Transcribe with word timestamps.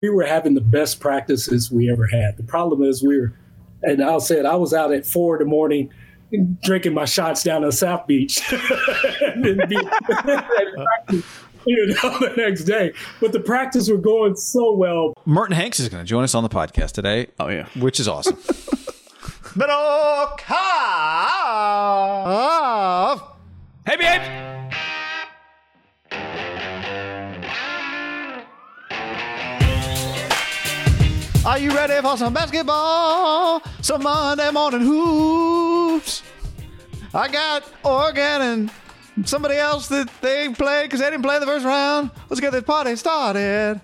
we 0.00 0.10
were 0.10 0.24
having 0.24 0.54
the 0.54 0.60
best 0.60 1.00
practices 1.00 1.72
we 1.72 1.90
ever 1.90 2.06
had. 2.06 2.36
The 2.36 2.44
problem 2.44 2.82
is 2.82 3.02
we 3.02 3.18
were, 3.18 3.32
and 3.82 4.02
I'll 4.02 4.20
say 4.20 4.38
it, 4.38 4.46
I 4.46 4.54
was 4.54 4.72
out 4.72 4.92
at 4.92 5.04
four 5.04 5.36
in 5.36 5.40
the 5.40 5.48
morning 5.50 5.92
drinking 6.62 6.94
my 6.94 7.04
shots 7.06 7.42
down 7.42 7.64
at 7.64 7.72
South 7.72 8.06
Beach. 8.06 8.40
and 9.22 9.44
then 9.44 9.68
be, 9.68 9.74
you 11.66 11.86
know, 11.86 12.18
the 12.18 12.34
next 12.36 12.64
day. 12.64 12.92
But 13.20 13.32
the 13.32 13.40
practice 13.40 13.90
were 13.90 13.96
going 13.96 14.36
so 14.36 14.72
well. 14.72 15.14
Merton 15.24 15.56
Hanks 15.56 15.80
is 15.80 15.88
going 15.88 16.04
to 16.04 16.08
join 16.08 16.22
us 16.22 16.34
on 16.34 16.42
the 16.44 16.48
podcast 16.48 16.92
today. 16.92 17.28
Oh, 17.40 17.48
yeah. 17.48 17.66
Which 17.76 17.98
is 18.00 18.08
awesome. 18.08 18.38
But 19.56 19.70
oh, 19.72 20.36
Kav. 20.38 20.58
Hey, 23.86 23.96
babes. 23.96 24.57
Are 31.48 31.58
you 31.58 31.74
ready 31.74 31.98
for 32.02 32.14
some 32.18 32.34
basketball? 32.34 33.62
Some 33.80 34.02
Monday 34.02 34.50
morning 34.50 34.82
hoops. 34.82 36.22
I 37.14 37.26
got 37.28 37.64
Oregon 37.82 38.42
and 38.42 39.26
somebody 39.26 39.54
else 39.54 39.88
that 39.88 40.10
they 40.20 40.50
played 40.50 40.82
because 40.84 41.00
they 41.00 41.08
didn't 41.08 41.22
play 41.22 41.38
the 41.38 41.46
first 41.46 41.64
round. 41.64 42.10
Let's 42.28 42.42
get 42.42 42.52
this 42.52 42.64
party 42.64 42.96
started. 42.96 43.80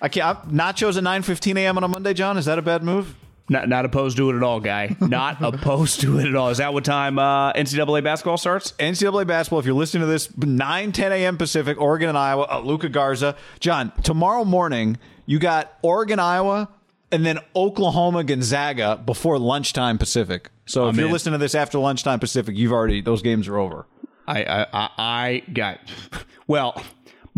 I 0.00 0.08
can't. 0.08 0.38
I'm, 0.38 0.50
nachos 0.52 0.96
at 0.96 1.04
9:15 1.04 1.58
a.m. 1.58 1.76
on 1.76 1.84
a 1.84 1.88
Monday, 1.88 2.14
John. 2.14 2.38
Is 2.38 2.46
that 2.46 2.58
a 2.58 2.62
bad 2.62 2.82
move? 2.82 3.14
Not, 3.50 3.68
not 3.68 3.84
opposed 3.84 4.16
to 4.16 4.30
it 4.30 4.36
at 4.36 4.42
all, 4.42 4.58
guy. 4.58 4.96
Not 5.00 5.40
opposed 5.40 6.00
to 6.00 6.18
it 6.18 6.26
at 6.26 6.34
all. 6.34 6.48
Is 6.48 6.58
that 6.58 6.74
what 6.74 6.84
time 6.84 7.16
uh, 7.16 7.52
NCAA 7.52 8.02
basketball 8.02 8.38
starts? 8.38 8.72
NCAA 8.72 9.24
basketball. 9.24 9.60
If 9.60 9.66
you're 9.66 9.74
listening 9.76 10.00
to 10.00 10.06
this, 10.06 10.36
9 10.36 10.90
10 10.90 11.12
a.m. 11.12 11.36
Pacific, 11.36 11.80
Oregon 11.80 12.08
and 12.08 12.18
Iowa. 12.18 12.48
Uh, 12.50 12.60
Luka 12.60 12.88
Garza, 12.88 13.36
John. 13.60 13.92
Tomorrow 14.02 14.44
morning, 14.44 14.98
you 15.26 15.38
got 15.38 15.78
Oregon, 15.82 16.18
Iowa, 16.18 16.68
and 17.12 17.24
then 17.24 17.38
Oklahoma, 17.54 18.24
Gonzaga 18.24 19.00
before 19.04 19.38
lunchtime 19.38 19.98
Pacific. 19.98 20.50
So 20.66 20.84
oh, 20.84 20.88
if 20.88 20.96
you're 20.96 21.06
in. 21.06 21.12
listening 21.12 21.32
to 21.32 21.38
this 21.38 21.54
after 21.54 21.78
lunchtime 21.78 22.20
Pacific, 22.20 22.56
you've 22.56 22.72
already 22.72 23.00
those 23.00 23.22
games 23.22 23.48
are 23.48 23.58
over. 23.58 23.86
I 24.26 24.44
I, 24.44 24.66
I, 24.72 24.90
I 24.98 25.42
got 25.52 25.80
well. 26.46 26.80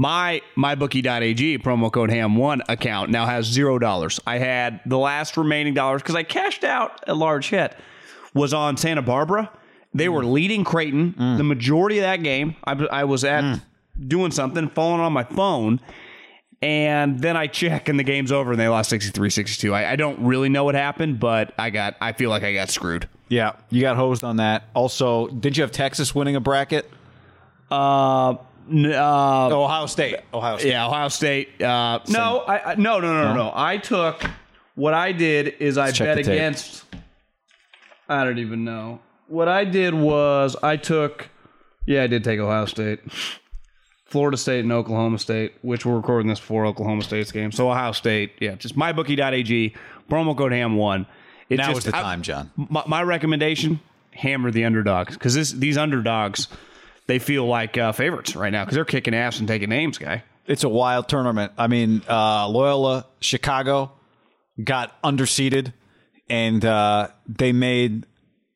My 0.01 0.42
mybookie.ag 0.57 1.59
promo 1.59 1.91
code 1.91 2.11
ham1 2.11 2.61
account 2.69 3.11
now 3.11 3.27
has 3.27 3.47
zero 3.47 3.81
dollars. 3.81 4.20
I 4.29 4.39
had 4.39 4.81
the 4.87 4.97
last 4.97 5.37
remaining 5.37 5.75
dollars 5.75 6.03
because 6.03 6.14
I 6.14 6.23
cashed 6.23 6.62
out 6.62 7.01
a 7.09 7.14
large 7.14 7.48
hit 7.51 7.75
was 8.33 8.55
on 8.55 8.77
Santa 8.77 9.03
Barbara. 9.03 9.51
They 9.92 10.09
were 10.09 10.25
leading 10.25 10.64
Creighton 10.64 11.14
mm. 11.14 11.37
the 11.37 11.42
majority 11.42 11.98
of 11.98 12.03
that 12.03 12.23
game. 12.23 12.55
I, 12.64 12.75
I 12.92 13.05
was 13.05 13.25
at 13.25 13.42
mm. 13.42 13.61
doing 14.07 14.31
something, 14.31 14.69
falling 14.69 15.01
on 15.01 15.12
my 15.12 15.25
phone, 15.25 15.81
and 16.61 17.20
then 17.20 17.37
I 17.37 17.47
check 17.47 17.89
and 17.89 17.98
the 17.98 18.03
game's 18.05 18.33
over 18.33 18.51
and 18.51 18.61
they 18.61 18.69
lost 18.69 18.91
63-62. 18.92 19.73
I, 19.73 19.92
I 19.92 19.97
don't 19.97 20.19
really 20.25 20.48
know 20.48 20.64
what 20.64 20.75
happened, 20.75 21.20
but 21.20 21.53
I 21.59 21.70
got 21.70 21.97
I 22.01 22.12
feel 22.12 22.31
like 22.31 22.42
I 22.42 22.53
got 22.55 22.69
screwed. 22.70 23.09
Yeah, 23.28 23.53
you 23.70 23.83
got 23.83 23.97
hosed 23.97 24.25
on 24.25 24.37
that. 24.37 24.64
Also, 24.75 25.29
didn't 25.29 25.56
you 25.56 25.62
have 25.62 25.70
Texas 25.73 26.14
winning 26.14 26.34
a 26.36 26.41
bracket? 26.41 26.91
Uh, 27.70 28.36
n- 28.70 28.86
uh, 28.92 29.48
Ohio 29.53 29.86
State. 29.86 30.17
Ohio 30.33 30.56
State. 30.56 30.70
Yeah, 30.70 30.86
Ohio 30.86 31.09
State. 31.09 31.61
Uh, 31.62 32.01
no, 32.09 32.39
I, 32.41 32.73
I 32.73 32.75
no, 32.77 32.98
no, 33.01 33.12
no, 33.12 33.25
no, 33.29 33.34
no. 33.34 33.53
I 33.55 33.77
took 33.77 34.25
what 34.75 34.95
I 34.95 35.12
did 35.12 35.55
is 35.61 35.77
I 35.77 35.91
check 35.92 36.06
bet 36.09 36.17
the 36.17 36.23
tape. 36.23 36.33
against. 36.33 36.84
I 38.09 38.25
don't 38.25 38.39
even 38.39 38.64
know. 38.64 39.01
What 39.27 39.48
I 39.48 39.64
did 39.64 39.92
was 39.92 40.56
I 40.62 40.77
took. 40.77 41.29
Yeah, 41.84 42.03
I 42.03 42.06
did 42.06 42.25
take 42.25 42.41
Ohio 42.41 42.64
State, 42.64 43.01
Florida 44.09 44.37
State, 44.37 44.61
and 44.61 44.73
Oklahoma 44.73 45.19
State, 45.19 45.55
which 45.62 45.84
we're 45.87 45.97
recording 45.97 46.28
this 46.28 46.41
before 46.41 46.67
Oklahoma 46.67 47.03
State's 47.03 47.31
game. 47.31 47.53
So 47.53 47.70
Ohio 47.70 47.92
State, 47.92 48.33
yeah, 48.41 48.55
just 48.56 48.77
mybookie.ag 48.77 49.75
promo 50.11 50.37
code 50.37 50.53
ham 50.53 50.77
one. 50.77 51.06
It 51.48 51.59
Now 51.59 51.69
just, 51.69 51.87
is 51.87 51.92
the 51.92 51.97
I- 51.97 52.03
time, 52.03 52.23
John. 52.23 52.51
my, 52.56 52.83
my 52.86 53.03
recommendation: 53.03 53.81
hammer 54.12 54.51
the 54.51 54.64
underdogs 54.64 55.14
because 55.14 55.59
these 55.59 55.77
underdogs 55.79 56.48
they 57.07 57.19
feel 57.19 57.46
like 57.46 57.79
uh, 57.79 57.92
favorites 57.92 58.35
right 58.36 58.51
now 58.51 58.64
because 58.64 58.74
they're 58.74 58.85
kicking 58.85 59.14
ass 59.14 59.39
and 59.39 59.46
taking 59.48 59.69
names, 59.70 59.96
guy. 59.98 60.25
It's 60.46 60.64
a 60.64 60.69
wild 60.69 61.08
tournament. 61.08 61.52
I 61.58 61.67
mean, 61.67 62.02
uh, 62.08 62.48
Loyola 62.48 63.05
Chicago 63.20 63.92
got 64.63 65.01
underseeded, 65.02 65.73
and 66.30 66.64
uh, 66.64 67.08
they 67.29 67.52
made 67.52 68.07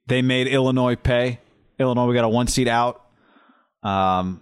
they 0.07 0.23
made 0.23 0.47
Illinois 0.49 0.97
pay. 0.97 1.41
Illinois, 1.79 2.07
we 2.07 2.15
got 2.15 2.25
a 2.25 2.29
one 2.29 2.47
seat 2.47 2.69
out. 2.69 3.05
Um, 3.83 4.41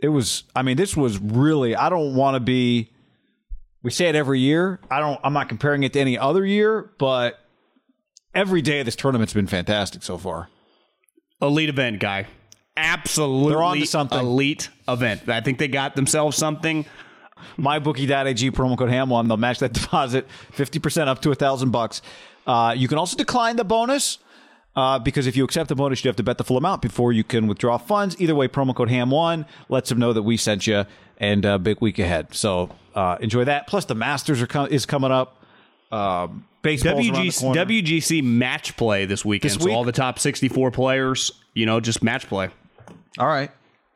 it 0.00 0.08
was. 0.08 0.44
I 0.54 0.62
mean, 0.62 0.76
this 0.76 0.96
was 0.96 1.18
really. 1.18 1.74
I 1.76 1.88
don't 1.88 2.14
want 2.14 2.34
to 2.34 2.40
be. 2.40 2.90
We 3.82 3.90
say 3.90 4.08
it 4.08 4.14
every 4.14 4.40
year. 4.40 4.80
I 4.90 5.00
don't. 5.00 5.20
I'm 5.24 5.32
not 5.32 5.48
comparing 5.48 5.82
it 5.82 5.92
to 5.94 6.00
any 6.00 6.18
other 6.18 6.44
year, 6.44 6.92
but 6.98 7.38
every 8.34 8.62
day 8.62 8.80
of 8.80 8.86
this 8.86 8.96
tournament's 8.96 9.32
been 9.34 9.46
fantastic 9.46 10.02
so 10.02 10.18
far. 10.18 10.48
elite 11.40 11.68
event 11.68 12.00
guy. 12.00 12.26
Absolutely 12.76 13.78
They're 13.80 13.86
something. 13.86 14.18
elite 14.18 14.68
event. 14.88 15.28
I 15.28 15.40
think 15.40 15.58
they 15.58 15.68
got 15.68 15.94
themselves 15.94 16.36
something. 16.36 16.84
mybookie.ag 17.58 18.50
promo 18.52 18.76
code 18.78 18.88
ham1 18.90 19.28
they'll 19.28 19.36
match 19.36 19.58
that 19.58 19.72
deposit 19.80 20.26
50% 20.56 21.08
up 21.08 21.20
to 21.22 21.30
a 21.30 21.34
thousand 21.34 21.70
bucks 21.70 22.00
uh, 22.46 22.74
you 22.76 22.88
can 22.88 22.96
also 22.98 23.16
decline 23.16 23.56
the 23.56 23.64
bonus 23.64 24.18
uh, 24.76 24.98
because 24.98 25.26
if 25.26 25.36
you 25.36 25.44
accept 25.44 25.68
the 25.68 25.74
bonus 25.74 26.04
you 26.04 26.08
have 26.08 26.16
to 26.16 26.22
bet 26.22 26.38
the 26.38 26.44
full 26.44 26.56
amount 26.56 26.82
before 26.82 27.12
you 27.12 27.22
can 27.24 27.46
withdraw 27.46 27.76
funds 27.78 28.20
either 28.20 28.34
way 28.34 28.48
promo 28.48 28.74
code 28.74 28.88
ham1 28.88 29.46
lets 29.68 29.88
them 29.88 29.98
know 29.98 30.12
that 30.12 30.22
we 30.22 30.36
sent 30.36 30.66
you 30.66 30.84
and 31.18 31.44
uh, 31.46 31.58
big 31.58 31.80
week 31.80 31.98
ahead 31.98 32.26
so 32.34 32.70
uh, 32.94 33.16
enjoy 33.20 33.44
that 33.44 33.66
plus 33.66 33.84
the 33.86 33.94
masters 33.94 34.40
are 34.42 34.46
com- 34.46 34.68
is 34.68 34.84
coming 34.86 35.10
up 35.12 35.40
um, 35.92 36.44
baseball's 36.62 37.06
WGC. 37.06 37.54
WGC 37.54 38.22
match 38.24 38.76
play 38.76 39.04
this 39.04 39.24
weekend. 39.24 39.52
This 39.52 39.58
So 39.60 39.66
week? 39.66 39.74
all 39.76 39.84
the 39.84 39.92
top 39.92 40.18
64 40.18 40.70
players, 40.72 41.30
you 41.52 41.66
know, 41.66 41.78
just 41.78 42.02
match 42.02 42.26
play. 42.26 42.48
all 43.18 43.26
right 43.28 43.50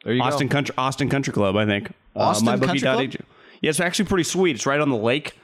there 0.04 0.14
you 0.14 0.22
Austin 0.22 0.46
go 0.46 0.52
Country 0.52 0.74
Austin 0.78 1.08
Country 1.08 1.32
Club, 1.32 1.56
I 1.56 1.66
think. 1.66 1.90
Austin 2.14 2.46
uh, 2.48 2.56
Country 2.58 2.80
Club? 2.80 2.98
mybookie.ag. 3.00 3.18
Yeah, 3.62 3.70
it's 3.70 3.80
actually 3.80 4.04
pretty 4.04 4.24
sweet. 4.24 4.54
It's 4.54 4.66
right 4.66 4.78
on 4.80 4.90
the 4.90 4.96
lake. 4.96 5.36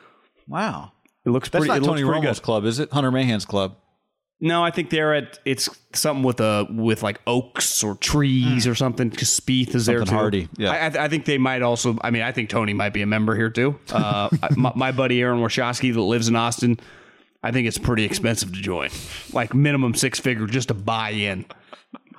wow 0.47 0.93
It 1.25 1.31
looks 1.31 1.49
that's 1.49 1.63
pretty. 1.67 1.69
not 1.71 1.77
it 1.79 1.81
looks 1.81 2.01
Tony 2.01 2.05
pretty 2.09 2.27
Romo's 2.27 2.39
good. 2.39 2.45
club 2.45 2.65
is 2.67 2.79
it 2.79 2.93
Hunter 2.93 3.11
Mahan's 3.11 3.45
club 3.45 3.75
No, 4.41 4.63
I 4.65 4.71
think 4.71 4.91
they're 4.91 5.15
at. 5.15 5.39
It's 5.45 5.69
something 5.95 6.23
with 6.25 6.41
a 6.41 6.67
with 6.71 7.03
like 7.03 7.21
oaks 7.27 7.83
or 7.83 7.95
trees 7.95 8.67
or 8.67 8.75
something. 8.75 9.09
Because 9.09 9.29
Spieth 9.29 9.75
is 9.75 9.87
there 9.87 10.01
Hmm. 10.01 10.05
Too. 10.05 10.15
hardy, 10.15 10.49
yeah. 10.59 10.71
I, 10.71 10.87
I, 10.87 10.89
th- 10.91 11.01
I 11.05 11.09
think 11.09 11.25
they 11.25 11.39
might 11.39 11.63
also. 11.63 11.97
I 12.03 12.11
mean, 12.11 12.23
I 12.23 12.33
think 12.33 12.51
Tony 12.51 12.75
might 12.75 12.93
be 12.93 13.01
a 13.03 13.07
member 13.07 13.35
here 13.37 13.49
too. 13.49 13.79
Uh, 13.91 14.29
my, 14.57 14.73
my 14.75 14.93
buddy 14.93 15.21
Aaron 15.23 15.41
Warshawski 15.41 15.95
that 15.95 16.01
lives 16.01 16.29
in 16.29 16.37
Austin. 16.37 16.79
I 17.43 17.53
think 17.53 17.69
it's 17.69 17.79
pretty 17.79 18.05
expensive 18.05 18.53
to 18.53 18.61
join, 18.61 18.91
like 19.33 19.55
minimum 19.55 19.95
six 19.95 20.19
figure 20.19 20.47
just 20.47 20.69
to 20.69 20.75
buy 20.75 21.11
in. 21.11 21.45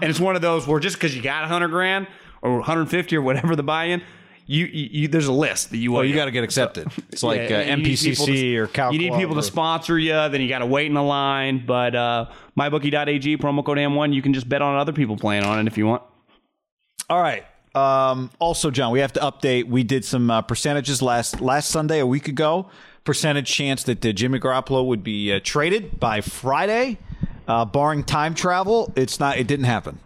And 0.02 0.10
it's 0.10 0.20
one 0.20 0.36
of 0.36 0.42
those 0.42 0.68
where 0.68 0.80
just 0.80 0.96
because 0.98 1.16
you 1.16 1.22
got 1.22 1.44
a 1.44 1.48
hundred 1.48 1.70
grand 1.70 2.08
or 2.42 2.58
150 2.58 3.16
or 3.16 3.22
whatever 3.24 3.56
the 3.56 3.64
buy 3.64 3.86
in, 3.86 4.02
you, 4.48 4.66
you, 4.66 4.90
you 4.92 5.08
there's 5.08 5.28
a 5.28 5.34
list 5.34 5.72
that 5.72 5.78
you. 5.78 5.92
well 5.92 6.04
you 6.04 6.14
got 6.14 6.26
to 6.26 6.32
get 6.32 6.44
accepted 6.44 6.88
it's 7.10 7.24
like 7.24 7.50
Yeah, 7.50 7.58
uh, 7.58 7.62
you 7.62 7.76
need 7.78 7.98
people 7.98 8.26
MPCC 8.26 8.26
to- 8.26 8.58
or 8.58 8.68
Cal 8.68 8.94
You 8.94 9.00
need 9.00 9.10
Club 9.10 9.20
people 9.20 9.36
to 9.36 9.44
sponsor 9.44 9.98
you. 9.98 10.14
Then 10.14 10.42
you 10.42 10.50
got 10.50 10.60
to 10.60 10.66
wait 10.66 10.86
in 10.88 10.94
the 10.94 11.02
line. 11.04 11.66
But 11.66 11.96
uh, 11.96 12.28
mybookie.ag 12.58 13.38
promo 13.38 13.66
code 13.66 13.78
M1. 13.78 14.14
You 14.14 14.22
can 14.22 14.34
just 14.34 14.48
bet 14.48 14.62
on 14.62 14.78
other 14.78 14.94
people 14.94 15.18
playing 15.18 15.44
on 15.44 15.60
it 15.60 15.68
if 15.68 15.78
you 15.78 15.88
want. 15.88 16.04
All 17.10 17.22
right. 17.22 17.46
Um, 17.76 18.32
also, 18.40 18.72
John, 18.72 18.92
we 18.92 19.00
have 19.00 19.14
to 19.14 19.20
update. 19.20 19.68
We 19.68 19.84
did 19.84 20.06
some 20.06 20.32
uh, 20.32 20.42
percentages 20.42 21.02
last 21.02 21.42
last 21.42 21.70
Sunday, 21.70 22.00
a 22.00 22.08
week 22.08 22.28
ago. 22.28 22.70
Percentage 23.04 23.48
chance 23.52 23.84
that 23.84 24.04
uh, 24.06 24.12
Jimmy 24.14 24.40
Garoppolo 24.40 24.86
would 24.88 25.04
be 25.04 25.32
uh, 25.34 25.40
traded 25.44 26.00
by 26.00 26.22
Friday, 26.22 26.98
uh, 27.48 27.66
barring 27.66 28.04
time 28.04 28.34
travel. 28.34 28.92
It's 28.96 29.20
not. 29.20 29.38
It 29.38 29.48
didn't 29.48 29.66
happen. 29.66 30.00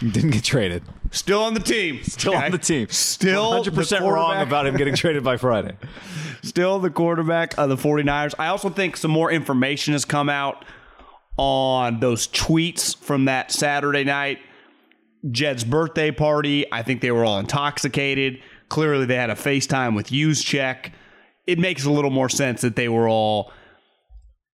Didn't 0.00 0.30
get 0.30 0.44
traded. 0.44 0.82
Still 1.10 1.42
on 1.42 1.54
the 1.54 1.60
team. 1.60 2.02
Still 2.04 2.34
on 2.34 2.50
the 2.50 2.58
team. 2.58 2.88
Still 2.90 3.50
100 3.50 3.74
percent 3.74 4.04
wrong 4.04 4.40
about 4.40 4.66
him 4.66 4.76
getting 4.76 4.94
traded 4.94 5.24
by 5.24 5.36
Friday. 5.36 5.76
Still 6.42 6.78
the 6.78 6.90
quarterback 6.90 7.58
of 7.58 7.68
the 7.68 7.76
49ers. 7.76 8.34
I 8.38 8.48
also 8.48 8.70
think 8.70 8.96
some 8.96 9.10
more 9.10 9.30
information 9.30 9.92
has 9.92 10.04
come 10.04 10.28
out 10.28 10.64
on 11.36 12.00
those 12.00 12.28
tweets 12.28 12.96
from 12.96 13.24
that 13.26 13.50
Saturday 13.50 14.04
night. 14.04 14.38
Jed's 15.30 15.64
birthday 15.64 16.10
party. 16.10 16.70
I 16.72 16.82
think 16.82 17.00
they 17.00 17.10
were 17.10 17.24
all 17.24 17.38
intoxicated. 17.38 18.40
Clearly, 18.68 19.06
they 19.06 19.16
had 19.16 19.30
a 19.30 19.34
FaceTime 19.34 19.96
with 19.96 20.12
Check. 20.42 20.92
It 21.46 21.58
makes 21.58 21.84
a 21.84 21.90
little 21.90 22.10
more 22.10 22.28
sense 22.28 22.60
that 22.60 22.76
they 22.76 22.88
were 22.88 23.08
all 23.08 23.52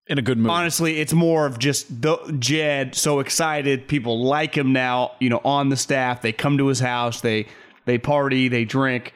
In 0.07 0.19
a 0.19 0.23
good 0.23 0.37
mood. 0.37 0.51
honestly, 0.51 1.01
it's 1.01 1.15
more 1.15 1.47
of 1.47 1.59
just 1.59 2.03
the 2.03 2.17
Jed 2.39 2.95
so 2.95 3.21
excited. 3.21 3.89
People 3.89 4.23
like 4.23 4.55
him 4.55 4.73
now, 4.73 5.13
you 5.19 5.31
know, 5.31 5.41
on 5.45 5.71
the 5.71 5.77
staff. 5.77 6.21
They 6.21 6.33
come 6.33 6.59
to 6.59 6.67
his 6.67 6.81
house, 6.81 7.23
they 7.23 7.47
they 7.87 7.97
party, 7.99 8.49
they 8.49 8.65
drink. 8.67 9.15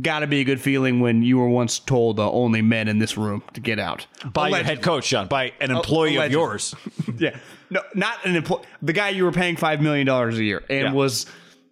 Got 0.00 0.20
to 0.20 0.26
be 0.26 0.40
a 0.40 0.44
good 0.44 0.60
feeling 0.60 0.98
when 0.98 1.22
you 1.22 1.38
were 1.38 1.48
once 1.48 1.78
told 1.78 2.18
uh, 2.18 2.28
only 2.32 2.62
men 2.62 2.88
in 2.88 2.98
this 2.98 3.16
room 3.16 3.44
to 3.52 3.60
get 3.60 3.78
out. 3.78 4.06
by 4.32 4.48
your 4.48 4.64
head 4.64 4.82
coach, 4.82 5.08
John. 5.08 5.28
By 5.28 5.52
an 5.60 5.70
employee 5.70 6.16
of 6.16 6.32
yours. 6.32 6.74
yeah, 7.18 7.38
no, 7.70 7.80
not 7.94 8.24
an 8.26 8.34
employee. 8.34 8.64
The 8.82 8.92
guy 8.92 9.10
you 9.10 9.22
were 9.24 9.30
paying 9.30 9.56
five 9.56 9.80
million 9.80 10.06
dollars 10.06 10.36
a 10.38 10.42
year 10.42 10.64
and 10.68 10.82
Yeah. 10.86 10.92
was, 10.92 11.26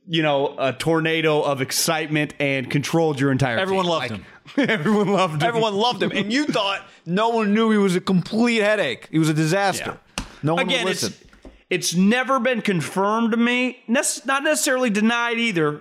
you 0.06 0.22
know, 0.22 0.54
a 0.58 0.72
tornado 0.72 1.40
of 1.42 1.62
excitement 1.62 2.34
and 2.38 2.70
controlled 2.70 3.18
your 3.18 3.32
entire. 3.32 3.58
Everyone 3.58 3.86
team. 3.86 3.90
loved 3.90 4.10
like, 4.10 4.20
him. 4.20 4.26
Everyone 4.56 5.08
loved 5.08 5.42
him. 5.42 5.48
Everyone 5.48 5.74
loved 5.74 6.02
him, 6.02 6.10
and 6.12 6.32
you 6.32 6.44
thought 6.46 6.84
no 7.06 7.28
one 7.30 7.54
knew 7.54 7.70
he 7.70 7.78
was 7.78 7.96
a 7.96 8.00
complete 8.00 8.60
headache. 8.62 9.08
He 9.10 9.18
was 9.18 9.28
a 9.28 9.34
disaster. 9.34 9.98
No 10.42 10.54
one 10.54 10.66
Again, 10.66 10.84
would 10.84 10.92
it's, 10.92 11.02
listen. 11.04 11.28
it's 11.70 11.94
never 11.94 12.40
been 12.40 12.62
confirmed 12.62 13.30
to 13.32 13.36
me. 13.36 13.82
Not 13.86 14.42
necessarily 14.44 14.90
denied 14.90 15.38
either. 15.38 15.80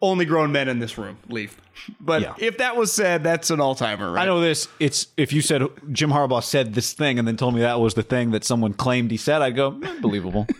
Only 0.00 0.24
grown 0.24 0.50
men 0.52 0.68
in 0.68 0.80
this 0.80 0.98
room 0.98 1.16
leave. 1.28 1.56
But 2.00 2.22
Yeah. 2.22 2.34
if 2.38 2.58
that 2.58 2.76
was 2.76 2.92
said, 2.92 3.22
that's 3.24 3.50
an 3.50 3.60
all 3.60 3.74
timer, 3.74 4.10
right? 4.12 4.22
I 4.22 4.24
know 4.26 4.40
this. 4.40 4.68
It's 4.80 5.06
if 5.16 5.32
you 5.32 5.40
said 5.40 5.62
Jim 5.92 6.10
Harbaugh 6.10 6.42
said 6.42 6.74
this 6.74 6.92
thing 6.92 7.18
and 7.18 7.26
then 7.26 7.36
told 7.36 7.54
me 7.54 7.60
that 7.60 7.80
was 7.80 7.94
the 7.94 8.02
thing 8.02 8.32
that 8.32 8.44
someone 8.44 8.72
claimed 8.74 9.10
he 9.10 9.16
said, 9.16 9.42
I'd 9.42 9.56
go 9.56 9.78
eh, 9.82 10.00
believable. 10.00 10.46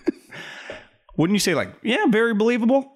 Wouldn't 1.17 1.35
you 1.35 1.41
say 1.41 1.55
like, 1.55 1.70
yeah, 1.82 2.06
very 2.09 2.32
believable? 2.35 2.93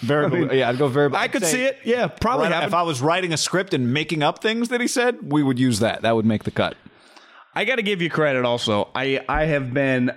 Very, 0.00 0.28
belie- 0.46 0.58
yeah, 0.58 0.68
I'd 0.68 0.78
go 0.78 0.88
very. 0.88 1.12
I 1.14 1.22
I'd 1.24 1.32
could 1.32 1.42
say- 1.44 1.52
see 1.52 1.64
it. 1.64 1.78
Yeah, 1.84 2.08
probably 2.08 2.48
Right, 2.48 2.64
if 2.64 2.74
I 2.74 2.82
was 2.82 3.00
writing 3.00 3.32
a 3.32 3.36
script 3.36 3.74
and 3.74 3.92
making 3.94 4.22
up 4.22 4.42
things 4.42 4.68
that 4.70 4.80
he 4.80 4.88
said, 4.88 5.32
we 5.32 5.42
would 5.42 5.58
use 5.58 5.78
that. 5.80 6.02
That 6.02 6.16
would 6.16 6.26
make 6.26 6.44
the 6.44 6.50
cut. 6.50 6.76
I 7.54 7.64
got 7.64 7.76
to 7.76 7.82
give 7.82 8.00
you 8.02 8.10
credit 8.10 8.44
also. 8.44 8.88
I 8.94 9.24
I 9.28 9.44
have 9.44 9.72
been 9.74 10.10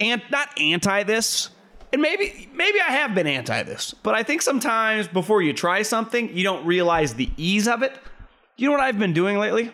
and 0.00 0.22
not 0.30 0.48
anti 0.60 1.02
this. 1.04 1.50
And 1.92 2.00
maybe 2.00 2.48
maybe 2.54 2.80
I 2.80 2.90
have 2.92 3.14
been 3.14 3.26
anti 3.26 3.62
this. 3.64 3.92
But 4.02 4.14
I 4.14 4.22
think 4.22 4.40
sometimes 4.42 5.08
before 5.08 5.42
you 5.42 5.52
try 5.52 5.82
something, 5.82 6.34
you 6.34 6.42
don't 6.44 6.64
realize 6.66 7.14
the 7.14 7.30
ease 7.36 7.68
of 7.68 7.82
it. 7.82 7.94
You 8.56 8.66
know 8.68 8.72
what 8.72 8.80
I've 8.80 8.98
been 8.98 9.12
doing 9.12 9.38
lately? 9.38 9.72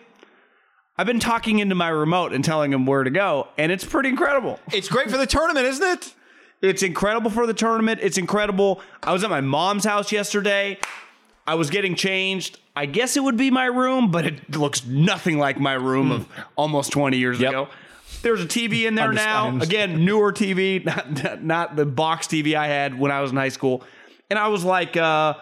I've 0.97 1.07
been 1.07 1.21
talking 1.21 1.59
into 1.59 1.75
my 1.75 1.87
remote 1.87 2.33
and 2.33 2.43
telling 2.43 2.73
him 2.73 2.85
where 2.85 3.05
to 3.05 3.09
go, 3.09 3.47
and 3.57 3.71
it's 3.71 3.85
pretty 3.85 4.09
incredible. 4.09 4.59
It's 4.73 4.89
great 4.89 5.09
for 5.09 5.15
the 5.17 5.25
tournament, 5.27 5.65
isn't 5.65 5.87
it? 5.87 6.13
It's 6.61 6.83
incredible 6.83 7.31
for 7.31 7.47
the 7.47 7.53
tournament. 7.53 7.99
It's 8.03 8.17
incredible. 8.17 8.81
I 9.01 9.13
was 9.13 9.23
at 9.23 9.29
my 9.29 9.41
mom's 9.41 9.85
house 9.85 10.11
yesterday. 10.11 10.77
I 11.47 11.55
was 11.55 11.69
getting 11.69 11.95
changed. 11.95 12.59
I 12.75 12.85
guess 12.85 13.15
it 13.17 13.23
would 13.23 13.37
be 13.37 13.49
my 13.49 13.65
room, 13.65 14.11
but 14.11 14.25
it 14.25 14.55
looks 14.55 14.85
nothing 14.85 15.37
like 15.39 15.59
my 15.59 15.73
room 15.73 16.11
of 16.11 16.27
almost 16.55 16.91
20 16.91 17.17
years 17.17 17.39
Yep. 17.39 17.49
ago. 17.49 17.67
There's 18.21 18.41
a 18.41 18.45
TV 18.47 18.85
in 18.85 18.95
there 18.95 19.13
now. 19.13 19.57
Again, 19.59 20.03
newer 20.03 20.33
TV, 20.33 20.83
not, 21.23 21.43
not 21.43 21.75
the 21.75 21.85
box 21.85 22.27
TV 22.27 22.55
I 22.55 22.67
had 22.67 22.97
when 22.99 23.11
I 23.11 23.21
was 23.21 23.31
in 23.31 23.37
high 23.37 23.49
school. 23.49 23.83
And 24.29 24.37
I 24.37 24.49
was 24.49 24.63
like, 24.63 24.97
uh, 24.97 25.35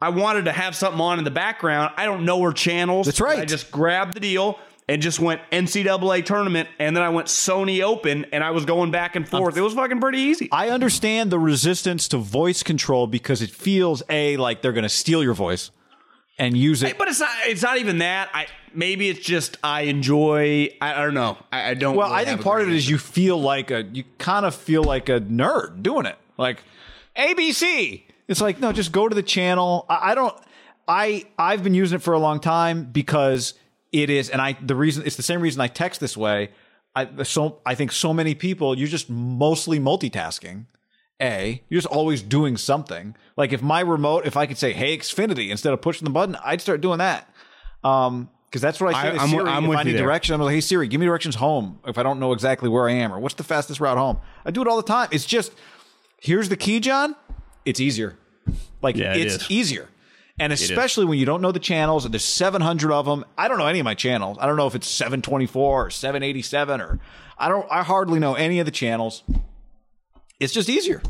I 0.00 0.10
wanted 0.10 0.44
to 0.44 0.52
have 0.52 0.76
something 0.76 1.00
on 1.00 1.18
in 1.18 1.24
the 1.24 1.30
background. 1.30 1.94
I 1.96 2.04
don't 2.04 2.24
know 2.26 2.38
where 2.38 2.52
channels. 2.52 3.06
That's 3.06 3.20
right. 3.20 3.38
I 3.38 3.44
just 3.46 3.70
grabbed 3.70 4.12
the 4.14 4.20
deal 4.20 4.58
and 4.88 5.00
just 5.00 5.18
went 5.18 5.40
NCAA 5.50 6.24
tournament, 6.24 6.68
and 6.78 6.94
then 6.96 7.02
I 7.02 7.08
went 7.08 7.28
Sony 7.28 7.82
Open, 7.82 8.26
and 8.32 8.44
I 8.44 8.50
was 8.50 8.64
going 8.64 8.90
back 8.90 9.16
and 9.16 9.28
forth. 9.28 9.56
It 9.56 9.62
was 9.62 9.74
fucking 9.74 10.00
pretty 10.00 10.18
easy. 10.18 10.48
I 10.52 10.70
understand 10.70 11.30
the 11.30 11.38
resistance 11.38 12.08
to 12.08 12.18
voice 12.18 12.62
control 12.62 13.06
because 13.06 13.40
it 13.42 13.50
feels 13.50 14.02
a 14.10 14.36
like 14.36 14.62
they're 14.62 14.72
going 14.72 14.82
to 14.82 14.88
steal 14.88 15.22
your 15.22 15.34
voice 15.34 15.70
and 16.38 16.56
use 16.56 16.82
it. 16.82 16.98
But 16.98 17.08
it's 17.08 17.20
not. 17.20 17.30
It's 17.46 17.62
not 17.62 17.78
even 17.78 17.98
that. 17.98 18.28
I 18.34 18.46
maybe 18.74 19.08
it's 19.08 19.20
just 19.20 19.56
I 19.62 19.82
enjoy. 19.82 20.70
I, 20.80 20.94
I 20.94 21.04
don't 21.04 21.14
know. 21.14 21.38
I, 21.52 21.70
I 21.70 21.74
don't. 21.74 21.96
Well, 21.96 22.08
really 22.10 22.22
I 22.22 22.24
think 22.24 22.42
part 22.42 22.62
of 22.62 22.68
it 22.68 22.74
is 22.74 22.88
you 22.88 22.98
feel 22.98 23.40
like 23.40 23.70
a 23.70 23.84
you 23.84 24.04
kind 24.18 24.44
of 24.44 24.54
feel 24.54 24.84
like 24.84 25.08
a 25.08 25.20
nerd 25.20 25.82
doing 25.82 26.06
it. 26.06 26.18
Like 26.36 26.62
ABC. 27.16 28.02
It's 28.26 28.40
like 28.40 28.60
no, 28.60 28.72
just 28.72 28.92
go 28.92 29.08
to 29.08 29.14
the 29.14 29.22
channel. 29.22 29.86
I, 29.88 30.12
I 30.12 30.14
don't. 30.14 30.36
I 30.86 31.24
I've 31.38 31.62
been 31.62 31.74
using 31.74 31.96
it 31.96 32.02
for 32.02 32.12
a 32.12 32.18
long 32.18 32.40
time 32.40 32.84
because 32.84 33.54
it 34.02 34.10
is, 34.10 34.28
and 34.28 34.42
I 34.42 34.56
the 34.60 34.74
reason 34.74 35.04
it's 35.06 35.16
the 35.16 35.22
same 35.22 35.40
reason 35.40 35.60
I 35.60 35.68
text 35.68 36.00
this 36.00 36.16
way. 36.16 36.50
I 36.96 37.22
so 37.22 37.60
I 37.64 37.74
think 37.74 37.92
so 37.92 38.12
many 38.12 38.34
people 38.34 38.76
you're 38.78 38.88
just 38.88 39.08
mostly 39.08 39.78
multitasking. 39.78 40.66
A, 41.22 41.62
you're 41.68 41.80
just 41.80 41.92
always 41.92 42.22
doing 42.22 42.56
something. 42.56 43.14
Like 43.36 43.52
if 43.52 43.62
my 43.62 43.80
remote, 43.80 44.26
if 44.26 44.36
I 44.36 44.46
could 44.46 44.58
say 44.58 44.72
"Hey 44.72 44.98
Xfinity" 44.98 45.50
instead 45.50 45.72
of 45.72 45.80
pushing 45.80 46.04
the 46.04 46.10
button, 46.10 46.36
I'd 46.44 46.60
start 46.60 46.80
doing 46.80 46.98
that. 46.98 47.28
Um, 47.84 48.28
because 48.50 48.62
that's 48.62 48.80
what 48.80 48.94
I 48.94 49.02
say 49.02 49.08
I- 49.08 49.12
to 49.12 49.18
I'm- 49.20 49.28
Siri 49.30 49.48
I'm 49.50 49.64
if 49.64 49.70
with 49.70 49.78
I 49.78 49.82
need 49.84 49.96
direction. 49.96 50.34
I'm 50.34 50.40
like, 50.40 50.54
"Hey 50.54 50.60
Siri, 50.60 50.88
give 50.88 51.00
me 51.00 51.06
directions 51.06 51.36
home." 51.36 51.78
If 51.86 51.98
I 51.98 52.02
don't 52.02 52.18
know 52.20 52.32
exactly 52.32 52.68
where 52.68 52.88
I 52.88 52.92
am 52.94 53.12
or 53.12 53.18
what's 53.20 53.34
the 53.36 53.44
fastest 53.44 53.80
route 53.80 53.96
home, 53.98 54.18
I 54.44 54.50
do 54.50 54.60
it 54.62 54.68
all 54.68 54.76
the 54.76 54.82
time. 54.82 55.08
It's 55.12 55.24
just 55.24 55.52
here's 56.20 56.48
the 56.48 56.56
key, 56.56 56.80
John. 56.80 57.14
It's 57.64 57.80
easier. 57.80 58.16
Like 58.82 58.96
Yeah, 58.96 59.14
it's 59.14 59.36
is. 59.36 59.50
easier. 59.50 59.88
And 60.38 60.52
especially 60.52 61.04
when 61.04 61.18
you 61.18 61.26
don't 61.26 61.40
know 61.42 61.52
the 61.52 61.60
channels, 61.60 62.04
and 62.04 62.12
there's 62.12 62.24
700 62.24 62.90
of 62.92 63.06
them. 63.06 63.24
I 63.38 63.46
don't 63.46 63.58
know 63.58 63.66
any 63.68 63.78
of 63.78 63.84
my 63.84 63.94
channels. 63.94 64.36
I 64.40 64.46
don't 64.46 64.56
know 64.56 64.66
if 64.66 64.74
it's 64.74 64.88
724 64.88 65.86
or 65.86 65.90
787 65.90 66.80
or 66.80 66.98
I 67.38 67.48
don't. 67.48 67.66
I 67.70 67.82
hardly 67.82 68.18
know 68.18 68.34
any 68.34 68.58
of 68.58 68.66
the 68.66 68.72
channels. 68.72 69.22
It's 70.40 70.52
just 70.52 70.68
easier. 70.68 71.02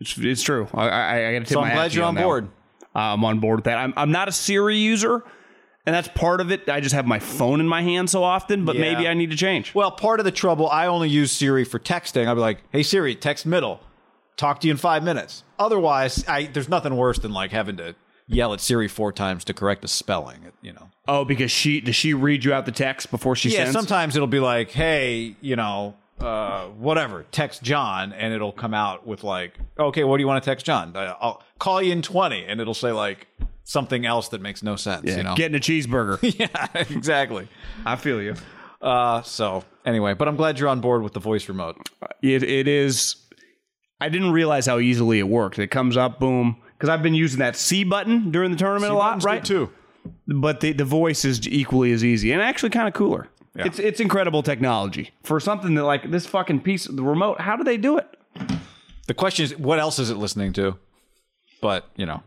It's, 0.00 0.16
it's 0.18 0.42
true. 0.42 0.68
I, 0.74 0.88
I, 0.88 1.28
I 1.28 1.32
got 1.34 1.38
to 1.40 1.44
tip 1.44 1.48
so 1.48 1.60
I'm 1.60 1.74
glad 1.74 1.92
you 1.94 1.98
you're 2.00 2.08
on 2.08 2.14
board. 2.16 2.48
Uh, 2.94 2.98
I'm 3.14 3.24
on 3.24 3.38
board 3.38 3.58
with 3.58 3.64
that. 3.66 3.78
I'm, 3.78 3.94
I'm 3.96 4.10
not 4.10 4.28
a 4.28 4.32
Siri 4.32 4.76
user, 4.76 5.22
and 5.86 5.94
that's 5.94 6.08
part 6.08 6.40
of 6.40 6.50
it. 6.50 6.68
I 6.68 6.80
just 6.80 6.94
have 6.94 7.06
my 7.06 7.20
phone 7.20 7.60
in 7.60 7.68
my 7.68 7.82
hand 7.82 8.10
so 8.10 8.24
often, 8.24 8.64
but 8.64 8.74
Yeah. 8.74 8.80
maybe 8.80 9.06
I 9.06 9.14
need 9.14 9.30
to 9.30 9.36
change. 9.36 9.74
Well, 9.76 9.92
part 9.92 10.18
of 10.18 10.24
the 10.24 10.32
trouble, 10.32 10.68
I 10.68 10.86
only 10.86 11.08
use 11.08 11.30
Siri 11.30 11.64
for 11.64 11.78
texting. 11.78 12.26
I'll 12.26 12.34
be 12.34 12.40
like, 12.40 12.58
"Hey 12.72 12.82
Siri, 12.82 13.14
text 13.14 13.46
middle. 13.46 13.80
Talk 14.36 14.60
to 14.60 14.66
you 14.66 14.72
in 14.72 14.76
five 14.76 15.04
minutes." 15.04 15.44
Otherwise, 15.58 16.24
I 16.26 16.46
there's 16.46 16.68
nothing 16.68 16.96
worse 16.96 17.18
than 17.20 17.32
like 17.32 17.52
having 17.52 17.76
to 17.76 17.94
yell 18.30 18.54
at 18.54 18.60
Siri 18.60 18.88
four 18.88 19.12
times 19.12 19.44
to 19.44 19.52
correct 19.52 19.84
a 19.84 19.88
spelling. 19.88 20.38
You 20.62 20.72
know. 20.72 20.88
Oh, 21.06 21.24
because 21.24 21.50
she 21.50 21.80
does 21.80 21.96
she 21.96 22.14
read 22.14 22.44
you 22.44 22.52
out 22.54 22.64
the 22.64 22.72
text 22.72 23.10
before 23.10 23.36
she 23.36 23.50
Yeah. 23.50 23.64
sends? 23.64 23.72
Sometimes 23.72 24.16
it'll 24.16 24.28
be 24.28 24.40
like, 24.40 24.70
"Hey, 24.70 25.36
you 25.40 25.56
know." 25.56 25.94
Uh, 26.18 26.66
whatever, 26.76 27.24
text 27.32 27.62
John, 27.62 28.12
and 28.12 28.34
it'll 28.34 28.52
come 28.52 28.74
out 28.74 29.06
with 29.06 29.24
like, 29.24 29.54
okay, 29.78 30.04
what 30.04 30.18
do 30.18 30.20
you 30.22 30.26
want 30.26 30.44
to 30.44 30.50
text 30.50 30.66
John? 30.66 30.94
Uh, 30.94 31.14
I'll 31.18 31.42
call 31.58 31.80
you 31.80 31.92
in 31.92 32.02
twenty, 32.02 32.44
and 32.44 32.60
it'll 32.60 32.74
say 32.74 32.92
like 32.92 33.26
something 33.64 34.04
else 34.04 34.28
that 34.28 34.42
makes 34.42 34.62
no 34.62 34.76
sense. 34.76 35.06
Yeah, 35.06 35.16
you 35.16 35.22
know, 35.22 35.34
getting 35.34 35.56
a 35.56 35.58
cheeseburger. 35.60 36.18
yeah, 36.38 36.66
exactly. 36.74 37.48
I 37.86 37.96
feel 37.96 38.20
you. 38.20 38.34
Uh, 38.82 39.22
so 39.22 39.64
anyway, 39.86 40.12
but 40.12 40.28
I'm 40.28 40.36
glad 40.36 40.58
you're 40.58 40.68
on 40.68 40.82
board 40.82 41.02
with 41.02 41.14
the 41.14 41.20
voice 41.20 41.48
remote. 41.48 41.88
It, 42.20 42.42
it 42.42 42.68
is. 42.68 43.16
I 43.98 44.10
didn't 44.10 44.32
realize 44.32 44.66
how 44.66 44.78
easily 44.78 45.20
it 45.20 45.28
worked. 45.28 45.58
It 45.58 45.68
comes 45.70 45.96
up, 45.96 46.20
boom. 46.20 46.58
Because 46.80 46.88
I've 46.88 47.02
been 47.02 47.14
using 47.14 47.40
that 47.40 47.56
C 47.56 47.84
button 47.84 48.30
during 48.30 48.50
the 48.50 48.56
tournament 48.56 48.90
a 48.90 48.96
lot, 48.96 49.22
right? 49.22 49.44
too. 49.44 49.70
But 50.26 50.60
the, 50.60 50.72
the 50.72 50.86
voice 50.86 51.26
is 51.26 51.46
equally 51.46 51.92
as 51.92 52.02
easy 52.02 52.32
and 52.32 52.40
actually 52.40 52.70
kind 52.70 52.88
of 52.88 52.94
cooler. 52.94 53.28
Yeah. 53.54 53.66
It's 53.66 53.78
it's 53.78 54.00
incredible 54.00 54.42
technology 54.42 55.10
for 55.22 55.40
something 55.40 55.74
that 55.74 55.84
like 55.84 56.10
this 56.10 56.24
fucking 56.24 56.60
piece 56.60 56.86
of 56.86 56.96
the 56.96 57.02
remote. 57.02 57.38
How 57.38 57.56
do 57.56 57.64
they 57.64 57.76
do 57.76 57.98
it? 57.98 58.08
The 59.08 59.12
question 59.12 59.44
is, 59.44 59.58
what 59.58 59.78
else 59.78 59.98
is 59.98 60.08
it 60.08 60.16
listening 60.16 60.54
to? 60.54 60.78
But 61.60 61.84
you 61.96 62.06
know, 62.06 62.22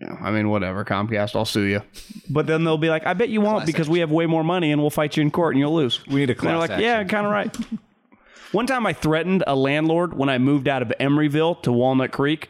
Yeah, 0.00 0.16
I 0.22 0.30
mean, 0.30 0.48
whatever. 0.48 0.82
Comcast, 0.82 1.36
I'll 1.36 1.44
sue 1.44 1.64
you. 1.64 1.82
But 2.30 2.46
then 2.46 2.64
they'll 2.64 2.78
be 2.78 2.88
like, 2.88 3.04
I 3.04 3.12
bet 3.12 3.28
you 3.28 3.42
won't 3.42 3.66
because 3.66 3.90
we 3.90 3.98
have 3.98 4.10
way 4.10 4.24
more 4.24 4.44
money 4.44 4.72
and 4.72 4.80
we'll 4.80 4.88
fight 4.90 5.16
you 5.18 5.20
in 5.20 5.30
court 5.30 5.54
and 5.54 5.60
you'll 5.60 5.74
lose. 5.74 6.06
We 6.06 6.20
need 6.20 6.30
a 6.30 6.32
And 6.32 6.40
they're 6.40 6.56
class 6.56 6.70
like, 6.70 6.80
yeah, 6.80 7.04
kind 7.04 7.26
of 7.26 7.32
right. 7.32 7.54
One 8.52 8.66
time 8.66 8.86
I 8.86 8.94
threatened 8.94 9.42
a 9.46 9.56
landlord 9.56 10.14
when 10.14 10.28
I 10.28 10.38
moved 10.38 10.68
out 10.68 10.80
of 10.80 10.92
Emeryville 11.00 11.60
to 11.64 11.72
Walnut 11.72 12.12
Creek. 12.12 12.48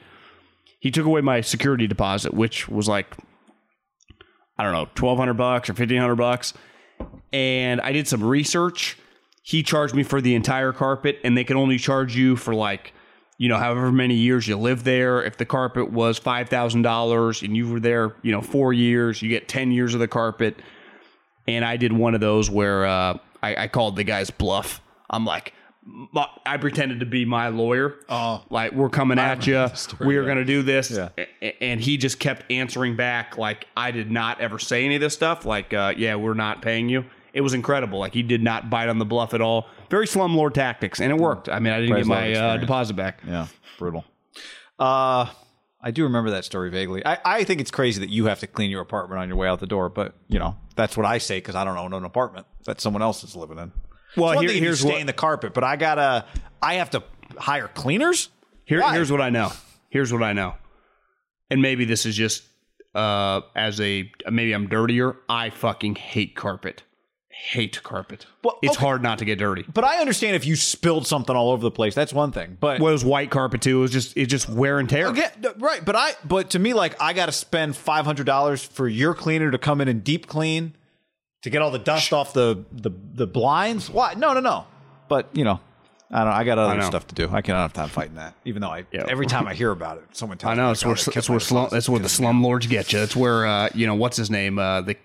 He 0.85 0.91
took 0.91 1.07
away 1.07 1.23
my 1.23 1.41
security 1.41 1.87
deposit, 1.87 2.35
which 2.35 2.69
was 2.69 2.87
like, 2.87 3.17
I 4.59 4.64
don't 4.64 4.75
know, 4.75 4.87
twelve 4.95 5.17
hundred 5.17 5.38
bucks 5.38 5.71
or 5.71 5.73
fifteen 5.73 5.99
hundred 5.99 6.17
bucks. 6.17 6.53
And 7.33 7.81
I 7.81 7.93
did 7.93 8.07
some 8.07 8.23
research. 8.23 8.99
He 9.43 9.62
charged 9.62 9.95
me 9.95 10.03
for 10.03 10.21
the 10.21 10.35
entire 10.35 10.75
carpet, 10.75 11.21
and 11.25 11.38
they 11.38 11.45
can 11.45 11.57
only 11.57 11.79
charge 11.79 12.14
you 12.14 12.37
for 12.37 12.55
like, 12.55 12.93
you 13.38 13.49
know, 13.49 13.57
however 13.57 13.91
many 13.91 14.14
years 14.14 14.47
you 14.47 14.59
live 14.59 14.85
there. 14.85 15.23
If 15.23 15.38
the 15.38 15.47
carpet 15.47 15.91
was 15.91 16.19
five 16.19 16.50
thousand 16.50 16.83
dollars 16.83 17.41
and 17.41 17.57
you 17.57 17.67
were 17.67 17.81
there, 17.81 18.14
you 18.21 18.31
know, 18.31 18.43
four 18.43 18.75
years, 18.75 19.23
you 19.23 19.31
get 19.31 19.49
ten 19.49 19.73
years 19.73 19.95
of 19.95 20.00
the 20.00 20.09
carpet. 20.09 20.61
And 21.49 21.64
I 21.64 21.79
did 21.79 21.95
one 21.95 22.14
of 22.14 22.21
those 22.21 22.50
where 22.50 22.85
uh, 22.85 23.17
I, 23.43 23.57
I 23.64 23.69
called 23.69 23.97
the 23.97 24.05
guy's 24.05 24.29
bluff. 24.31 24.83
I'm 25.09 25.25
like, 25.25 25.55
"My- 25.55 25.63
I 26.47 26.57
pretended 26.57 27.00
to 27.00 27.07
be 27.07 27.25
my 27.25 27.49
lawyer. 27.49 27.97
Oh, 28.09 28.43
like 28.49 28.73
we're 28.73 28.88
coming 28.88 29.19
at 29.19 29.47
you. 29.47 29.69
We 30.00 30.17
are 30.17 30.25
going 30.25 30.38
to 30.38 30.45
do 30.45 30.62
this. 30.62 30.91
Yeah. 30.91 31.09
And 31.61 31.81
he 31.81 31.97
just 31.97 32.19
kept 32.19 32.50
answering 32.50 32.97
back 32.97 33.37
like 33.37 33.67
I 33.76 33.91
did 33.91 34.11
not 34.11 34.41
ever 34.41 34.59
say 34.59 34.85
any 34.85 34.95
of 34.95 35.00
this 35.00 35.14
stuff. 35.14 35.45
Like, 35.45 35.75
uh, 35.75 35.93
yeah, 35.97 36.14
we're 36.14 36.35
not 36.35 36.62
paying 36.62 36.88
you. 36.88 37.05
It 37.35 37.41
was 37.43 37.53
incredible. 37.53 37.99
Like 37.99 38.14
he 38.14 38.23
did 38.23 38.43
not 38.43 38.71
bite 38.71 38.88
on 38.88 38.99
the 38.99 39.05
bluff 39.05 39.35
at 39.35 39.41
all. 39.41 39.67
Very 39.91 40.07
slumlord 40.07 40.55
tactics, 40.55 41.00
and 41.00 41.11
it 41.11 41.19
worked. 41.19 41.49
I 41.49 41.59
mean, 41.59 41.73
I 41.73 41.81
didn't 41.81 41.93
Praise 41.93 42.07
get 42.07 42.09
my 42.09 42.33
uh, 42.33 42.57
deposit 42.57 42.95
back. 42.95 43.21
yeah, 43.26 43.49
brutal. 43.79 44.05
Uh, 44.79 45.26
I 45.81 45.91
do 45.91 46.05
remember 46.05 46.31
that 46.31 46.45
story 46.45 46.71
vaguely. 46.71 47.05
I, 47.05 47.19
I 47.25 47.45
think 47.45 47.61
it's 47.61 47.71
crazy 47.71 48.00
that 48.00 48.09
you 48.09 48.26
have 48.26 48.41
to 48.41 48.47
clean 48.47 48.71
your 48.71 48.81
apartment 48.81 49.21
on 49.21 49.29
your 49.29 49.37
way 49.37 49.49
out 49.49 49.61
the 49.61 49.67
door, 49.67 49.88
but 49.91 50.14
you 50.29 50.38
know 50.38 50.57
that's 50.76 50.97
what 50.97 51.05
I 51.07 51.19
say 51.19 51.38
because 51.38 51.55
I 51.55 51.64
don't 51.64 51.76
own 51.76 51.93
an 51.93 52.05
apartment 52.05 52.47
that 52.64 52.81
someone 52.81 53.03
else 53.03 53.23
is 53.23 53.37
living 53.37 53.59
in. 53.59 53.73
Well, 54.16 54.30
It's 54.30 54.37
one 54.37 54.44
here- 54.44 54.52
thing 54.54 54.62
here's 54.62 54.80
stain 54.80 54.92
what- 54.99 55.06
the 55.06 55.12
carpet, 55.12 55.54
but 55.54 55.64
I 55.64 55.76
gotta, 55.76 56.25
I 56.62 56.75
have 56.75 56.90
to 56.90 57.02
hire 57.38 57.68
cleaners. 57.68 58.28
Here, 58.64 58.80
Why? 58.80 58.94
here's 58.94 59.11
what 59.11 59.21
I 59.21 59.30
know. 59.30 59.50
Here's 59.90 60.12
what 60.12 60.23
I 60.23 60.33
know. 60.33 60.54
And 61.50 61.61
maybe 61.61 61.85
this 61.85 62.06
is 62.06 62.16
just 62.16 62.42
uh, 62.94 63.40
as 63.54 63.80
a 63.80 64.11
maybe 64.30 64.52
I'm 64.52 64.68
dirtier. 64.68 65.16
I 65.28 65.50
fucking 65.50 65.97
hate 65.97 66.35
carpet. 66.35 66.83
hate 67.28 67.83
carpet. 67.83 68.26
Well, 68.42 68.59
it's 68.62 68.76
okay. 68.76 68.87
hard 68.87 69.02
not 69.02 69.18
to 69.18 69.25
get 69.25 69.38
dirty. 69.38 69.64
But 69.73 69.85
I 69.85 69.99
understand 69.99 70.37
if 70.37 70.47
you 70.47 70.56
spilled 70.56 71.06
something 71.06 71.35
all 71.37 71.50
over 71.50 71.62
the 71.62 71.71
place. 71.71 71.94
That's 71.94 72.12
one 72.12 72.30
thing. 72.33 72.56
But 72.59 72.80
Well, 72.80 72.88
it 72.90 72.92
was 72.92 73.04
white 73.04 73.30
carpet 73.30 73.61
too. 73.61 73.78
It 73.78 73.80
was 73.83 73.90
just 73.90 74.16
it's 74.16 74.30
just 74.30 74.49
wear 74.49 74.78
and 74.78 74.88
tear. 74.88 75.12
No, 75.12 75.52
right. 75.59 75.85
But 75.85 75.97
I, 75.97 76.12
but 76.25 76.50
to 76.50 76.59
me, 76.59 76.73
like 76.73 76.94
I 77.02 77.12
got 77.12 77.26
to 77.26 77.33
spend 77.33 77.76
five 77.76 78.04
hundred 78.06 78.25
dollars 78.26 78.64
for 78.64 78.88
your 78.88 79.12
cleaner 79.14 79.50
to 79.50 79.59
come 79.59 79.80
in 79.80 79.88
and 79.88 80.02
deep 80.02 80.26
clean 80.28 80.75
to 81.45 81.51
get 81.51 81.63
all 81.63 81.71
the 81.71 81.79
dust 81.79 82.13
off 82.13 82.33
the 82.33 82.65
the 82.73 82.91
the 83.15 83.27
blinds. 83.27 83.89
Why? 83.89 84.15
No, 84.15 84.33
no, 84.33 84.41
no. 84.41 84.67
But 85.09 85.29
you 85.35 85.45
know, 85.45 85.61
I 86.11 86.25
don't. 86.25 86.33
I 86.33 86.43
got 86.45 86.59
other 86.59 86.75
know. 86.77 86.87
stuff 86.87 87.07
to 87.09 87.15
do. 87.15 87.25
I 87.31 87.43
can't 87.43 87.59
have 87.59 87.73
time 87.75 87.89
fighting 87.91 88.15
that. 88.17 88.35
Even 88.47 88.63
though 88.63 88.71
I, 88.71 88.85
Yeah. 88.93 89.05
every 89.09 89.27
time 89.27 89.47
I 89.47 89.55
hear 89.63 89.71
about 89.71 89.99
it, 89.99 90.05
someone 90.13 90.39
tells 90.39 90.53
I 90.53 90.55
know 90.55 90.69
me. 90.69 90.69
that's 90.71 90.85
where 90.85 90.95
they 90.95 91.21
where 91.33 91.41
slum, 91.41 91.69
that's 91.71 91.89
where 91.89 92.01
the 92.01 92.09
slum 92.09 92.43
lords 92.43 92.67
get 92.67 92.93
you. 92.93 92.99
That's 92.99 93.15
where 93.15 93.47
uh, 93.47 93.69
you 93.75 93.87
know 93.87 93.95
what's 93.95 94.17
his 94.17 94.31
name. 94.31 94.59
Uh, 94.59 94.81
the 94.81 94.97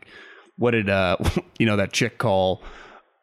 what 0.57 0.71
did 0.71 0.89
uh, 0.89 1.17
you 1.59 1.65
know 1.65 1.75
that 1.75 1.91
chick 1.91 2.17
call? 2.17 2.63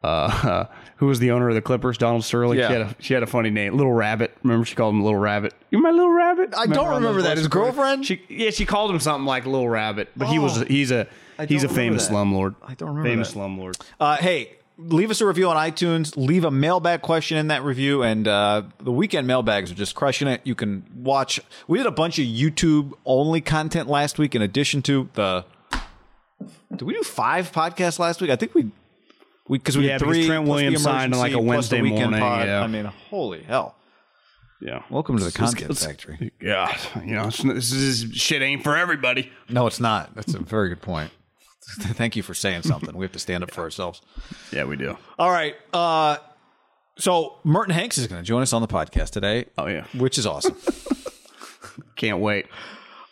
Uh, 0.03 0.65
who 0.97 1.07
was 1.07 1.19
the 1.19 1.31
owner 1.31 1.49
of 1.49 1.55
the 1.55 1.61
Clippers? 1.61 1.97
Donald 1.97 2.23
Sterling. 2.23 2.59
Yeah. 2.59 2.67
She 2.67 2.73
had 2.73 2.81
a 2.81 2.95
she 2.99 3.13
had 3.13 3.23
a 3.23 3.27
funny 3.27 3.49
name, 3.49 3.75
Little 3.77 3.93
Rabbit. 3.93 4.35
Remember 4.43 4.65
she 4.65 4.75
called 4.75 4.93
him 4.95 5.03
Little 5.03 5.19
Rabbit. 5.19 5.53
You're 5.71 5.81
my 5.81 5.91
little 5.91 6.11
rabbit. 6.13 6.53
I 6.57 6.65
don't 6.67 6.93
remember 6.95 7.21
that. 7.23 7.37
His 7.37 7.47
girlfriend? 7.47 8.05
She 8.05 8.21
yeah, 8.29 8.49
she 8.51 8.65
called 8.65 8.91
him 8.91 8.99
something 8.99 9.25
like 9.25 9.45
Little 9.45 9.69
Rabbit, 9.69 10.09
but 10.15 10.27
he 10.27 10.39
was 10.39 10.61
Oh. 10.61 10.65
he's 10.65 10.91
a 10.91 11.07
I 11.39 11.45
he's 11.45 11.63
a 11.63 11.67
don't 11.67 11.75
remember 11.75 11.99
famous 11.99 12.07
that. 12.07 12.13
slumlord. 12.13 12.55
I 12.67 12.73
don't 12.75 12.89
remember 12.89 13.09
famous 13.09 13.31
that. 13.33 13.39
slumlord. 13.39 13.81
Uh, 13.99 14.15
hey, 14.17 14.53
leave 14.79 15.11
us 15.11 15.21
a 15.21 15.25
review 15.27 15.47
on 15.49 15.55
iTunes. 15.55 16.15
Leave 16.17 16.45
a 16.45 16.51
mailbag 16.51 17.01
question 17.03 17.37
in 17.37 17.49
that 17.49 17.63
review, 17.63 18.01
and 18.03 18.27
uh, 18.27 18.63
the 18.79 18.91
weekend 18.91 19.27
mailbags 19.27 19.71
are 19.71 19.75
just 19.75 19.93
crushing 19.93 20.27
it. 20.27 20.41
You 20.45 20.55
can 20.55 20.83
watch. 20.95 21.39
We 21.67 21.77
did 21.77 21.85
a 21.87 21.91
bunch 21.91 22.17
of 22.17 22.25
YouTube 22.25 22.93
only 23.05 23.39
content 23.41 23.87
last 23.87 24.17
week, 24.17 24.33
in 24.35 24.41
addition 24.41 24.81
to 24.83 25.09
the. 25.13 25.45
Did 26.75 26.81
we 26.83 26.93
do 26.93 27.03
five 27.03 27.51
podcasts 27.51 27.99
last 27.99 28.19
week? 28.21 28.29
I 28.31 28.35
think 28.35 28.53
we. 28.55 28.71
We 29.47 29.57
because 29.57 29.77
we 29.77 29.83
did 29.83 29.99
because 29.99 30.15
three. 30.15 30.25
Trent 30.27 30.47
Williams 30.47 30.83
signed 30.83 31.13
on, 31.13 31.19
like, 31.19 31.31
a 31.31 31.37
emergency, 31.37 31.53
plus 31.53 31.69
the 31.69 31.75
Wednesday 31.77 31.81
weekend 31.81 32.11
morning, 32.11 32.19
pod. 32.19 32.47
yeah. 32.47 32.61
I 32.61 32.67
mean, 32.67 32.85
holy 32.85 33.43
hell! 33.43 33.75
Yeah. 34.61 34.83
Welcome 34.89 35.17
to 35.19 35.23
the 35.23 35.31
content 35.31 35.77
factory. 35.77 36.31
Yeah, 36.41 36.75
you 37.03 37.15
know, 37.15 37.29
this 37.29 37.71
is 37.71 38.11
shit 38.13 38.41
ain't 38.41 38.63
for 38.63 38.75
everybody. 38.75 39.31
No, 39.49 39.67
it's 39.67 39.79
not. 39.79 40.15
That's 40.15 40.33
a 40.33 40.39
very 40.39 40.69
good 40.69 40.81
point. 40.81 41.11
Thank 41.79 42.15
you 42.15 42.23
for 42.23 42.33
saying 42.33 42.63
something. 42.63 42.95
We 42.95 43.05
have 43.05 43.11
to 43.11 43.19
stand 43.19 43.43
up 43.43 43.51
for 43.51 43.61
ourselves. 43.61 44.01
Yeah, 44.51 44.63
we 44.65 44.77
do. 44.77 44.97
All 45.19 45.29
right. 45.29 45.55
Uh, 45.73 46.17
so 46.97 47.37
Merton 47.43 47.73
Hanks 47.73 47.97
is 47.97 48.07
going 48.07 48.21
to 48.21 48.25
join 48.25 48.41
us 48.41 48.53
on 48.53 48.61
the 48.61 48.67
podcast 48.67 49.09
today. 49.11 49.45
Oh, 49.57 49.67
yeah. 49.67 49.85
which 49.95 50.17
is 50.17 50.25
awesome. 50.25 50.55
Can't 51.97 52.19
wait. 52.19 52.45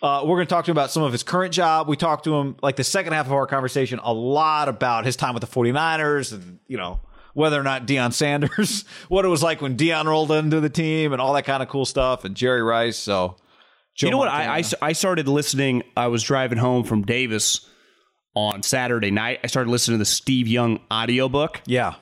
Uh, 0.02 0.22
we're 0.24 0.36
going 0.38 0.46
to 0.48 0.50
talk 0.54 0.66
to 0.66 0.72
him 0.72 0.78
about 0.78 0.92
some 0.92 1.04
of 1.04 1.12
his 1.12 1.24
current 1.24 1.54
job. 1.54 1.88
We 1.88 1.96
talked 1.96 2.26
to 2.26 2.36
him 2.36 2.58
like 2.62 2.76
the 2.76 2.84
second 2.84 3.14
half 3.14 3.26
of 3.26 3.34
our 3.34 3.48
conversation 3.48 4.00
a 4.04 4.14
lot 4.14 4.68
about 4.70 5.06
his 5.06 5.16
time 5.16 5.34
with 5.34 5.42
the 5.42 5.48
49ers 5.48 6.32
and 6.34 6.60
you 6.68 6.78
know 6.78 7.00
whether 7.34 7.60
or 7.60 7.64
not 7.64 7.86
Deion 7.86 8.14
Sanders, 8.14 8.86
what 9.10 9.26
it 9.26 9.28
was 9.28 9.44
like 9.44 9.62
when 9.62 9.76
Deion 9.76 10.06
rolled 10.06 10.32
into 10.32 10.62
the 10.62 10.70
team 10.70 11.12
and 11.12 11.22
all 11.22 11.34
that 11.34 11.44
kind 11.44 11.62
of 11.62 11.68
cool 11.70 11.86
stuff, 11.86 12.24
and 12.24 12.34
Jerry 12.36 12.62
Rice. 12.62 12.98
So 12.98 13.36
Joe 13.94 14.08
you 14.08 14.12
know 14.12 14.18
what? 14.18 14.30
I, 14.30 14.60
I, 14.60 14.64
I 14.82 14.94
started 14.94 15.28
listening. 15.28 15.84
I 15.98 16.08
was 16.08 16.24
driving 16.24 16.58
home 16.58 16.84
from 16.86 17.02
Davis 17.04 17.68
on 18.36 18.64
Saturday 18.64 19.12
night. 19.12 19.40
I 19.44 19.48
started 19.48 19.70
listening 19.70 19.96
to 19.96 20.00
the 20.00 20.06
Steve 20.06 20.48
Young 20.48 20.80
audiobook. 20.92 21.62
yeah. 21.66 21.96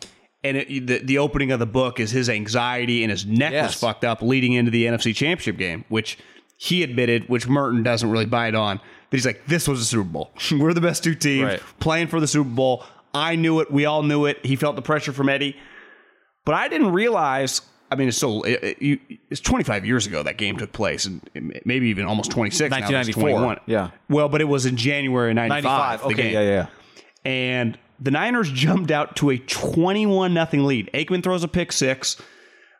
And 0.45 0.57
it, 0.57 0.87
the, 0.87 0.97
the 0.99 1.17
opening 1.19 1.51
of 1.53 1.59
the 1.59 1.65
book 1.65 2.01
is 2.01 2.11
his 2.11 2.29
anxiety 2.29 3.01
and 3.03 3.09
his 3.09 3.25
neck 3.25 3.53
Yes. 3.53 3.69
was 3.69 3.75
fucked 3.79 4.03
up 4.03 4.21
leading 4.21 4.51
into 4.51 4.71
the 4.71 4.83
NFC 4.85 5.15
Championship 5.15 5.55
game, 5.57 5.85
which 5.87 6.17
he 6.63 6.81
admitted, 6.81 7.27
which 7.27 7.45
Merton 7.47 7.83
doesn't 7.83 8.09
really 8.09 8.25
bite 8.25 8.55
on. 8.55 8.77
That 8.77 9.17
he's 9.17 9.25
like, 9.25 9.45
this 9.47 9.67
was 9.67 9.81
a 9.81 9.85
Super 9.85 10.03
Bowl. 10.09 10.31
We're 10.51 10.73
the 10.73 10.79
best 10.79 11.03
two 11.03 11.13
teams 11.13 11.43
Right. 11.45 11.61
playing 11.81 12.07
for 12.07 12.19
the 12.21 12.27
Super 12.27 12.49
Bowl. 12.49 12.85
I 13.13 13.35
knew 13.35 13.59
it. 13.59 13.69
We 13.69 13.85
all 13.85 14.01
knew 14.01 14.25
it. 14.25 14.45
He 14.45 14.55
felt 14.55 14.75
the 14.77 14.81
pressure 14.81 15.11
from 15.11 15.27
Eddie. 15.27 15.57
But 16.45 16.55
I 16.55 16.69
didn't 16.69 16.93
realize. 16.93 17.61
I 17.91 17.95
mean, 17.95 18.07
it's 18.07 18.17
so 18.17 18.41
it, 18.43 18.77
it- 18.81 18.99
it's 19.29 19.41
25 19.41 19.85
years 19.85 20.07
ago 20.07 20.23
that 20.23 20.37
game 20.37 20.57
took 20.57 20.71
place, 20.71 21.05
and 21.05 21.21
maybe 21.65 21.89
even 21.89 22.05
almost 22.05 22.31
26. 22.31 22.71
now 22.71 22.77
that 22.79 23.07
it's 23.07 23.15
1994. 23.17 23.29
21. 23.39 23.59
Yeah. 23.65 23.89
Well, 24.09 24.29
but 24.29 24.39
it 24.41 24.45
was 24.45 24.65
in 24.65 24.77
January 24.77 25.33
95. 25.33 25.63
95. 25.63 25.99
the 25.99 26.05
Okay. 26.07 26.15
game. 26.23 26.33
Yeah, 26.33 26.41
yeah. 26.41 26.67
And 27.25 27.77
the 27.99 28.11
Niners 28.11 28.49
jumped 28.51 28.89
out 28.89 29.15
to 29.17 29.29
a 29.31 29.37
21 29.37 30.33
nothing 30.33 30.63
lead. 30.65 30.89
Aikman 30.93 31.21
throws 31.23 31.43
a 31.43 31.47
pick 31.47 31.71
six. 31.73 32.17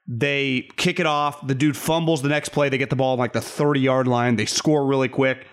They 0.07 0.69
kick 0.75 1.00
it 1.00 1.05
off. 1.05 1.45
The 1.45 1.55
dude 1.55 1.77
fumbles 1.77 2.22
the 2.22 2.29
next 2.29 2.50
play. 2.50 2.69
They 2.69 2.77
get 2.77 2.89
the 2.89 2.95
ball 2.95 3.13
on 3.13 3.19
like 3.19 3.33
the 3.33 3.41
30 3.41 3.79
yard 3.79 4.07
line. 4.07 4.36
They 4.36 4.45
score 4.45 4.86
really 4.86 5.10
quick. 5.10 5.45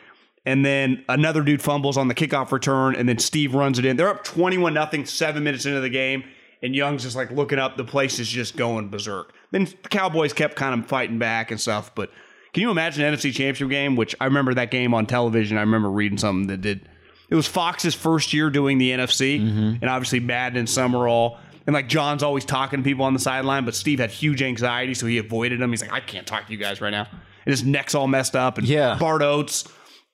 And 0.44 0.64
then 0.64 1.04
another 1.08 1.42
dude 1.42 1.62
fumbles 1.62 1.96
on 1.96 2.08
the 2.08 2.14
kickoff 2.14 2.50
return. 2.50 2.96
And 2.96 3.08
then 3.08 3.18
Steve 3.18 3.54
runs 3.54 3.78
it 3.78 3.84
in. 3.84 3.96
They're 3.96 4.08
up 4.08 4.24
21 4.24 4.74
nothing, 4.74 5.06
seven 5.06 5.44
minutes 5.44 5.66
into 5.66 5.80
the 5.80 5.90
game. 5.90 6.24
And 6.62 6.74
Young's 6.74 7.04
just 7.04 7.16
like 7.16 7.30
looking 7.30 7.58
up. 7.58 7.76
The 7.76 7.84
place 7.84 8.18
is 8.18 8.28
just 8.28 8.56
going 8.56 8.88
berserk. 8.88 9.32
Then 9.50 9.64
the 9.64 9.88
Cowboys 9.88 10.32
kept 10.32 10.56
kind 10.56 10.78
of 10.78 10.86
fighting 10.88 11.18
back 11.18 11.50
and 11.50 11.60
stuff. 11.60 11.94
But 11.94 12.10
can 12.52 12.62
you 12.62 12.70
imagine 12.70 13.04
an 13.04 13.14
NFC 13.14 13.32
Championship 13.32 13.70
game? 13.70 13.96
Which 13.96 14.14
I 14.20 14.24
remember 14.24 14.54
that 14.54 14.70
game 14.70 14.92
on 14.94 15.06
television. 15.06 15.56
I 15.56 15.60
remember 15.60 15.90
reading 15.90 16.18
something 16.18 16.48
that 16.48 16.60
did. 16.60 16.88
It 17.28 17.34
was 17.36 17.46
Fox's 17.46 17.94
first 17.94 18.32
year 18.32 18.50
doing 18.50 18.78
the 18.78 18.90
NFC, 18.90 19.40
mm-hmm. 19.40 19.76
and 19.80 19.84
obviously 19.84 20.18
Madden 20.18 20.58
and 20.58 20.68
Summerall. 20.68 21.38
And 21.66 21.74
like 21.74 21.88
John's 21.88 22.22
always 22.22 22.44
talking 22.44 22.80
to 22.80 22.84
people 22.84 23.04
on 23.04 23.12
the 23.14 23.20
sideline, 23.20 23.64
but 23.64 23.74
Steve 23.74 24.00
had 24.00 24.10
huge 24.10 24.42
anxiety, 24.42 24.94
so 24.94 25.06
he 25.06 25.18
avoided 25.18 25.60
him. 25.60 25.70
He's 25.70 25.82
like, 25.82 25.92
I 25.92 26.00
can't 26.00 26.26
talk 26.26 26.46
to 26.46 26.52
you 26.52 26.58
guys 26.58 26.80
right 26.80 26.90
now. 26.90 27.06
And 27.10 27.52
his 27.52 27.62
neck's 27.64 27.94
all 27.94 28.06
messed 28.08 28.34
up. 28.36 28.58
And 28.58 28.66
Yeah. 28.66 28.96
Bart 28.98 29.22
Oates 29.22 29.64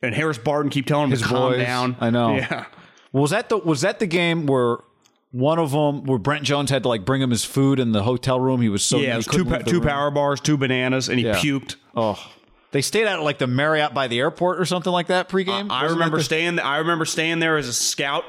and 0.03 0.15
Harris 0.15 0.38
Barton 0.38 0.71
keep 0.71 0.87
telling 0.87 1.05
him 1.05 1.11
His 1.12 1.23
to 1.23 1.29
calm 1.29 1.53
boys. 1.53 1.62
down. 1.65 1.97
I 2.00 2.11
know. 2.11 2.35
Yeah. 2.37 2.67
Was 3.12 3.31
that 3.31 3.49
the 3.49 3.59
was 3.59 3.81
that 3.81 3.99
the 3.99 4.07
game 4.07 4.47
where 4.47 4.79
one 5.31 5.59
of 5.59 5.71
them 5.71 6.05
where 6.05 6.19
Brent 6.19 6.45
Jones 6.45 6.71
had 6.71 6.83
to 6.83 6.88
like 6.88 7.05
bring 7.05 7.23
him 7.23 7.31
his 7.31 7.45
food 7.45 7.81
in 7.81 7.93
the 7.93 8.03
hotel 8.03 8.38
room? 8.41 8.61
He 8.61 8.69
was 8.69 8.85
so 8.85 8.99
Yeah, 8.99 9.15
it 9.15 9.17
was 9.19 9.26
two, 9.26 9.45
pa- 9.45 9.59
two 9.59 9.76
room? 9.81 9.85
power 9.88 10.11
bars, 10.11 10.41
two 10.41 10.57
bananas, 10.57 11.09
and 11.09 11.19
he 11.19 11.25
Yeah. 11.26 11.37
puked. 11.37 11.76
Oh, 11.95 12.19
they 12.73 12.83
stayed 12.83 13.07
at 13.07 13.23
like 13.23 13.38
the 13.38 13.47
Marriott 13.47 13.95
by 13.95 14.07
the 14.09 14.19
airport 14.19 14.61
or 14.61 14.65
something 14.67 14.93
like 14.93 15.07
that 15.07 15.29
pregame. 15.29 15.71
I 15.71 15.85
remember 15.87 16.21
staying. 16.23 16.59
I 16.59 16.79
remember 16.79 17.05
staying 17.07 17.38
there 17.38 17.57
as 17.57 17.69
a 17.69 17.73
scout, 17.73 18.25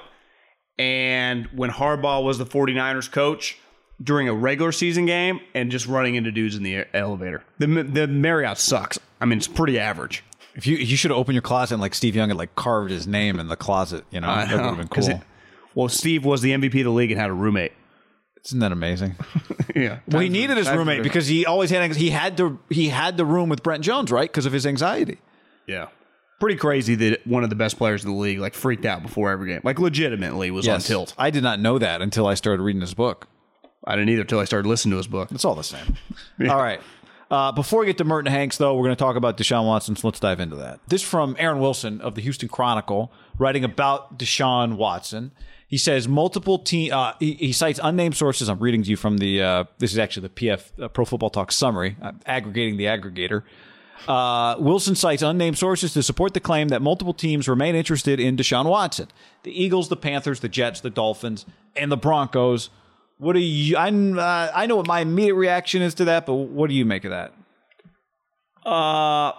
and 0.80 1.46
when 1.48 1.70
Harbaugh 1.72 2.24
was 2.24 2.38
the 2.38 2.46
49ers 2.46 3.12
coach 3.12 3.58
during 4.02 4.30
a 4.30 4.34
regular 4.34 4.72
season 4.72 5.06
game, 5.08 5.40
and 5.56 5.72
just 5.72 5.88
running 5.88 6.16
into 6.16 6.32
dudes 6.32 6.56
in 6.56 6.64
the 6.64 6.86
elevator. 6.94 7.44
The 7.60 7.66
the 7.84 8.08
Marriott 8.08 8.58
sucks. 8.60 9.00
I 9.20 9.26
mean, 9.26 9.38
it's 9.40 9.48
pretty 9.48 9.80
average. 9.80 10.24
If 10.56 10.68
you 10.68 10.78
you 10.78 10.96
should 10.98 11.12
have 11.12 11.18
opened 11.20 11.34
your 11.36 11.42
closet 11.42 11.76
and 11.76 11.82
like 11.82 11.96
Steve 11.96 12.16
Young 12.16 12.30
had 12.30 12.38
like 12.38 12.54
carved 12.56 12.92
his 12.92 13.08
name 13.08 13.40
in 13.40 13.48
the 13.48 13.56
closet, 13.56 14.06
you 14.12 14.22
know, 14.22 14.28
that 14.28 14.52
would 14.52 14.60
have 14.60 14.78
been 14.78 14.88
'Cause 14.88 15.08
cool. 15.08 15.18
it- 15.18 15.24
well, 15.76 15.90
Steve 15.90 16.26
was 16.26 16.42
the 16.42 16.52
MVP 16.54 16.80
of 16.80 16.86
the 16.86 16.92
league 16.92 17.12
and 17.12 17.20
had 17.22 17.30
a 17.30 17.34
roommate. 17.34 17.72
Isn't 18.46 18.60
that 18.60 18.72
amazing? 18.72 19.16
Yeah. 19.76 20.00
Well, 20.08 20.22
he 20.22 20.30
needed 20.30 20.58
his 20.58 20.68
roommate 20.72 21.04
because 21.04 21.28
he 21.28 21.46
always 21.46 21.70
had 21.70 21.96
he 21.96 22.10
had 22.10 22.36
to 22.38 22.58
he 22.70 22.90
had 22.90 23.16
the 23.18 23.26
room 23.26 23.48
with 23.50 23.62
Brent 23.62 23.84
Jones, 23.84 24.12
right? 24.12 24.28
Because 24.28 24.48
of 24.48 24.54
his 24.54 24.66
anxiety. 24.66 25.20
Yeah. 25.68 25.88
Pretty 26.40 26.58
crazy 26.58 26.94
that 26.96 27.26
one 27.26 27.44
of 27.44 27.50
the 27.50 27.56
best 27.56 27.78
players 27.78 28.04
in 28.06 28.12
the 28.12 28.16
league 28.18 28.40
like 28.40 28.54
freaked 28.54 28.86
out 28.86 29.02
before 29.02 29.32
every 29.32 29.50
game. 29.50 29.62
Like 29.64 29.80
legitimately 29.80 30.52
was 30.52 30.68
on 30.68 30.80
tilt. 30.82 31.14
I 31.18 31.32
did 31.32 31.42
not 31.44 31.60
know 31.60 31.80
that 31.80 32.02
until 32.02 32.28
I 32.28 32.36
started 32.36 32.62
reading 32.62 32.82
his 32.82 32.94
book. 32.94 33.28
I 33.84 33.96
didn't 33.96 34.10
either 34.10 34.22
until 34.22 34.40
I 34.40 34.46
started 34.46 34.68
listening 34.68 34.92
to 34.92 34.98
his 34.98 35.08
book. 35.08 35.32
It's 35.32 35.46
all 35.46 35.56
the 35.56 35.64
same. 35.64 35.98
All 36.50 36.58
right. 36.58 36.82
Uh, 37.30 37.52
before 37.52 37.82
we 37.82 37.86
get 37.86 37.98
to 37.98 38.04
Merton 38.04 38.32
Hanks, 38.32 38.58
though, 38.58 38.76
we're 38.76 38.84
going 38.84 38.96
to 38.96 39.00
talk 39.00 39.16
about 39.16 39.38
Deshaun 39.38 39.66
Watson. 39.66 39.96
So 39.96 40.08
let's 40.08 40.20
dive 40.20 40.40
into 40.40 40.56
that. 40.58 40.80
This 40.88 41.02
from 41.02 41.36
Aaron 41.40 41.60
Wilson 41.60 42.00
of 42.02 42.16
the 42.16 42.22
Houston 42.22 42.48
Chronicle, 42.48 43.12
writing 43.38 43.64
about 43.64 44.18
Deshaun 44.18 44.78
Watson. 44.78 45.32
He 45.68 45.78
says 45.78 46.08
multiple 46.08 46.60
team. 46.60 46.94
Uh, 46.94 47.14
he, 47.20 47.34
he 47.34 47.52
cites 47.52 47.80
unnamed 47.84 48.16
sources. 48.16 48.48
I'm 48.48 48.60
reading 48.60 48.84
to 48.84 48.90
you 48.90 48.96
from 48.96 49.18
the. 49.18 49.42
Uh, 49.42 49.64
this 49.80 49.92
is 49.92 50.00
actually 50.00 50.30
the 50.30 50.34
PF 50.34 50.84
uh, 50.84 50.88
Pro 50.88 51.04
Football 51.04 51.30
Talk 51.30 51.52
summary. 51.52 51.98
I'm 52.02 52.22
aggregating 52.26 52.78
the 52.78 52.86
aggregator. 52.86 53.44
Uh, 54.08 54.56
Wilson 54.60 54.96
cites 54.96 55.22
unnamed 55.22 55.58
sources 55.58 55.94
to 55.94 56.04
support 56.04 56.34
the 56.34 56.40
claim 56.40 56.70
that 56.70 56.82
multiple 56.82 57.14
teams 57.14 57.48
remain 57.48 57.76
interested 57.76 58.20
in 58.20 58.38
Deshaun 58.38 58.66
Watson. 58.66 59.08
The 59.44 59.64
Eagles, 59.64 59.90
the 59.90 59.98
Panthers, 59.98 60.40
the 60.40 60.50
Jets, 60.50 60.82
the 60.82 60.90
Dolphins, 60.90 61.46
and 61.76 61.92
the 61.92 61.98
Broncos. 61.98 62.70
What 63.18 63.34
do 63.34 63.40
you? 63.40 63.76
I 63.78 63.90
uh, 63.90 64.52
I 64.54 64.66
know 64.68 64.76
what 64.76 64.88
my 64.88 65.00
immediate 65.00 65.36
reaction 65.36 65.82
is 65.82 65.96
to 65.96 66.06
that, 66.06 66.26
but 66.26 66.36
what 66.36 66.70
do 66.70 66.76
you 66.76 66.86
make 66.86 67.04
of 67.04 67.12
that? 67.12 67.34
Uh, 68.66 69.32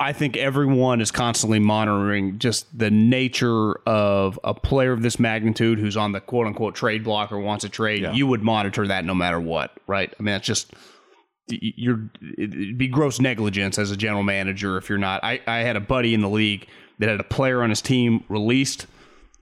I 0.00 0.12
think 0.12 0.36
everyone 0.36 1.00
is 1.00 1.10
constantly 1.10 1.58
monitoring 1.58 2.38
just 2.38 2.66
the 2.76 2.90
nature 2.90 3.74
of 3.86 4.38
a 4.44 4.54
player 4.54 4.92
of 4.92 5.02
this 5.02 5.18
magnitude 5.18 5.80
who's 5.80 5.96
on 5.96 6.12
the 6.12 6.20
quote 6.20 6.46
unquote 6.46 6.76
trade 6.76 7.02
block 7.02 7.32
or 7.32 7.38
wants 7.40 7.64
a 7.64 7.68
trade. 7.68 8.02
Yeah. 8.02 8.12
You 8.12 8.28
would 8.28 8.42
monitor 8.42 8.86
that 8.86 9.04
no 9.04 9.14
matter 9.14 9.40
what, 9.40 9.72
right? 9.88 10.12
I 10.18 10.22
mean, 10.22 10.34
that's 10.34 10.46
just 10.46 10.72
you're 11.48 12.00
it'd 12.36 12.78
be 12.78 12.88
gross 12.88 13.20
negligence 13.20 13.78
as 13.78 13.90
a 13.90 13.96
general 13.96 14.22
manager 14.22 14.76
if 14.76 14.88
you're 14.88 14.98
not. 14.98 15.22
I, 15.24 15.40
I 15.46 15.58
had 15.58 15.76
a 15.76 15.80
buddy 15.80 16.14
in 16.14 16.20
the 16.20 16.28
league 16.28 16.66
that 16.98 17.08
had 17.08 17.20
a 17.20 17.24
player 17.24 17.62
on 17.62 17.70
his 17.70 17.80
team 17.80 18.24
released 18.28 18.86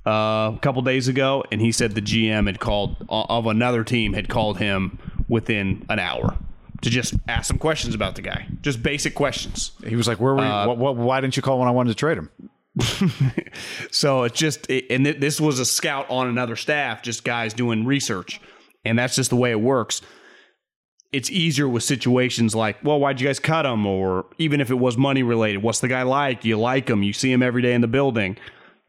uh, 0.06 0.52
a 0.54 0.58
couple 0.62 0.82
days 0.82 1.08
ago, 1.08 1.44
and 1.50 1.60
he 1.60 1.72
said 1.72 1.94
the 1.94 2.02
GM 2.02 2.46
had 2.46 2.60
called 2.60 2.96
of 3.08 3.46
another 3.46 3.84
team 3.84 4.12
had 4.12 4.28
called 4.28 4.58
him 4.58 4.98
within 5.28 5.84
an 5.88 5.98
hour 5.98 6.36
to 6.82 6.90
just 6.90 7.14
ask 7.26 7.46
some 7.46 7.58
questions 7.58 7.94
about 7.94 8.14
the 8.14 8.22
guy, 8.22 8.46
just 8.62 8.82
basic 8.82 9.14
questions. 9.14 9.72
He 9.86 9.96
was 9.96 10.06
like, 10.06 10.20
"Where 10.20 10.34
were 10.34 10.44
you? 10.44 10.68
what, 10.68 10.78
what, 10.78 10.96
why 10.96 11.20
didn't 11.20 11.36
you 11.36 11.42
call 11.42 11.58
when 11.58 11.68
I 11.68 11.72
wanted 11.72 11.90
to 11.90 11.96
trade 11.96 12.18
him?" 12.18 12.30
so 13.90 14.24
it's 14.24 14.38
just, 14.38 14.70
and 14.70 15.04
th- 15.04 15.18
this 15.18 15.40
was 15.40 15.58
a 15.58 15.64
scout 15.64 16.08
on 16.10 16.28
another 16.28 16.56
staff, 16.56 17.02
just 17.02 17.24
guys 17.24 17.54
doing 17.54 17.86
research. 17.86 18.40
And 18.84 18.98
that's 18.98 19.16
just 19.16 19.30
the 19.30 19.36
way 19.36 19.50
it 19.50 19.60
works. 19.60 20.02
It's 21.12 21.30
easier 21.30 21.68
with 21.68 21.82
situations 21.82 22.54
like, 22.54 22.76
well, 22.82 22.98
why'd 22.98 23.20
you 23.20 23.26
guys 23.26 23.38
cut 23.38 23.64
him? 23.64 23.86
Or 23.86 24.26
even 24.38 24.60
if 24.60 24.70
it 24.70 24.74
was 24.74 24.96
money 24.96 25.22
related, 25.22 25.62
what's 25.62 25.80
the 25.80 25.88
guy 25.88 26.02
like? 26.02 26.44
You 26.44 26.58
like 26.58 26.88
him, 26.88 27.02
you 27.02 27.12
see 27.12 27.32
him 27.32 27.42
every 27.42 27.62
day 27.62 27.74
in 27.74 27.80
the 27.80 27.88
building. 27.88 28.36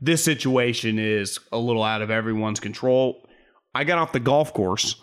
This 0.01 0.23
situation 0.23 0.99
is 0.99 1.39
a 1.51 1.57
little 1.57 1.83
out 1.83 2.01
of 2.01 2.11
everyone's 2.11 2.59
control. 2.59 3.27
I 3.73 3.83
got 3.83 3.97
off 3.97 4.11
the 4.11 4.19
golf 4.19 4.53
course 4.53 4.95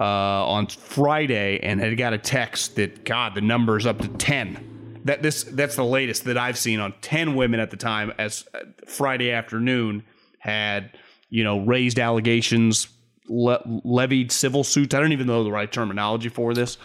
uh, 0.00 0.04
on 0.04 0.66
Friday 0.68 1.60
and 1.62 1.80
had 1.80 1.96
got 1.96 2.12
a 2.12 2.18
text 2.18 2.76
that, 2.76 3.04
God, 3.04 3.34
the 3.34 3.40
number's 3.40 3.86
up 3.86 3.98
to 4.00 4.08
10 4.08 4.70
that 5.04 5.22
this 5.22 5.44
that's 5.44 5.76
the 5.76 5.84
latest 5.84 6.24
that 6.24 6.36
I've 6.36 6.58
seen 6.58 6.80
on 6.80 6.94
10 7.02 7.34
women 7.34 7.60
at 7.60 7.70
the 7.70 7.76
time 7.76 8.12
as 8.18 8.46
uh, 8.54 8.60
Friday 8.86 9.30
afternoon 9.30 10.02
had 10.38 10.90
you 11.30 11.44
know 11.44 11.60
raised 11.60 11.98
allegations 11.98 12.88
le- 13.28 13.80
levied 13.84 14.30
civil 14.32 14.64
suits 14.64 14.94
I 14.94 15.00
don't 15.00 15.12
even 15.12 15.26
know 15.26 15.44
the 15.44 15.52
right 15.52 15.70
terminology 15.70 16.28
for 16.28 16.54
this 16.54 16.78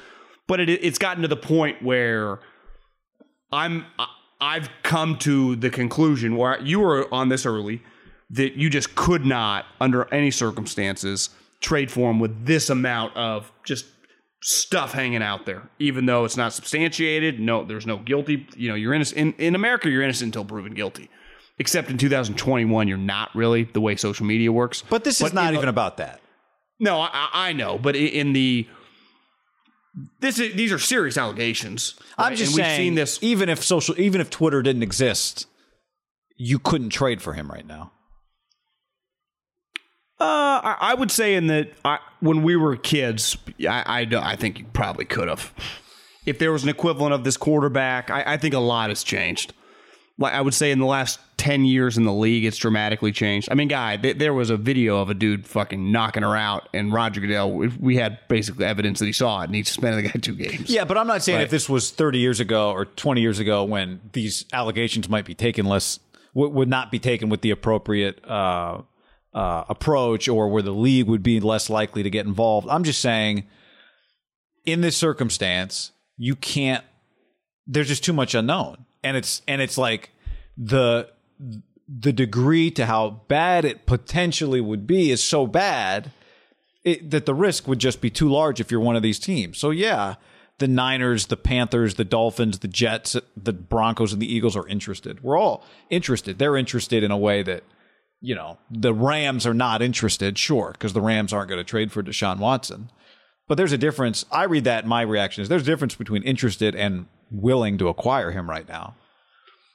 but 0.48 0.60
it, 0.60 0.70
it's 0.70 0.98
gotten 0.98 1.22
to 1.22 1.28
the 1.28 1.38
point 1.38 1.82
where 1.84 2.40
I'm 3.52 3.86
I've 4.42 4.70
come 4.84 5.18
to 5.20 5.56
the 5.56 5.70
conclusion 5.70 6.36
where 6.38 6.62
you 6.62 6.80
were 6.80 7.14
on 7.14 7.30
this 7.30 7.46
early 7.46 7.82
that 8.30 8.54
you 8.54 8.70
just 8.70 8.96
could 8.96 9.26
not 9.26 9.66
under 9.82 10.12
any 10.14 10.32
circumstances 10.32 11.30
trade 11.62 11.92
for 11.92 12.10
him 12.10 12.20
with 12.20 12.46
this 12.46 12.70
amount 12.70 13.16
of 13.18 13.52
just 13.66 13.86
stuff 14.42 14.94
hanging 14.94 15.22
out 15.22 15.46
there, 15.46 15.70
even 15.80 16.06
though 16.06 16.26
it's 16.26 16.38
not 16.38 16.54
substantiated. 16.54 17.40
No, 17.40 17.66
there's 17.66 17.86
no 17.86 17.98
guilty. 17.98 18.48
You 18.56 18.70
know, 18.70 18.76
you're 18.76 18.94
innocent 18.94 19.18
in, 19.18 19.34
in 19.34 19.56
America. 19.56 19.90
You're 19.90 20.04
innocent 20.04 20.30
until 20.30 20.46
proven 20.46 20.74
guilty. 20.74 21.10
Except 21.58 21.90
in 21.90 21.98
2021, 21.98 22.88
you're 22.88 22.98
not 22.98 23.36
really 23.36 23.66
the 23.66 23.82
way 23.82 23.98
social 23.98 24.26
media 24.26 24.52
works. 24.52 24.82
But 24.90 25.04
this 25.04 25.20
is 25.20 25.34
not 25.34 25.54
even 25.54 25.68
about 25.68 25.98
that. 25.98 26.22
No, 26.80 27.00
I, 27.02 27.30
I 27.34 27.54
know, 27.54 27.78
but 27.78 27.96
in 27.96 28.34
the 28.34 28.68
this 30.22 30.40
is, 30.40 30.54
these 30.56 30.72
are 30.72 30.80
serious 30.80 31.18
allegations. 31.18 31.96
I'm 32.18 32.36
just 32.36 32.52
and 32.52 32.56
saying, 32.56 32.70
we've 32.70 32.86
seen 32.88 32.96
this. 32.96 33.20
even 33.22 33.50
if 33.50 33.64
social, 33.64 34.00
even 34.00 34.22
if 34.22 34.30
Twitter 34.30 34.62
didn't 34.62 34.84
exist, 34.84 35.46
you 36.38 36.58
couldn't 36.60 36.90
trade 36.92 37.22
for 37.22 37.34
him 37.34 37.50
right 37.52 37.66
now. 37.68 37.92
Uh, 40.22 40.60
I, 40.64 40.78
I 40.80 40.94
would 40.96 41.12
say 41.12 41.36
in 41.36 41.48
that 41.48 41.72
I, 41.86 42.00
when 42.20 42.44
we 42.44 42.56
were 42.56 42.76
kids, 42.76 43.38
I, 43.68 43.84
I, 44.02 44.06
don't- 44.06 44.24
I 44.24 44.36
think 44.36 44.60
you 44.60 44.66
probably 44.74 45.06
could 45.06 45.28
have. 45.30 45.54
If 46.26 46.40
there 46.40 46.52
was 46.52 46.64
an 46.64 46.70
equivalent 46.70 47.14
of 47.14 47.24
this 47.24 47.38
quarterback, 47.38 48.10
I, 48.10 48.24
I 48.34 48.38
think 48.38 48.54
a 48.54 48.60
lot 48.60 48.90
has 48.90 49.04
changed. 49.04 49.54
Like 50.20 50.34
I 50.34 50.42
would 50.42 50.54
say 50.54 50.70
in 50.72 50.80
the 50.80 50.86
last 50.86 51.18
ten 51.38 51.64
years 51.64 51.98
in 51.98 52.04
the 52.04 52.14
league, 52.14 52.44
it's 52.44 52.58
dramatically 52.58 53.12
changed. 53.14 53.48
I 53.50 53.56
mean, 53.56 53.70
guy, 53.70 53.96
th- 53.96 54.18
there 54.18 54.34
was 54.34 54.50
a 54.50 54.58
video 54.58 55.02
of 55.02 55.10
a 55.10 55.14
dude 55.14 55.48
fucking 55.48 55.92
knocking 55.94 56.24
her 56.24 56.36
out, 56.36 56.68
and 56.74 56.92
Roger 56.94 57.22
Goodell. 57.22 57.52
We 57.54 57.70
we 57.70 57.96
had 57.96 58.20
basically 58.28 58.66
evidence 58.66 59.00
that 59.00 59.06
he 59.06 59.14
saw 59.14 59.42
it, 59.42 59.46
and 59.46 59.56
he 59.56 59.64
suspended 59.64 60.04
the 60.04 60.10
guy 60.10 60.20
two 60.20 60.36
games. 60.36 60.70
Yeah, 60.70 60.84
but 60.84 60.98
I'm 60.98 61.08
not 61.08 61.24
saying 61.24 61.38
Right. 61.38 61.46
if 61.46 61.50
this 61.52 61.70
was 61.70 61.90
30 61.92 62.20
years 62.20 62.40
ago 62.42 62.72
or 62.72 62.84
20 62.86 63.22
years 63.22 63.40
ago 63.40 63.64
when 63.64 64.02
these 64.12 64.44
allegations 64.52 65.08
might 65.08 65.24
be 65.26 65.34
taken 65.34 65.66
less 65.66 66.00
would, 66.34 66.52
would 66.54 66.68
not 66.70 66.92
be 66.92 67.00
taken 67.00 67.30
with 67.30 67.40
the 67.42 67.52
appropriate 67.52 68.22
uh, 68.28 68.82
uh, 69.34 69.64
approach 69.70 70.28
or 70.28 70.50
where 70.50 70.62
the 70.62 70.74
league 70.74 71.08
would 71.08 71.24
be 71.24 71.40
less 71.40 71.70
likely 71.70 72.04
to 72.04 72.10
get 72.10 72.26
involved. 72.26 72.68
I'm 72.70 72.84
just 72.84 73.00
saying 73.00 73.46
in 74.66 74.82
this 74.82 74.98
circumstance, 74.98 75.92
you 76.18 76.36
can't 76.36 76.84
there's 77.66 77.88
just 77.88 78.04
too 78.04 78.14
much 78.14 78.36
unknown. 78.36 78.86
And 79.04 79.16
it's 79.16 79.42
and 79.48 79.62
it's 79.62 79.78
like 79.78 80.12
the 80.58 81.10
the 81.88 82.14
degree 82.14 82.70
to 82.72 82.86
how 82.86 83.22
bad 83.28 83.66
it 83.66 83.86
potentially 83.86 84.62
would 84.62 84.86
be 84.86 85.10
is 85.10 85.24
so 85.24 85.48
bad 85.48 86.12
it, 86.84 87.10
that 87.10 87.26
the 87.26 87.34
risk 87.34 87.68
would 87.68 87.80
just 87.80 88.00
be 88.02 88.10
too 88.10 88.30
large 88.30 88.60
if 88.60 88.72
you're 88.72 88.80
one 88.80 88.96
of 88.96 89.02
these 89.02 89.20
teams. 89.20 89.58
So 89.58 89.72
yeah, 89.72 90.16
the 90.60 90.68
Niners, 90.68 91.28
the 91.28 91.38
Panthers, 91.38 91.96
the 91.96 92.06
Dolphins, 92.06 92.60
the 92.60 92.68
Jets, 92.68 93.16
the 93.36 93.54
Broncos, 93.54 94.14
and 94.14 94.22
the 94.22 94.32
Eagles 94.32 94.56
are 94.56 94.68
interested. 94.68 95.24
We're 95.24 95.38
all 95.38 95.64
interested. 95.90 96.38
They're 96.38 96.58
interested 96.58 97.04
in 97.04 97.12
a 97.12 97.18
way 97.18 97.42
that 97.44 97.64
you 98.22 98.36
know 98.36 98.58
the 98.70 98.94
Rams 98.94 99.48
are 99.48 99.54
not 99.54 99.82
interested. 99.82 100.38
Sure, 100.38 100.72
because 100.74 100.94
the 100.94 101.02
Rams 101.02 101.34
aren't 101.34 101.50
going 101.50 101.60
to 101.60 101.70
trade 101.70 101.92
for 101.92 102.04
Deshaun 102.04 102.38
Watson. 102.38 102.92
But 103.48 103.56
there's 103.56 103.72
a 103.72 103.78
difference. 103.78 104.26
I 104.32 104.44
read 104.44 104.66
that. 104.66 104.86
My 104.86 105.02
reaction 105.02 105.42
is 105.42 105.50
there's 105.50 105.64
a 105.64 105.66
difference 105.66 105.96
between 105.96 106.22
interested 106.24 106.76
and 106.76 107.08
willing 107.32 107.78
to 107.78 107.88
acquire 107.88 108.32
him 108.32 108.50
right 108.50 108.68
now. 108.68 108.96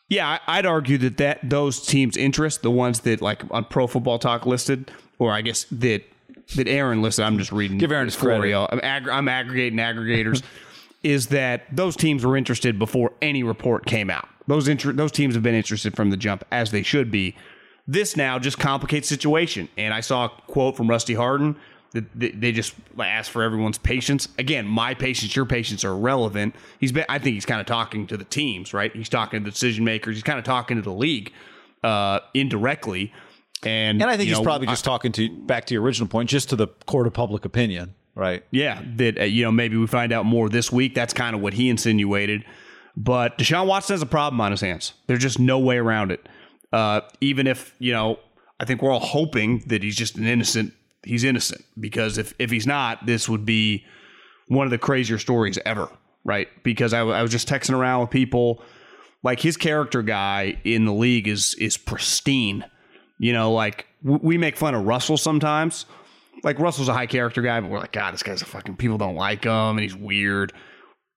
Yeah, 0.09 0.39
I'd 0.47 0.67
argue 0.67 0.99
that, 0.99 1.17
that 1.17 1.41
those 1.49 1.85
teams' 1.85 2.17
interest, 2.17 2.63
the 2.63 2.71
ones 2.71 3.01
that 3.01 3.23
like 3.23 3.43
on 3.51 3.65
Pro 3.65 3.87
Football 3.87 4.19
Talk 4.19 4.47
listed, 4.47 4.91
or 5.19 5.33
I 5.33 5.41
guess 5.41 5.65
that 5.71 6.03
that 6.57 6.69
Aaron 6.69 7.01
listed, 7.01 7.25
I'm 7.25 7.39
just 7.39 7.53
reading. 7.53 7.79
Give 7.79 7.91
Aaron 7.91 8.07
his 8.07 8.17
credit. 8.17 8.55
I'm, 8.55 8.81
ag- 8.83 9.09
I'm 9.09 9.29
aggregating 9.29 9.79
aggregators. 9.79 10.43
is 11.05 11.29
that 11.29 11.65
those 11.71 11.97
teams 11.97 12.25
were 12.25 12.37
interested 12.37 12.79
before 12.79 13.13
any 13.23 13.43
report 13.43 13.87
came 13.87 14.11
out? 14.11 14.29
Those 14.47 14.69
inter- 14.69 14.93
those 14.93 15.13
teams 15.13 15.35
have 15.35 15.43
been 15.43 15.55
interested 15.55 15.95
from 15.95 16.11
the 16.11 16.17
jump, 16.17 16.45
as 16.51 16.71
they 16.71 16.83
should 16.83 17.11
be. 17.11 17.37
This 17.87 18.17
now 18.17 18.39
just 18.39 18.59
complicates 18.59 19.09
the 19.09 19.15
situation. 19.15 19.69
And 19.77 19.93
I 19.93 20.01
saw 20.01 20.27
a 20.27 20.29
quote 20.47 20.77
from 20.77 20.89
Rusty 20.89 21.15
Hardin 21.15 21.57
they- 22.15 22.31
they 22.33 22.53
just 22.53 22.75
ask 22.99 23.31
for 23.31 23.43
everyone's 23.43 23.79
patience. 23.79 24.29
Again, 24.39 24.67
my 24.67 24.95
patience, 24.95 25.35
your 25.37 25.45
patience 25.47 25.85
are 25.85 25.97
relevant. 25.97 26.55
He's 26.81 26.93
been, 26.93 27.05
I 27.09 27.19
think 27.19 27.35
he's 27.35 27.47
kind 27.47 27.61
of 27.61 27.67
talking 27.67 28.07
to 28.09 28.17
the 28.17 28.25
teams, 28.25 28.75
right? 28.75 28.95
He's 28.95 29.09
talking 29.09 29.41
to 29.41 29.45
the 29.45 29.51
decision 29.51 29.85
makers. 29.85 30.17
He's 30.17 30.23
kind 30.25 30.39
of 30.39 30.45
talking 30.45 30.77
to 30.77 30.83
the 30.83 30.93
league 30.93 31.33
uh, 31.85 32.21
indirectly. 32.35 33.13
And, 33.63 34.01
And 34.03 34.11
I 34.11 34.17
think 34.17 34.29
he's 34.29 34.37
know, 34.39 34.43
probably 34.45 34.67
just 34.67 34.85
talking 34.85 35.13
to 35.13 35.29
back 35.29 35.67
to 35.67 35.75
your 35.75 35.83
original 35.83 36.09
point, 36.09 36.29
just 36.29 36.51
to 36.51 36.57
the 36.57 36.67
court 36.87 37.07
of 37.07 37.13
public 37.15 37.45
opinion, 37.45 37.95
right? 38.15 38.43
Yeah, 38.51 38.83
that 38.97 39.19
uh, 39.19 39.25
you 39.25 39.43
know 39.45 39.53
maybe 39.53 39.77
we 39.77 39.87
find 39.87 40.13
out 40.13 40.27
more 40.27 40.49
this 40.51 40.71
week. 40.71 40.95
That's 40.95 41.15
kind 41.15 41.35
of 41.35 41.41
what 41.41 41.55
he 41.55 41.69
insinuated. 41.71 42.45
But 42.97 43.39
Deshaun 43.39 43.67
Watson 43.67 43.95
has 43.95 44.03
a 44.03 44.07
problem 44.07 44.41
on 44.41 44.51
his 44.51 44.61
hands. 44.61 44.93
There's 45.07 45.21
just 45.23 45.39
no 45.39 45.59
way 45.59 45.79
around 45.79 46.13
it. 46.13 46.29
Uh, 46.73 47.01
even 47.23 47.47
if 47.47 47.75
you 47.79 47.93
know, 47.93 48.19
I 48.61 48.67
think 48.67 48.83
we're 48.83 48.91
all 48.93 49.01
hoping 49.01 49.61
that 49.69 49.83
he's 49.83 49.97
just 49.97 50.17
an 50.17 50.27
innocent. 50.27 50.75
He's 51.05 51.25
innocent 51.25 51.65
because 51.79 52.19
if 52.19 52.35
if 52.39 52.51
he's 52.51 52.67
not, 52.67 53.07
this 53.07 53.29
would 53.29 53.45
be 53.45 53.85
one 54.49 54.67
of 54.67 54.71
the 54.71 54.79
crazier 54.79 55.19
stories 55.19 55.59
ever, 55.65 55.89
right? 56.25 56.49
Because 56.63 56.93
I, 56.93 57.03
was 57.03 57.31
just 57.31 57.49
texting 57.49 57.75
around 57.75 58.03
with 58.03 58.11
people 58.11 58.63
like 59.23 59.41
his 59.41 59.57
character 59.57 60.03
guy 60.03 60.59
in 60.65 60.85
the 60.85 60.93
league 60.93 61.27
is 61.29 61.55
is 61.55 61.77
pristine. 61.77 62.65
You 63.19 63.33
know, 63.33 63.53
like 63.53 63.87
we 64.03 64.39
make 64.39 64.57
fun 64.57 64.75
of 64.75 64.85
Russell 64.85 65.17
sometimes. 65.17 65.87
Like 66.43 66.59
Russell's 66.59 66.89
a 66.89 66.95
high 66.95 67.07
character 67.07 67.41
guy, 67.41 67.61
but 67.61 67.71
we're 67.71 67.79
like, 67.79 67.93
God, 67.93 68.13
this 68.13 68.23
guy's 68.23 68.43
a 68.43 68.45
fucking 68.45 68.77
people 68.77 68.99
don't 68.99 69.15
like 69.15 69.45
him 69.45 69.53
and 69.53 69.81
he's 69.81 69.97
weird. 69.97 70.53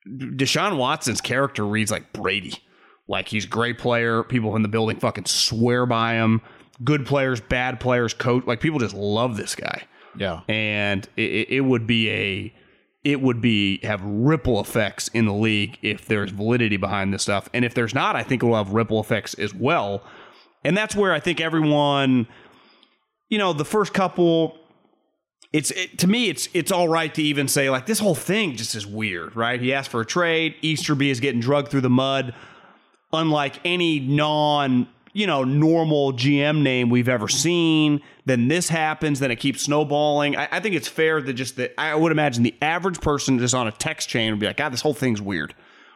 Deshaun 0.07 0.77
Watson's 0.77 1.19
character 1.19 1.65
reads 1.65 1.91
like 1.91 2.13
Brady. 2.13 2.63
Like 3.09 3.27
he's 3.27 3.45
a 3.45 3.49
great 3.49 3.77
player. 3.77 4.23
People 4.23 4.55
in 4.55 4.61
the 4.61 4.67
building 4.67 4.99
fucking 4.99 5.25
swear 5.25 5.85
by 5.85 6.13
him. 6.13 6.41
Good 6.83 7.05
players, 7.05 7.41
bad 7.41 7.79
players, 7.79 8.13
coach. 8.13 8.45
Like 8.45 8.59
people 8.59 8.79
just 8.79 8.93
love 8.95 9.37
this 9.37 9.55
guy. 9.55 9.83
Yeah. 10.17 10.41
and 10.49 11.07
it, 11.15 11.47
it- 11.49 11.61
would 11.61 11.85
be 11.85 12.09
a 12.09 12.53
it 13.03 13.21
would 13.21 13.39
be 13.39 13.79
have 13.83 14.01
ripple 14.03 14.59
effects 14.59 15.07
in 15.09 15.25
the 15.25 15.33
league 15.33 15.77
if 15.83 16.07
there's 16.07 16.31
validity 16.31 16.75
behind 16.77 17.13
this 17.13 17.21
stuff. 17.23 17.47
And 17.53 17.63
if 17.63 17.73
there's 17.75 17.93
not 17.93 18.15
i 18.15 18.23
think 18.23 18.41
it 18.41 18.45
will 18.47 18.55
have 18.55 18.71
ripple 18.73 18.99
effects 18.99 19.33
as 19.35 19.53
well. 19.53 20.01
And 20.63 20.75
that's 20.75 20.95
where 20.95 21.13
i 21.13 21.19
think 21.19 21.39
everyone 21.39 22.27
you 23.29 23.37
know 23.37 23.53
the 23.53 23.63
first 23.65 23.93
couple 23.93 24.57
it's 25.53 25.69
it, 25.71 25.99
to 25.99 26.07
me 26.07 26.29
it's 26.29 26.49
it's 26.53 26.71
all 26.71 26.87
right 26.89 27.13
to 27.13 27.21
even 27.21 27.47
say 27.47 27.69
like 27.69 27.85
this 27.85 27.99
whole 27.99 28.15
thing 28.15 28.55
just 28.55 28.73
is 28.75 28.87
weird 28.87 29.35
right? 29.35 29.61
He 29.61 29.71
asked 29.73 29.91
for 29.91 30.01
a 30.01 30.05
trade. 30.05 30.55
Easterby 30.61 31.09
is 31.11 31.19
getting 31.19 31.39
drugged 31.41 31.69
through 31.69 31.81
the 31.81 31.89
mud. 31.91 32.33
Unlike 33.13 33.59
any 33.63 33.99
non 33.99 34.87
you 35.17 35.25
know 35.25 35.43
normal 35.43 36.13
GM 36.13 36.61
name 36.61 36.91
we've 36.91 37.09
ever 37.09 37.27
seen. 37.27 38.01
Then 38.25 38.49
this 38.49 38.69
happens, 38.69 39.19
then 39.19 39.31
it 39.31 39.37
keeps 39.37 39.63
snowballing. 39.63 40.35
I, 40.35 40.47
I 40.51 40.59
think 40.59 40.75
it's 40.75 40.87
fair 40.87 41.19
that 41.23 41.33
just 41.33 41.55
that 41.55 41.73
I 41.75 41.95
would 41.95 42.11
imagine 42.11 42.43
the 42.43 42.53
average 42.61 43.01
person 43.01 43.39
just 43.39 43.55
on 43.55 43.67
a 43.67 43.71
text 43.71 44.09
chain 44.09 44.31
would 44.31 44.39
be 44.39 44.45
like, 44.45 44.57
God, 44.57 44.71
this 44.71 44.81
whole 44.81 44.93
thing's 44.93 45.19
weird, 45.19 45.55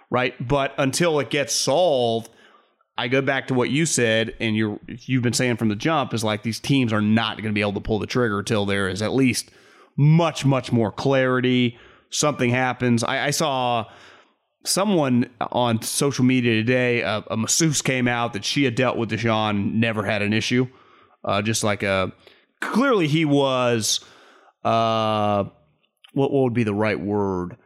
right? 0.09 0.33
But 0.45 0.73
until 0.79 1.19
it 1.19 1.29
gets 1.29 1.53
solved, 1.53 2.31
I 2.97 3.09
go 3.09 3.21
back 3.21 3.47
to 3.49 3.53
what 3.53 3.69
you 3.69 3.85
said, 3.85 4.35
and 4.39 4.57
you're 4.57 4.79
you've 4.87 5.21
been 5.21 5.33
saying 5.33 5.57
from 5.57 5.69
the 5.69 5.75
jump 5.75 6.15
is 6.15 6.23
like 6.23 6.41
these 6.41 6.59
teams 6.59 6.91
are 6.91 7.01
not 7.01 7.37
going 7.37 7.49
to 7.49 7.53
be 7.53 7.61
able 7.61 7.73
to 7.73 7.79
pull 7.79 7.99
the 7.99 8.07
trigger 8.07 8.39
until 8.39 8.65
there 8.65 8.89
is 8.89 9.03
at 9.03 9.13
least 9.13 9.51
much 9.95 10.45
much 10.45 10.71
more 10.71 10.91
clarity. 10.91 11.77
Something 12.09 12.49
happens. 12.49 13.03
I, 13.03 13.27
I 13.27 13.29
saw 13.29 13.85
someone 14.63 15.29
on 15.39 15.81
social 15.81 16.25
media 16.25 16.53
today, 16.53 17.01
a, 17.01 17.23
a 17.31 17.37
masseuse 17.37 17.81
came 17.81 18.07
out 18.07 18.33
that 18.33 18.45
she 18.45 18.63
had 18.63 18.75
dealt 18.75 18.97
with 18.97 19.09
Deshaun, 19.09 19.73
never 19.73 20.03
had 20.03 20.21
an 20.21 20.33
issue. 20.33 20.67
Uh, 21.23 21.41
just 21.41 21.63
like 21.63 21.83
a 21.83 22.11
clearly 22.59 23.07
he 23.07 23.25
was, 23.25 23.99
uh, 24.63 25.43
what 26.13 26.31
what 26.31 26.43
would 26.43 26.53
be 26.53 26.63
the 26.63 26.73
right 26.73 26.99
word? 26.99 27.57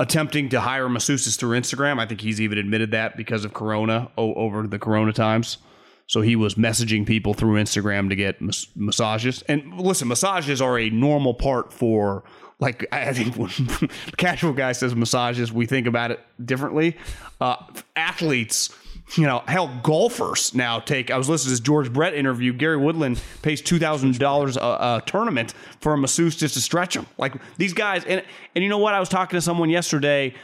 Attempting 0.00 0.48
to 0.50 0.60
hire 0.60 0.88
masseuses 0.88 1.38
through 1.38 1.58
Instagram. 1.58 2.00
I 2.00 2.06
think 2.06 2.20
he's 2.20 2.40
even 2.40 2.58
admitted 2.58 2.90
that 2.92 3.16
because 3.16 3.44
of 3.44 3.54
Corona 3.54 4.10
o- 4.18 4.34
over 4.34 4.66
the 4.66 4.78
Corona 4.78 5.12
times. 5.12 5.58
So 6.06 6.20
he 6.20 6.36
was 6.36 6.56
messaging 6.56 7.06
people 7.06 7.32
through 7.32 7.54
Instagram 7.62 8.10
to 8.10 8.16
get 8.16 8.40
mas- 8.40 8.66
massages. 8.74 9.42
And 9.48 9.80
listen, 9.80 10.08
massages 10.08 10.60
are 10.60 10.78
a 10.78 10.90
normal 10.90 11.34
part 11.34 11.72
for 11.72 12.24
like 12.60 12.86
I 12.92 13.12
think 13.12 13.36
when 13.36 13.48
the 13.48 13.90
casual 14.16 14.52
guy 14.52 14.72
says 14.72 14.94
massages, 14.94 15.52
we 15.52 15.66
think 15.66 15.86
about 15.86 16.10
it 16.10 16.20
differently. 16.44 16.96
Uh, 17.40 17.56
athletes, 17.96 18.74
you 19.16 19.24
know, 19.24 19.42
hell, 19.46 19.80
golfers 19.82 20.54
now 20.54 20.80
take. 20.80 21.10
I 21.10 21.18
was 21.18 21.28
listening 21.28 21.48
to 21.48 21.52
this 21.52 21.60
George 21.60 21.92
Brett 21.92 22.14
interview. 22.14 22.52
Gary 22.52 22.76
Woodland 22.76 23.20
pays 23.42 23.60
two 23.60 23.78
thousand 23.78 24.18
dollars 24.18 24.56
a 24.56 25.02
tournament 25.04 25.54
for 25.80 25.92
a 25.92 25.98
masseuse 25.98 26.36
just 26.36 26.54
to 26.54 26.60
stretch 26.60 26.94
them. 26.94 27.06
Like 27.18 27.34
these 27.56 27.72
guys, 27.72 28.04
and 28.04 28.22
and 28.54 28.62
you 28.62 28.70
know 28.70 28.78
what? 28.78 28.94
I 28.94 29.00
was 29.00 29.08
talking 29.08 29.36
to 29.36 29.42
someone 29.42 29.70
yesterday. 29.70 30.34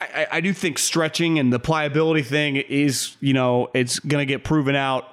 I, 0.00 0.26
I 0.32 0.40
do 0.40 0.52
think 0.52 0.78
stretching 0.78 1.38
and 1.38 1.52
the 1.52 1.58
pliability 1.58 2.22
thing 2.22 2.56
is, 2.56 3.16
you 3.20 3.32
know, 3.32 3.68
it's 3.74 3.98
going 3.98 4.22
to 4.22 4.32
get 4.32 4.44
proven 4.44 4.76
out, 4.76 5.04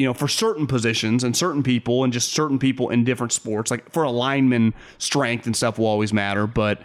you 0.00 0.06
know, 0.06 0.14
for 0.14 0.28
certain 0.28 0.66
positions 0.66 1.22
and 1.22 1.36
certain 1.36 1.62
people 1.62 2.02
and 2.04 2.12
just 2.12 2.32
certain 2.32 2.58
people 2.58 2.88
in 2.88 3.04
different 3.04 3.32
sports. 3.32 3.70
Like 3.70 3.92
for 3.92 4.02
a 4.02 4.10
lineman, 4.10 4.72
strength 4.98 5.44
and 5.46 5.54
stuff 5.54 5.78
will 5.78 5.86
always 5.86 6.12
matter, 6.12 6.46
but 6.46 6.80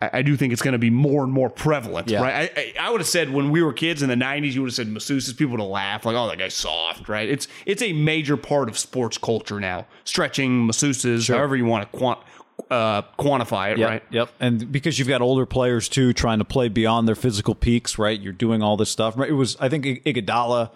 I, 0.00 0.10
I 0.14 0.22
do 0.22 0.36
think 0.36 0.52
it's 0.52 0.62
going 0.62 0.72
to 0.72 0.78
be 0.78 0.90
more 0.90 1.22
and 1.22 1.32
more 1.32 1.48
prevalent, 1.48 2.10
Yeah. 2.10 2.20
right? 2.22 2.50
I, 2.56 2.60
I, 2.60 2.86
I 2.88 2.90
would 2.90 3.00
have 3.00 3.06
said 3.08 3.30
when 3.32 3.50
we 3.52 3.62
were 3.62 3.72
kids 3.72 4.02
in 4.02 4.08
the 4.08 4.16
'90s, 4.16 4.52
you 4.54 4.62
would 4.62 4.68
have 4.70 4.74
said 4.74 4.88
masseuses. 4.88 5.36
People 5.36 5.52
would 5.52 5.60
have 5.60 5.68
laughed 5.70 6.04
like, 6.04 6.16
"Oh, 6.16 6.26
that 6.28 6.38
guy's 6.38 6.54
soft," 6.54 7.08
right? 7.08 7.28
It's 7.28 7.46
it's 7.64 7.80
a 7.82 7.92
major 7.92 8.36
part 8.36 8.68
of 8.68 8.76
sports 8.76 9.16
culture 9.18 9.60
now. 9.60 9.86
Stretching, 10.02 10.66
masseuses, 10.66 11.32
however 11.32 11.54
you 11.56 11.64
want 11.66 11.90
to 11.90 11.96
quant, 11.96 12.18
uh, 12.70 13.02
quantify 13.18 13.70
it, 13.72 13.78
Yep, 13.78 13.88
right? 13.88 14.02
Yep. 14.10 14.28
And 14.40 14.72
because 14.72 14.98
you've 14.98 15.08
got 15.08 15.22
older 15.22 15.46
players 15.46 15.88
too 15.88 16.12
trying 16.12 16.38
to 16.40 16.44
play 16.44 16.68
beyond 16.68 17.06
their 17.06 17.14
physical 17.14 17.54
peaks, 17.54 17.98
right? 17.98 18.18
You're 18.20 18.32
doing 18.32 18.60
all 18.62 18.76
this 18.76 18.90
stuff. 18.90 19.16
It 19.20 19.32
was 19.34 19.56
I 19.60 19.68
think 19.68 19.84
Iguodala. 20.04 20.70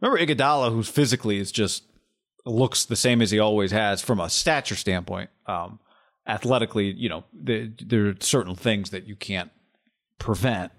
Remember 0.00 0.24
Iguodala, 0.24 0.72
who 0.72 0.82
physically 0.82 1.38
is 1.38 1.52
just 1.52 1.84
looks 2.44 2.84
the 2.84 2.96
same 2.96 3.20
as 3.20 3.30
he 3.30 3.38
always 3.38 3.72
has 3.72 4.00
from 4.00 4.20
a 4.20 4.30
stature 4.30 4.76
standpoint. 4.76 5.30
Um, 5.46 5.80
athletically, 6.26 6.92
you 6.92 7.08
know, 7.08 7.24
the, 7.32 7.72
there 7.84 8.08
are 8.08 8.14
certain 8.20 8.54
things 8.54 8.90
that 8.90 9.06
you 9.06 9.16
can't 9.16 9.50
prevent. 10.18 10.72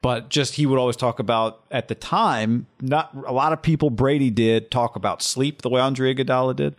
But 0.00 0.28
just 0.28 0.54
he 0.54 0.64
would 0.66 0.78
always 0.78 0.96
talk 0.96 1.18
about 1.18 1.64
at 1.72 1.88
the 1.88 1.96
time, 1.96 2.66
not 2.80 3.10
a 3.26 3.32
lot 3.32 3.52
of 3.52 3.62
people 3.62 3.90
Brady 3.90 4.30
did 4.30 4.70
talk 4.70 4.94
about 4.94 5.22
sleep 5.22 5.62
the 5.62 5.68
way 5.68 5.80
Andre 5.80 6.14
Iguodala 6.14 6.54
did. 6.54 6.76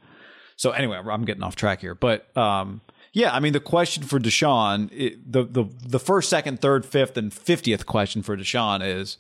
So 0.56 0.72
anyway, 0.72 0.98
I'm 0.98 1.26
getting 1.26 1.44
off 1.44 1.58
track 1.58 1.82
here, 1.82 1.96
but 1.96 2.36
um, 2.38 2.82
yeah, 3.12 3.34
I 3.34 3.40
mean 3.42 3.54
the 3.54 3.60
question 3.60 4.04
for 4.04 4.20
Deshaun, 4.20 4.90
it, 4.94 5.32
the 5.32 5.44
the 5.44 5.66
the 5.86 6.00
first, 6.00 6.30
second, 6.30 6.62
third, 6.62 6.86
fifth, 6.86 7.18
and 7.18 7.34
fiftieth 7.34 7.86
question 7.86 8.24
for 8.24 8.38
Deshaun 8.38 8.86
is, 8.86 9.18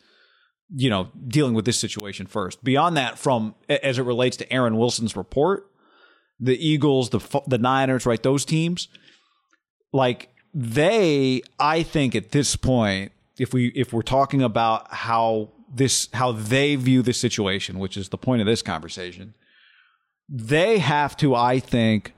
you 0.73 0.89
know, 0.89 1.09
dealing 1.27 1.53
with 1.53 1.65
this 1.65 1.79
situation 1.79 2.27
first. 2.27 2.63
Beyond 2.63 2.97
that, 2.97 3.17
from 3.17 3.55
as 3.69 3.97
it 3.97 4.03
relates 4.03 4.37
to 4.37 4.53
Aaron 4.53 4.77
Wilson's 4.77 5.15
report, 5.15 5.69
the 6.39 6.57
Eagles, 6.57 7.09
the 7.09 7.41
the 7.47 7.57
Niners, 7.57 8.05
right, 8.05 8.21
those 8.21 8.45
teams, 8.45 8.87
like 9.91 10.29
they, 10.53 11.41
I 11.59 11.83
think 11.83 12.15
at 12.15 12.31
this 12.31 12.55
point, 12.55 13.11
if 13.37 13.53
we 13.53 13.67
if 13.69 13.93
we're 13.93 14.01
talking 14.01 14.41
about 14.41 14.93
how 14.93 15.49
this 15.73 16.09
how 16.13 16.31
they 16.31 16.75
view 16.75 17.01
the 17.01 17.13
situation, 17.13 17.79
which 17.79 17.97
is 17.97 18.09
the 18.09 18.17
point 18.17 18.41
of 18.41 18.47
this 18.47 18.61
conversation 18.61 19.33
they 20.29 20.77
have 20.77 21.17
to, 21.17 21.33
I 21.35 21.59
think, 21.59 22.13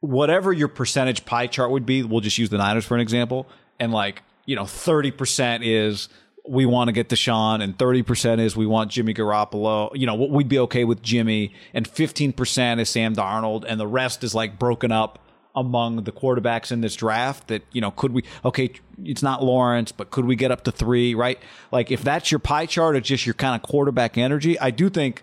whatever 0.00 0.52
your 0.52 0.68
percentage 0.68 1.24
pie 1.24 1.48
chart 1.48 1.70
would 1.70 1.84
be, 1.84 2.02
we'll 2.02 2.20
just 2.20 2.38
use 2.38 2.50
the 2.50 2.58
Niners 2.58 2.84
for 2.84 2.94
an 2.94 3.00
example, 3.00 3.48
and 3.80 3.92
like, 3.92 4.22
you 4.46 4.54
know, 4.54 4.62
30% 4.62 5.60
is 5.62 6.08
we 6.46 6.66
want 6.66 6.88
to 6.88 6.92
get 6.92 7.08
Deshaun, 7.08 7.62
and 7.62 7.76
30% 7.76 8.38
is 8.38 8.56
we 8.56 8.66
want 8.66 8.90
Jimmy 8.90 9.14
Garoppolo. 9.14 9.90
You 9.94 10.06
know, 10.06 10.14
we'd 10.14 10.48
be 10.48 10.58
okay 10.60 10.84
with 10.84 11.02
Jimmy, 11.02 11.54
and 11.72 11.88
15% 11.88 12.80
is 12.80 12.88
Sam 12.90 13.14
Darnold, 13.14 13.64
and 13.66 13.80
the 13.80 13.86
rest 13.86 14.22
is 14.22 14.34
like 14.34 14.58
broken 14.58 14.92
up 14.92 15.18
among 15.56 16.02
the 16.02 16.12
quarterbacks 16.12 16.72
in 16.72 16.80
this 16.80 16.96
draft 16.96 17.48
that, 17.48 17.62
you 17.72 17.80
know, 17.80 17.92
could 17.92 18.12
we, 18.12 18.24
okay, 18.44 18.72
it's 19.04 19.22
not 19.22 19.42
Lawrence, 19.42 19.92
but 19.92 20.10
could 20.10 20.24
we 20.24 20.36
get 20.36 20.50
up 20.50 20.64
to 20.64 20.72
three, 20.72 21.14
right? 21.14 21.38
Like, 21.70 21.90
if 21.90 22.02
that's 22.02 22.30
your 22.30 22.40
pie 22.40 22.66
chart 22.66 22.96
or 22.96 23.00
just 23.00 23.24
your 23.24 23.34
kind 23.34 23.54
of 23.54 23.62
quarterback 23.62 24.18
energy, 24.18 24.58
I 24.58 24.70
do 24.70 24.90
think 24.90 25.22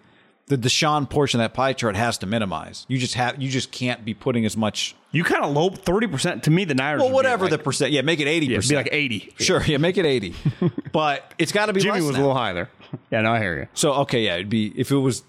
the 0.51 0.57
Deshaun 0.69 1.09
portion 1.09 1.39
of 1.39 1.45
that 1.45 1.53
pie 1.55 1.73
chart 1.73 1.95
has 1.95 2.17
to 2.19 2.25
minimize. 2.25 2.85
You 2.89 2.97
just 2.97 3.15
have 3.15 3.41
you 3.41 3.49
just 3.49 3.71
can't 3.71 4.03
be 4.05 4.13
putting 4.13 4.45
as 4.45 4.55
much. 4.57 4.95
You 5.11 5.23
kind 5.23 5.43
of 5.43 5.51
low 5.53 5.69
thirty 5.69 6.07
percent 6.07 6.43
to 6.43 6.51
me. 6.51 6.63
The 6.65 6.75
Niners, 6.75 6.99
Well, 6.99 7.07
would 7.09 7.11
be 7.11 7.15
whatever 7.15 7.43
like, 7.45 7.51
the 7.51 7.57
percent, 7.57 7.91
yeah, 7.91 8.01
make 8.01 8.19
it 8.19 8.27
eighty 8.27 8.47
yeah, 8.47 8.57
it'd 8.57 8.69
be 8.69 8.75
like 8.75 8.89
eighty. 8.91 9.33
sure, 9.39 9.61
yeah, 9.63 9.77
make 9.77 9.97
it 9.97 10.05
eighty. 10.05 10.35
but 10.91 11.33
it's 11.37 11.51
got 11.51 11.65
to 11.67 11.73
be. 11.73 11.79
Jimmy 11.81 11.99
less 11.99 12.07
was 12.07 12.15
a 12.15 12.19
little 12.19 12.35
high 12.35 12.53
there. 12.53 12.69
Yeah, 13.09 13.21
no, 13.21 13.31
I 13.33 13.39
hear 13.39 13.57
you. 13.57 13.67
So 13.73 13.93
okay, 14.01 14.23
yeah, 14.25 14.35
it'd 14.35 14.49
be 14.49 14.73
if 14.75 14.91
it 14.91 14.97
was 14.97 15.23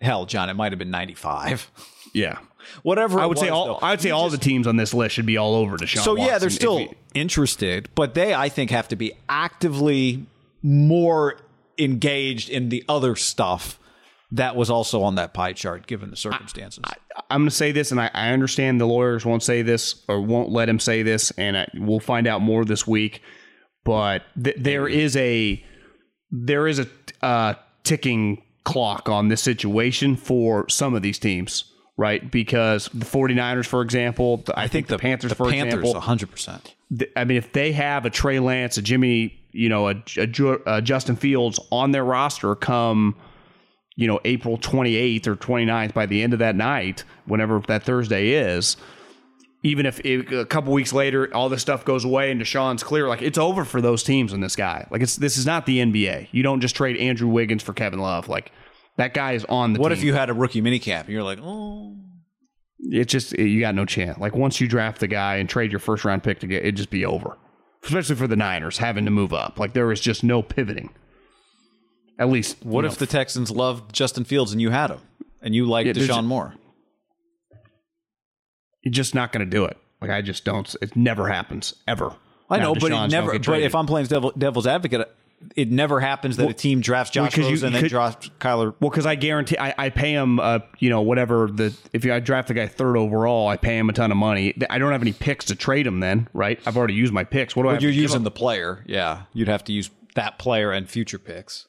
hell, 0.00 0.26
John, 0.26 0.48
it 0.48 0.54
might 0.54 0.72
have 0.72 0.78
been 0.78 0.90
ninety 0.90 1.14
five. 1.14 1.70
Yeah, 2.14 2.40
Whatever. 2.82 3.18
I 3.20 3.24
it 3.24 3.28
would 3.28 3.38
say 3.38 3.48
all. 3.48 3.66
though. 3.68 3.74
I 3.76 3.92
would 3.92 4.02
say 4.02 4.10
all 4.10 4.28
the 4.28 4.36
teams 4.36 4.66
on 4.66 4.76
this 4.76 4.92
list 4.92 5.14
should 5.14 5.24
be 5.24 5.38
all 5.38 5.54
over 5.54 5.78
Deshaun. 5.78 6.00
So 6.04 6.14
yeah, 6.14 6.36
they're 6.38 6.50
still 6.50 6.76
he- 6.76 6.90
interested, 7.14 7.88
but 7.94 8.12
they 8.12 8.34
I 8.34 8.50
think 8.50 8.70
have 8.70 8.88
to 8.88 8.96
be 8.96 9.14
actively 9.30 10.26
more 10.62 11.38
engaged 11.78 12.50
in 12.50 12.68
the 12.68 12.84
other 12.88 13.16
stuff 13.16 13.78
that 14.32 14.56
was 14.56 14.70
also 14.70 15.02
on 15.02 15.14
that 15.16 15.34
pie 15.34 15.52
chart 15.52 15.86
given 15.86 16.10
the 16.10 16.16
circumstances. 16.16 16.82
I'm 17.30 17.42
going 17.42 17.50
to 17.50 17.54
say 17.54 17.70
this, 17.70 17.90
and 17.90 18.00
I, 18.00 18.10
I 18.14 18.30
understand 18.30 18.80
the 18.80 18.86
lawyers 18.86 19.24
won't 19.24 19.42
say 19.42 19.62
this 19.62 20.02
or 20.08 20.20
won't 20.20 20.48
let 20.48 20.68
him 20.68 20.78
say 20.78 21.02
this, 21.02 21.30
and 21.32 21.56
I, 21.56 21.68
we'll 21.74 22.00
find 22.00 22.26
out 22.26 22.40
more 22.40 22.64
this 22.64 22.86
week. 22.86 23.22
But 23.84 24.22
th- 24.42 24.56
there 24.58 24.88
is 24.88 25.16
a 25.16 25.62
there 26.30 26.66
is 26.66 26.78
a 26.78 26.86
uh, 27.20 27.54
ticking 27.84 28.42
clock 28.64 29.08
on 29.08 29.28
this 29.28 29.42
situation 29.42 30.16
for 30.16 30.68
some 30.68 30.94
of 30.94 31.02
these 31.02 31.18
teams, 31.18 31.64
right? 31.98 32.30
Because 32.30 32.88
the 32.94 33.04
49ers, 33.04 33.66
for 33.66 33.82
example, 33.82 34.38
the- 34.38 34.58
I, 34.58 34.66
think 34.68 34.86
the, 34.86 34.98
Panthers, 34.98 35.30
the 35.30 35.34
for 35.34 35.50
Panthers, 35.50 35.80
example, 35.80 36.00
hundred 36.00 36.30
percent. 36.30 36.74
th- 36.96 37.10
I 37.16 37.24
mean, 37.24 37.36
if 37.36 37.52
they 37.52 37.72
have 37.72 38.06
a 38.06 38.10
Trey 38.10 38.38
Lance, 38.38 38.78
a 38.78 38.82
Jimmy, 38.82 39.38
you 39.50 39.68
know, 39.68 39.88
a, 39.88 40.02
a, 40.16 40.58
a 40.66 40.80
Justin 40.80 41.16
Fields 41.16 41.60
on 41.70 41.90
their 41.90 42.04
roster 42.04 42.54
come, 42.54 43.16
you 44.02 44.08
know, 44.08 44.20
April 44.24 44.58
28th 44.58 45.26
or 45.28 45.36
29th 45.36 45.94
by 45.94 46.06
the 46.06 46.22
end 46.22 46.32
of 46.32 46.40
that 46.40 46.56
night, 46.56 47.04
whenever 47.26 47.60
that 47.68 47.84
Thursday 47.84 48.30
is, 48.30 48.76
even 49.62 49.86
if 49.86 50.00
it, 50.00 50.32
a 50.32 50.44
couple 50.44 50.72
weeks 50.72 50.92
later 50.92 51.32
all 51.32 51.48
this 51.48 51.62
stuff 51.62 51.84
goes 51.84 52.04
away 52.04 52.32
and 52.32 52.40
Deshaun's 52.40 52.82
clear, 52.82 53.06
like 53.06 53.22
it's 53.22 53.38
over 53.38 53.64
for 53.64 53.80
those 53.80 54.02
teams 54.02 54.32
and 54.32 54.42
this 54.42 54.56
guy. 54.56 54.86
Like 54.90 55.02
it's 55.02 55.14
this 55.16 55.36
is 55.36 55.46
not 55.46 55.66
the 55.66 55.78
NBA. 55.78 56.28
You 56.32 56.42
don't 56.42 56.60
just 56.60 56.74
trade 56.74 56.96
Andrew 56.96 57.28
Wiggins 57.28 57.62
for 57.62 57.72
Kevin 57.72 58.00
Love. 58.00 58.28
Like 58.28 58.50
that 58.96 59.14
guy 59.14 59.32
is 59.32 59.44
on 59.44 59.72
the 59.72 59.80
What 59.80 59.90
team. 59.90 59.98
if 59.98 60.04
you 60.04 60.14
had 60.14 60.30
a 60.30 60.34
rookie 60.34 60.60
minicamp 60.60 61.02
and 61.02 61.10
you're 61.10 61.22
like, 61.22 61.38
oh, 61.40 61.96
It's 62.80 63.12
just 63.12 63.38
you 63.38 63.60
got 63.60 63.76
no 63.76 63.84
chance. 63.84 64.18
Like 64.18 64.34
once 64.34 64.60
you 64.60 64.66
draft 64.66 64.98
the 64.98 65.06
guy 65.06 65.36
and 65.36 65.48
trade 65.48 65.70
your 65.70 65.78
first 65.78 66.04
round 66.04 66.24
pick 66.24 66.40
to 66.40 66.48
get, 66.48 66.62
it'd 66.62 66.76
just 66.76 66.90
be 66.90 67.04
over. 67.06 67.38
Especially 67.84 68.16
for 68.16 68.26
the 68.26 68.36
Niners 68.36 68.78
having 68.78 69.04
to 69.04 69.10
move 69.12 69.32
up. 69.32 69.60
Like 69.60 69.72
there 69.74 69.92
is 69.92 70.00
just 70.00 70.24
no 70.24 70.42
pivoting. 70.42 70.90
At 72.18 72.28
least 72.28 72.56
what 72.64 72.84
if 72.84 72.92
know, 72.92 72.96
the 72.96 73.06
Texans 73.06 73.50
loved 73.50 73.92
Justin 73.94 74.24
Fields 74.24 74.52
and 74.52 74.60
you 74.60 74.70
had 74.70 74.90
him 74.90 75.00
and 75.40 75.54
you 75.54 75.64
liked 75.66 75.86
Yeah, 75.86 75.92
there's 75.94 76.08
Deshaun 76.08 76.20
a- 76.20 76.22
Moore? 76.22 76.54
you're 78.82 78.92
just 78.92 79.14
not 79.14 79.32
going 79.32 79.44
to 79.44 79.50
do 79.50 79.64
it? 79.64 79.76
Like 80.00 80.10
I 80.10 80.20
just 80.22 80.44
don't. 80.44 80.74
It 80.82 80.96
never 80.96 81.28
happens 81.28 81.74
ever. 81.86 82.14
I 82.50 82.58
Now, 82.58 82.72
know, 82.72 82.74
but 82.80 82.92
it 82.92 83.08
never. 83.08 83.38
But 83.38 83.62
if 83.62 83.74
I'm 83.74 83.86
playing 83.86 84.06
devil, 84.08 84.32
devil's 84.36 84.66
advocate, 84.66 85.08
it 85.56 85.70
never 85.70 86.00
happens 86.00 86.36
that 86.36 86.50
a 86.50 86.52
team 86.52 86.80
drafts 86.80 87.12
Josh 87.12 87.34
'cause 87.34 87.44
you- 87.44 87.50
Rosen 87.50 87.66
and 87.68 87.74
you 87.76 87.80
then 87.82 87.90
drafts 87.90 88.30
Kyler. 88.40 88.74
Well, 88.80 88.90
because 88.90 89.06
I 89.06 89.14
guarantee 89.14 89.56
I, 89.58 89.74
I 89.78 89.90
pay 89.90 90.12
him, 90.12 90.38
uh, 90.40 90.58
you 90.80 90.90
know, 90.90 91.00
whatever 91.02 91.48
the 91.52 91.72
if 91.92 92.04
I 92.04 92.18
draft 92.20 92.48
the 92.48 92.54
guy 92.54 92.66
third 92.66 92.96
overall, 92.96 93.48
I 93.48 93.56
pay 93.56 93.78
him 93.78 93.88
a 93.88 93.92
ton 93.92 94.10
of 94.10 94.16
money. 94.16 94.54
I 94.68 94.78
don't 94.78 94.90
have 94.92 95.02
any 95.02 95.12
picks 95.12 95.44
to 95.46 95.54
trade 95.54 95.86
him. 95.86 96.00
Then, 96.00 96.28
right? 96.32 96.58
I've 96.66 96.76
already 96.76 96.94
used 96.94 97.12
my 97.12 97.24
picks. 97.24 97.54
What 97.54 97.62
do 97.62 97.68
I? 97.70 97.72
Have 97.74 97.82
You're 97.82 97.92
to 97.92 97.96
give 97.96 98.02
using 98.02 98.24
the 98.24 98.30
player, 98.32 98.82
yeah. 98.86 99.22
You'd 99.32 99.48
have 99.48 99.62
to 99.64 99.72
use 99.72 99.90
that 100.16 100.38
player 100.38 100.72
and 100.72 100.88
future 100.90 101.18
picks. 101.18 101.68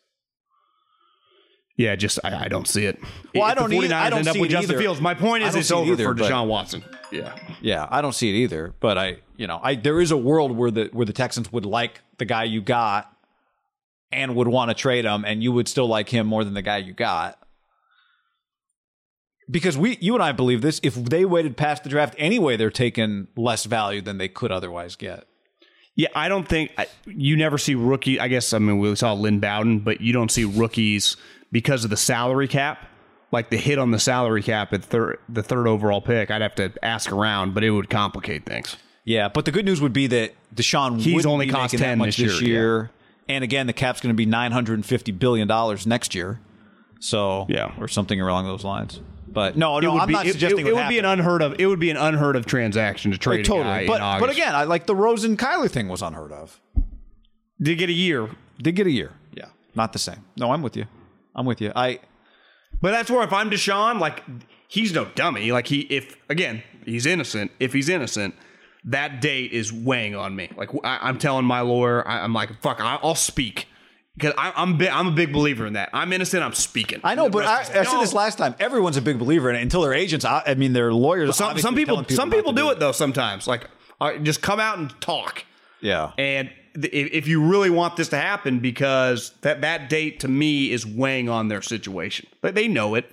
Yeah, 1.76 1.96
just 1.96 2.20
I, 2.24 2.46
I 2.46 2.48
don't 2.50 2.68
see 2.68 2.86
it. 2.86 3.00
Well, 3.34 3.44
I 3.44 3.50
If 3.52 3.56
the 3.56 3.62
don't 3.62 3.74
either- 3.74 3.96
I 3.96 3.98
49ers 4.06 4.10
don't 4.10 4.20
end 4.20 4.28
up 4.28 4.34
see 4.36 4.42
with 4.42 4.50
it 4.50 4.54
Justin 4.54 4.72
either. 4.72 4.82
Fields. 4.82 5.02
My 5.02 5.14
point 5.16 5.44
I 5.44 5.48
is 5.48 5.54
don't 5.54 5.60
it's 5.62 5.70
see 5.70 5.76
it 5.76 5.78
over 5.80 5.92
either, 5.94 6.04
for 6.04 6.14
but- 6.14 6.32
Deshaun 6.32 6.48
Watson. 6.48 6.84
Yeah. 7.12 7.36
Yeah, 7.62 7.88
I 7.90 8.02
don't 8.02 8.14
see 8.14 8.30
it 8.30 8.44
either. 8.44 8.74
But 8.80 8.98
I, 8.98 9.18
you 9.38 9.48
know, 9.48 9.60
I 9.62 9.76
there 9.76 10.00
is 10.00 10.12
a 10.12 10.18
world 10.18 10.56
where 10.56 10.70
the 10.72 10.90
where 10.94 11.06
the 11.06 11.14
Texans 11.14 11.52
would 11.52 11.66
like 11.66 12.02
the 12.20 12.26
guy 12.26 12.44
you 12.44 12.62
got 12.62 13.12
and 14.12 14.36
would 14.36 14.48
want 14.48 14.70
to 14.70 14.76
trade 14.76 15.06
him, 15.06 15.26
and 15.26 15.42
you 15.42 15.52
would 15.52 15.68
still 15.68 15.88
like 15.88 16.10
him 16.10 16.28
more 16.28 16.44
than 16.44 16.54
the 16.54 16.62
guy 16.62 16.78
you 16.78 16.94
got. 16.94 17.40
Because 19.50 19.78
we, 19.78 19.98
you 20.00 20.14
and 20.14 20.24
I 20.24 20.32
believe 20.32 20.62
this. 20.62 20.80
If 20.84 20.96
they 20.96 21.26
waited 21.26 21.58
past 21.58 21.84
the 21.84 21.90
draft 21.90 22.16
anyway, 22.18 22.56
they're 22.56 22.70
taking 22.70 23.28
less 23.36 23.66
value 23.66 24.02
than 24.02 24.18
they 24.18 24.30
could 24.30 24.52
otherwise 24.52 24.96
get. 24.96 25.26
Yeah, 25.96 26.08
I 26.16 26.30
don't 26.30 26.48
think 26.48 26.72
I, 26.78 26.88
you 27.06 27.36
never 27.36 27.58
see 27.58 27.76
rookie. 27.76 28.20
I 28.20 28.28
guess 28.28 28.54
I 28.54 28.60
mean 28.60 28.80
we 28.80 28.96
saw 28.96 29.14
Lynn 29.14 29.40
Bowden, 29.40 29.80
but 29.80 30.02
you 30.02 30.14
don't 30.14 30.32
see 30.32 30.46
rookies 30.46 31.18
because 31.54 31.86
of 31.86 31.90
the 31.90 31.96
salary 31.98 32.50
cap. 32.50 32.90
Like 33.32 33.50
the 33.50 33.58
hit 33.58 33.80
on 33.80 33.90
the 33.92 33.98
salary 34.00 34.44
cap 34.44 34.74
at 34.74 34.84
third, 34.84 35.18
the 35.30 35.42
third 35.42 35.66
overall 35.66 36.02
pick, 36.02 36.30
I'd 36.30 36.42
have 36.44 36.54
to 36.56 36.72
ask 36.84 37.12
around, 37.12 37.56
but 37.56 37.64
it 37.64 37.72
would 37.72 37.90
complicate 37.90 38.46
things. 38.46 38.76
Yeah, 39.06 39.28
but 39.28 39.46
the 39.46 39.52
good 39.52 39.66
news 39.66 39.82
would 39.82 39.92
be 39.94 40.06
that 40.06 40.34
Deshaun 40.54 41.00
He's 41.02 41.26
only 41.26 41.48
be 41.48 41.52
cost 41.52 41.74
making 41.74 41.80
10 41.84 41.98
much 41.98 42.18
this 42.18 42.34
this 42.34 42.42
year, 42.44 42.50
year. 42.50 42.92
And 43.28 43.44
again, 43.44 43.66
the 43.66 43.74
cap's 43.74 44.02
going 44.02 44.14
to 44.14 44.18
be 44.18 44.28
nine 44.28 44.52
hundred 44.52 44.76
and 44.76 44.86
fifty 44.86 45.12
billion 45.12 45.48
dollars 45.48 45.88
next 45.88 46.14
year. 46.14 46.40
So 47.00 47.48
Yeah. 47.50 47.72
or 47.80 47.88
something 47.88 48.22
along 48.22 48.46
those 48.46 48.64
lines. 48.64 49.00
But 49.28 49.58
no, 49.58 49.80
It 49.80 49.82
no, 49.82 49.94
would 49.94 50.02
I'm 50.04 50.08
be, 50.10 50.14
not 50.14 50.28
it- 50.28 50.34
suggesting 50.34 50.68
it, 50.68 50.70
it 50.70 50.76
would 50.76 50.88
be 50.90 51.00
an 51.00 51.06
unheard 51.06 51.42
of. 51.42 51.56
It 51.60 51.66
would 51.66 51.80
be 51.80 51.90
an 51.90 51.98
unheard 51.98 52.36
of 52.36 52.46
transaction 52.46 53.12
to 53.14 53.18
trade 53.18 53.48
guy 53.48 53.56
totally. 53.56 53.88
But 53.88 54.20
but 54.20 54.30
again, 54.30 54.54
I 54.54 54.66
like 54.66 54.86
the 54.86 54.96
Rosen 54.96 55.38
Kyler 55.38 55.72
thing 55.72 55.88
was 55.90 56.04
unheard 56.04 56.32
of. 56.32 56.62
did 57.60 57.80
get 57.80 57.90
a 57.90 57.94
year. 57.94 58.30
Did 58.62 58.76
get 58.76 58.86
a 58.86 58.92
year. 58.92 59.12
Yeah, 59.34 59.46
not 59.74 59.92
the 59.92 60.00
same. 60.00 60.24
No, 60.38 60.52
I'm 60.52 60.62
with 60.62 60.78
you. 60.78 60.86
I'm 61.36 61.46
with 61.46 61.62
you. 61.62 61.72
I 61.76 62.00
But 62.82 62.92
that's 62.92 63.10
where 63.10 63.24
if 63.24 63.34
I'm 63.34 63.50
Deshaun, 63.50 64.00
like 64.00 64.24
he's 64.68 64.94
no 64.94 65.06
dummy. 65.16 65.52
Like 65.52 65.68
he, 65.68 65.82
if 65.82 66.16
again 66.30 66.64
he's 66.86 67.06
innocent, 67.06 67.52
if 67.60 67.74
he's 67.74 67.90
innocent, 67.90 68.36
that 68.86 69.22
date 69.22 69.52
is 69.52 69.72
weighing 69.72 70.16
on 70.16 70.36
me. 70.36 70.50
Like 70.56 70.70
I, 70.84 71.00
I'm 71.02 71.18
telling 71.18 71.46
my 71.46 71.62
lawyer, 71.62 72.08
I, 72.08 72.20
I'm 72.24 72.34
like, 72.34 72.62
fuck, 72.62 72.80
I, 72.82 73.00
I'll 73.02 73.16
speak 73.16 73.68
because 74.16 74.34
I'm 74.38 74.78
bi- 74.78 74.90
I'm 74.90 75.08
a 75.08 75.12
big 75.12 75.34
believer 75.34 75.66
in 75.66 75.74
that. 75.74 75.90
I'm 75.94 76.14
innocent. 76.14 76.44
I'm 76.44 76.54
speaking. 76.54 77.00
I 77.04 77.16
know, 77.16 77.30
but 77.30 77.46
I, 77.46 77.54
I 77.54 77.58
rest 77.60 77.76
is- 77.76 77.90
said 77.90 78.00
this 78.02 78.14
last 78.14 78.38
time. 78.38 78.54
Everyone's 78.60 78.98
a 78.98 79.02
big 79.02 79.18
believer 79.18 79.50
in 79.50 79.56
it 79.56 79.62
until 79.62 79.82
their 79.82 79.94
agents. 79.94 80.24
I, 80.26 80.44
I 80.46 80.54
mean, 80.56 80.74
their 80.74 80.94
lawyers. 80.94 81.36
Some, 81.36 81.58
some 81.58 81.74
people, 81.76 81.96
telling 82.04 82.16
some 82.16 82.30
people 82.30 82.52
do 82.54 82.70
it 82.70 82.80
though. 82.80 82.92
Sometimes, 82.92 83.48
like, 83.48 83.68
all 84.00 84.10
right, 84.10 84.22
just 84.24 84.42
come 84.42 84.60
out 84.60 84.78
and 84.78 84.94
talk. 85.02 85.46
Yeah. 85.82 86.12
And 86.18 86.50
th- 86.50 86.60
if 86.76 87.28
you 87.28 87.44
really 87.44 87.70
want 87.70 87.96
this 87.98 88.10
to 88.10 88.18
happen, 88.18 88.60
because 88.60 89.32
that 89.42 89.62
that 89.62 89.90
date 89.90 90.20
to 90.22 90.28
me 90.28 90.72
is 90.72 90.86
weighing 90.86 91.30
on 91.30 91.48
their 91.48 91.62
situation, 91.62 92.28
but 92.42 92.56
they 92.56 92.68
know 92.68 92.96
it 92.96 93.10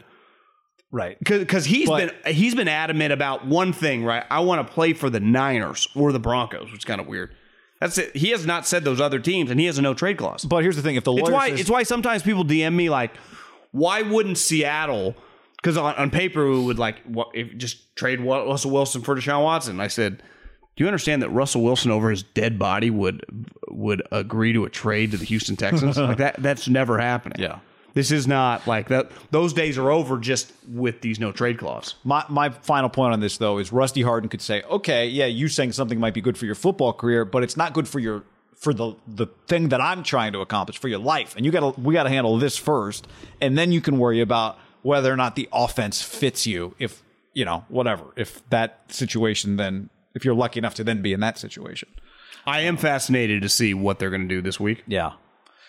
right. 0.91 1.19
because 1.21 1.65
he's 1.67 1.89
But- 1.89 2.15
been 2.25 2.35
he's 2.35 2.55
been 2.55 2.69
adamant 2.69 3.13
about 3.13 3.47
one 3.47 3.73
thing, 3.73 4.05
right? 4.05 4.25
I 4.31 4.41
want 4.41 4.67
to 4.67 4.73
play 4.73 4.93
for 4.93 5.11
the 5.11 5.21
Niners 5.21 5.89
or 5.95 6.13
the 6.13 6.21
Broncos, 6.21 6.71
which 6.71 6.81
is 6.81 6.85
kind 6.85 7.01
of 7.01 7.07
weird. 7.07 7.35
That's 7.81 7.97
it. 7.97 8.15
He 8.15 8.29
has 8.31 8.45
not 8.45 8.67
said 8.67 8.85
those 8.85 9.01
other 9.01 9.19
teams, 9.19 9.51
and 9.51 9.59
he 9.59 9.65
has 9.67 9.79
a 9.79 9.83
no 9.83 9.95
trade 9.95 10.19
clause. 10.19 10.45
But 10.45 10.63
here's 10.63 10.77
the 10.77 10.83
thing: 10.83 10.97
if 10.97 11.05
the 11.05 11.13
lawyer 11.13 11.23
It's 11.23 11.31
why 11.31 11.49
says, 11.51 11.61
it's 11.61 11.71
why 11.71 11.83
sometimes 11.83 12.23
people 12.23 12.45
DM 12.45 12.75
me 12.75 12.91
like, 12.91 13.13
why 13.73 14.03
wouldn't 14.03 14.37
Seattle? 14.37 15.17
Because 15.57 15.77
on, 15.77 15.95
on 15.95 16.11
paper 16.11 16.51
we 16.51 16.61
would 16.63 16.79
like 16.79 17.03
what 17.05 17.29
if 17.35 17.57
just 17.57 17.95
trade 17.97 18.21
Russell 18.21 18.71
Wilson 18.71 19.03
for 19.03 19.15
Deshaun 19.17 19.43
Watson. 19.45 19.81
I 19.81 19.89
said, 19.89 20.23
do 20.81 20.85
you 20.85 20.89
understand 20.89 21.21
that 21.21 21.29
Russell 21.29 21.61
Wilson 21.61 21.91
over 21.91 22.09
his 22.09 22.23
dead 22.23 22.59
body 22.59 22.89
would 22.89 23.23
would 23.69 24.03
agree 24.11 24.55
to 24.55 24.65
a 24.65 24.71
trade 24.71 25.11
to 25.11 25.19
the 25.19 25.27
Houston 25.27 25.55
Texans? 25.55 25.99
like 25.99 26.17
that 26.17 26.37
that's 26.39 26.69
never 26.69 26.99
happening. 26.99 27.39
Yeah. 27.39 27.59
This 27.93 28.11
is 28.11 28.27
not 28.27 28.67
like 28.67 28.89
that. 28.89 29.11
Those 29.31 29.53
days 29.53 29.77
are 29.77 29.91
over 29.91 30.17
just 30.17 30.55
with 30.67 31.03
these 31.03 31.21
no 31.21 31.33
trade 31.33 31.59
clause. 31.59 31.97
My 32.03 32.25
my 32.31 32.49
final 32.49 32.89
point 32.89 33.13
on 33.13 33.21
this 33.21 33.37
though 33.37 33.59
is 33.59 33.75
Rusty 33.75 34.01
Hardin 34.01 34.31
could 34.31 34.41
say, 34.41 34.63
okay, 34.63 35.07
yeah, 35.07 35.27
you 35.27 35.49
saying 35.49 35.73
something 35.73 36.01
might 36.01 36.15
be 36.15 36.23
good 36.23 36.39
for 36.39 36.47
your 36.47 36.55
football 36.55 36.95
career, 36.95 37.27
but 37.27 37.43
it's 37.43 37.59
not 37.59 37.75
good 37.75 37.87
for 37.87 37.99
your 37.99 38.23
for 38.55 38.73
the 38.73 38.95
the 39.07 39.27
thing 39.49 39.69
that 39.69 39.83
I'm 39.83 40.03
trying 40.03 40.33
to 40.33 40.41
accomplish 40.41 40.79
for 40.79 40.89
your 40.89 41.01
life, 41.01 41.37
and 41.37 41.45
you 41.45 41.53
got 41.53 41.75
to 41.75 41.79
we 41.79 41.93
got 41.93 42.05
to 42.05 42.09
handle 42.09 42.39
this 42.39 42.57
first, 42.57 43.07
and 43.43 43.59
then 43.59 43.71
you 43.71 43.83
can 43.83 43.99
worry 43.99 44.23
about 44.23 44.59
whether 44.81 45.13
or 45.13 45.17
not 45.17 45.37
the 45.37 45.47
offense 45.53 46.01
fits 46.01 46.47
you. 46.47 46.75
If 46.79 47.03
you 47.35 47.45
know 47.45 47.67
whatever, 47.69 48.05
if 48.17 48.49
that 48.49 48.91
situation, 48.91 49.59
then 49.59 49.91
if 50.15 50.25
you're 50.25 50.35
lucky 50.35 50.59
enough 50.59 50.75
to 50.75 50.85
then 50.85 51.03
be 51.03 51.13
in 51.13 51.21
that 51.21 51.39
situation. 51.39 51.89
I 52.47 52.61
am 52.61 52.77
fascinated 52.77 53.43
to 53.43 53.49
see 53.49 53.75
what 53.75 53.99
they're 53.99 54.11
going 54.11 54.29
to 54.29 54.35
do 54.35 54.41
this 54.41 54.59
week. 54.59 54.83
Yeah. 54.87 55.13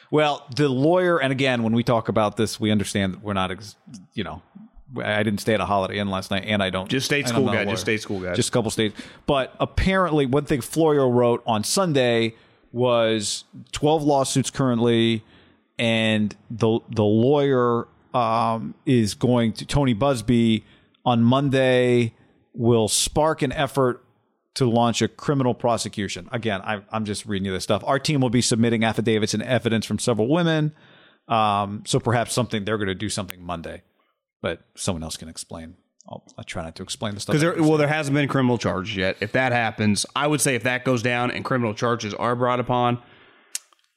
Well, 0.10 0.46
the 0.56 0.68
lawyer, 0.68 1.22
and 1.22 1.32
again, 1.32 1.64
when 1.64 1.74
we 1.74 1.84
talk 1.84 2.10
about 2.10 2.38
this, 2.38 2.60
we 2.60 2.72
understand 2.72 3.14
that 3.14 3.24
we're 3.24 3.34
not, 3.34 3.52
ex- 3.52 3.76
you 4.14 4.24
know, 4.24 4.42
I 4.98 5.24
didn't 5.24 5.40
stay 5.40 5.54
at 5.54 5.62
a 5.62 5.66
Holiday 5.66 6.00
Inn 6.00 6.10
last 6.10 6.32
night, 6.32 6.44
and 6.46 6.62
I 6.62 6.70
don't. 6.70 6.90
Just 6.90 7.06
state 7.06 7.28
school 7.28 7.46
guide, 7.46 7.70
just 7.70 7.84
state 7.84 8.02
school 8.02 8.20
guide. 8.20 8.36
Just 8.36 8.50
a 8.50 8.52
couple 8.52 8.70
states. 8.72 9.02
But 9.26 9.56
apparently, 9.60 10.26
one 10.26 10.44
thing 10.44 10.60
Florio 10.60 11.10
wrote 11.10 11.42
on 11.46 11.64
Sunday 11.64 12.36
was 12.74 13.46
12 13.72 14.04
lawsuits 14.04 14.50
currently, 14.50 15.24
and 15.80 16.36
the 16.50 16.80
the 16.90 17.06
lawyer 17.06 17.88
um, 18.14 18.76
is 18.86 19.14
going 19.14 19.54
to 19.54 19.66
Tony 19.66 19.96
Buzbee 19.96 20.64
on 21.06 21.24
Monday 21.24 22.14
will 22.54 22.90
spark 22.90 23.42
an 23.42 23.54
effort 23.54 24.04
to 24.56 24.70
launch 24.70 25.02
a 25.02 25.08
criminal 25.08 25.54
prosecution. 25.54 26.28
Again, 26.32 26.62
I, 26.62 26.82
I'm 26.92 27.06
just 27.06 27.26
reading 27.26 27.46
you 27.46 27.52
this 27.52 27.64
stuff. 27.64 27.84
Our 27.86 28.00
team 28.00 28.22
will 28.22 28.30
be 28.30 28.42
submitting 28.42 28.84
affidavits 28.84 29.34
and 29.34 29.42
evidence 29.44 29.86
from 29.86 30.00
several 30.00 30.28
women. 30.28 30.74
Um, 31.28 31.84
so 31.86 32.00
perhaps 32.00 32.34
something 32.34 32.66
they're 32.66 32.78
going 32.78 32.88
to 32.88 32.96
do 32.96 33.10
something 33.10 33.42
Monday, 33.42 33.84
but 34.42 34.62
someone 34.76 35.04
else 35.04 35.16
can 35.16 35.30
explain. 35.30 35.76
I'll, 36.10 36.26
I 36.38 36.44
try 36.44 36.64
not 36.64 36.76
to 36.76 36.84
explain 36.84 37.14
the 37.14 37.22
stuff. 37.22 37.42
Well, 37.42 37.78
there 37.78 37.88
hasn't 37.88 38.14
been 38.14 38.28
criminal 38.28 38.58
charges 38.58 38.96
yet. 38.96 39.18
If 39.22 39.32
that 39.34 39.52
happens, 39.52 40.06
I 40.16 40.28
would 40.28 40.42
say 40.42 40.56
if 40.56 40.64
that 40.64 40.84
goes 40.84 41.02
down 41.02 41.32
and 41.32 41.46
criminal 41.46 41.74
charges 41.74 42.14
are 42.14 42.36
brought 42.36 42.60
upon, 42.60 43.02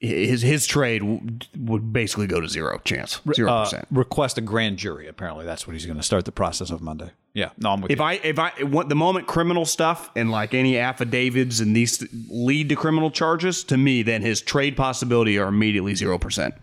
his 0.00 0.42
his 0.42 0.66
trade 0.66 0.98
w- 1.00 1.20
would 1.56 1.92
basically 1.92 2.26
go 2.26 2.40
to 2.40 2.48
zero 2.48 2.78
chance, 2.84 3.20
zero 3.34 3.50
uh, 3.50 3.64
percent. 3.64 3.86
request 3.90 4.36
a 4.38 4.40
grand 4.40 4.76
jury. 4.76 5.06
Apparently, 5.08 5.44
that's 5.46 5.66
what 5.66 5.72
he's 5.72 5.86
going 5.86 5.96
to 5.96 6.02
start 6.02 6.24
the 6.24 6.32
process 6.32 6.70
of 6.70 6.82
Monday. 6.82 7.10
Yeah, 7.32 7.50
no, 7.58 7.70
I'm 7.70 7.80
with 7.80 7.90
If 7.90 7.98
you. 7.98 8.04
I 8.04 8.12
if 8.22 8.38
I 8.38 8.52
the 8.58 8.94
moment 8.94 9.26
criminal 9.26 9.64
stuff 9.64 10.10
and 10.14 10.30
like 10.30 10.52
any 10.54 10.78
affidavits 10.78 11.60
and 11.60 11.74
these 11.74 12.06
lead 12.30 12.68
to 12.68 12.76
criminal 12.76 13.10
charges, 13.10 13.64
to 13.64 13.76
me, 13.76 14.02
then 14.02 14.20
his 14.22 14.40
trade 14.42 14.76
possibility 14.76 15.38
are 15.38 15.48
immediately 15.48 15.94
zero 15.94 16.18
percent. 16.18 16.54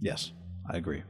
Yes, 0.00 0.30
I 0.70 0.76
agree. 0.76 1.02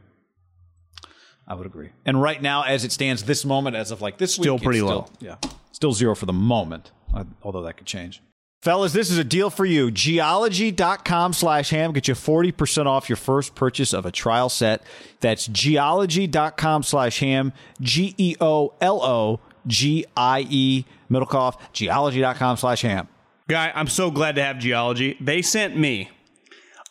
I 1.48 1.54
would 1.54 1.66
agree. 1.66 1.90
And 2.04 2.20
right 2.20 2.40
now, 2.42 2.62
as 2.62 2.84
it 2.84 2.90
stands, 2.90 3.22
this 3.24 3.44
moment, 3.44 3.76
as 3.76 3.90
of 3.92 4.00
like 4.00 4.18
this 4.18 4.34
Still 4.34 4.54
week, 4.56 4.64
pretty 4.64 4.78
still- 4.80 4.88
low. 4.88 5.06
Yeah, 5.20 5.36
still 5.72 5.92
zero 5.92 6.14
for 6.16 6.26
the 6.26 6.32
moment. 6.32 6.90
uh, 7.14 7.24
Although 7.42 7.62
that 7.62 7.76
could 7.76 7.86
change. 7.86 8.20
Fellas, 8.62 8.92
this 8.92 9.10
is 9.10 9.18
a 9.18 9.24
deal 9.24 9.48
for 9.48 9.64
you. 9.64 9.90
Geologie.com 9.90 11.32
slash 11.32 11.70
ham. 11.70 11.92
Get 11.92 12.08
you 12.08 12.14
40% 12.14 12.86
off 12.86 13.08
your 13.08 13.16
first 13.16 13.54
purchase 13.54 13.92
of 13.92 14.04
a 14.06 14.10
trial 14.10 14.48
set. 14.48 14.82
That's 15.20 15.46
geologie.com 15.46 16.82
slash 16.82 17.20
ham. 17.20 17.52
G 17.80 18.14
E 18.18 18.34
O 18.40 18.72
L 18.80 19.02
O 19.02 19.40
G 19.66 20.04
I 20.16 20.46
E, 20.48 20.84
middle 21.08 21.26
Middlecoff. 21.28 21.60
Geologie.com 21.72 22.56
slash 22.56 22.82
ham. 22.82 23.08
Guy, 23.48 23.70
I'm 23.74 23.86
so 23.86 24.10
glad 24.10 24.34
to 24.36 24.42
have 24.42 24.58
geologie. 24.58 25.16
They 25.20 25.42
sent 25.42 25.76
me 25.76 26.10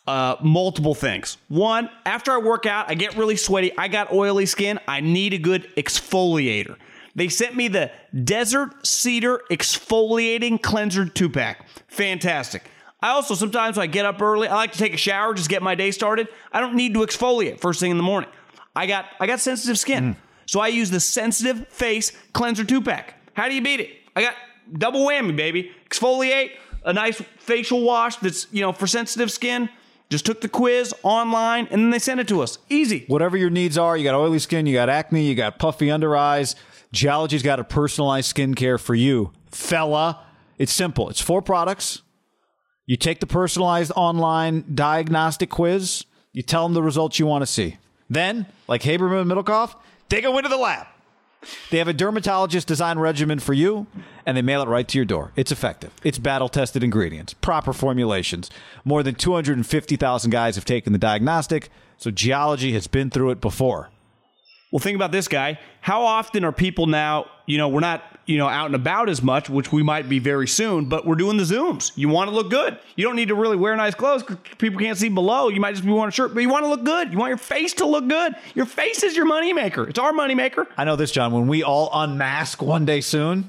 uh, 0.06 0.36
multiple 0.42 0.94
things. 0.94 1.36
One, 1.48 1.90
after 2.06 2.32
I 2.32 2.38
work 2.38 2.64
out, 2.64 2.90
I 2.90 2.94
get 2.94 3.16
really 3.16 3.36
sweaty. 3.36 3.76
I 3.76 3.88
got 3.88 4.12
oily 4.12 4.46
skin. 4.46 4.78
I 4.88 5.00
need 5.00 5.34
a 5.34 5.38
good 5.38 5.68
exfoliator. 5.76 6.76
They 7.16 7.28
sent 7.28 7.56
me 7.56 7.66
the 7.66 7.90
Desert 8.24 8.86
Cedar 8.86 9.40
Exfoliating 9.50 10.62
Cleanser 10.62 11.06
2 11.06 11.28
pack. 11.30 11.66
Fantastic. 11.88 12.62
I 13.02 13.10
also 13.10 13.34
sometimes 13.34 13.76
when 13.76 13.84
I 13.84 13.86
get 13.88 14.06
up 14.06 14.20
early, 14.22 14.48
I 14.48 14.54
like 14.54 14.72
to 14.72 14.78
take 14.78 14.94
a 14.94 14.98
shower, 14.98 15.34
just 15.34 15.48
get 15.48 15.62
my 15.62 15.74
day 15.74 15.90
started. 15.90 16.28
I 16.52 16.60
don't 16.60 16.76
need 16.76 16.94
to 16.94 17.00
exfoliate 17.00 17.60
first 17.60 17.80
thing 17.80 17.90
in 17.90 17.96
the 17.96 18.02
morning. 18.02 18.30
I 18.74 18.86
got 18.86 19.06
I 19.18 19.26
got 19.26 19.40
sensitive 19.40 19.78
skin. 19.78 20.14
Mm. 20.14 20.16
So 20.46 20.60
I 20.60 20.68
use 20.68 20.90
the 20.90 21.00
Sensitive 21.00 21.66
Face 21.68 22.12
Cleanser 22.32 22.64
2 22.64 22.82
pack. 22.82 23.14
How 23.34 23.48
do 23.48 23.54
you 23.54 23.62
beat 23.62 23.80
it? 23.80 23.90
I 24.14 24.22
got 24.22 24.34
double 24.72 25.06
whammy, 25.06 25.34
baby. 25.34 25.72
Exfoliate, 25.90 26.52
a 26.84 26.92
nice 26.92 27.20
facial 27.38 27.82
wash 27.82 28.16
that's, 28.16 28.46
you 28.52 28.60
know, 28.60 28.72
for 28.72 28.86
sensitive 28.86 29.30
skin. 29.30 29.68
Just 30.08 30.24
took 30.24 30.40
the 30.40 30.48
quiz 30.48 30.94
online 31.02 31.66
and 31.72 31.82
then 31.82 31.90
they 31.90 31.98
sent 31.98 32.20
it 32.20 32.28
to 32.28 32.40
us. 32.40 32.58
Easy. 32.68 33.04
whatever 33.08 33.36
your 33.36 33.50
needs 33.50 33.76
are. 33.76 33.96
You 33.96 34.04
got 34.04 34.14
oily 34.14 34.38
skin, 34.38 34.66
you 34.66 34.74
got 34.74 34.88
acne, 34.88 35.26
you 35.26 35.34
got 35.34 35.58
puffy 35.58 35.90
under 35.90 36.16
eyes. 36.16 36.54
Geologie's 36.92 37.42
got 37.42 37.60
a 37.60 37.64
personalized 37.64 38.34
skincare 38.34 38.80
for 38.80 38.94
you, 38.94 39.32
fella. 39.50 40.24
It's 40.58 40.72
simple. 40.72 41.08
It's 41.10 41.20
four 41.20 41.42
products. 41.42 42.02
You 42.86 42.96
take 42.96 43.20
the 43.20 43.26
personalized 43.26 43.92
online 43.96 44.64
diagnostic 44.74 45.50
quiz. 45.50 46.04
You 46.32 46.42
tell 46.42 46.62
them 46.64 46.74
the 46.74 46.82
results 46.82 47.18
you 47.18 47.26
want 47.26 47.42
to 47.42 47.46
see. 47.46 47.78
Then, 48.08 48.46
like 48.68 48.82
Haberman 48.82 49.22
and 49.22 49.30
Middlecoff, 49.30 49.74
they 50.08 50.20
go 50.20 50.38
into 50.38 50.48
the 50.48 50.56
lab. 50.56 50.86
They 51.70 51.78
have 51.78 51.88
a 51.88 51.92
dermatologist 51.92 52.66
design 52.66 52.98
regimen 52.98 53.38
for 53.38 53.52
you, 53.52 53.86
and 54.24 54.36
they 54.36 54.42
mail 54.42 54.62
it 54.62 54.68
right 54.68 54.86
to 54.88 54.98
your 54.98 55.04
door. 55.04 55.32
It's 55.36 55.52
effective. 55.52 55.92
It's 56.02 56.18
battle 56.18 56.48
tested 56.48 56.82
ingredients, 56.82 57.34
proper 57.34 57.72
formulations. 57.72 58.50
More 58.84 59.02
than 59.02 59.14
250,000 59.14 60.30
guys 60.30 60.54
have 60.56 60.64
taken 60.64 60.92
the 60.92 60.98
diagnostic, 60.98 61.70
so 61.96 62.10
geologie 62.10 62.72
has 62.72 62.86
been 62.86 63.10
through 63.10 63.30
it 63.30 63.40
before. 63.40 63.90
Well, 64.76 64.82
think 64.82 64.96
about 64.96 65.10
this 65.10 65.26
guy. 65.26 65.58
How 65.80 66.02
often 66.02 66.44
are 66.44 66.52
people 66.52 66.84
now, 66.86 67.30
you 67.46 67.56
know, 67.56 67.66
we're 67.66 67.80
not, 67.80 68.04
you 68.26 68.36
know, 68.36 68.46
out 68.46 68.66
and 68.66 68.74
about 68.74 69.08
as 69.08 69.22
much, 69.22 69.48
which 69.48 69.72
we 69.72 69.82
might 69.82 70.06
be 70.06 70.18
very 70.18 70.46
soon, 70.46 70.84
but 70.84 71.06
we're 71.06 71.14
doing 71.14 71.38
the 71.38 71.44
Zooms. 71.44 71.92
You 71.96 72.10
want 72.10 72.28
to 72.28 72.36
look 72.36 72.50
good. 72.50 72.78
You 72.94 73.06
don't 73.06 73.16
need 73.16 73.28
to 73.28 73.34
really 73.34 73.56
wear 73.56 73.74
nice 73.74 73.94
clothes 73.94 74.22
'cause 74.22 74.36
people 74.58 74.78
can't 74.78 74.98
see 74.98 75.08
below. 75.08 75.48
You 75.48 75.60
might 75.62 75.72
just 75.76 75.86
be 75.86 75.90
wearing 75.90 76.08
a 76.08 76.12
shirt, 76.12 76.34
but 76.34 76.40
you 76.40 76.50
want 76.50 76.64
to 76.64 76.68
look 76.68 76.84
good. 76.84 77.10
You 77.10 77.16
want 77.16 77.30
your 77.30 77.38
face 77.38 77.72
to 77.72 77.86
look 77.86 78.06
good. 78.06 78.34
Your 78.54 78.66
face 78.66 79.02
is 79.02 79.16
your 79.16 79.24
moneymaker. 79.24 79.88
It's 79.88 79.98
our 79.98 80.12
moneymaker. 80.12 80.66
I 80.76 80.84
know 80.84 80.94
this, 80.94 81.10
John. 81.10 81.32
When 81.32 81.46
we 81.48 81.62
all 81.62 81.88
unmask 81.94 82.60
one 82.60 82.84
day 82.84 83.00
soon, 83.00 83.48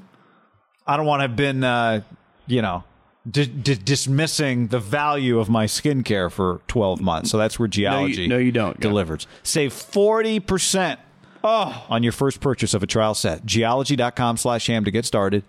I 0.86 0.96
don't 0.96 1.04
want 1.04 1.20
to 1.20 1.24
have 1.24 1.36
been, 1.36 1.62
uh, 1.62 2.00
you 2.46 2.62
know, 2.62 2.84
di- 3.30 3.44
di- 3.44 3.74
dismissing 3.74 4.68
the 4.68 4.78
value 4.78 5.38
of 5.38 5.50
my 5.50 5.66
skincare 5.66 6.32
for 6.32 6.62
12 6.68 7.02
months. 7.02 7.30
So 7.30 7.36
that's 7.36 7.58
where 7.58 7.68
geologie 7.68 8.28
no, 8.28 8.38
you 8.38 8.50
don't. 8.50 8.76
Yeah. 8.76 8.80
delivers. 8.88 9.26
Save 9.42 9.74
40% 9.74 10.96
on 11.44 12.02
your 12.02 12.12
first 12.12 12.40
purchase 12.40 12.74
of 12.74 12.82
a 12.82 12.86
trial 12.86 13.14
set. 13.14 13.44
Geologie.com 13.44 14.36
slash 14.36 14.66
ham 14.66 14.84
to 14.84 14.90
get 14.90 15.04
started. 15.04 15.44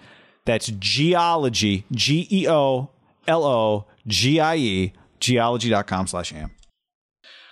That's 0.46 0.68
geologie, 0.80 1.86
G 1.92 2.28
E 2.32 2.48
O 2.48 2.90
L 3.28 3.44
O 3.44 3.86
G 4.08 4.40
I 4.40 4.56
E, 4.56 4.94
geologie.com 5.20 6.08
slash 6.08 6.32
ham. 6.32 6.52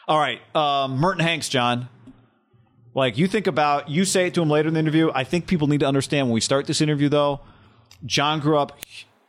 All 0.08 0.18
right. 0.18 0.40
Um, 0.56 0.98
Merton 0.98 1.24
Hanks, 1.24 1.50
John. 1.50 1.90
Like 2.94 3.18
you 3.18 3.28
think 3.28 3.46
about, 3.46 3.90
you 3.90 4.06
say 4.06 4.28
it 4.28 4.34
to 4.36 4.42
him 4.42 4.50
later 4.50 4.70
in 4.70 4.74
the 4.74 4.80
interview. 4.80 5.12
I 5.14 5.24
think 5.24 5.46
people 5.46 5.68
need 5.68 5.82
to 5.82 5.86
understand 5.86 6.28
when 6.28 6.34
we 6.34 6.42
start 6.42 6.66
this 6.66 6.82
interview, 6.82 7.10
though. 7.10 7.42
John 8.06 8.40
grew 8.40 8.58
up 8.58 8.80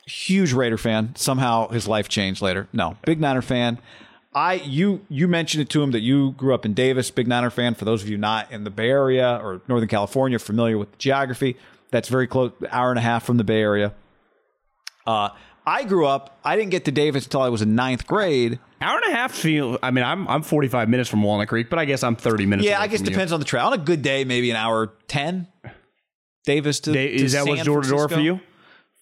huge 0.07 0.53
Raider 0.53 0.79
fan. 0.79 1.15
Somehow 1.17 1.69
his 1.69 1.87
life 1.87 2.09
changed 2.09 2.41
later. 2.41 2.69
No, 2.73 2.97
big 3.05 3.21
Niner 3.21 3.43
fan. 3.43 3.79
I 4.35 4.55
you 4.55 5.05
you 5.09 5.27
mentioned 5.27 5.63
it 5.63 5.71
to 5.71 5.83
him 5.83 5.93
that 5.93 6.01
you 6.01 6.33
grew 6.33 6.55
up 6.55 6.65
in 6.67 6.75
Davis, 6.75 7.11
big 7.11 7.27
Niner 7.27 7.51
fan. 7.51 7.75
For 7.75 7.85
those 7.85 8.03
of 8.03 8.09
you 8.09 8.19
not 8.19 8.53
in 8.53 8.65
the 8.65 8.71
Bay 8.71 8.91
Area 8.91 9.41
or 9.43 9.63
Northern 9.69 9.89
California, 9.89 10.39
familiar 10.39 10.77
with 10.77 10.93
the 10.93 10.99
geography, 10.99 11.57
that's 11.91 12.09
very 12.09 12.27
close, 12.27 12.53
hour 12.71 12.91
and 12.91 12.99
a 12.99 13.03
half 13.03 13.25
from 13.25 13.39
the 13.39 13.45
Bay 13.45 13.61
Area. 13.61 13.95
Uh, 15.07 15.31
I 15.67 15.85
grew 15.85 16.07
up. 16.07 16.39
I 16.45 16.57
didn't 16.57 16.71
get 16.71 16.85
to 16.87 16.93
Davis 16.93 17.25
until 17.25 17.43
I 17.43 17.49
was 17.49 17.63
in 17.63 17.75
ninth 17.75 18.07
grade. 18.07 18.59
Hour 18.81 19.01
and 19.05 19.13
a 19.13 19.17
half 19.17 19.33
feel. 19.33 19.79
I 19.83 19.91
mean, 19.91 20.05
I'm 20.05 20.29
I'm 20.29 20.43
45 20.43 20.89
minutes 20.89 21.09
from 21.09 21.23
Walnut 21.23 21.49
Creek, 21.49 21.69
but 21.71 21.79
I 21.79 21.85
guess 21.85 22.03
I'm 22.03 22.17
30 22.17 22.47
minutes. 22.47 22.69
Yeah, 22.69 22.81
I 22.81 22.87
guess 22.87 23.01
from 23.01 23.07
you. 23.07 23.13
depends 23.13 23.33
on 23.33 23.41
the 23.41 23.47
trail. 23.47 23.67
On 23.67 23.73
a 23.73 23.79
good 23.79 24.03
day, 24.03 24.25
maybe 24.25 24.51
an 24.51 24.57
hour 24.57 24.93
ten. 25.09 25.47
Davis 26.45 26.81
to, 26.81 26.93
Day- 26.93 27.19
to 27.19 27.25
is 27.25 27.33
that 27.33 27.47
what's 27.47 27.63
door 27.65 27.83
to 27.83 27.89
door 27.89 28.09
for 28.09 28.21
you? 28.21 28.41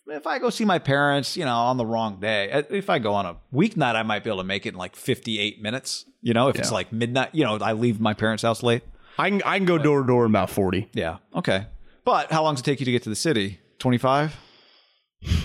If 0.09 0.27
I 0.27 0.39
go 0.39 0.51
see 0.51 0.65
my 0.65 0.79
parents, 0.79 1.37
you 1.37 1.45
know, 1.45 1.57
on 1.57 1.77
the 1.79 1.87
wrong 1.87 2.21
day. 2.21 2.51
Uh, 2.51 2.63
If 2.71 2.89
I 2.91 2.99
go 3.01 3.15
on 3.15 3.27
a 3.27 3.37
weeknight, 3.53 3.95
I 3.97 4.03
might 4.05 4.23
be 4.23 4.31
able 4.31 4.39
to 4.39 4.45
make 4.45 4.65
it 4.67 4.71
in 4.71 4.75
like 4.77 4.95
58 4.95 5.61
minutes. 5.61 6.05
You 6.23 6.33
know, 6.35 6.49
if 6.49 6.57
it's 6.57 6.71
like 6.73 6.93
midnight, 6.93 7.31
you 7.33 7.45
know, 7.45 7.57
I 7.61 7.73
leave 7.73 8.01
my 8.01 8.15
parents' 8.15 8.43
house 8.43 8.63
late. 8.63 8.83
I 9.19 9.31
can 9.31 9.43
I 9.45 9.57
can 9.59 9.67
go 9.67 9.79
door 9.79 10.03
to 10.03 10.07
door 10.07 10.25
in 10.27 10.31
about 10.31 10.51
40. 10.51 10.89
Yeah. 10.93 11.19
Okay. 11.35 11.67
But 12.05 12.31
how 12.31 12.43
long 12.45 12.55
does 12.55 12.61
it 12.61 12.65
take 12.65 12.79
you 12.81 12.87
to 12.87 12.93
get 12.93 13.03
to 13.05 13.09
the 13.11 13.17
city? 13.17 13.61
25? 13.79 14.37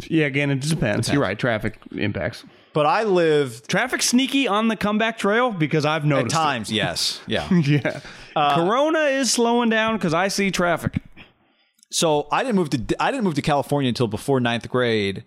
Yeah, 0.10 0.26
again, 0.26 0.52
it 0.52 0.58
just 0.58 0.74
depends. 0.74 1.10
You're 1.12 1.22
right. 1.22 1.40
Traffic 1.40 1.80
impacts. 1.94 2.44
But 2.74 2.86
I 2.86 3.04
live 3.04 3.66
Traffic 3.68 4.02
sneaky 4.02 4.46
on 4.48 4.68
the 4.68 4.76
comeback 4.76 5.18
trail 5.18 5.52
because 5.52 5.86
I've 5.86 6.02
at 6.04 6.08
noticed. 6.08 6.36
it. 6.36 6.38
times, 6.38 6.72
yes. 6.72 7.22
Yeah. 7.26 7.48
Yeah. 7.66 8.02
Corona 8.36 9.00
is 9.06 9.32
slowing 9.32 9.70
down 9.70 9.96
because 9.98 10.14
I 10.14 10.28
see 10.28 10.52
traffic. 10.52 11.02
So 11.92 12.28
I 12.32 12.42
didn't 12.42 12.56
move 12.56 12.70
to 12.72 12.96
I 13.00 13.12
didn't 13.12 13.26
move 13.26 13.36
to 13.36 13.42
California 13.42 13.90
until 13.90 14.08
before 14.08 14.40
ninth 14.40 14.68
grade. 14.70 15.26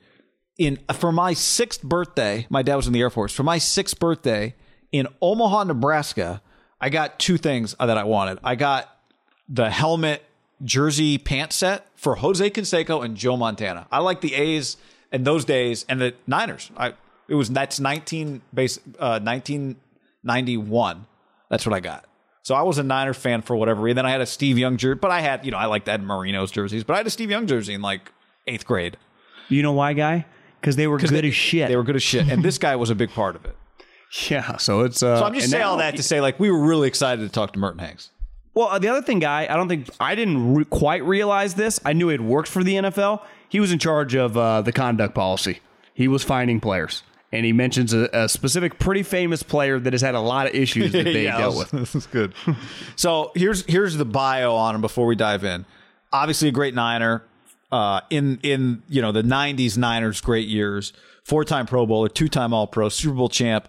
In 0.56 0.78
for 0.94 1.12
my 1.12 1.34
sixth 1.34 1.82
birthday, 1.82 2.46
my 2.48 2.62
dad 2.62 2.76
was 2.76 2.86
in 2.86 2.92
the 2.92 3.00
Air 3.00 3.10
Force. 3.10 3.32
For 3.32 3.42
my 3.42 3.58
sixth 3.58 3.98
birthday 3.98 4.54
in 4.90 5.08
Omaha, 5.20 5.64
Nebraska, 5.64 6.40
I 6.80 6.88
got 6.88 7.18
two 7.18 7.36
things 7.36 7.74
that 7.78 7.98
I 7.98 8.04
wanted. 8.04 8.38
I 8.42 8.54
got 8.54 8.88
the 9.48 9.68
helmet 9.70 10.24
jersey 10.62 11.18
pant 11.18 11.52
set 11.52 11.86
for 11.96 12.14
Jose 12.16 12.48
Canseco 12.50 13.04
and 13.04 13.16
Joe 13.16 13.36
Montana. 13.36 13.86
I 13.92 13.98
like 13.98 14.20
the 14.20 14.34
A's 14.34 14.76
in 15.12 15.24
those 15.24 15.44
days 15.44 15.84
and 15.88 16.00
the 16.00 16.14
Niners. 16.26 16.70
I 16.76 16.94
it 17.28 17.34
was 17.34 17.50
that's 17.50 17.78
nineteen 17.78 18.40
base 18.54 18.78
uh, 18.98 19.18
nineteen 19.22 19.76
ninety 20.22 20.56
one. 20.56 21.06
That's 21.50 21.66
what 21.66 21.74
I 21.74 21.80
got. 21.80 22.06
So 22.44 22.54
I 22.54 22.60
was 22.60 22.76
a 22.76 22.82
Niner 22.82 23.14
fan 23.14 23.40
for 23.40 23.56
whatever 23.56 23.80
reason. 23.80 23.96
Then 23.96 24.06
I 24.06 24.10
had 24.10 24.20
a 24.20 24.26
Steve 24.26 24.58
Young 24.58 24.76
jersey, 24.76 24.98
but 25.00 25.10
I 25.10 25.20
had, 25.20 25.46
you 25.46 25.50
know, 25.50 25.56
I 25.56 25.64
liked 25.64 25.88
Ed 25.88 26.02
Marino's 26.02 26.50
jerseys, 26.50 26.84
but 26.84 26.92
I 26.92 26.98
had 26.98 27.06
a 27.06 27.10
Steve 27.10 27.30
Young 27.30 27.46
jersey 27.46 27.72
in 27.72 27.80
like 27.80 28.12
eighth 28.46 28.66
grade. 28.66 28.98
You 29.48 29.62
know 29.62 29.72
why, 29.72 29.94
guy? 29.94 30.26
Because 30.60 30.76
they 30.76 30.86
were 30.86 30.98
good 30.98 31.08
they, 31.08 31.26
as 31.26 31.34
shit. 31.34 31.68
They 31.68 31.76
were 31.76 31.82
good 31.82 31.96
as 31.96 32.02
shit. 32.02 32.28
And 32.28 32.42
this 32.42 32.58
guy 32.58 32.76
was 32.76 32.90
a 32.90 32.94
big 32.94 33.10
part 33.10 33.34
of 33.34 33.46
it. 33.46 33.56
yeah. 34.30 34.58
So 34.58 34.82
it's. 34.82 35.02
Uh, 35.02 35.18
So 35.18 35.24
I'm 35.24 35.34
just 35.34 35.50
saying 35.50 35.64
all 35.64 35.78
that 35.78 35.96
to 35.96 36.02
say, 36.02 36.20
like, 36.20 36.38
we 36.38 36.50
were 36.50 36.62
really 36.62 36.86
excited 36.86 37.22
to 37.22 37.30
talk 37.30 37.54
to 37.54 37.58
Merton 37.58 37.78
Hanks. 37.80 38.10
Well, 38.52 38.68
uh, 38.68 38.78
the 38.78 38.88
other 38.88 39.02
thing, 39.02 39.18
guy, 39.20 39.46
I 39.50 39.56
don't 39.56 39.68
think 39.68 39.88
I 39.98 40.14
didn't 40.14 40.54
re- 40.54 40.64
quite 40.66 41.02
realize 41.04 41.54
this. 41.54 41.80
I 41.84 41.94
knew 41.94 42.10
it 42.10 42.20
worked 42.20 42.48
for 42.48 42.62
the 42.62 42.74
NFL. 42.74 43.22
He 43.48 43.58
was 43.58 43.72
in 43.72 43.78
charge 43.78 44.14
of 44.14 44.36
uh, 44.36 44.60
the 44.60 44.70
conduct 44.70 45.14
policy. 45.14 45.60
He 45.94 46.08
was 46.08 46.22
finding 46.22 46.60
players, 46.60 47.02
and 47.34 47.44
he 47.44 47.52
mentions 47.52 47.92
a, 47.92 48.08
a 48.12 48.28
specific, 48.28 48.78
pretty 48.78 49.02
famous 49.02 49.42
player 49.42 49.78
that 49.80 49.92
has 49.92 50.00
had 50.02 50.14
a 50.14 50.20
lot 50.20 50.46
of 50.46 50.54
issues 50.54 50.92
that 50.92 51.02
they 51.04 51.24
Yeah, 51.24 51.38
dealt 51.38 51.56
with. 51.58 51.70
This 51.72 51.94
is 51.94 52.06
good. 52.06 52.32
so 52.96 53.32
here's 53.34 53.64
here's 53.66 53.96
the 53.96 54.04
bio 54.04 54.54
on 54.54 54.74
him 54.74 54.80
before 54.80 55.06
we 55.06 55.16
dive 55.16 55.44
in. 55.44 55.66
Obviously, 56.12 56.48
a 56.48 56.52
great 56.52 56.74
Niner. 56.74 57.22
Uh, 57.72 58.00
in 58.08 58.38
in 58.44 58.82
you 58.88 59.02
know 59.02 59.10
the 59.10 59.22
'90s 59.22 59.76
Niners 59.76 60.20
great 60.20 60.46
years, 60.46 60.92
four 61.24 61.44
time 61.44 61.66
Pro 61.66 61.86
Bowler, 61.86 62.08
two 62.08 62.28
time 62.28 62.54
All 62.54 62.68
Pro, 62.68 62.88
Super 62.88 63.16
Bowl 63.16 63.28
champ, 63.28 63.68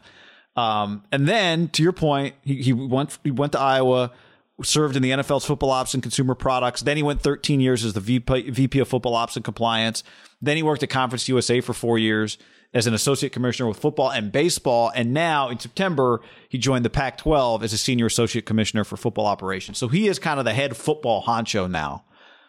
um, 0.56 1.04
and 1.12 1.28
then 1.28 1.70
to 1.70 1.82
your 1.82 1.92
point, 1.94 2.36
he, 2.44 2.62
he 2.62 2.72
went 2.74 3.18
he 3.24 3.32
went 3.32 3.54
to 3.54 3.60
Iowa, 3.60 4.12
served 4.62 4.96
in 4.96 5.02
the 5.02 5.10
NFL's 5.10 5.44
football 5.46 5.72
ops 5.72 5.96
and 5.96 6.04
consumer 6.04 6.36
products. 6.36 6.84
Then 6.84 6.98
he 6.98 7.04
went 7.04 7.22
13 7.22 7.60
years 7.60 7.84
as 7.84 7.94
the 7.94 8.00
VP, 8.00 8.52
VP 8.52 8.78
of 8.80 8.88
football 8.88 9.16
ops 9.16 9.36
and 9.38 9.44
compliance. 9.44 10.04
Then 10.40 10.56
he 10.56 10.62
worked 10.62 10.84
at 10.84 10.90
Conference 10.92 11.28
USA 11.28 11.60
for 11.60 11.74
four 11.74 11.98
years 11.98 12.38
as 12.76 12.86
an 12.88 12.94
associate 12.94 13.32
commissioner 13.32 13.68
with 13.70 13.80
football 13.80 14.12
and 14.12 14.34
baseball. 14.34 14.92
And 14.94 15.14
now 15.14 15.48
in 15.48 15.58
September, 15.58 16.22
he 16.50 16.58
joined 16.58 16.84
the 16.84 16.90
Pac 16.90 17.18
12 17.18 17.64
as 17.64 17.72
a 17.72 17.78
senior 17.78 18.06
associate 18.06 18.46
commissioner 18.46 18.84
for 18.84 18.98
football 18.98 19.26
operations. 19.26 19.78
So 19.78 19.88
he 19.88 20.08
is 20.08 20.20
kind 20.20 20.40
of 20.40 20.46
the 20.46 20.54
head 20.54 20.76
football 20.76 21.24
honcho 21.24 21.72
now 21.72 22.04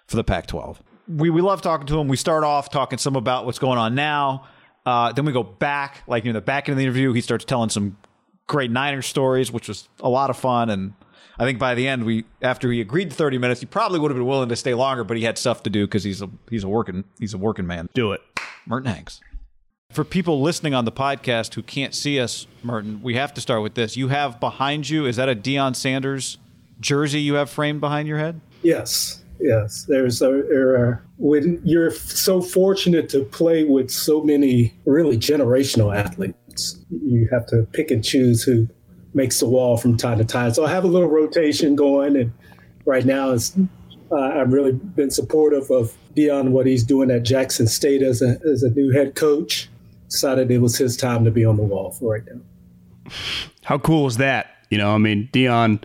for 0.09 0.17
the 0.17 0.25
Pac 0.25 0.49
12. 0.49 0.83
We, 1.09 1.31
we 1.31 1.41
love 1.41 1.63
talking 1.63 1.87
to 1.87 2.01
him. 2.01 2.09
We 2.09 2.17
start 2.17 2.43
off 2.43 2.71
talking 2.71 2.99
some 2.99 3.15
about 3.15 3.47
what's 3.47 3.61
going 3.61 3.79
on 3.79 3.95
now. 3.95 4.49
Uh, 4.85 5.13
then 5.13 5.25
we 5.25 5.33
go 5.33 5.45
back, 5.45 6.03
like 6.09 6.25
in 6.25 6.35
the 6.35 6.41
back 6.41 6.69
end 6.69 6.73
of 6.75 6.79
the 6.79 6.85
interview, 6.85 7.13
he 7.13 7.21
starts 7.21 7.45
telling 7.45 7.71
some 7.71 7.97
great 8.49 8.73
Niners 8.73 9.07
stories, 9.07 9.53
which 9.53 9.69
was 9.69 9.89
a 10.01 10.09
lot 10.09 10.31
of 10.31 10.37
fun. 10.37 10.71
And 10.71 10.95
I 11.39 11.45
think 11.45 11.61
by 11.61 11.77
the 11.77 11.87
end, 11.87 12.05
we 12.05 12.25
after 12.43 12.73
he 12.73 12.81
agreed 12.81 13.11
to 13.11 13.17
30 13.17 13.39
minutes, 13.39 13.61
he 13.61 13.67
probably 13.67 14.01
would 14.01 14.11
have 14.11 14.19
been 14.19 14.27
willing 14.27 14.49
to 14.49 14.57
stay 14.57 14.75
longer, 14.75 15.05
but 15.05 15.17
he 15.17 15.23
had 15.23 15.39
stuff 15.39 15.63
to 15.65 15.71
do 15.71 15.87
because 15.87 16.03
he's 16.03 16.23
a 16.23 16.31
he's 16.51 16.65
a 16.65 16.69
working 16.69 17.05
he's 17.21 17.35
a 17.35 17.39
working 17.39 17.67
man. 17.67 17.89
Do 17.95 18.13
it. 18.13 18.21
Merton 18.67 18.93
Hanks. 18.93 19.21
For 19.97 20.05
people 20.05 20.43
listening 20.43 20.75
on 20.75 20.85
the 20.85 20.93
podcast 20.93 21.55
who 21.55 21.63
can't 21.63 21.95
see 21.95 22.21
us, 22.21 22.47
Merton, 22.63 23.01
we 23.03 23.15
have 23.15 23.33
to 23.33 23.41
start 23.41 23.63
with 23.63 23.77
this. 23.77 23.97
You 23.97 24.09
have 24.09 24.39
behind 24.39 24.91
you, 24.91 25.07
is 25.07 25.17
that 25.17 25.31
a 25.31 25.35
Deion 25.35 25.75
Sanders 25.75 26.37
jersey 26.81 27.23
you 27.23 27.33
have 27.37 27.49
framed 27.49 27.81
behind 27.81 28.07
your 28.07 28.19
head? 28.19 28.39
Yes, 28.63 29.25
yes. 29.41 29.87
There's 29.89 30.21
a 30.21 30.43
there 30.51 30.77
are, 30.77 31.03
when 31.17 31.63
you're 31.65 31.93
so 31.93 32.43
fortunate 32.43 33.09
to 33.09 33.25
play 33.25 33.65
with 33.65 33.91
so 33.91 34.23
many 34.23 34.75
really 34.85 35.17
generational 35.17 35.97
athletes, 35.97 36.77
you 36.91 37.27
have 37.33 37.47
to 37.47 37.67
pick 37.73 37.91
and 37.91 38.05
choose 38.05 38.43
who 38.43 38.69
makes 39.15 39.41
the 39.41 39.49
wall 39.49 39.79
from 39.79 39.97
time 39.97 40.19
to 40.19 40.27
time. 40.27 40.53
So 40.53 40.67
I 40.67 40.71
have 40.73 40.85
a 40.85 40.89
little 40.89 41.09
rotation 41.09 41.75
going, 41.75 42.17
and 42.17 42.35
right 42.85 43.07
now 43.07 43.31
it's 43.31 43.57
uh, 44.13 44.17
I've 44.17 44.53
really 44.53 44.73
been 44.73 45.11
supportive 45.11 45.71
of 45.71 45.97
Deion 46.15 46.51
what 46.51 46.67
he's 46.67 46.85
doing 46.85 47.11
at 47.11 47.23
Jackson 47.23 47.67
State 47.67 48.03
as 48.03 48.21
a 48.21 48.39
as 48.53 48.63
a 48.63 48.69
new 48.69 48.91
head 48.91 49.15
coach. 49.15 49.71
Decided 50.09 50.51
it 50.51 50.59
was 50.59 50.77
his 50.77 50.97
time 50.97 51.25
to 51.25 51.31
be 51.31 51.45
on 51.45 51.57
the 51.57 51.63
wall 51.63 51.91
for 51.91 52.13
right 52.13 52.23
now. 52.27 53.11
How 53.65 53.79
cool 53.79 54.07
is 54.07 54.17
that? 54.19 54.47
You 54.71 54.79
know, 54.79 54.95
I 54.95 54.99
mean, 54.99 55.29
Deion 55.33 55.83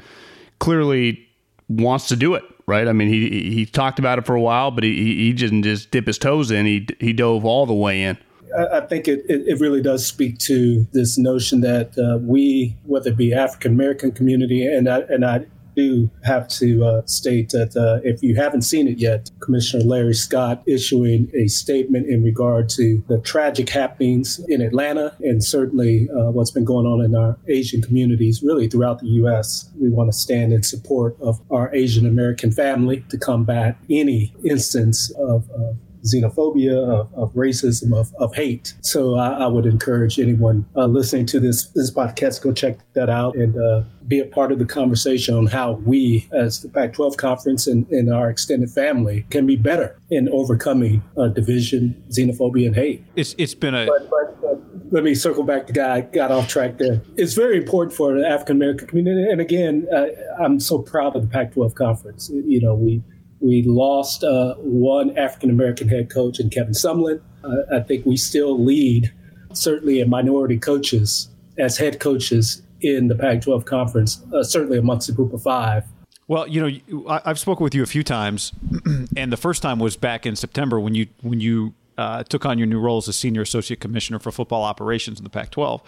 clearly 0.59 1.27
wants 1.69 2.07
to 2.09 2.15
do 2.15 2.35
it, 2.35 2.43
right? 2.67 2.87
I 2.87 2.93
mean, 2.93 3.09
he 3.09 3.51
he 3.53 3.65
talked 3.65 3.99
about 3.99 4.19
it 4.19 4.25
for 4.25 4.35
a 4.35 4.41
while, 4.41 4.71
but 4.71 4.83
he 4.83 5.15
he 5.15 5.33
didn't 5.33 5.63
just 5.63 5.91
dip 5.91 6.07
his 6.07 6.17
toes 6.17 6.51
in. 6.51 6.65
He 6.65 6.87
he 6.99 7.13
dove 7.13 7.45
all 7.45 7.65
the 7.65 7.73
way 7.73 8.03
in. 8.03 8.17
I 8.55 8.81
think 8.81 9.07
it, 9.07 9.23
it, 9.29 9.47
it 9.47 9.59
really 9.59 9.81
does 9.81 10.05
speak 10.05 10.37
to 10.39 10.85
this 10.91 11.17
notion 11.17 11.61
that 11.61 11.97
uh, 11.97 12.17
we, 12.21 12.75
whether 12.83 13.11
it 13.11 13.17
be 13.17 13.33
African 13.33 13.71
American 13.71 14.11
community, 14.11 14.65
and 14.65 14.89
I, 14.89 14.99
and 15.01 15.25
I 15.25 15.45
do 15.75 16.09
have 16.23 16.47
to 16.47 16.85
uh, 16.85 17.01
state 17.05 17.49
that 17.49 17.75
uh, 17.75 17.99
if 18.03 18.21
you 18.21 18.35
haven't 18.35 18.63
seen 18.63 18.87
it 18.87 18.97
yet, 18.97 19.29
Commissioner 19.39 19.83
Larry 19.83 20.13
Scott 20.13 20.61
issuing 20.65 21.31
a 21.35 21.47
statement 21.47 22.07
in 22.07 22.23
regard 22.23 22.69
to 22.69 23.03
the 23.07 23.19
tragic 23.19 23.69
happenings 23.69 24.39
in 24.47 24.61
Atlanta 24.61 25.15
and 25.21 25.43
certainly 25.43 26.09
uh, 26.09 26.31
what's 26.31 26.51
been 26.51 26.65
going 26.65 26.85
on 26.85 27.03
in 27.03 27.15
our 27.15 27.37
Asian 27.47 27.81
communities, 27.81 28.43
really 28.43 28.67
throughout 28.67 28.99
the 28.99 29.07
U.S. 29.07 29.69
We 29.79 29.89
want 29.89 30.11
to 30.11 30.17
stand 30.17 30.53
in 30.53 30.63
support 30.63 31.15
of 31.21 31.41
our 31.51 31.73
Asian 31.73 32.05
American 32.05 32.51
family 32.51 33.05
to 33.09 33.17
combat 33.17 33.77
any 33.89 34.33
instance 34.43 35.11
of, 35.11 35.49
of 35.51 35.77
xenophobia, 36.03 36.77
of, 36.77 37.13
of 37.13 37.33
racism, 37.33 37.97
of, 37.97 38.13
of 38.15 38.33
hate. 38.35 38.73
So 38.81 39.15
I, 39.15 39.43
I 39.43 39.47
would 39.47 39.65
encourage 39.65 40.19
anyone 40.19 40.65
uh, 40.75 40.85
listening 40.85 41.25
to 41.27 41.39
this 41.39 41.67
this 41.67 41.91
podcast 41.91 42.41
go 42.41 42.51
check 42.51 42.77
that 42.93 43.09
out 43.09 43.35
and 43.35 43.57
uh, 43.57 43.83
be 44.07 44.19
a 44.19 44.25
part 44.25 44.51
of 44.51 44.59
the 44.59 44.65
conversation 44.65 45.35
on 45.35 45.47
how 45.47 45.73
we, 45.85 46.27
as 46.31 46.61
the 46.61 46.69
Pac-12 46.69 47.17
conference 47.17 47.67
and, 47.67 47.87
and 47.89 48.11
our 48.11 48.29
extended 48.29 48.69
family, 48.69 49.25
can 49.29 49.45
be 49.45 49.55
better 49.55 49.99
in 50.09 50.27
overcoming 50.29 51.03
uh, 51.17 51.27
division, 51.27 52.03
xenophobia, 52.09 52.67
and 52.67 52.75
hate. 52.75 53.03
It's 53.15 53.35
it's 53.37 53.55
been 53.55 53.75
a 53.75 53.85
But, 53.85 54.09
but, 54.09 54.41
but 54.41 54.61
let 54.91 55.03
me 55.03 55.15
circle 55.15 55.43
back 55.43 55.67
to 55.67 55.73
guy 55.73 56.01
got 56.01 56.31
off 56.31 56.47
track 56.47 56.77
there. 56.77 57.01
It's 57.15 57.33
very 57.33 57.57
important 57.57 57.95
for 57.95 58.17
the 58.17 58.27
African 58.27 58.57
American 58.57 58.87
community, 58.87 59.29
and 59.31 59.39
again, 59.39 59.87
uh, 59.93 60.07
I'm 60.43 60.59
so 60.59 60.79
proud 60.79 61.15
of 61.15 61.21
the 61.21 61.27
Pac-12 61.27 61.75
conference. 61.75 62.29
You 62.33 62.61
know, 62.61 62.75
we 62.75 63.01
we 63.41 63.63
lost 63.63 64.23
uh, 64.23 64.55
one 64.55 65.17
African 65.17 65.49
American 65.49 65.89
head 65.89 66.09
coach 66.09 66.39
in 66.39 66.49
Kevin 66.49 66.73
Sumlin. 66.73 67.21
Uh, 67.43 67.75
I 67.75 67.79
think 67.81 68.05
we 68.05 68.15
still 68.15 68.63
lead, 68.63 69.11
certainly 69.53 69.99
in 69.99 70.09
minority 70.09 70.57
coaches 70.57 71.29
as 71.57 71.77
head 71.77 71.99
coaches 71.99 72.61
in 72.81 73.07
the 73.07 73.15
Pac-12 73.15 73.65
conference, 73.65 74.23
uh, 74.33 74.43
certainly 74.43 74.77
amongst 74.77 75.07
the 75.07 75.13
group 75.13 75.33
of 75.33 75.41
five. 75.41 75.83
Well, 76.27 76.47
you 76.47 76.61
know, 76.61 77.09
I've 77.25 77.39
spoken 77.39 77.63
with 77.63 77.75
you 77.75 77.83
a 77.83 77.87
few 77.87 78.03
times, 78.03 78.53
and 79.17 79.33
the 79.33 79.37
first 79.37 79.61
time 79.61 79.79
was 79.79 79.97
back 79.97 80.25
in 80.25 80.35
September 80.35 80.79
when 80.79 80.95
you 80.95 81.07
when 81.21 81.41
you 81.41 81.73
uh, 81.97 82.23
took 82.23 82.45
on 82.45 82.57
your 82.57 82.67
new 82.67 82.79
role 82.79 82.97
as 82.97 83.07
a 83.07 83.13
senior 83.13 83.41
associate 83.41 83.79
commissioner 83.79 84.17
for 84.17 84.31
football 84.31 84.63
operations 84.63 85.19
in 85.19 85.23
the 85.23 85.29
Pac-12. 85.29 85.81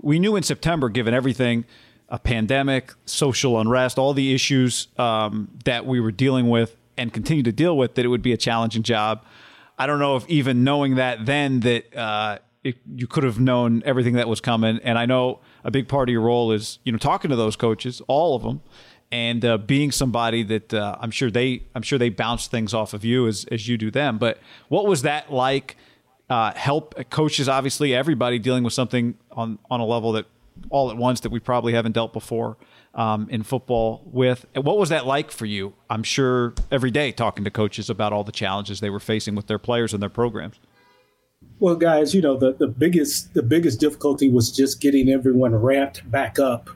We 0.00 0.18
knew 0.18 0.36
in 0.36 0.42
September, 0.42 0.88
given 0.88 1.14
everything 1.14 1.64
a 2.08 2.18
pandemic, 2.18 2.92
social 3.06 3.60
unrest, 3.60 3.98
all 3.98 4.14
the 4.14 4.34
issues 4.34 4.88
um, 4.98 5.48
that 5.64 5.86
we 5.86 6.00
were 6.00 6.12
dealing 6.12 6.50
with 6.50 6.76
and 6.96 7.12
continue 7.12 7.42
to 7.42 7.52
deal 7.52 7.76
with, 7.76 7.94
that 7.94 8.04
it 8.04 8.08
would 8.08 8.22
be 8.22 8.32
a 8.32 8.36
challenging 8.36 8.82
job. 8.82 9.24
I 9.78 9.86
don't 9.86 9.98
know 9.98 10.16
if 10.16 10.28
even 10.28 10.64
knowing 10.64 10.96
that 10.96 11.26
then 11.26 11.60
that 11.60 11.96
uh, 11.96 12.38
it, 12.62 12.76
you 12.94 13.06
could 13.06 13.24
have 13.24 13.38
known 13.38 13.82
everything 13.84 14.14
that 14.14 14.28
was 14.28 14.40
coming. 14.40 14.78
And 14.82 14.98
I 14.98 15.06
know 15.06 15.40
a 15.64 15.70
big 15.70 15.88
part 15.88 16.08
of 16.08 16.12
your 16.12 16.22
role 16.22 16.52
is 16.52 16.78
you 16.84 16.92
know 16.92 16.98
talking 16.98 17.30
to 17.30 17.36
those 17.36 17.56
coaches, 17.56 18.00
all 18.06 18.36
of 18.36 18.42
them, 18.42 18.62
and 19.10 19.44
uh, 19.44 19.58
being 19.58 19.92
somebody 19.92 20.42
that 20.44 20.72
uh, 20.72 20.96
I'm 21.00 21.10
sure 21.10 21.30
they 21.30 21.64
I'm 21.74 21.82
sure 21.82 21.98
they 21.98 22.08
bounce 22.08 22.46
things 22.46 22.72
off 22.72 22.94
of 22.94 23.04
you 23.04 23.26
as 23.26 23.44
as 23.50 23.68
you 23.68 23.76
do 23.76 23.90
them. 23.90 24.18
But 24.18 24.38
what 24.68 24.86
was 24.86 25.02
that 25.02 25.32
like? 25.32 25.76
Uh, 26.30 26.54
help 26.54 26.94
coaches, 27.10 27.50
obviously, 27.50 27.94
everybody 27.94 28.38
dealing 28.38 28.64
with 28.64 28.72
something 28.72 29.14
on 29.32 29.58
on 29.70 29.80
a 29.80 29.84
level 29.84 30.12
that 30.12 30.26
all 30.70 30.90
at 30.90 30.96
once 30.96 31.20
that 31.20 31.30
we 31.30 31.40
probably 31.40 31.74
haven't 31.74 31.92
dealt 31.92 32.12
before 32.12 32.56
um, 32.94 33.28
in 33.30 33.42
football 33.42 34.02
with. 34.06 34.46
What 34.54 34.78
was 34.78 34.88
that 34.88 35.06
like 35.06 35.30
for 35.30 35.46
you? 35.46 35.74
I'm 35.90 36.02
sure 36.02 36.54
every 36.70 36.90
day 36.90 37.12
talking 37.12 37.44
to 37.44 37.50
coaches 37.50 37.90
about 37.90 38.12
all 38.12 38.24
the 38.24 38.32
challenges 38.32 38.80
they 38.80 38.90
were 38.90 39.00
facing 39.00 39.34
with 39.34 39.46
their 39.46 39.58
players 39.58 39.92
and 39.92 40.02
their 40.02 40.10
programs. 40.10 40.60
Well, 41.58 41.76
guys, 41.76 42.14
you 42.14 42.22
know 42.22 42.36
the, 42.36 42.52
the 42.52 42.66
biggest 42.66 43.34
the 43.34 43.42
biggest 43.42 43.80
difficulty 43.80 44.30
was 44.30 44.50
just 44.50 44.80
getting 44.80 45.08
everyone 45.08 45.54
ramped 45.54 46.08
back 46.10 46.38
up, 46.38 46.70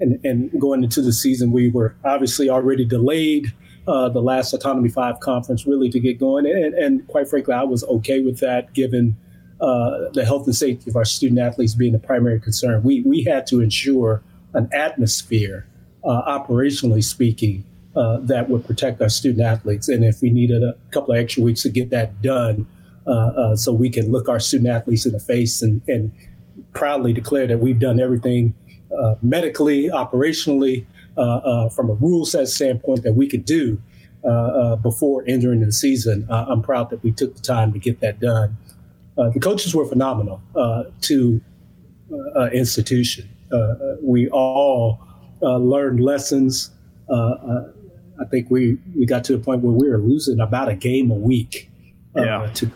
and 0.00 0.24
and 0.24 0.50
going 0.60 0.84
into 0.84 1.02
the 1.02 1.12
season, 1.12 1.52
we 1.52 1.70
were 1.70 1.96
obviously 2.04 2.48
already 2.48 2.84
delayed. 2.84 3.52
Uh, 3.86 4.08
the 4.08 4.22
last 4.22 4.54
Autonomy 4.54 4.88
Five 4.88 5.20
conference 5.20 5.66
really 5.66 5.90
to 5.90 6.00
get 6.00 6.18
going, 6.18 6.46
and, 6.46 6.74
and 6.74 7.06
quite 7.06 7.28
frankly, 7.28 7.52
I 7.52 7.64
was 7.64 7.84
okay 7.84 8.20
with 8.20 8.40
that 8.40 8.72
given 8.72 9.14
uh, 9.60 10.08
the 10.14 10.24
health 10.24 10.46
and 10.46 10.56
safety 10.56 10.90
of 10.90 10.96
our 10.96 11.04
student 11.04 11.38
athletes 11.38 11.74
being 11.74 11.92
the 11.92 11.98
primary 11.98 12.40
concern. 12.40 12.82
We 12.82 13.02
we 13.02 13.24
had 13.24 13.46
to 13.48 13.60
ensure 13.60 14.22
an 14.54 14.68
atmosphere, 14.72 15.66
uh, 16.04 16.22
operationally 16.38 17.02
speaking, 17.02 17.64
uh, 17.96 18.18
that 18.20 18.48
would 18.48 18.66
protect 18.66 19.00
our 19.00 19.08
student 19.08 19.44
athletes, 19.44 19.88
and 19.88 20.04
if 20.04 20.20
we 20.20 20.30
needed 20.30 20.62
a 20.62 20.74
couple 20.90 21.14
of 21.14 21.20
extra 21.20 21.42
weeks 21.42 21.62
to 21.62 21.68
get 21.68 21.90
that 21.90 22.20
done 22.22 22.66
uh, 23.06 23.10
uh, 23.10 23.56
so 23.56 23.72
we 23.72 23.90
can 23.90 24.10
look 24.10 24.28
our 24.28 24.40
student 24.40 24.68
athletes 24.68 25.06
in 25.06 25.12
the 25.12 25.20
face 25.20 25.62
and, 25.62 25.80
and 25.86 26.10
proudly 26.72 27.12
declare 27.12 27.46
that 27.46 27.58
we've 27.58 27.78
done 27.78 28.00
everything 28.00 28.54
uh, 28.98 29.14
medically, 29.22 29.88
operationally, 29.90 30.86
from 31.72 31.90
a 31.90 31.94
rule 31.94 32.24
set 32.24 32.48
standpoint 32.48 33.02
that 33.02 33.12
we 33.12 33.28
could 33.28 33.44
do 33.44 33.80
before 34.82 35.22
entering 35.28 35.60
the 35.60 35.70
season. 35.70 36.26
I'm 36.28 36.62
proud 36.62 36.90
that 36.90 37.02
we 37.04 37.12
took 37.12 37.36
the 37.36 37.42
time 37.42 37.72
to 37.72 37.78
get 37.78 38.00
that 38.00 38.18
done. 38.18 38.56
the 39.16 39.38
coaches 39.40 39.74
were 39.74 39.86
phenomenal 39.86 40.40
to 41.02 41.40
institution. 42.52 43.28
We 44.02 44.28
all 44.30 45.00
learned 45.40 46.00
lessons. 46.00 46.70
I 48.20 48.24
think 48.30 48.50
we, 48.50 48.78
we 48.96 49.06
got 49.06 49.24
to 49.24 49.34
a 49.34 49.38
point 49.38 49.62
where 49.62 49.72
we 49.72 49.88
were 49.88 49.98
losing 49.98 50.40
about 50.40 50.68
a 50.68 50.74
game 50.74 51.10
a 51.10 51.14
week 51.14 51.70
uh, 52.16 52.22
yeah. 52.22 52.50
to 52.54 52.70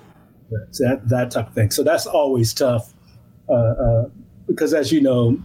that 0.51 1.03
that 1.07 1.31
type 1.31 1.49
of 1.49 1.55
thing. 1.55 1.71
So 1.71 1.83
that's 1.83 2.07
always 2.07 2.53
tough 2.55 2.93
uh, 3.49 3.53
uh, 3.53 4.09
because, 4.47 4.75
as 4.75 4.91
you 4.93 5.01
know, 5.01 5.39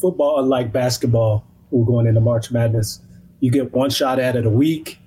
football, 0.00 0.40
unlike 0.40 0.72
basketball, 0.72 1.46
we're 1.70 1.86
going 1.86 2.06
into 2.06 2.20
March 2.20 2.50
Madness. 2.50 3.00
You 3.40 3.50
get 3.50 3.72
one 3.72 3.90
shot 3.90 4.18
at 4.18 4.34
it 4.36 4.46
a 4.46 4.50
week. 4.50 4.98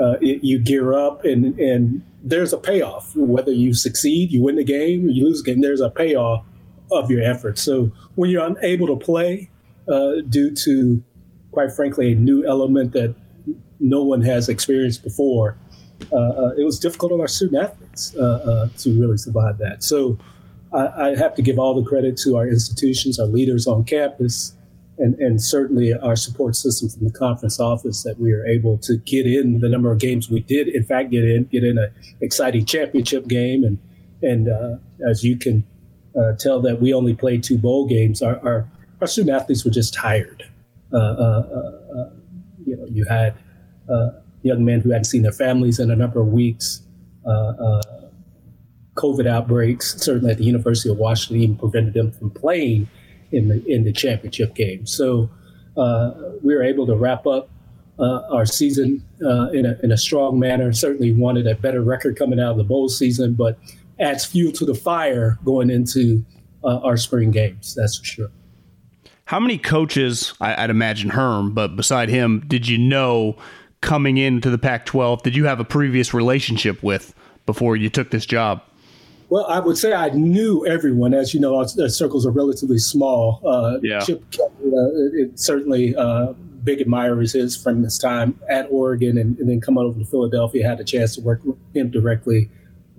Uh, 0.00 0.16
it, 0.20 0.44
you 0.44 0.58
gear 0.58 0.92
up, 0.92 1.24
and 1.24 1.58
and 1.58 2.04
there's 2.22 2.52
a 2.52 2.58
payoff. 2.58 3.16
Whether 3.16 3.52
you 3.52 3.74
succeed, 3.74 4.30
you 4.30 4.42
win 4.42 4.56
the 4.56 4.64
game, 4.64 5.08
you 5.08 5.24
lose 5.24 5.42
the 5.42 5.50
game. 5.50 5.62
There's 5.62 5.80
a 5.80 5.90
payoff 5.90 6.44
of 6.92 7.10
your 7.10 7.22
efforts. 7.22 7.62
So 7.62 7.90
when 8.14 8.30
you're 8.30 8.46
unable 8.46 8.86
to 8.88 8.96
play 8.96 9.50
uh, 9.88 10.22
due 10.28 10.54
to, 10.54 11.02
quite 11.52 11.72
frankly, 11.72 12.12
a 12.12 12.14
new 12.14 12.44
element 12.46 12.92
that 12.92 13.14
no 13.78 14.02
one 14.02 14.22
has 14.22 14.48
experienced 14.48 15.02
before, 15.02 15.56
uh, 16.12 16.16
uh, 16.16 16.50
it 16.56 16.64
was 16.64 16.78
difficult 16.78 17.12
on 17.12 17.20
our 17.20 17.28
student 17.28 17.62
athletes 17.62 18.16
uh, 18.16 18.68
to 18.78 19.00
really 19.00 19.18
survive 19.18 19.58
that. 19.58 19.82
So 19.82 20.18
I, 20.72 20.86
I, 20.86 21.16
have 21.16 21.34
to 21.34 21.42
give 21.42 21.58
all 21.58 21.74
the 21.74 21.88
credit 21.88 22.16
to 22.18 22.36
our 22.36 22.48
institutions, 22.48 23.18
our 23.18 23.26
leaders 23.26 23.66
on 23.66 23.84
campus, 23.84 24.54
and, 24.98 25.14
and 25.16 25.42
certainly 25.42 25.94
our 25.94 26.14
support 26.14 26.56
system 26.56 26.88
from 26.88 27.04
the 27.04 27.12
conference 27.12 27.58
office 27.58 28.02
that 28.02 28.18
we 28.18 28.32
are 28.32 28.46
able 28.46 28.78
to 28.78 28.98
get 28.98 29.26
in 29.26 29.60
the 29.60 29.68
number 29.68 29.90
of 29.90 29.98
games 29.98 30.30
we 30.30 30.40
did, 30.40 30.68
in 30.68 30.84
fact, 30.84 31.10
get 31.10 31.24
in, 31.24 31.44
get 31.44 31.64
in 31.64 31.78
an 31.78 31.92
exciting 32.20 32.64
championship 32.66 33.26
game. 33.26 33.64
And, 33.64 33.78
and 34.22 34.48
uh, 34.48 34.76
as 35.08 35.24
you 35.24 35.36
can 35.36 35.64
uh, 36.18 36.32
tell 36.38 36.60
that 36.60 36.80
we 36.80 36.92
only 36.92 37.14
played 37.14 37.42
two 37.42 37.58
bowl 37.58 37.86
games, 37.86 38.22
our, 38.22 38.38
our, 38.46 38.68
our 39.00 39.06
student 39.06 39.34
athletes 39.36 39.64
were 39.64 39.70
just 39.70 39.94
tired. 39.94 40.44
Uh, 40.92 41.42
you 42.66 42.76
know, 42.76 42.86
you 42.90 43.04
had 43.04 43.34
young 44.42 44.64
men 44.64 44.80
who 44.80 44.90
hadn't 44.90 45.04
seen 45.04 45.22
their 45.22 45.32
families 45.32 45.78
in 45.78 45.90
a 45.90 45.96
number 45.96 46.20
of 46.20 46.28
weeks. 46.28 46.82
Uh, 47.26 47.30
uh, 47.30 47.82
COVID 48.96 49.26
outbreaks, 49.26 50.00
certainly 50.02 50.32
at 50.32 50.38
the 50.38 50.44
University 50.44 50.90
of 50.90 50.98
Washington, 50.98 51.42
even 51.42 51.56
prevented 51.56 51.94
them 51.94 52.12
from 52.12 52.30
playing 52.30 52.88
in 53.32 53.48
the 53.48 53.64
in 53.66 53.84
the 53.84 53.92
championship 53.92 54.54
game. 54.54 54.86
So 54.86 55.30
uh, 55.76 56.12
we 56.42 56.54
were 56.54 56.62
able 56.62 56.86
to 56.86 56.96
wrap 56.96 57.26
up 57.26 57.48
uh, 57.98 58.22
our 58.30 58.44
season 58.44 59.04
uh, 59.24 59.50
in 59.50 59.64
a 59.64 59.78
in 59.82 59.92
a 59.92 59.96
strong 59.96 60.38
manner. 60.38 60.72
Certainly 60.72 61.12
wanted 61.12 61.46
a 61.46 61.54
better 61.54 61.82
record 61.82 62.18
coming 62.18 62.40
out 62.40 62.52
of 62.52 62.56
the 62.56 62.64
bowl 62.64 62.88
season, 62.88 63.34
but 63.34 63.58
adds 64.00 64.24
fuel 64.24 64.52
to 64.52 64.64
the 64.64 64.74
fire 64.74 65.38
going 65.44 65.70
into 65.70 66.24
uh, 66.64 66.78
our 66.78 66.96
spring 66.96 67.30
games. 67.30 67.74
That's 67.74 67.98
for 67.98 68.04
sure. 68.04 68.30
How 69.24 69.38
many 69.38 69.58
coaches, 69.58 70.34
I, 70.40 70.60
would 70.62 70.70
imagine 70.70 71.10
Herm, 71.10 71.54
but 71.54 71.76
beside 71.76 72.08
him, 72.08 72.42
did 72.48 72.66
you 72.66 72.78
know 72.78 73.36
coming 73.80 74.16
into 74.16 74.50
the 74.50 74.58
Pac 74.58 74.86
12 74.86 75.22
did 75.22 75.36
you 75.36 75.46
have 75.46 75.60
a 75.60 75.64
previous 75.64 76.12
relationship 76.12 76.82
with 76.82 77.14
before 77.46 77.76
you 77.76 77.88
took 77.88 78.10
this 78.10 78.26
job? 78.26 78.62
Well, 79.28 79.46
I 79.46 79.60
would 79.60 79.78
say 79.78 79.92
I 79.92 80.08
knew 80.10 80.66
everyone. 80.66 81.14
As 81.14 81.32
you 81.32 81.38
know, 81.38 81.54
our, 81.54 81.66
our 81.80 81.88
circles 81.88 82.26
are 82.26 82.32
relatively 82.32 82.78
small. 82.78 83.40
Uh, 83.46 83.78
yeah. 83.80 84.00
Chip 84.00 84.28
Kelly, 84.32 84.50
uh, 84.66 85.22
it, 85.22 85.38
certainly 85.38 85.94
uh, 85.94 86.32
big 86.64 86.80
admirers 86.80 87.32
his 87.32 87.56
from 87.56 87.84
his 87.84 87.96
time 87.96 88.38
at 88.48 88.66
Oregon 88.70 89.16
and, 89.16 89.38
and, 89.38 89.48
then 89.48 89.60
come 89.60 89.78
over 89.78 89.96
to 89.98 90.04
Philadelphia. 90.04 90.66
Had 90.66 90.80
a 90.80 90.84
chance 90.84 91.14
to 91.14 91.20
work 91.20 91.44
with 91.44 91.56
him 91.72 91.90
directly 91.90 92.50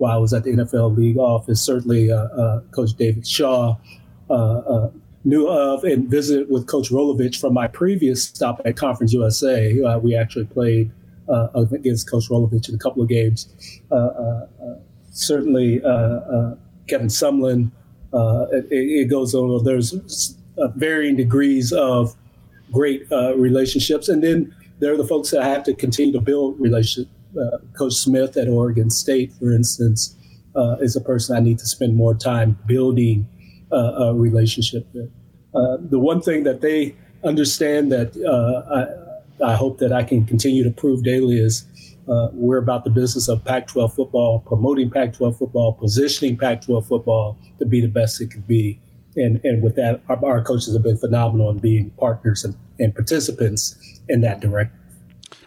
while 0.02 0.16
I 0.16 0.18
was 0.18 0.32
at 0.34 0.42
the 0.42 0.50
NFL 0.50 0.96
league 0.96 1.16
office. 1.16 1.62
Certainly, 1.62 2.10
uh, 2.10 2.16
uh, 2.16 2.60
Coach 2.72 2.94
David 2.94 3.24
Shaw, 3.24 3.76
uh, 4.28 4.88
knew 5.24 5.46
of 5.46 5.84
and 5.84 6.10
visited 6.10 6.50
with 6.50 6.66
Coach 6.66 6.90
Rolovich 6.90 7.40
from 7.40 7.54
my 7.54 7.68
previous 7.68 8.24
stop 8.24 8.60
at 8.64 8.76
Conference 8.76 9.12
USA. 9.12 9.80
Uh, 9.80 9.98
we 10.00 10.16
actually 10.16 10.46
played 10.46 10.90
uh, 11.28 11.48
against 11.72 12.10
Coach 12.10 12.28
Rolovich 12.28 12.68
in 12.68 12.74
a 12.74 12.78
couple 12.78 13.00
of 13.00 13.08
games. 13.08 13.54
Uh, 13.92 14.40
certainly, 15.12 15.78
Kevin 16.88 17.06
Sumlin. 17.06 17.70
It, 18.12 18.66
it, 18.70 19.08
goes 19.08 19.36
on. 19.36 19.62
There's 19.62 20.36
varying 20.74 21.14
degrees 21.14 21.72
of 21.72 22.16
great 22.72 23.06
relationships, 23.36 24.08
and 24.08 24.24
then 24.24 24.52
there 24.80 24.92
are 24.92 24.96
the 24.96 25.06
folks 25.06 25.30
that 25.30 25.42
I 25.42 25.48
have 25.48 25.62
to 25.64 25.74
continue 25.74 26.12
to 26.12 26.20
build 26.20 26.58
relationships. 27.34 27.78
Coach 27.78 27.94
Smith 27.94 28.36
at 28.36 28.48
Oregon 28.48 28.90
State, 28.90 29.32
for 29.34 29.52
instance, 29.52 30.16
is 30.80 30.96
a 30.96 31.00
person 31.00 31.36
I 31.36 31.40
need 31.40 31.58
to 31.58 31.66
spend 31.66 31.96
more 31.96 32.14
time 32.14 32.58
building 32.66 33.26
uh, 33.72 33.76
a 33.76 34.14
relationship 34.14 34.86
with. 34.92 35.10
Uh, 35.54 35.78
the 35.80 35.98
one 35.98 36.20
thing 36.20 36.44
that 36.44 36.60
they 36.60 36.94
understand 37.24 37.90
that 37.92 38.16
uh, 38.16 39.42
I, 39.42 39.52
I, 39.52 39.54
hope 39.54 39.78
that 39.78 39.92
I 39.92 40.02
can 40.02 40.24
continue 40.24 40.64
to 40.64 40.70
prove 40.70 41.04
daily 41.04 41.38
is 41.38 41.64
uh, 42.08 42.28
we're 42.32 42.58
about 42.58 42.84
the 42.84 42.90
business 42.90 43.28
of 43.28 43.44
Pac 43.44 43.68
12 43.68 43.94
football, 43.94 44.40
promoting 44.40 44.90
Pac 44.90 45.14
12 45.14 45.38
football, 45.38 45.72
positioning 45.72 46.36
Pac 46.36 46.62
12 46.62 46.86
football 46.86 47.38
to 47.58 47.66
be 47.66 47.80
the 47.80 47.88
best 47.88 48.20
it 48.20 48.30
could 48.30 48.46
be. 48.46 48.80
And, 49.16 49.40
and 49.44 49.62
with 49.62 49.76
that, 49.76 50.02
our, 50.08 50.24
our 50.24 50.42
coaches 50.42 50.72
have 50.74 50.82
been 50.82 50.98
phenomenal 50.98 51.50
in 51.50 51.58
being 51.58 51.90
partners 51.90 52.44
and, 52.44 52.56
and 52.78 52.94
participants 52.94 54.00
in 54.08 54.20
that 54.22 54.40
direction. 54.40 54.76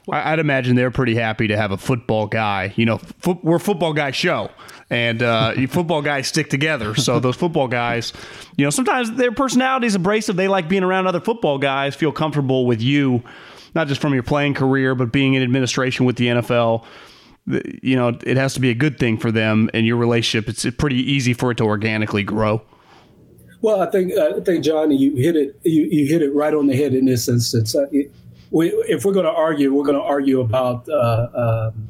I'd 0.09 0.39
imagine 0.39 0.75
they're 0.75 0.91
pretty 0.91 1.15
happy 1.15 1.47
to 1.47 1.57
have 1.57 1.71
a 1.71 1.77
football 1.77 2.27
guy. 2.27 2.73
You 2.75 2.85
know, 2.85 2.97
fo- 2.97 3.39
we're 3.41 3.59
football 3.59 3.93
guy 3.93 4.11
show, 4.11 4.51
and 4.89 5.23
uh, 5.23 5.53
football 5.67 6.01
guys 6.01 6.27
stick 6.27 6.49
together. 6.49 6.95
So 6.95 7.19
those 7.19 7.35
football 7.35 7.67
guys, 7.67 8.13
you 8.55 8.65
know, 8.65 8.69
sometimes 8.69 9.11
their 9.13 9.31
personality 9.31 9.87
is 9.87 9.95
abrasive. 9.95 10.35
They 10.35 10.47
like 10.47 10.69
being 10.69 10.83
around 10.83 11.07
other 11.07 11.21
football 11.21 11.57
guys, 11.57 11.95
feel 11.95 12.11
comfortable 12.11 12.65
with 12.65 12.81
you, 12.81 13.23
not 13.73 13.87
just 13.87 13.99
from 13.99 14.13
your 14.13 14.23
playing 14.23 14.53
career, 14.53 14.93
but 14.93 15.11
being 15.11 15.33
in 15.33 15.41
administration 15.41 16.05
with 16.05 16.17
the 16.17 16.27
NFL. 16.27 16.85
You 17.81 17.95
know, 17.95 18.17
it 18.25 18.37
has 18.37 18.55
to 18.55 18.59
be 18.59 18.69
a 18.71 18.75
good 18.75 18.97
thing 18.97 19.17
for 19.17 19.31
them 19.31 19.69
and 19.73 19.85
your 19.85 19.97
relationship. 19.97 20.49
It's 20.49 20.65
pretty 20.77 20.97
easy 21.11 21.33
for 21.33 21.51
it 21.51 21.57
to 21.57 21.63
organically 21.63 22.23
grow. 22.23 22.61
Well, 23.61 23.81
I 23.81 23.89
think 23.89 24.13
I 24.13 24.39
think 24.41 24.63
John, 24.63 24.91
you 24.91 25.15
hit 25.15 25.35
it. 25.35 25.59
You, 25.63 25.87
you 25.89 26.07
hit 26.07 26.21
it 26.21 26.33
right 26.33 26.53
on 26.53 26.67
the 26.67 26.75
head 26.75 26.93
in 26.93 27.05
this 27.05 27.27
instance. 27.27 27.75
Uh, 27.75 27.87
it, 27.91 28.11
we, 28.55 28.69
if 28.87 29.03
we're 29.03 29.11
going 29.11 29.25
to 29.25 29.31
argue, 29.31 29.73
we're 29.73 29.83
going 29.83 29.97
to 29.97 30.01
argue 30.01 30.39
about 30.39 30.87
uh, 30.87 31.71
um, 31.73 31.89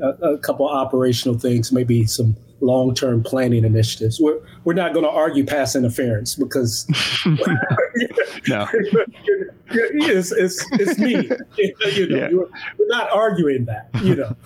a, 0.00 0.32
a 0.32 0.38
couple 0.38 0.66
operational 0.66 1.38
things, 1.38 1.70
maybe 1.72 2.06
some 2.06 2.34
long 2.60 2.94
term 2.94 3.22
planning 3.22 3.64
initiatives. 3.64 4.18
We're 4.18 4.40
we're 4.64 4.72
not 4.72 4.94
going 4.94 5.04
to 5.04 5.10
argue 5.10 5.44
pass 5.44 5.76
interference 5.76 6.36
because 6.36 6.86
no, 8.48 8.66
it's, 9.70 10.32
it's, 10.32 10.64
it's 10.72 10.98
me. 10.98 11.28
You 11.94 12.08
know, 12.08 12.16
Yeah. 12.16 12.28
we're, 12.32 12.48
not 12.88 13.10
arguing 13.10 13.66
that. 13.66 13.90
You 14.02 14.14
know, 14.16 14.36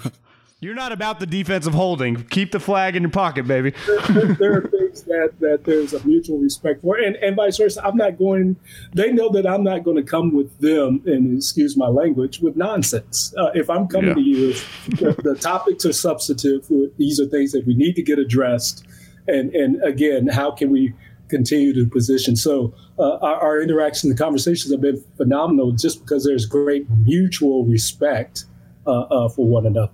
you're 0.61 0.75
not 0.75 0.91
about 0.91 1.21
the 1.21 1.27
defensive 1.27 1.73
holding. 1.73 2.25
Keep 2.25 2.51
the 2.51 2.59
flag 2.61 2.97
in 2.97 3.03
your 3.03 3.13
pocket, 3.13 3.47
baby. 3.47 3.75
there, 4.09 4.63
there 4.71 4.78
things 4.89 5.05
that, 5.05 5.33
that 5.41 5.65
there's 5.65 5.93
a 5.93 6.05
mutual 6.07 6.39
respect 6.39 6.83
for, 6.83 6.97
and, 6.97 7.17
and 7.17 7.37
vice 7.37 7.57
versa. 7.59 7.85
I'm 7.85 7.97
not 7.97 8.19
going. 8.19 8.57
They 8.95 9.13
know 9.13 9.31
that 9.31 9.47
I'm 9.47 9.63
not 9.63 9.85
going 9.85 9.97
to 9.97 10.03
come 10.03 10.33
with 10.33 10.59
them, 10.61 11.03
and 11.07 11.37
excuse 11.37 11.77
my 11.77 11.89
language, 11.89 12.41
with 12.41 12.57
nonsense. 12.57 13.35
Uh, 13.39 13.51
if 13.55 13.71
I'm 13.71 13.87
coming 13.87 14.09
Yeah. 14.09 14.15
to 14.15 14.21
you, 14.21 14.51
if 14.51 14.87
the, 14.99 15.17
the 15.23 15.35
topics 15.35 15.85
are 15.85 15.93
substantive. 15.93 16.69
These 16.97 17.21
are 17.21 17.27
things 17.27 17.53
that 17.53 17.67
we 17.67 17.75
need 17.75 17.95
to 17.97 18.03
get 18.03 18.19
addressed, 18.19 18.87
and 19.27 19.55
and 19.55 19.83
again, 19.83 20.29
how 20.29 20.51
can 20.51 20.71
we 20.71 20.95
continue 21.29 21.75
to 21.75 21.89
position? 21.89 22.37
So 22.37 22.75
uh, 22.99 23.17
our, 23.19 23.37
our 23.37 23.63
interactions 23.63 24.11
and 24.11 24.19
conversations 24.19 24.73
have 24.73 24.81
been 24.81 25.03
phenomenal, 25.17 25.73
just 25.73 26.01
because 26.01 26.25
there's 26.25 26.47
great 26.47 26.87
mutual 27.05 27.65
respect 27.65 28.45
uh, 28.87 29.01
uh, 29.03 29.29
for 29.29 29.47
one 29.47 29.67
another. 29.67 29.93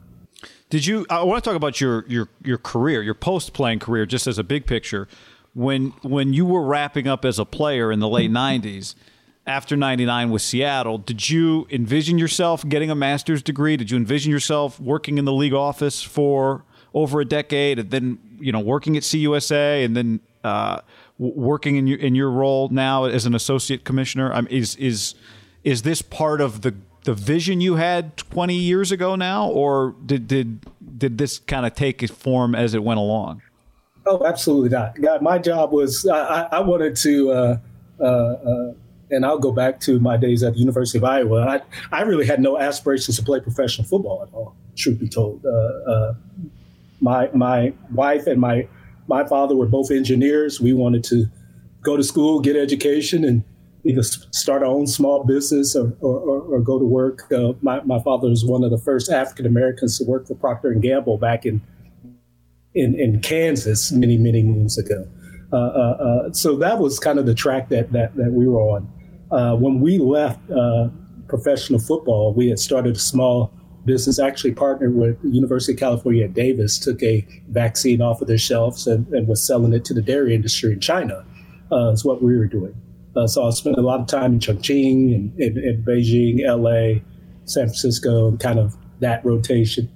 Did 0.70 0.86
you? 0.86 1.06
I 1.10 1.22
want 1.22 1.42
to 1.42 1.48
talk 1.48 1.56
about 1.56 1.80
your 1.80 2.04
your 2.08 2.28
your 2.42 2.58
career, 2.58 3.02
your 3.02 3.14
post 3.14 3.52
playing 3.52 3.80
career, 3.80 4.06
just 4.06 4.26
as 4.26 4.38
a 4.38 4.44
big 4.44 4.66
picture. 4.66 5.08
When 5.52 5.90
when 6.02 6.32
you 6.32 6.46
were 6.46 6.62
wrapping 6.62 7.06
up 7.06 7.24
as 7.24 7.38
a 7.38 7.44
player 7.44 7.92
in 7.92 8.00
the 8.00 8.08
late 8.08 8.30
'90s, 8.30 8.94
after 9.46 9.76
'99 9.76 10.30
with 10.30 10.42
Seattle, 10.42 10.98
did 10.98 11.28
you 11.28 11.66
envision 11.70 12.18
yourself 12.18 12.66
getting 12.68 12.90
a 12.90 12.94
master's 12.94 13.42
degree? 13.42 13.76
Did 13.76 13.90
you 13.90 13.96
envision 13.96 14.32
yourself 14.32 14.80
working 14.80 15.18
in 15.18 15.24
the 15.24 15.32
league 15.32 15.52
office 15.52 16.02
for 16.02 16.64
over 16.92 17.20
a 17.20 17.24
decade, 17.24 17.78
and 17.78 17.90
then 17.90 18.18
you 18.40 18.50
know 18.50 18.60
working 18.60 18.96
at 18.96 19.02
CUSA, 19.02 19.84
and 19.84 19.96
then 19.96 20.20
uh, 20.42 20.80
working 21.18 21.76
in 21.76 21.86
your 21.86 21.98
in 21.98 22.14
your 22.14 22.30
role 22.30 22.68
now 22.70 23.04
as 23.04 23.26
an 23.26 23.34
associate 23.34 23.84
commissioner? 23.84 24.32
I 24.32 24.40
mean, 24.40 24.52
is 24.52 24.76
is 24.76 25.14
is 25.62 25.82
this 25.82 26.02
part 26.02 26.40
of 26.40 26.62
the 26.62 26.74
the 27.04 27.14
vision 27.14 27.60
you 27.60 27.76
had 27.76 28.16
20 28.16 28.54
years 28.54 28.90
ago 28.92 29.14
now 29.14 29.48
or 29.48 29.94
did 30.04 30.26
did 30.26 30.66
did 30.98 31.18
this 31.18 31.38
kind 31.38 31.64
of 31.66 31.74
take 31.74 32.08
form 32.10 32.54
as 32.54 32.74
it 32.74 32.82
went 32.82 32.98
along 32.98 33.42
Oh, 34.06 34.24
absolutely 34.26 34.68
not. 34.68 35.00
God, 35.00 35.22
my 35.22 35.38
job 35.38 35.72
was 35.72 36.06
I, 36.06 36.42
I 36.52 36.60
wanted 36.60 36.96
to, 36.96 37.30
uh, 37.30 37.58
uh, 37.98 38.04
uh, 38.04 38.72
and 39.10 39.24
I'll 39.24 39.38
go 39.38 39.52
back 39.52 39.80
to 39.80 39.98
my 39.98 40.16
days 40.16 40.42
at 40.42 40.54
the 40.54 40.58
University 40.58 40.98
of 40.98 41.04
Iowa. 41.04 41.46
I 41.46 41.60
I 41.96 42.02
really 42.02 42.26
had 42.26 42.40
no 42.40 42.58
aspirations 42.58 43.16
to 43.16 43.22
play 43.22 43.40
professional 43.40 43.86
football 43.86 44.22
at 44.26 44.34
all. 44.34 44.54
Truth 44.76 45.00
be 45.00 45.08
told, 45.08 45.44
uh, 45.46 45.48
uh, 45.48 46.14
my 47.00 47.30
my 47.32 47.72
wife 47.92 48.26
and 48.26 48.40
my 48.40 48.68
my 49.06 49.24
father 49.26 49.56
were 49.56 49.66
both 49.66 49.90
engineers. 49.90 50.60
We 50.60 50.72
wanted 50.72 51.04
to 51.04 51.26
go 51.82 51.96
to 51.96 52.02
school, 52.02 52.40
get 52.40 52.56
education, 52.56 53.24
and 53.24 53.42
either 53.84 54.02
start 54.02 54.62
our 54.62 54.68
own 54.68 54.86
small 54.86 55.24
business 55.24 55.76
or, 55.76 55.96
or, 56.00 56.40
or, 56.40 56.60
go 56.60 56.78
to 56.78 56.84
work. 56.84 57.30
Uh, 57.30 57.52
my, 57.60 57.82
my 57.82 58.00
father 58.02 58.30
was 58.30 58.44
one 58.44 58.64
of 58.64 58.70
the 58.70 58.78
first 58.78 59.10
African 59.10 59.44
Americans 59.44 59.98
to 59.98 60.04
work 60.04 60.26
for 60.26 60.34
Procter 60.34 60.70
and 60.70 60.80
Gamble 60.80 61.18
back 61.18 61.44
in 61.44 61.60
in, 62.74 62.98
in 62.98 63.20
Kansas 63.20 63.92
many, 63.92 64.18
many 64.18 64.42
moons 64.42 64.76
ago. 64.78 65.06
Uh, 65.52 65.56
uh, 65.56 65.60
uh, 66.28 66.32
so 66.32 66.56
that 66.56 66.78
was 66.78 66.98
kind 66.98 67.18
of 67.18 67.26
the 67.26 67.34
track 67.34 67.68
that, 67.68 67.92
that, 67.92 68.14
that 68.16 68.32
we 68.32 68.46
were 68.46 68.60
on. 68.60 68.90
Uh, 69.30 69.56
when 69.56 69.80
we 69.80 69.98
left 69.98 70.40
uh, 70.50 70.88
professional 71.28 71.78
football, 71.78 72.34
we 72.34 72.48
had 72.48 72.58
started 72.58 72.96
a 72.96 72.98
small 72.98 73.52
business, 73.84 74.18
actually 74.18 74.52
partnered 74.52 74.94
with 74.94 75.20
the 75.22 75.28
University 75.28 75.72
of 75.72 75.78
California 75.78 76.24
at 76.24 76.34
Davis, 76.34 76.78
took 76.78 77.02
a 77.02 77.26
vaccine 77.48 78.00
off 78.00 78.20
of 78.20 78.28
their 78.28 78.38
shelves 78.38 78.86
and, 78.86 79.06
and 79.08 79.28
was 79.28 79.46
selling 79.46 79.72
it 79.72 79.84
to 79.84 79.94
the 79.94 80.02
dairy 80.02 80.34
industry 80.34 80.72
in 80.72 80.80
China, 80.80 81.24
is 81.92 82.04
what 82.04 82.22
we 82.22 82.36
were 82.36 82.46
doing. 82.46 82.74
Uh, 83.16 83.26
so 83.26 83.46
I 83.46 83.50
spent 83.50 83.76
a 83.76 83.82
lot 83.82 84.00
of 84.00 84.06
time 84.06 84.34
in 84.34 84.38
Chongqing 84.40 85.14
and 85.14 85.40
in, 85.40 85.58
in 85.58 85.84
Beijing, 85.86 86.40
LA, 86.44 87.00
San 87.44 87.66
Francisco, 87.66 88.28
and 88.28 88.40
kind 88.40 88.58
of 88.58 88.76
that 89.00 89.24
rotation 89.24 89.90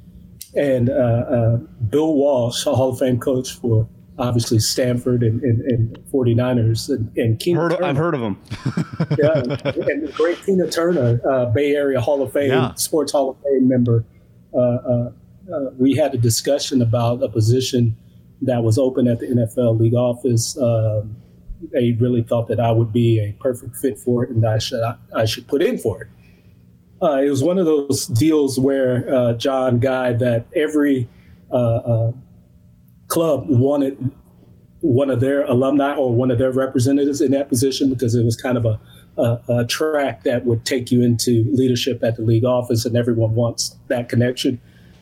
and 0.54 0.90
uh, 0.90 0.92
uh, 0.92 1.56
Bill 1.90 2.14
Walsh, 2.14 2.66
a 2.66 2.74
Hall 2.74 2.90
of 2.90 2.98
Fame 2.98 3.18
coach 3.18 3.52
for 3.52 3.88
obviously 4.18 4.58
Stanford 4.58 5.22
and, 5.22 5.40
and, 5.42 5.60
and 5.62 5.98
49ers, 6.12 6.88
and, 6.88 7.16
and 7.16 7.40
Tina 7.40 7.60
Heard, 7.60 7.72
Turner, 7.72 7.84
I've 7.84 7.96
heard 7.96 8.14
of 8.14 8.20
him. 8.20 8.36
yeah, 9.16 9.34
and 9.34 10.06
the 10.08 10.12
great 10.16 10.42
Tina 10.42 10.68
Turner, 10.68 11.20
uh, 11.28 11.46
Bay 11.46 11.74
Area 11.76 12.00
Hall 12.00 12.22
of 12.22 12.32
Fame, 12.32 12.50
Yeah. 12.50 12.74
Sports 12.74 13.12
Hall 13.12 13.30
of 13.30 13.36
Fame 13.44 13.68
member. 13.68 14.04
Uh, 14.52 14.58
uh, 14.58 15.12
uh, 15.52 15.70
we 15.78 15.94
had 15.94 16.14
a 16.14 16.18
discussion 16.18 16.82
about 16.82 17.22
a 17.22 17.28
position 17.28 17.96
that 18.42 18.62
was 18.64 18.78
open 18.78 19.06
at 19.06 19.20
the 19.20 19.26
NFL 19.26 19.78
league 19.78 19.94
office. 19.94 20.56
Um, 20.58 21.16
they 21.72 21.92
really 21.92 22.22
thought 22.22 22.48
that 22.48 22.60
I 22.60 22.72
would 22.72 22.92
be 22.92 23.18
a 23.20 23.32
perfect 23.40 23.76
fit 23.76 23.98
for 23.98 24.24
it, 24.24 24.30
and 24.30 24.46
I 24.46 24.58
should 24.58 24.82
I, 24.82 24.96
I 25.14 25.24
should 25.24 25.46
put 25.46 25.62
in 25.62 25.78
for 25.78 26.02
it. 26.02 26.08
Uh, 27.00 27.22
it 27.22 27.30
was 27.30 27.42
one 27.42 27.58
of 27.58 27.66
those 27.66 28.06
deals 28.06 28.58
where 28.58 29.12
uh, 29.12 29.32
John 29.34 29.78
Guy 29.78 30.12
that 30.14 30.46
every 30.54 31.08
uh, 31.50 31.76
uh, 31.76 32.12
club 33.06 33.46
wanted 33.48 34.10
one 34.80 35.10
of 35.10 35.20
their 35.20 35.42
alumni 35.44 35.94
or 35.94 36.12
one 36.12 36.30
of 36.30 36.38
their 36.38 36.52
representatives 36.52 37.20
in 37.20 37.32
that 37.32 37.48
position 37.48 37.88
because 37.88 38.14
it 38.14 38.24
was 38.24 38.36
kind 38.36 38.56
of 38.56 38.64
a, 38.64 38.80
a, 39.16 39.40
a 39.48 39.66
track 39.66 40.24
that 40.24 40.44
would 40.44 40.64
take 40.64 40.90
you 40.90 41.02
into 41.02 41.44
leadership 41.52 42.02
at 42.02 42.16
the 42.16 42.22
league 42.22 42.44
office, 42.44 42.84
and 42.84 42.96
everyone 42.96 43.34
wants 43.34 43.76
that 43.88 44.08
connection. 44.08 44.60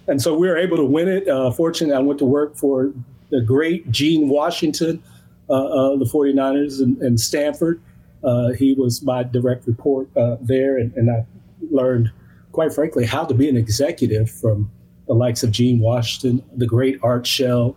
And 0.09 0.23
so 0.23 0.37
we 0.37 0.49
were 0.49 0.57
able 0.57 0.77
to 0.77 0.85
win 0.85 1.09
it. 1.09 1.29
Uh, 1.29 1.51
fortunately, 1.51 1.97
I 1.97 2.01
went 2.01 2.19
to 2.21 2.25
work 2.25 2.57
for 2.57 2.93
the 3.31 3.41
great 3.41 3.91
Gene 3.91 4.29
Washington 4.29 5.03
the 5.49 6.09
49ers 6.13 6.81
and, 6.81 6.97
and 6.99 7.21
Stanford. 7.21 7.81
Uh, 8.25 8.53
he 8.53 8.75
was 8.75 9.03
my 9.03 9.23
direct 9.23 9.67
report 9.67 10.09
uh, 10.17 10.37
there, 10.41 10.79
and, 10.79 10.93
and 10.95 11.11
I 11.11 11.25
learned, 11.71 12.11
quite 12.53 12.73
frankly, 12.73 13.05
how 13.05 13.25
to 13.25 13.35
be 13.35 13.49
an 13.49 13.57
executive 13.57 14.31
from 14.31 14.71
the 15.07 15.15
likes 15.15 15.43
of 15.43 15.53
Gene 15.53 15.79
Washington, 15.79 16.43
the 16.57 16.67
great 16.67 16.99
Art 17.03 17.27
Shell, 17.27 17.77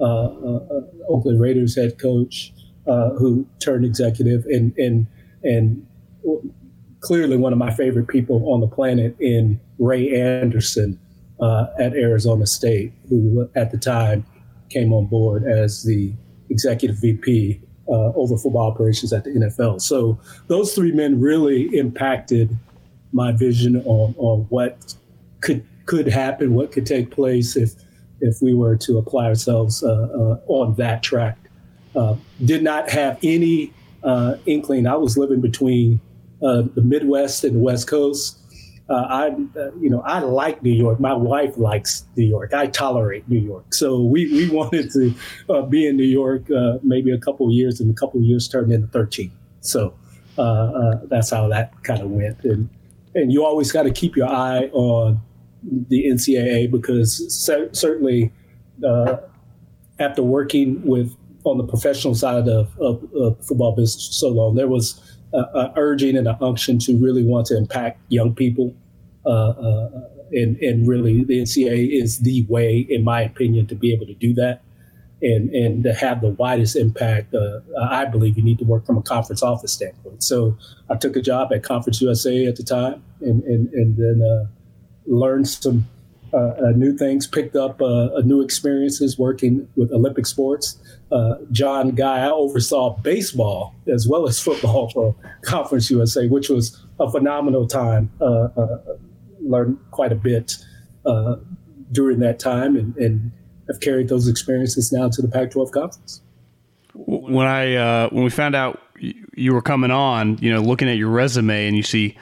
uh, 0.00 0.04
uh, 0.04 0.56
uh, 0.70 0.80
Oakland 1.08 1.40
Raiders 1.40 1.74
head 1.74 1.98
coach, 1.98 2.52
uh, 2.86 3.10
who 3.10 3.46
turned 3.58 3.84
executive, 3.84 4.44
and 4.46 4.76
and 4.78 5.06
and 5.42 5.86
clearly 7.00 7.36
one 7.36 7.52
of 7.52 7.58
my 7.58 7.72
favorite 7.72 8.08
people 8.08 8.52
on 8.52 8.60
the 8.60 8.66
planet 8.66 9.16
in 9.20 9.60
Ray 9.78 10.20
Anderson 10.20 10.98
uh, 11.40 11.66
at 11.78 11.94
Arizona 11.94 12.46
State, 12.46 12.92
who 13.08 13.48
at 13.54 13.70
the 13.70 13.78
time 13.78 14.26
came 14.68 14.92
on 14.92 15.06
board 15.06 15.44
as 15.44 15.82
the 15.84 16.12
executive 16.50 16.96
VP 16.98 17.60
uh, 17.88 18.12
over 18.14 18.36
football 18.36 18.70
operations 18.70 19.12
at 19.12 19.24
the 19.24 19.30
NFL. 19.30 19.80
So 19.80 20.18
those 20.46 20.74
three 20.74 20.92
men 20.92 21.20
really 21.20 21.64
impacted 21.76 22.56
my 23.12 23.32
vision 23.32 23.76
on 23.84 24.14
on 24.18 24.46
what 24.50 24.94
could 25.40 25.64
could 25.86 26.06
happen, 26.06 26.54
what 26.54 26.70
could 26.72 26.86
take 26.86 27.10
place 27.10 27.56
if 27.56 27.74
if 28.20 28.42
we 28.42 28.52
were 28.52 28.76
to 28.76 28.98
apply 28.98 29.26
ourselves 29.26 29.82
uh, 29.82 29.88
uh, 29.88 30.40
on 30.46 30.74
that 30.74 31.02
track. 31.02 31.38
Uh, 31.96 32.16
did 32.44 32.62
not 32.62 32.90
have 32.90 33.18
any 33.22 33.72
uh, 34.04 34.34
inkling. 34.46 34.86
I 34.86 34.96
was 34.96 35.16
living 35.16 35.40
between 35.40 36.00
uh, 36.42 36.62
the 36.74 36.82
Midwest 36.82 37.44
and 37.44 37.56
the 37.56 37.60
West 37.60 37.88
Coast. 37.88 38.37
Uh, 38.88 38.94
I, 38.94 39.26
uh, 39.58 39.70
you 39.78 39.90
know, 39.90 40.00
I 40.00 40.20
like 40.20 40.62
New 40.62 40.72
York. 40.72 40.98
My 40.98 41.12
wife 41.12 41.58
likes 41.58 42.06
New 42.16 42.24
York. 42.24 42.54
I 42.54 42.68
tolerate 42.68 43.28
New 43.28 43.38
York. 43.38 43.74
So 43.74 44.02
we, 44.02 44.32
we 44.32 44.48
wanted 44.48 44.90
to 44.92 45.14
uh, 45.50 45.62
be 45.62 45.86
in 45.86 45.96
New 45.96 46.04
York 46.04 46.50
uh, 46.50 46.78
maybe 46.82 47.10
a 47.10 47.18
couple 47.18 47.46
of 47.46 47.52
years, 47.52 47.80
and 47.80 47.90
a 47.90 47.94
couple 47.94 48.20
of 48.20 48.24
years 48.24 48.48
turned 48.48 48.72
into 48.72 48.86
13. 48.86 49.30
So 49.60 49.94
uh, 50.38 50.42
uh, 50.42 51.00
that's 51.04 51.30
how 51.30 51.48
that 51.48 51.82
kind 51.82 52.00
of 52.00 52.10
went. 52.10 52.44
And 52.44 52.68
and 53.14 53.32
you 53.32 53.44
always 53.44 53.72
got 53.72 53.82
to 53.82 53.90
keep 53.90 54.16
your 54.16 54.28
eye 54.28 54.70
on 54.72 55.20
the 55.62 56.04
NCAA 56.06 56.70
because 56.70 57.34
cer- 57.34 57.72
certainly 57.72 58.32
after 59.98 60.22
working 60.22 60.80
with 60.86 61.14
on 61.44 61.58
the 61.58 61.64
professional 61.64 62.14
side 62.14 62.48
of, 62.48 62.78
of, 62.78 63.02
of 63.14 63.44
football 63.44 63.74
business 63.74 64.06
for 64.06 64.12
so 64.12 64.28
long, 64.28 64.54
there 64.54 64.68
was 64.68 65.17
urging 65.76 66.16
and 66.16 66.26
an 66.26 66.36
unction 66.40 66.78
to 66.78 66.96
really 66.96 67.24
want 67.24 67.46
to 67.46 67.56
impact 67.56 68.00
young 68.08 68.34
people. 68.34 68.74
Uh, 69.26 69.50
uh, 69.50 69.90
and, 70.32 70.56
and 70.58 70.86
really, 70.86 71.24
the 71.24 71.40
NCAA 71.40 72.02
is 72.02 72.18
the 72.18 72.44
way, 72.48 72.86
in 72.88 73.02
my 73.04 73.22
opinion, 73.22 73.66
to 73.66 73.74
be 73.74 73.92
able 73.92 74.06
to 74.06 74.14
do 74.14 74.34
that 74.34 74.62
and, 75.22 75.50
and 75.50 75.84
to 75.84 75.92
have 75.92 76.20
the 76.20 76.30
widest 76.30 76.76
impact. 76.76 77.34
Uh, 77.34 77.60
I 77.80 78.04
believe 78.04 78.36
you 78.36 78.44
need 78.44 78.58
to 78.58 78.64
work 78.64 78.86
from 78.86 78.98
a 78.98 79.02
conference 79.02 79.42
office 79.42 79.72
standpoint. 79.72 80.22
So 80.22 80.56
I 80.88 80.96
took 80.96 81.16
a 81.16 81.22
job 81.22 81.52
at 81.52 81.62
Conference 81.62 82.00
USA 82.00 82.46
at 82.46 82.56
the 82.56 82.62
time 82.62 83.02
and, 83.20 83.42
and, 83.44 83.72
and 83.72 83.96
then 83.96 84.22
uh, 84.22 84.46
learned 85.06 85.48
some 85.48 85.88
uh, 86.32 86.36
uh, 86.36 86.72
new 86.76 86.96
things, 86.96 87.26
picked 87.26 87.56
up 87.56 87.80
uh, 87.80 88.06
uh, 88.14 88.22
new 88.24 88.42
experiences 88.42 89.18
working 89.18 89.68
with 89.76 89.90
Olympic 89.92 90.26
sports. 90.26 90.78
John 91.50 91.92
Guy, 91.92 92.26
I 92.26 92.30
oversaw 92.30 92.98
baseball 92.98 93.74
as 93.86 94.06
well 94.06 94.28
as 94.28 94.38
football 94.40 94.90
for 94.90 95.14
Conference 95.42 95.90
USA, 95.90 96.26
which 96.26 96.48
was 96.48 96.84
a 97.00 97.10
phenomenal 97.10 97.66
time. 97.66 98.10
Learned 99.40 99.78
quite 99.90 100.12
a 100.12 100.16
bit. 100.16 100.56
During 101.90 102.18
that 102.18 102.38
time 102.38 102.76
and, 102.76 102.94
and 102.98 103.32
have 103.66 103.80
carried 103.80 104.08
those 104.08 104.28
experiences 104.28 104.92
now 104.92 105.08
to 105.08 105.22
the 105.22 105.28
Pac-12 105.28 105.72
conference. 105.72 106.20
When 106.92 107.46
I 107.46 107.76
uh, 107.76 108.08
when 108.10 108.24
we 108.24 108.30
found 108.30 108.54
out 108.54 108.78
you 108.98 109.54
were 109.54 109.62
coming 109.62 109.90
on, 109.90 110.36
you 110.38 110.52
know, 110.52 110.60
looking 110.60 110.88
at 110.88 110.98
your 110.98 111.08
resume 111.08 111.66
and 111.66 111.74
you 111.74 111.82
see 111.82 112.16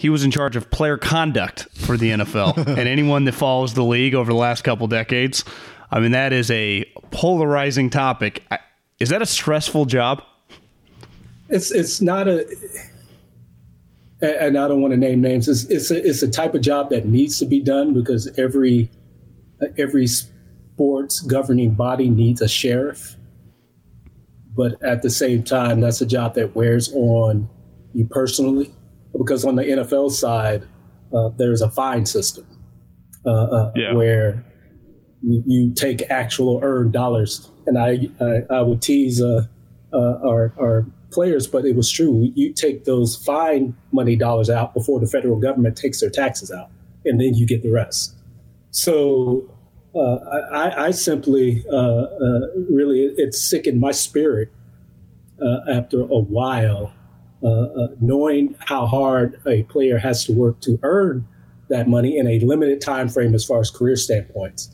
he 0.00 0.08
was 0.08 0.24
in 0.24 0.30
charge 0.30 0.56
of 0.56 0.70
player 0.70 0.96
conduct 0.96 1.68
for 1.74 1.98
the 1.98 2.08
NFL. 2.08 2.56
and 2.78 2.88
anyone 2.88 3.24
that 3.24 3.32
follows 3.32 3.74
the 3.74 3.84
league 3.84 4.14
over 4.14 4.32
the 4.32 4.38
last 4.38 4.62
couple 4.62 4.86
decades, 4.86 5.44
I 5.90 6.00
mean, 6.00 6.12
that 6.12 6.32
is 6.32 6.50
a 6.50 6.86
polarizing 7.10 7.90
topic. 7.90 8.42
Is 8.98 9.10
that 9.10 9.20
a 9.20 9.26
stressful 9.26 9.84
job? 9.84 10.22
It's 11.50 11.70
it's 11.70 12.00
not 12.00 12.28
a, 12.28 12.46
and 14.22 14.56
I 14.56 14.68
don't 14.68 14.80
want 14.80 14.92
to 14.92 14.96
name 14.96 15.20
names. 15.20 15.48
It's 15.48 15.64
it's 15.64 15.90
a, 15.90 16.08
it's 16.08 16.22
a 16.22 16.30
type 16.30 16.54
of 16.54 16.62
job 16.62 16.88
that 16.88 17.04
needs 17.04 17.38
to 17.40 17.44
be 17.44 17.60
done 17.60 17.92
because 17.92 18.26
every 18.38 18.88
every 19.76 20.06
sports 20.06 21.20
governing 21.20 21.74
body 21.74 22.08
needs 22.08 22.40
a 22.40 22.48
sheriff. 22.48 23.16
But 24.56 24.82
at 24.82 25.02
the 25.02 25.10
same 25.10 25.42
time, 25.42 25.82
that's 25.82 26.00
a 26.00 26.06
job 26.06 26.36
that 26.36 26.56
wears 26.56 26.90
on 26.94 27.50
you 27.92 28.06
personally 28.06 28.72
because 29.16 29.44
on 29.44 29.56
the 29.56 29.64
NFL 29.64 30.10
side, 30.10 30.66
uh, 31.14 31.30
there's 31.36 31.62
a 31.62 31.70
fine 31.70 32.06
system 32.06 32.46
uh, 33.26 33.30
uh, 33.30 33.72
yeah. 33.74 33.92
where 33.92 34.44
you, 35.22 35.72
take 35.74 36.02
actual 36.10 36.60
earned 36.62 36.92
dollars. 36.92 37.50
And 37.66 37.78
I, 37.78 38.08
I, 38.20 38.58
I 38.58 38.62
would 38.62 38.80
tease 38.80 39.20
uh, 39.20 39.46
uh, 39.92 40.18
our, 40.24 40.54
our 40.58 40.86
players, 41.10 41.46
but 41.46 41.64
it 41.64 41.74
was 41.74 41.90
true. 41.90 42.30
You 42.34 42.52
take 42.52 42.84
those 42.84 43.16
fine 43.16 43.76
money 43.92 44.16
dollars 44.16 44.48
out 44.48 44.72
before 44.72 45.00
the 45.00 45.06
federal 45.06 45.38
government 45.38 45.76
takes 45.76 46.00
their 46.00 46.10
taxes 46.10 46.50
out, 46.50 46.70
and 47.04 47.20
then 47.20 47.34
you 47.34 47.46
get 47.46 47.62
the 47.62 47.72
rest. 47.72 48.14
So 48.70 49.52
uh, 49.94 50.16
I, 50.52 50.86
I, 50.86 50.90
simply 50.92 51.64
really, 52.70 53.00
it 53.16 53.34
sickened 53.34 53.80
my 53.80 53.90
spirit 53.90 54.52
after 55.68 56.02
a 56.02 56.20
while 56.20 56.92
uh, 57.42 57.48
uh, 57.48 57.88
knowing 58.00 58.54
how 58.60 58.86
hard 58.86 59.40
a 59.46 59.62
player 59.64 59.98
has 59.98 60.24
to 60.26 60.32
work 60.32 60.60
to 60.60 60.78
earn 60.82 61.26
that 61.68 61.88
money 61.88 62.18
in 62.18 62.26
a 62.26 62.38
limited 62.40 62.80
time 62.80 63.08
frame 63.08 63.34
as 63.34 63.44
far 63.44 63.60
as 63.60 63.70
career 63.70 63.96
standpoints. 63.96 64.70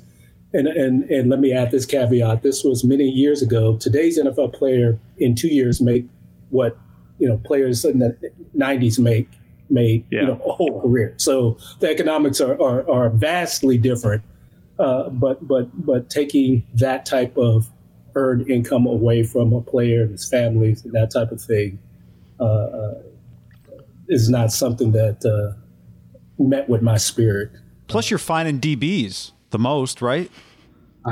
And, 0.53 0.67
and, 0.67 1.05
and 1.11 1.29
let 1.29 1.39
me 1.39 1.53
add 1.53 1.71
this 1.71 1.87
caveat. 1.87 2.43
This 2.43 2.64
was 2.64 2.83
many 2.83 3.05
years 3.05 3.43
ago. 3.43 3.77
Today's 3.77 4.19
NFL 4.19 4.55
player 4.55 4.99
in 5.19 5.35
two 5.35 5.49
years 5.49 5.81
make 5.81 6.07
what 6.51 6.77
you 7.19 7.29
know 7.29 7.37
players 7.39 7.85
in 7.85 7.99
the 7.99 8.17
90s 8.57 8.99
make 8.99 9.29
made 9.69 10.05
yeah. 10.11 10.21
you 10.21 10.27
know 10.27 10.41
a 10.45 10.53
whole 10.53 10.81
career. 10.81 11.14
So 11.19 11.59
the 11.81 11.91
economics 11.91 12.41
are, 12.41 12.61
are, 12.61 12.89
are 12.91 13.11
vastly 13.11 13.79
different. 13.79 14.23
Uh, 14.79 15.09
but 15.11 15.47
but 15.47 15.69
but 15.87 16.11
taking 16.11 16.67
that 16.75 17.07
type 17.07 17.37
of 17.37 17.71
earned 18.14 18.49
income 18.51 18.87
away 18.87 19.23
from 19.23 19.53
a 19.53 19.61
player 19.61 20.03
and 20.03 20.12
his 20.12 20.29
family 20.29 20.77
and 20.85 20.93
that 20.93 21.11
type 21.11 21.33
of 21.33 21.41
thing 21.41 21.79
is 24.09 24.28
not 24.28 24.53
something 24.53 24.93
that 24.93 25.24
uh, 25.24 25.59
met 26.39 26.68
with 26.68 26.82
my 26.82 26.97
spirit. 26.97 27.51
Plus, 27.89 28.11
you're 28.11 28.18
finding 28.18 28.61
DBs 28.61 29.32
the 29.51 29.59
most, 29.59 30.03
right? 30.03 30.30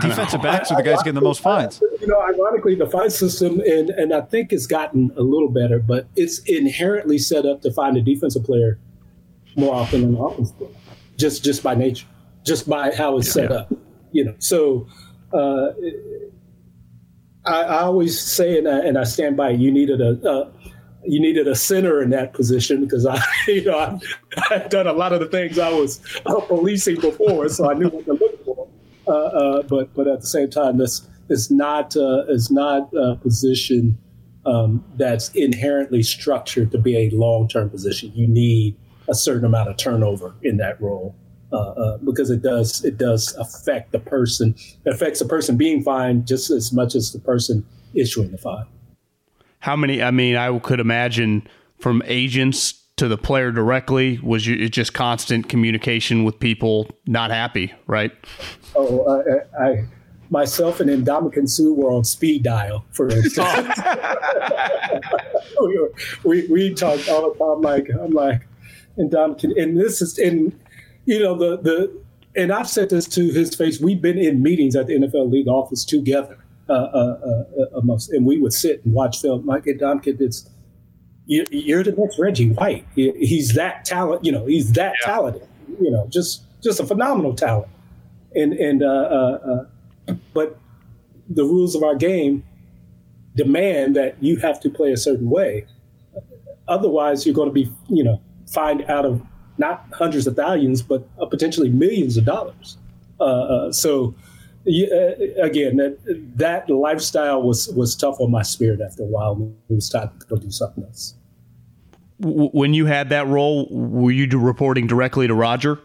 Defensive 0.00 0.42
backs 0.42 0.72
are 0.72 0.76
the 0.76 0.82
guys 0.82 0.98
getting 0.98 1.14
the 1.14 1.20
most 1.20 1.40
fines. 1.40 1.80
You 2.00 2.08
know, 2.08 2.20
ironically, 2.20 2.74
the 2.74 2.86
fine 2.86 3.10
system, 3.10 3.60
and, 3.60 3.90
and 3.90 4.12
I 4.12 4.22
think 4.22 4.52
it's 4.52 4.66
gotten 4.66 5.12
a 5.16 5.22
little 5.22 5.48
better, 5.48 5.78
but 5.78 6.08
it's 6.16 6.40
inherently 6.40 7.16
set 7.16 7.46
up 7.46 7.62
to 7.62 7.72
find 7.72 7.96
a 7.96 8.02
defensive 8.02 8.42
player 8.42 8.80
more 9.56 9.72
often 9.72 10.00
than 10.00 10.16
an 10.16 10.20
offensive 10.20 10.58
player, 10.58 10.70
just 11.16 11.44
just 11.44 11.62
by 11.62 11.76
nature, 11.76 12.08
just 12.42 12.68
by 12.68 12.92
how 12.92 13.18
it's 13.18 13.30
set 13.30 13.50
yeah. 13.50 13.56
up. 13.58 13.72
You 14.10 14.24
know, 14.24 14.34
so 14.40 14.88
uh, 15.32 15.68
I, 17.46 17.62
I, 17.62 17.82
always 17.82 18.18
say, 18.18 18.58
and 18.58 18.68
I, 18.68 18.78
and 18.80 18.98
I 18.98 19.04
stand 19.04 19.36
by, 19.36 19.50
you 19.50 19.70
needed 19.70 20.00
a, 20.00 20.10
a 20.28 20.52
you 21.06 21.20
needed 21.20 21.46
a 21.48 21.54
center 21.54 22.02
in 22.02 22.10
that 22.10 22.32
position 22.32 22.84
because 22.84 23.06
I, 23.06 23.20
you 23.46 23.64
know, 23.64 24.00
I, 24.50 24.54
had 24.54 24.70
done 24.70 24.86
a 24.86 24.92
lot 24.92 25.12
of 25.12 25.20
the 25.20 25.26
things 25.26 25.58
I 25.58 25.70
was 25.70 26.00
uh, 26.26 26.40
policing 26.40 27.00
before, 27.00 27.48
so 27.48 27.70
I 27.70 27.74
knew 27.74 27.88
what 27.88 28.04
to 28.06 28.12
look 28.12 28.44
for. 28.44 28.68
Uh, 29.06 29.10
uh, 29.10 29.62
but 29.62 29.92
but 29.94 30.08
at 30.08 30.20
the 30.20 30.26
same 30.26 30.50
time, 30.50 30.78
this 30.78 31.06
is 31.28 31.50
not 31.50 31.96
uh, 31.96 32.24
is 32.28 32.50
not 32.50 32.92
a 32.94 33.16
position 33.16 33.98
um, 34.46 34.84
that's 34.96 35.30
inherently 35.30 36.02
structured 36.02 36.70
to 36.72 36.78
be 36.78 36.96
a 36.96 37.10
long 37.10 37.48
term 37.48 37.70
position. 37.70 38.12
You 38.14 38.26
need 38.26 38.76
a 39.08 39.14
certain 39.14 39.44
amount 39.44 39.68
of 39.68 39.76
turnover 39.76 40.34
in 40.42 40.56
that 40.58 40.80
role. 40.80 41.14
Uh, 41.52 41.56
uh, 41.56 41.96
because 41.98 42.30
it 42.30 42.42
does 42.42 42.84
it 42.84 42.98
does 42.98 43.32
affect 43.36 43.92
the 43.92 43.98
person. 44.00 44.56
It 44.84 44.92
affects 44.92 45.20
the 45.20 45.24
person 45.24 45.56
being 45.56 45.84
fined 45.84 46.26
just 46.26 46.50
as 46.50 46.72
much 46.72 46.96
as 46.96 47.12
the 47.12 47.20
person 47.20 47.64
issuing 47.94 48.32
the 48.32 48.38
fine 48.38 48.66
how 49.64 49.76
many? 49.76 50.02
I 50.02 50.10
mean, 50.10 50.36
I 50.36 50.58
could 50.58 50.78
imagine 50.78 51.48
from 51.78 52.02
agents 52.04 52.74
to 52.96 53.08
the 53.08 53.16
player 53.16 53.50
directly 53.50 54.18
was 54.22 54.46
you, 54.46 54.68
just 54.68 54.92
constant 54.92 55.48
communication 55.48 56.22
with 56.22 56.38
people 56.38 56.90
not 57.06 57.30
happy, 57.30 57.72
right? 57.86 58.12
Oh, 58.76 59.08
I, 59.08 59.64
I 59.64 59.84
myself 60.28 60.80
and 60.80 60.90
Ndamukong 60.90 61.48
Suh 61.48 61.72
were 61.72 61.90
on 61.90 62.04
speed 62.04 62.42
dial, 62.42 62.84
for 62.90 63.08
instance. 63.08 63.80
we, 65.62 65.78
were, 65.78 65.92
we, 66.24 66.46
we 66.48 66.74
talked 66.74 67.08
all 67.08 67.32
the 67.32 67.38
time. 67.38 67.62
Like 67.62 67.88
I'm 67.98 68.10
like, 68.10 68.46
Ndamukong, 68.98 69.58
and 69.58 69.80
this 69.80 70.02
is 70.02 70.18
in, 70.18 70.60
you 71.06 71.20
know, 71.20 71.38
the 71.38 71.56
the, 71.56 72.02
and 72.36 72.52
I've 72.52 72.68
said 72.68 72.90
this 72.90 73.08
to 73.08 73.28
his 73.30 73.54
face. 73.54 73.80
We've 73.80 74.02
been 74.02 74.18
in 74.18 74.42
meetings 74.42 74.76
at 74.76 74.88
the 74.88 74.92
NFL 74.98 75.32
league 75.32 75.48
office 75.48 75.86
together 75.86 76.43
amongst, 76.68 78.10
and 78.10 78.26
we 78.26 78.38
would 78.38 78.52
sit 78.52 78.84
and 78.84 78.94
watch 78.94 79.20
film. 79.20 79.44
Mike 79.44 79.64
Ndamukong, 79.64 80.20
it's 80.20 80.48
you're 81.26 81.82
the 81.82 81.92
next 81.92 82.18
Reggie 82.18 82.50
White. 82.50 82.86
He's 82.94 83.54
that 83.54 83.84
talent. 83.84 84.24
You 84.24 84.32
know, 84.32 84.46
he's 84.46 84.72
that 84.72 84.94
yeah. 85.00 85.12
talented. 85.12 85.48
You 85.80 85.90
know, 85.90 86.06
just 86.08 86.42
just 86.62 86.80
a 86.80 86.86
phenomenal 86.86 87.34
talent. 87.34 87.70
And 88.34 88.52
and 88.54 88.82
uh, 88.82 88.86
uh, 88.86 89.66
uh, 90.08 90.14
but 90.32 90.58
the 91.28 91.44
rules 91.44 91.74
of 91.74 91.82
our 91.82 91.94
game 91.94 92.44
demand 93.36 93.96
that 93.96 94.22
you 94.22 94.36
have 94.36 94.60
to 94.60 94.70
play 94.70 94.92
a 94.92 94.96
certain 94.96 95.30
way. 95.30 95.66
Otherwise, 96.68 97.26
you're 97.26 97.34
going 97.34 97.48
to 97.48 97.54
be 97.54 97.70
you 97.88 98.04
know 98.04 98.20
fined 98.50 98.84
out 98.88 99.04
of 99.04 99.22
not 99.56 99.86
hundreds 99.92 100.26
of 100.26 100.36
thousands, 100.36 100.82
but 100.82 101.06
potentially 101.30 101.70
millions 101.70 102.16
of 102.16 102.24
dollars. 102.24 102.76
so 103.74 104.14
again, 104.66 105.76
that, 105.76 105.98
that 106.36 106.70
lifestyle 106.70 107.42
was 107.42 107.68
was 107.68 107.94
tough 107.94 108.16
on 108.20 108.30
my 108.30 108.42
spirit 108.42 108.80
after 108.80 109.02
a 109.02 109.06
while. 109.06 109.54
It 109.68 109.74
was 109.74 109.88
time 109.88 110.10
to 110.20 110.26
go 110.26 110.36
do 110.36 110.50
something 110.50 110.84
else. 110.84 111.14
When 112.20 112.74
you 112.74 112.86
had 112.86 113.08
that 113.10 113.26
role, 113.26 113.68
were 113.70 114.10
you 114.10 114.26
reporting 114.38 114.86
directly 114.86 115.26
to 115.26 115.34
Roger? 115.34 115.80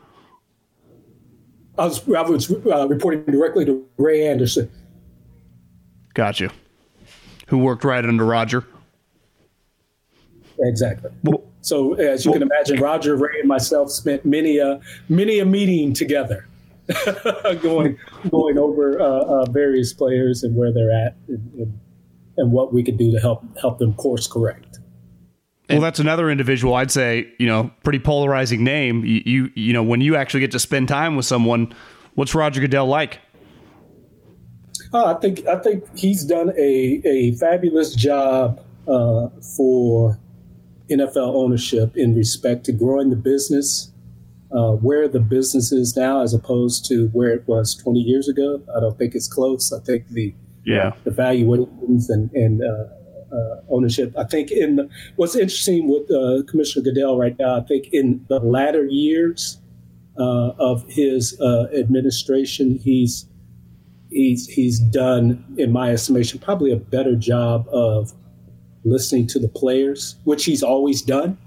I 1.77 1.85
was, 1.85 2.07
I 2.09 2.21
was 2.21 2.51
uh, 2.51 2.87
reporting 2.87 3.23
directly 3.25 3.65
to 3.65 3.87
Ray 3.97 4.27
Anderson. 4.27 4.69
Gotcha. 6.13 6.51
Who 7.47 7.59
worked 7.59 7.83
right 7.83 8.03
under 8.03 8.25
Roger? 8.25 8.65
Exactly. 10.59 11.09
Well, 11.23 11.43
so, 11.61 11.93
as 11.93 12.25
you 12.25 12.31
well, 12.31 12.39
can 12.41 12.49
imagine, 12.49 12.79
Roger, 12.81 13.15
Ray, 13.15 13.39
and 13.39 13.47
myself 13.47 13.91
spent 13.91 14.25
many 14.25 14.57
a 14.57 14.81
many 15.07 15.39
a 15.39 15.45
meeting 15.45 15.93
together. 15.93 16.48
going 17.61 17.97
going 18.29 18.57
over 18.57 18.99
uh, 18.99 19.05
uh, 19.05 19.45
various 19.51 19.93
players 19.93 20.43
and 20.43 20.55
where 20.55 20.73
they're 20.73 20.91
at 20.91 21.15
and, 21.27 21.53
and, 21.53 21.79
and, 22.37 22.51
what 22.51 22.73
we 22.73 22.83
could 22.83 22.97
do 22.97 23.11
to 23.11 23.19
help 23.19 23.43
help 23.59 23.77
them 23.77 23.93
course 23.93 24.27
correct. 24.27 24.79
Well, 25.69 25.81
that's 25.81 25.99
another 25.99 26.31
individual 26.31 26.73
I'd 26.73 26.89
say, 26.89 27.31
you 27.37 27.45
know, 27.45 27.69
pretty 27.83 27.99
polarizing 27.99 28.63
name. 28.63 29.05
You, 29.05 29.21
you, 29.23 29.51
you 29.53 29.71
know, 29.71 29.83
when 29.83 30.01
you 30.01 30.15
actually 30.15 30.39
get 30.39 30.49
to 30.51 30.59
spend 30.59 30.87
time 30.87 31.15
with 31.15 31.27
someone, 31.27 31.75
what's 32.15 32.33
Roger 32.33 32.59
Goodell 32.59 32.87
like? 32.87 33.19
Uh, 34.91 35.13
I 35.13 35.19
think 35.19 35.45
I 35.45 35.59
think 35.59 35.85
he's 35.95 36.23
done 36.23 36.49
a 36.57 37.01
a 37.05 37.35
fabulous 37.35 37.93
job 37.93 38.65
uh, 38.87 39.27
for 39.55 40.17
NFL 40.89 41.35
ownership 41.35 41.95
in 41.95 42.15
respect 42.15 42.65
to 42.65 42.71
growing 42.71 43.11
the 43.11 43.15
business 43.15 43.91
uh, 44.51 44.71
where 44.71 45.07
the 45.07 45.19
business 45.19 45.71
is 45.71 45.95
now 45.95 46.21
as 46.21 46.33
opposed 46.33 46.85
to 46.85 47.07
where 47.09 47.29
it 47.29 47.47
was 47.47 47.75
20 47.75 47.99
years 47.99 48.27
ago. 48.27 48.61
I 48.75 48.79
don't 48.79 48.97
think 48.97 49.15
it's 49.15 49.27
close. 49.27 49.71
I 49.71 49.79
think 49.79 50.07
the 50.09 50.33
yeah 50.65 50.93
the 51.03 51.11
valuations 51.11 52.09
and 52.09 52.31
and 52.33 52.61
uh, 52.63 52.85
uh, 53.31 53.61
ownership. 53.69 54.13
I 54.17 54.23
think 54.23 54.51
in 54.51 54.77
the, 54.77 54.89
what's 55.15 55.35
interesting 55.35 55.87
with 55.87 56.09
uh, 56.11 56.43
Commissioner 56.49 56.83
Goodell 56.83 57.17
right 57.17 57.37
now. 57.37 57.57
I 57.57 57.61
think 57.61 57.89
in 57.93 58.25
the 58.27 58.39
latter 58.39 58.85
years 58.85 59.59
uh, 60.17 60.49
of 60.59 60.83
his 60.89 61.39
uh, 61.39 61.67
administration, 61.77 62.77
he's 62.77 63.25
he's 64.09 64.47
he's 64.47 64.79
done, 64.79 65.43
in 65.57 65.71
my 65.71 65.91
estimation, 65.91 66.39
probably 66.39 66.71
a 66.71 66.77
better 66.77 67.15
job 67.15 67.67
of 67.71 68.13
listening 68.83 69.27
to 69.27 69.39
the 69.39 69.49
players, 69.49 70.15
which 70.23 70.45
he's 70.45 70.63
always 70.63 71.01
done. 71.01 71.37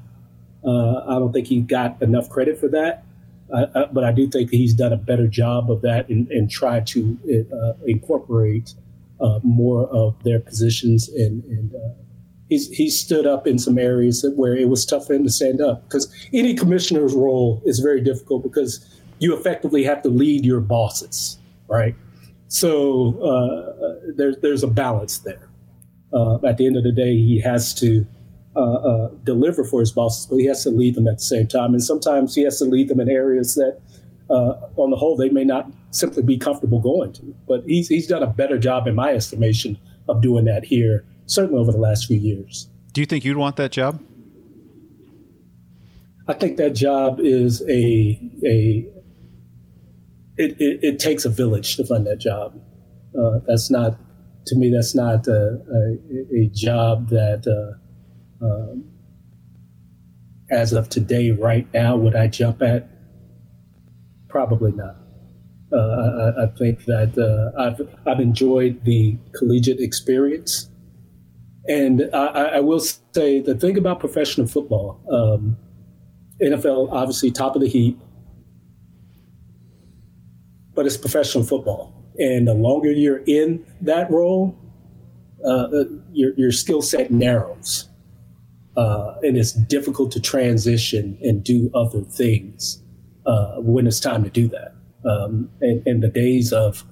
Uh, 0.64 1.04
I 1.06 1.18
don't 1.18 1.32
think 1.32 1.46
he 1.46 1.60
got 1.60 2.00
enough 2.02 2.28
credit 2.28 2.58
for 2.58 2.68
that. 2.68 3.04
I, 3.54 3.66
I, 3.74 3.84
but 3.86 4.04
I 4.04 4.12
do 4.12 4.28
think 4.28 4.50
he's 4.50 4.74
done 4.74 4.92
a 4.92 4.96
better 4.96 5.26
job 5.26 5.70
of 5.70 5.82
that 5.82 6.08
and, 6.08 6.30
and 6.30 6.50
tried 6.50 6.86
to 6.88 7.18
uh, 7.52 7.72
incorporate 7.86 8.74
uh, 9.20 9.40
more 9.42 9.86
of 9.88 10.22
their 10.24 10.40
positions 10.40 11.08
and, 11.08 11.44
and 11.44 11.74
uh, 11.74 11.94
he's 12.52 12.68
he 12.70 12.90
stood 12.90 13.26
up 13.26 13.46
in 13.46 13.58
some 13.58 13.78
areas 13.78 14.24
where 14.36 14.56
it 14.56 14.68
was 14.68 14.84
tough 14.84 15.06
for 15.06 15.14
him 15.14 15.24
to 15.24 15.30
stand 15.30 15.60
up 15.60 15.82
because 15.84 16.12
any 16.32 16.54
commissioner's 16.54 17.14
role 17.14 17.62
is 17.64 17.78
very 17.78 18.00
difficult 18.00 18.42
because 18.42 18.84
you 19.18 19.36
effectively 19.36 19.84
have 19.84 20.02
to 20.02 20.08
lead 20.08 20.44
your 20.44 20.60
bosses, 20.60 21.38
right? 21.68 21.94
So 22.48 23.18
uh, 23.22 24.12
there's 24.16 24.36
there's 24.38 24.62
a 24.62 24.68
balance 24.68 25.18
there. 25.18 25.48
Uh, 26.12 26.44
at 26.46 26.58
the 26.58 26.66
end 26.66 26.76
of 26.76 26.84
the 26.84 26.92
day, 26.92 27.16
he 27.16 27.40
has 27.40 27.72
to 27.74 28.06
uh, 28.54 28.60
uh, 28.60 29.10
deliver 29.24 29.64
for 29.64 29.80
his 29.80 29.92
bosses, 29.92 30.26
but 30.26 30.36
he 30.36 30.46
has 30.46 30.62
to 30.64 30.70
lead 30.70 30.94
them 30.94 31.06
at 31.06 31.18
the 31.18 31.24
same 31.24 31.46
time. 31.46 31.72
And 31.72 31.82
sometimes 31.82 32.34
he 32.34 32.42
has 32.42 32.58
to 32.58 32.64
lead 32.64 32.88
them 32.88 33.00
in 33.00 33.08
areas 33.08 33.54
that, 33.54 33.80
uh, 34.30 34.54
on 34.76 34.90
the 34.90 34.96
whole, 34.96 35.16
they 35.16 35.30
may 35.30 35.44
not 35.44 35.70
simply 35.90 36.22
be 36.22 36.36
comfortable 36.36 36.80
going 36.80 37.12
to. 37.14 37.34
But 37.48 37.64
he's 37.66 37.88
he's 37.88 38.06
done 38.06 38.22
a 38.22 38.26
better 38.26 38.58
job, 38.58 38.86
in 38.86 38.94
my 38.94 39.12
estimation, 39.12 39.78
of 40.08 40.20
doing 40.20 40.44
that 40.46 40.64
here 40.64 41.04
certainly 41.26 41.60
over 41.60 41.72
the 41.72 41.78
last 41.78 42.06
few 42.06 42.18
years. 42.18 42.68
Do 42.92 43.00
you 43.00 43.06
think 43.06 43.24
you'd 43.24 43.36
want 43.36 43.56
that 43.56 43.72
job? 43.72 44.02
I 46.28 46.34
think 46.34 46.56
that 46.58 46.70
job 46.74 47.20
is 47.20 47.62
a 47.62 48.20
a 48.44 48.86
it, 50.36 50.56
it, 50.58 50.80
it 50.82 50.98
takes 50.98 51.24
a 51.24 51.28
village 51.28 51.76
to 51.76 51.84
fund 51.84 52.06
that 52.06 52.18
job. 52.18 52.60
Uh, 53.18 53.40
that's 53.46 53.70
not 53.70 53.98
to 54.46 54.56
me. 54.56 54.70
That's 54.70 54.94
not 54.94 55.26
a, 55.26 55.60
a, 55.72 56.42
a 56.42 56.50
job 56.52 57.10
that, 57.10 57.46
uh, 57.46 57.78
um, 58.42 58.84
as 60.50 60.72
of 60.72 60.88
today, 60.88 61.30
right 61.30 61.66
now, 61.72 61.96
would 61.96 62.16
I 62.16 62.26
jump 62.26 62.62
at? 62.62 62.88
Probably 64.28 64.72
not. 64.72 64.96
Uh, 65.72 65.76
I, 66.36 66.44
I, 66.44 66.46
think 66.58 66.84
that 66.84 67.16
uh, 67.16 67.58
I've 67.58 67.80
I've 68.06 68.20
enjoyed 68.20 68.84
the 68.84 69.16
collegiate 69.32 69.80
experience 69.80 70.68
and 71.68 72.10
I, 72.12 72.26
I, 72.26 72.60
will 72.60 72.80
say 72.80 73.40
the 73.40 73.54
thing 73.54 73.78
about 73.78 74.00
professional 74.00 74.48
football, 74.48 75.00
um, 75.10 75.56
NFL 76.42 76.88
obviously 76.90 77.30
top 77.30 77.54
of 77.54 77.62
the 77.62 77.68
heap, 77.68 78.00
but 80.74 80.86
it's 80.86 80.96
professional 80.96 81.44
football. 81.44 81.94
And 82.18 82.48
the 82.48 82.54
longer 82.54 82.90
you're 82.90 83.22
in 83.26 83.64
that 83.80 84.10
role, 84.10 84.58
uh, 85.44 85.48
uh 85.48 85.84
your, 86.12 86.32
your 86.36 86.52
skill 86.52 86.82
set 86.82 87.10
narrows. 87.10 87.88
Uh, 88.76 89.14
and 89.22 89.36
it's 89.36 89.52
difficult 89.52 90.10
to 90.12 90.20
transition 90.20 91.18
and 91.22 91.44
do 91.44 91.70
other 91.74 92.00
things 92.00 92.82
uh, 93.26 93.56
when 93.56 93.86
it's 93.86 94.00
time 94.00 94.24
to 94.24 94.30
do 94.30 94.48
that. 94.48 94.74
Um, 95.04 95.50
and, 95.60 95.86
and 95.86 96.02
the 96.02 96.08
days 96.08 96.52
of, 96.52 96.84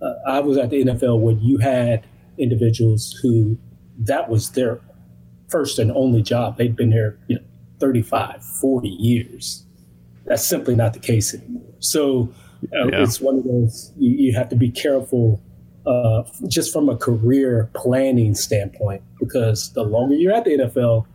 uh, 0.00 0.12
I 0.26 0.40
was 0.40 0.56
at 0.58 0.70
the 0.70 0.84
NFL 0.84 1.20
when 1.20 1.40
you 1.40 1.58
had 1.58 2.06
individuals 2.38 3.18
who 3.22 3.58
that 3.98 4.28
was 4.28 4.50
their 4.50 4.80
first 5.48 5.78
and 5.78 5.90
only 5.92 6.22
job. 6.22 6.56
They'd 6.56 6.76
been 6.76 6.90
there, 6.90 7.18
you 7.28 7.36
know, 7.36 7.42
35, 7.80 8.44
40 8.44 8.88
years. 8.88 9.64
That's 10.26 10.44
simply 10.44 10.74
not 10.74 10.92
the 10.94 10.98
case 11.00 11.34
anymore. 11.34 11.62
So 11.80 12.32
uh, 12.72 12.86
yeah. 12.88 13.02
it's 13.02 13.20
one 13.20 13.38
of 13.38 13.44
those, 13.44 13.92
you, 13.96 14.16
you 14.16 14.34
have 14.34 14.48
to 14.50 14.56
be 14.56 14.70
careful 14.70 15.42
uh, 15.86 16.22
just 16.48 16.72
from 16.72 16.88
a 16.88 16.96
career 16.96 17.70
planning 17.74 18.34
standpoint, 18.34 19.02
because 19.20 19.72
the 19.74 19.82
longer 19.82 20.14
you're 20.14 20.32
at 20.32 20.44
the 20.44 20.52
NFL, 20.52 21.06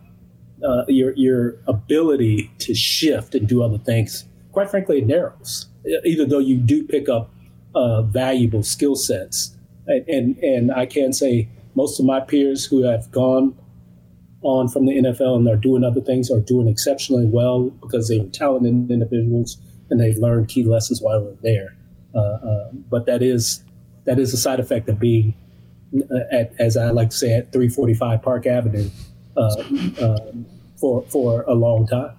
uh, 0.64 0.84
your 0.88 1.12
your 1.16 1.56
ability 1.66 2.50
to 2.58 2.74
shift 2.74 3.34
and 3.34 3.48
do 3.48 3.62
other 3.62 3.78
things, 3.78 4.24
quite 4.52 4.70
frankly, 4.70 4.98
it 4.98 5.06
narrows. 5.06 5.66
Even 6.04 6.28
though 6.28 6.38
you 6.38 6.56
do 6.56 6.84
pick 6.84 7.08
up 7.08 7.30
uh, 7.74 8.02
valuable 8.02 8.62
skill 8.62 8.96
sets, 8.96 9.56
and, 9.86 10.06
and 10.08 10.38
and 10.38 10.72
I 10.72 10.86
can 10.86 11.12
say 11.12 11.48
most 11.74 11.98
of 11.98 12.06
my 12.06 12.20
peers 12.20 12.64
who 12.64 12.82
have 12.82 13.10
gone 13.10 13.56
on 14.42 14.68
from 14.68 14.86
the 14.86 14.92
NFL 14.92 15.36
and 15.36 15.48
are 15.48 15.56
doing 15.56 15.84
other 15.84 16.00
things 16.00 16.30
are 16.30 16.40
doing 16.40 16.66
exceptionally 16.66 17.26
well 17.26 17.70
because 17.82 18.08
they're 18.08 18.24
talented 18.26 18.90
individuals 18.90 19.58
and 19.90 20.00
they've 20.00 20.16
learned 20.16 20.48
key 20.48 20.64
lessons 20.64 21.02
while 21.02 21.22
they're 21.22 21.34
there. 21.42 21.76
Uh, 22.14 22.18
uh, 22.18 22.70
but 22.90 23.06
that 23.06 23.22
is 23.22 23.62
that 24.04 24.18
is 24.18 24.32
a 24.32 24.36
side 24.36 24.58
effect 24.60 24.88
of 24.88 24.98
being 24.98 25.34
uh, 26.10 26.20
at, 26.32 26.52
as 26.58 26.76
I 26.76 26.90
like 26.90 27.10
to 27.10 27.16
say, 27.16 27.34
at 27.34 27.52
345 27.52 28.22
Park 28.22 28.46
Avenue 28.46 28.88
Uh, 29.40 29.64
um, 30.04 30.46
for 30.76 31.02
for 31.08 31.42
a 31.42 31.54
long 31.54 31.86
time. 31.86 32.16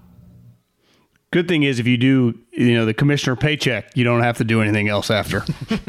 Good 1.31 1.47
thing 1.47 1.63
is 1.63 1.79
if 1.79 1.87
you 1.87 1.97
do, 1.97 2.37
you 2.51 2.73
know, 2.73 2.85
the 2.85 2.93
commissioner 2.93 3.37
paycheck, 3.37 3.95
you 3.95 4.03
don't 4.03 4.21
have 4.21 4.37
to 4.37 4.43
do 4.43 4.61
anything 4.61 4.89
else 4.89 5.09
after. 5.09 5.45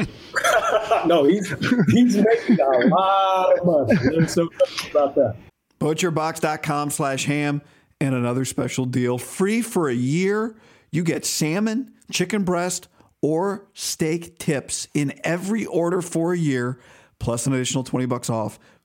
no, 1.07 1.24
he's 1.24 1.49
he's 1.89 2.16
making 2.16 2.61
a 2.61 2.87
lot 2.87 3.59
of 3.59 3.66
money. 3.66 4.16
I'm 4.16 4.28
so 4.28 4.49
about 4.91 5.14
that. 5.16 5.37
Butcherbox.com 5.80 6.91
slash 6.91 7.24
ham 7.24 7.61
and 8.01 8.14
another 8.14 8.45
special 8.45 8.85
deal. 8.85 9.18
Free 9.18 9.62
for 9.62 9.89
a 9.89 9.95
year. 9.95 10.55
You 10.93 11.03
get 11.03 11.24
salmon, 11.24 11.93
chicken 12.11 12.45
breast, 12.45 12.87
or 13.20 13.66
steak 13.72 14.39
tips 14.39 14.87
in 14.95 15.18
every 15.24 15.66
order 15.66 16.03
for 16.03 16.33
a 16.35 16.39
year, 16.39 16.78
plus 17.18 17.47
an 17.47 17.53
additional 17.53 17.83
20 17.83 18.07
bucks 18.07 18.30
off 18.30 18.61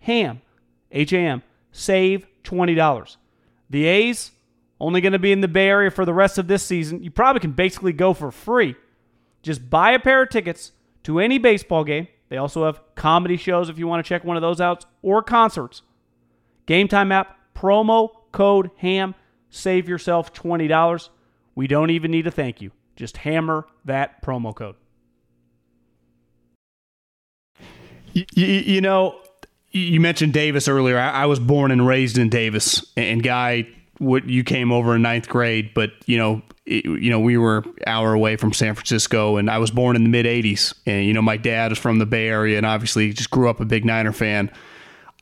HAM, 0.00 0.42
H 0.90 1.12
A 1.12 1.18
M, 1.18 1.42
save 1.72 2.26
$20. 2.44 3.16
The 3.68 3.84
A's 3.84 4.32
only 4.80 5.00
going 5.00 5.12
to 5.12 5.18
be 5.18 5.32
in 5.32 5.40
the 5.40 5.48
Bay 5.48 5.68
Area 5.68 5.90
for 5.90 6.04
the 6.04 6.14
rest 6.14 6.38
of 6.38 6.48
this 6.48 6.62
season. 6.62 7.02
You 7.02 7.10
probably 7.10 7.40
can 7.40 7.52
basically 7.52 7.92
go 7.92 8.14
for 8.14 8.30
free 8.30 8.74
just 9.42 9.70
buy 9.70 9.92
a 9.92 9.98
pair 9.98 10.22
of 10.22 10.30
tickets 10.30 10.72
to 11.04 11.18
any 11.18 11.38
baseball 11.38 11.84
game. 11.84 12.08
They 12.28 12.36
also 12.36 12.66
have 12.66 12.80
comedy 12.94 13.36
shows 13.36 13.68
if 13.68 13.78
you 13.78 13.86
want 13.86 14.04
to 14.04 14.08
check 14.08 14.24
one 14.24 14.36
of 14.36 14.42
those 14.42 14.60
out 14.60 14.84
or 15.02 15.22
concerts. 15.22 15.82
Game 16.66 16.88
Time 16.88 17.10
app, 17.10 17.36
promo 17.54 18.10
code 18.32 18.70
HAM, 18.76 19.14
save 19.48 19.88
yourself 19.88 20.32
$20. 20.32 21.08
We 21.54 21.66
don't 21.66 21.90
even 21.90 22.10
need 22.10 22.26
a 22.26 22.30
thank 22.30 22.60
you. 22.60 22.70
Just 22.96 23.16
hammer 23.16 23.66
that 23.84 24.22
promo 24.22 24.54
code. 24.54 24.76
You, 28.12 28.24
you, 28.34 28.46
you 28.46 28.80
know, 28.80 29.20
you 29.72 30.00
mentioned 30.00 30.32
Davis 30.32 30.68
earlier. 30.68 30.98
I, 30.98 31.22
I, 31.22 31.26
was 31.26 31.38
born 31.38 31.70
and 31.70 31.86
raised 31.86 32.18
in 32.18 32.28
Davis, 32.28 32.84
and 32.96 33.22
Guy 33.22 33.68
what 33.98 34.28
you 34.28 34.42
came 34.42 34.72
over 34.72 34.96
in 34.96 35.02
ninth 35.02 35.28
grade, 35.28 35.72
but 35.74 35.90
you 36.06 36.16
know, 36.16 36.42
it, 36.66 36.84
you 36.84 37.10
know, 37.10 37.20
we 37.20 37.36
were 37.36 37.62
hour 37.86 38.12
away 38.12 38.36
from 38.36 38.52
San 38.52 38.74
Francisco, 38.74 39.36
and 39.36 39.50
I 39.50 39.58
was 39.58 39.70
born 39.70 39.94
in 39.94 40.02
the 40.02 40.08
mid 40.08 40.26
'80s, 40.26 40.74
and 40.86 41.04
you 41.04 41.12
know, 41.12 41.22
my 41.22 41.36
dad 41.36 41.72
is 41.72 41.78
from 41.78 41.98
the 41.98 42.06
Bay 42.06 42.28
Area, 42.28 42.56
and 42.56 42.66
obviously 42.66 43.12
just 43.12 43.30
grew 43.30 43.48
up 43.48 43.60
a 43.60 43.64
big 43.64 43.84
Niner 43.84 44.12
fan. 44.12 44.50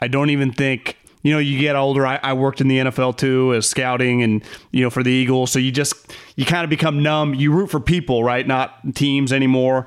I 0.01 0.09
don't 0.09 0.31
even 0.31 0.53
think 0.53 0.97
you 1.23 1.33
know 1.33 1.39
you 1.39 1.59
get 1.59 1.77
older. 1.77 2.07
I, 2.07 2.21
I 2.23 2.33
worked 2.33 2.61
in 2.61 2.69
the 2.69 2.79
NFL 2.79 3.19
too 3.19 3.53
as 3.55 3.67
scouting, 3.67 4.23
and 4.23 4.43
you 4.71 4.83
know, 4.83 4.91
for 4.91 5.03
the 5.03 5.13
Eagles, 5.13 5.51
so 5.51 5.59
you 5.59 5.73
just 5.73 5.95
you 6.37 6.47
kind 6.47 6.65
of 6.65 6.71
become 6.71 7.03
numb. 7.03 7.35
You 7.35 7.53
root 7.53 7.71
for 7.71 7.81
people, 7.81 8.25
right? 8.25 8.47
Not 8.47 8.95
teams 8.95 9.33
anymore 9.33 9.87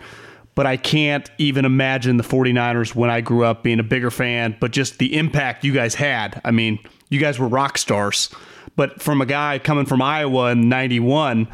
but 0.55 0.65
I 0.65 0.77
can't 0.77 1.29
even 1.37 1.65
imagine 1.65 2.17
the 2.17 2.23
49ers 2.23 2.95
when 2.95 3.09
I 3.09 3.21
grew 3.21 3.45
up 3.45 3.63
being 3.63 3.79
a 3.79 3.83
bigger 3.83 4.11
fan, 4.11 4.55
but 4.59 4.71
just 4.71 4.99
the 4.99 5.17
impact 5.17 5.63
you 5.63 5.73
guys 5.73 5.95
had. 5.95 6.41
I 6.43 6.51
mean, 6.51 6.79
you 7.09 7.19
guys 7.19 7.39
were 7.39 7.47
rock 7.47 7.77
stars. 7.77 8.29
But 8.75 9.01
from 9.01 9.21
a 9.21 9.25
guy 9.25 9.59
coming 9.59 9.85
from 9.85 10.01
Iowa 10.01 10.51
in 10.51 10.69
91, 10.69 11.47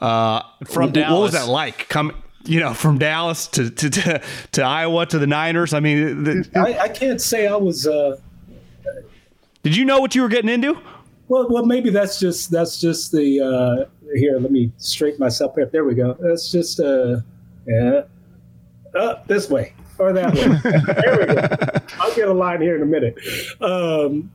uh, 0.00 0.42
From 0.64 0.86
what, 0.86 0.94
Dallas. 0.94 1.12
What 1.12 1.20
was 1.20 1.32
that 1.32 1.48
like? 1.48 1.88
Coming, 1.88 2.16
you 2.44 2.60
know, 2.60 2.74
from 2.74 2.98
Dallas 2.98 3.46
to, 3.48 3.70
to, 3.70 3.90
to, 3.90 4.22
to 4.52 4.62
Iowa 4.62 5.06
to 5.06 5.18
the 5.18 5.26
Niners. 5.26 5.72
I 5.72 5.80
mean, 5.80 6.24
the, 6.24 6.50
I, 6.56 6.84
I 6.84 6.88
can't 6.88 7.20
say 7.20 7.46
I 7.46 7.56
was. 7.56 7.86
Uh, 7.86 8.18
did 9.62 9.76
you 9.76 9.84
know 9.84 10.00
what 10.00 10.14
you 10.14 10.22
were 10.22 10.28
getting 10.28 10.50
into? 10.50 10.76
well, 11.28 11.48
well, 11.48 11.64
maybe 11.64 11.88
that's 11.90 12.18
just 12.18 12.50
that's 12.50 12.80
just 12.80 13.12
the. 13.12 13.40
Uh, 13.40 13.88
here, 14.14 14.38
let 14.38 14.50
me 14.50 14.72
straighten 14.76 15.20
myself 15.20 15.56
up. 15.58 15.70
There 15.72 15.84
we 15.84 15.94
go. 15.94 16.16
That's 16.20 16.50
just. 16.50 16.80
Uh, 16.80 17.20
yeah. 17.66 18.02
Up 18.98 19.26
this 19.26 19.48
way 19.48 19.74
or 19.98 20.12
that 20.12 20.34
way. 20.34 20.42
there 21.02 21.18
we 21.18 21.26
go. 21.26 21.96
I'll 21.98 22.14
get 22.14 22.28
a 22.28 22.32
line 22.32 22.60
here 22.60 22.76
in 22.76 22.82
a 22.82 22.86
minute. 22.86 23.18
Um, 23.60 24.30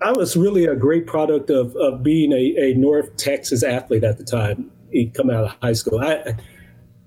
I 0.00 0.12
was 0.12 0.36
really 0.36 0.66
a 0.66 0.76
great 0.76 1.06
product 1.06 1.50
of, 1.50 1.74
of 1.76 2.02
being 2.02 2.32
a, 2.32 2.54
a 2.58 2.74
North 2.74 3.16
Texas 3.16 3.62
athlete 3.64 4.04
at 4.04 4.18
the 4.18 4.24
time, 4.24 4.70
coming 5.14 5.34
out 5.34 5.44
of 5.44 5.56
high 5.60 5.72
school. 5.72 6.00
I 6.00 6.36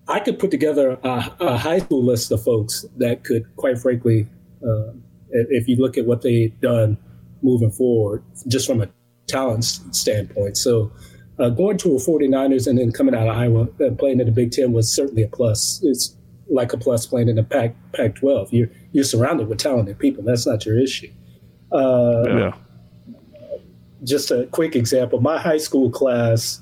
I 0.07 0.19
could 0.19 0.39
put 0.39 0.51
together 0.51 0.99
a, 1.03 1.31
a 1.39 1.57
high 1.57 1.79
school 1.79 2.03
list 2.03 2.31
of 2.31 2.43
folks 2.43 2.85
that 2.97 3.23
could, 3.23 3.55
quite 3.55 3.77
frankly, 3.77 4.27
uh, 4.65 4.91
if 5.29 5.67
you 5.69 5.77
look 5.77 5.97
at 5.97 6.05
what 6.05 6.21
they've 6.21 6.59
done 6.59 6.97
moving 7.41 7.71
forward, 7.71 8.23
just 8.47 8.67
from 8.67 8.81
a 8.81 8.89
talent 9.27 9.63
standpoint. 9.63 10.57
So 10.57 10.91
uh, 11.39 11.49
going 11.49 11.77
to 11.79 11.89
a 11.95 11.97
49ers 11.97 12.67
and 12.67 12.77
then 12.77 12.91
coming 12.91 13.15
out 13.15 13.27
of 13.27 13.35
Iowa 13.35 13.67
and 13.79 13.97
playing 13.97 14.19
in 14.19 14.25
the 14.25 14.31
Big 14.31 14.51
Ten 14.51 14.71
was 14.73 14.91
certainly 14.93 15.23
a 15.23 15.27
plus. 15.27 15.79
It's 15.83 16.15
like 16.49 16.73
a 16.73 16.77
plus 16.77 17.05
playing 17.05 17.29
in 17.29 17.35
the 17.37 17.43
Pac 17.43 17.75
Pac 17.93 18.15
12. 18.15 18.53
You're 18.53 18.69
you're 18.91 19.03
surrounded 19.05 19.47
with 19.47 19.57
talented 19.59 19.97
people. 19.99 20.23
That's 20.23 20.45
not 20.45 20.65
your 20.65 20.77
issue. 20.79 21.11
Uh, 21.71 22.23
Yeah. 22.27 22.51
just 24.03 24.31
a 24.31 24.47
quick 24.47 24.75
example. 24.75 25.21
My 25.21 25.37
high 25.39 25.57
school 25.59 25.89
class, 25.89 26.61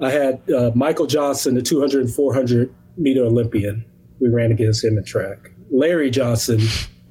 I 0.00 0.10
had 0.10 0.40
uh, 0.50 0.72
Michael 0.74 1.06
Johnson, 1.06 1.54
the 1.54 1.62
200 1.62 2.04
and 2.06 2.12
400 2.14 2.74
meter 2.96 3.22
Olympian. 3.24 3.84
We 4.20 4.28
ran 4.28 4.50
against 4.50 4.82
him 4.84 4.98
in 4.98 5.04
track. 5.04 5.50
Larry 5.70 6.10
Johnson 6.10 6.60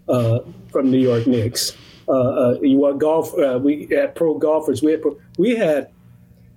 uh, 0.09 0.39
from 0.71 0.89
New 0.91 0.99
York 0.99 1.27
Knicks. 1.27 1.75
Uh, 2.07 2.11
uh, 2.11 2.57
you 2.61 2.77
want 2.77 2.99
golf? 2.99 3.33
Uh, 3.37 3.59
we 3.63 3.87
had 3.91 4.15
pro 4.15 4.37
golfers. 4.37 4.81
We 4.81 4.91
had 4.91 5.01
pro, 5.01 5.17
we 5.37 5.55
had, 5.55 5.89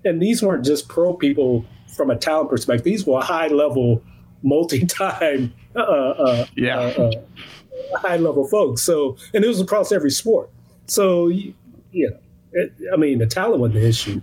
and 0.07 0.23
these 0.23 0.43
weren't 0.43 0.65
just 0.65 0.89
pro 0.89 1.13
people 1.15 1.65
from 1.97 2.11
a 2.11 2.17
talent 2.17 2.51
perspective. 2.51 2.85
These 2.85 3.07
were 3.07 3.21
high 3.23 3.49
level, 3.49 4.03
multi 4.43 4.85
time, 4.87 5.53
uh, 5.75 5.81
uh, 5.81 6.47
Yeah. 6.57 6.79
uh, 6.81 7.11
uh, 7.95 7.99
high 7.99 8.17
level 8.17 8.47
folks. 8.49 8.83
So, 8.83 9.17
and 9.35 9.45
it 9.45 9.49
was 9.49 9.61
across 9.61 9.93
every 9.93 10.11
sport. 10.11 10.49
So, 10.87 11.29
you, 11.29 11.55
you 11.93 12.11
know, 12.11 12.17
it, 12.53 12.73
I 12.93 12.97
mean, 12.97 13.19
the 13.19 13.27
talent 13.27 13.61
wasn't 13.61 13.81
the 13.81 13.87
issue. 13.89 14.21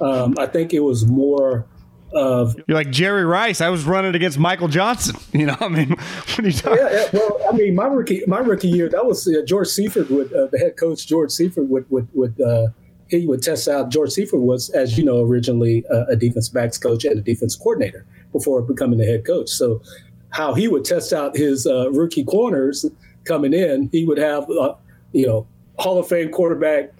Um, 0.00 0.34
I 0.38 0.46
think 0.46 0.72
it 0.72 0.80
was 0.80 1.04
more 1.06 1.66
of 2.12 2.56
You're 2.66 2.76
like 2.76 2.90
Jerry 2.90 3.24
Rice. 3.24 3.60
I 3.60 3.68
was 3.68 3.84
running 3.84 4.14
against 4.14 4.38
Michael 4.38 4.68
Johnson. 4.68 5.16
You 5.32 5.46
know, 5.46 5.56
I 5.60 5.68
mean, 5.68 5.90
what 5.90 6.38
are 6.40 6.46
you 6.46 6.52
talking? 6.52 6.78
yeah, 6.78 6.90
yeah, 6.90 7.08
well, 7.12 7.38
I 7.48 7.56
mean, 7.56 7.74
my 7.76 7.86
rookie 7.86 8.22
my 8.26 8.38
rookie 8.40 8.68
year 8.68 8.88
that 8.88 9.06
was 9.06 9.28
uh, 9.28 9.42
George 9.46 9.68
Seifert 9.68 10.10
would 10.10 10.32
uh, 10.32 10.46
the 10.50 10.58
head 10.58 10.76
coach 10.76 11.06
George 11.06 11.30
Seifert 11.30 11.68
would 11.68 11.88
would 11.90 12.08
would 12.14 12.40
uh, 12.40 12.66
he 13.10 13.26
would 13.26 13.42
test 13.42 13.68
out. 13.68 13.90
George 13.90 14.10
Seifert 14.10 14.40
was, 14.40 14.70
as 14.70 14.96
you 14.96 15.04
know, 15.04 15.20
originally 15.20 15.84
uh, 15.92 16.06
a 16.06 16.16
defense 16.16 16.48
backs 16.48 16.78
coach 16.78 17.04
and 17.04 17.18
a 17.18 17.22
defense 17.22 17.56
coordinator 17.56 18.06
before 18.32 18.62
becoming 18.62 18.98
the 18.98 19.04
head 19.04 19.24
coach. 19.26 19.48
So, 19.48 19.82
how 20.30 20.54
he 20.54 20.68
would 20.68 20.84
test 20.84 21.12
out 21.12 21.36
his 21.36 21.66
uh, 21.66 21.90
rookie 21.90 22.24
corners 22.24 22.86
coming 23.24 23.52
in, 23.52 23.88
he 23.92 24.04
would 24.04 24.18
have 24.18 24.48
uh, 24.50 24.74
you 25.12 25.26
know 25.26 25.46
Hall 25.78 25.98
of 25.98 26.08
Fame 26.08 26.30
quarterback 26.30 26.92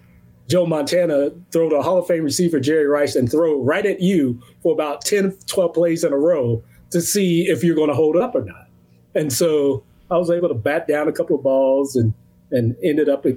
Joe 0.51 0.67
Montana 0.67 1.31
throw 1.53 1.69
to 1.69 1.81
Hall 1.81 1.99
of 1.99 2.09
Fame 2.09 2.25
receiver 2.25 2.59
Jerry 2.59 2.87
Rice 2.87 3.15
and 3.15 3.31
throw 3.31 3.63
right 3.63 3.87
at 3.87 4.01
you 4.01 4.43
for 4.65 4.73
about 4.73 5.03
10, 5.03 5.39
12 5.47 5.73
plays 5.73 6.03
in 6.03 6.13
a 6.13 6.19
row 6.19 6.61
to 6.91 7.01
see 7.01 7.43
if 7.43 7.63
you're 7.63 7.77
going 7.77 7.89
to 7.89 7.95
hold 7.95 8.17
up 8.17 8.35
or 8.35 8.45
not. 8.45 8.67
And 9.15 9.33
so 9.33 9.85
I 10.11 10.17
was 10.17 10.29
able 10.29 10.49
to 10.49 10.55
bat 10.55 10.89
down 10.89 11.07
a 11.07 11.13
couple 11.13 11.37
of 11.37 11.45
balls 11.45 11.95
and 11.95 12.13
and 12.53 12.77
ended 12.83 13.09
up 13.09 13.25
i- 13.27 13.37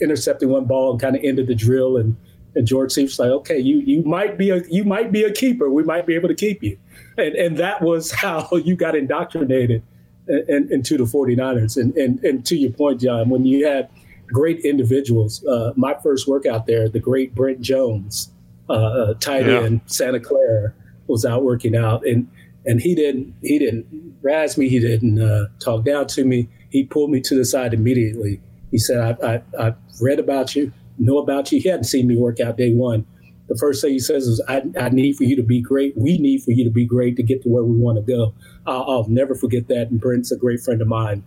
intercepting 0.00 0.48
one 0.48 0.64
ball 0.66 0.92
and 0.92 1.00
kind 1.00 1.16
of 1.16 1.22
ended 1.24 1.46
the 1.46 1.54
drill. 1.54 1.96
And 1.96 2.16
and 2.54 2.66
George 2.66 2.92
Seif's 2.92 3.18
like, 3.18 3.30
okay, 3.30 3.58
you 3.58 3.78
you 3.80 4.02
might 4.02 4.36
be 4.38 4.50
a 4.50 4.62
you 4.68 4.84
might 4.84 5.12
be 5.12 5.22
a 5.24 5.32
keeper. 5.32 5.70
We 5.70 5.82
might 5.84 6.06
be 6.06 6.14
able 6.14 6.28
to 6.28 6.34
keep 6.34 6.62
you. 6.62 6.78
And 7.16 7.34
and 7.34 7.56
that 7.58 7.82
was 7.82 8.10
how 8.24 8.48
you 8.52 8.76
got 8.76 8.94
indoctrinated 8.96 9.82
in, 10.28 10.44
in, 10.48 10.72
into 10.72 10.96
the 10.98 11.04
49ers. 11.04 11.76
And, 11.80 11.96
and 11.96 12.22
and 12.24 12.44
to 12.46 12.56
your 12.56 12.70
point, 12.72 13.00
John, 13.00 13.28
when 13.30 13.44
you 13.44 13.66
had 13.66 13.88
great 14.26 14.60
individuals, 14.60 15.44
uh, 15.46 15.72
my 15.76 15.94
first 16.02 16.28
workout 16.28 16.66
there, 16.66 16.88
the 16.88 17.00
great 17.00 17.34
Brent 17.34 17.60
Jones, 17.62 18.30
uh, 18.68 18.72
uh, 18.72 19.14
tight 19.14 19.46
Yeah. 19.46 19.60
end, 19.62 19.80
Santa 19.86 20.20
Clara, 20.20 20.74
was 21.06 21.24
out 21.24 21.44
working 21.44 21.74
out, 21.76 22.06
and 22.06 22.28
and 22.66 22.80
he 22.80 22.94
didn't 22.94 23.34
he 23.42 23.58
didn't 23.58 23.86
razz 24.20 24.58
me, 24.58 24.68
he 24.68 24.78
didn't 24.80 25.20
uh, 25.20 25.46
talk 25.60 25.84
down 25.84 26.06
to 26.08 26.24
me. 26.24 26.48
He 26.70 26.84
pulled 26.84 27.10
me 27.10 27.20
to 27.22 27.34
the 27.34 27.44
side 27.44 27.74
immediately. 27.74 28.40
He 28.70 28.78
said, 28.78 29.22
I, 29.22 29.26
I, 29.58 29.68
I 29.68 29.74
read 30.00 30.18
about 30.18 30.54
you, 30.54 30.72
know 30.98 31.18
about 31.18 31.50
you. 31.50 31.60
He 31.60 31.68
hadn't 31.68 31.84
seen 31.84 32.06
me 32.06 32.16
work 32.16 32.40
out 32.40 32.56
day 32.56 32.72
one. 32.72 33.06
The 33.48 33.56
first 33.56 33.80
thing 33.80 33.92
he 33.92 33.98
says 33.98 34.26
is, 34.26 34.42
I, 34.46 34.62
I 34.78 34.90
need 34.90 35.16
for 35.16 35.24
you 35.24 35.34
to 35.36 35.42
be 35.42 35.62
great. 35.62 35.96
We 35.96 36.18
need 36.18 36.42
for 36.42 36.50
you 36.50 36.64
to 36.64 36.70
be 36.70 36.84
great 36.84 37.16
to 37.16 37.22
get 37.22 37.42
to 37.42 37.48
where 37.48 37.64
we 37.64 37.76
want 37.76 37.96
to 37.96 38.02
go. 38.02 38.34
I'll, 38.66 38.84
I'll 38.90 39.08
never 39.08 39.34
forget 39.34 39.68
that. 39.68 39.88
And 39.90 39.98
Brent's 39.98 40.30
a 40.30 40.36
great 40.36 40.60
friend 40.60 40.82
of 40.82 40.88
mine 40.88 41.24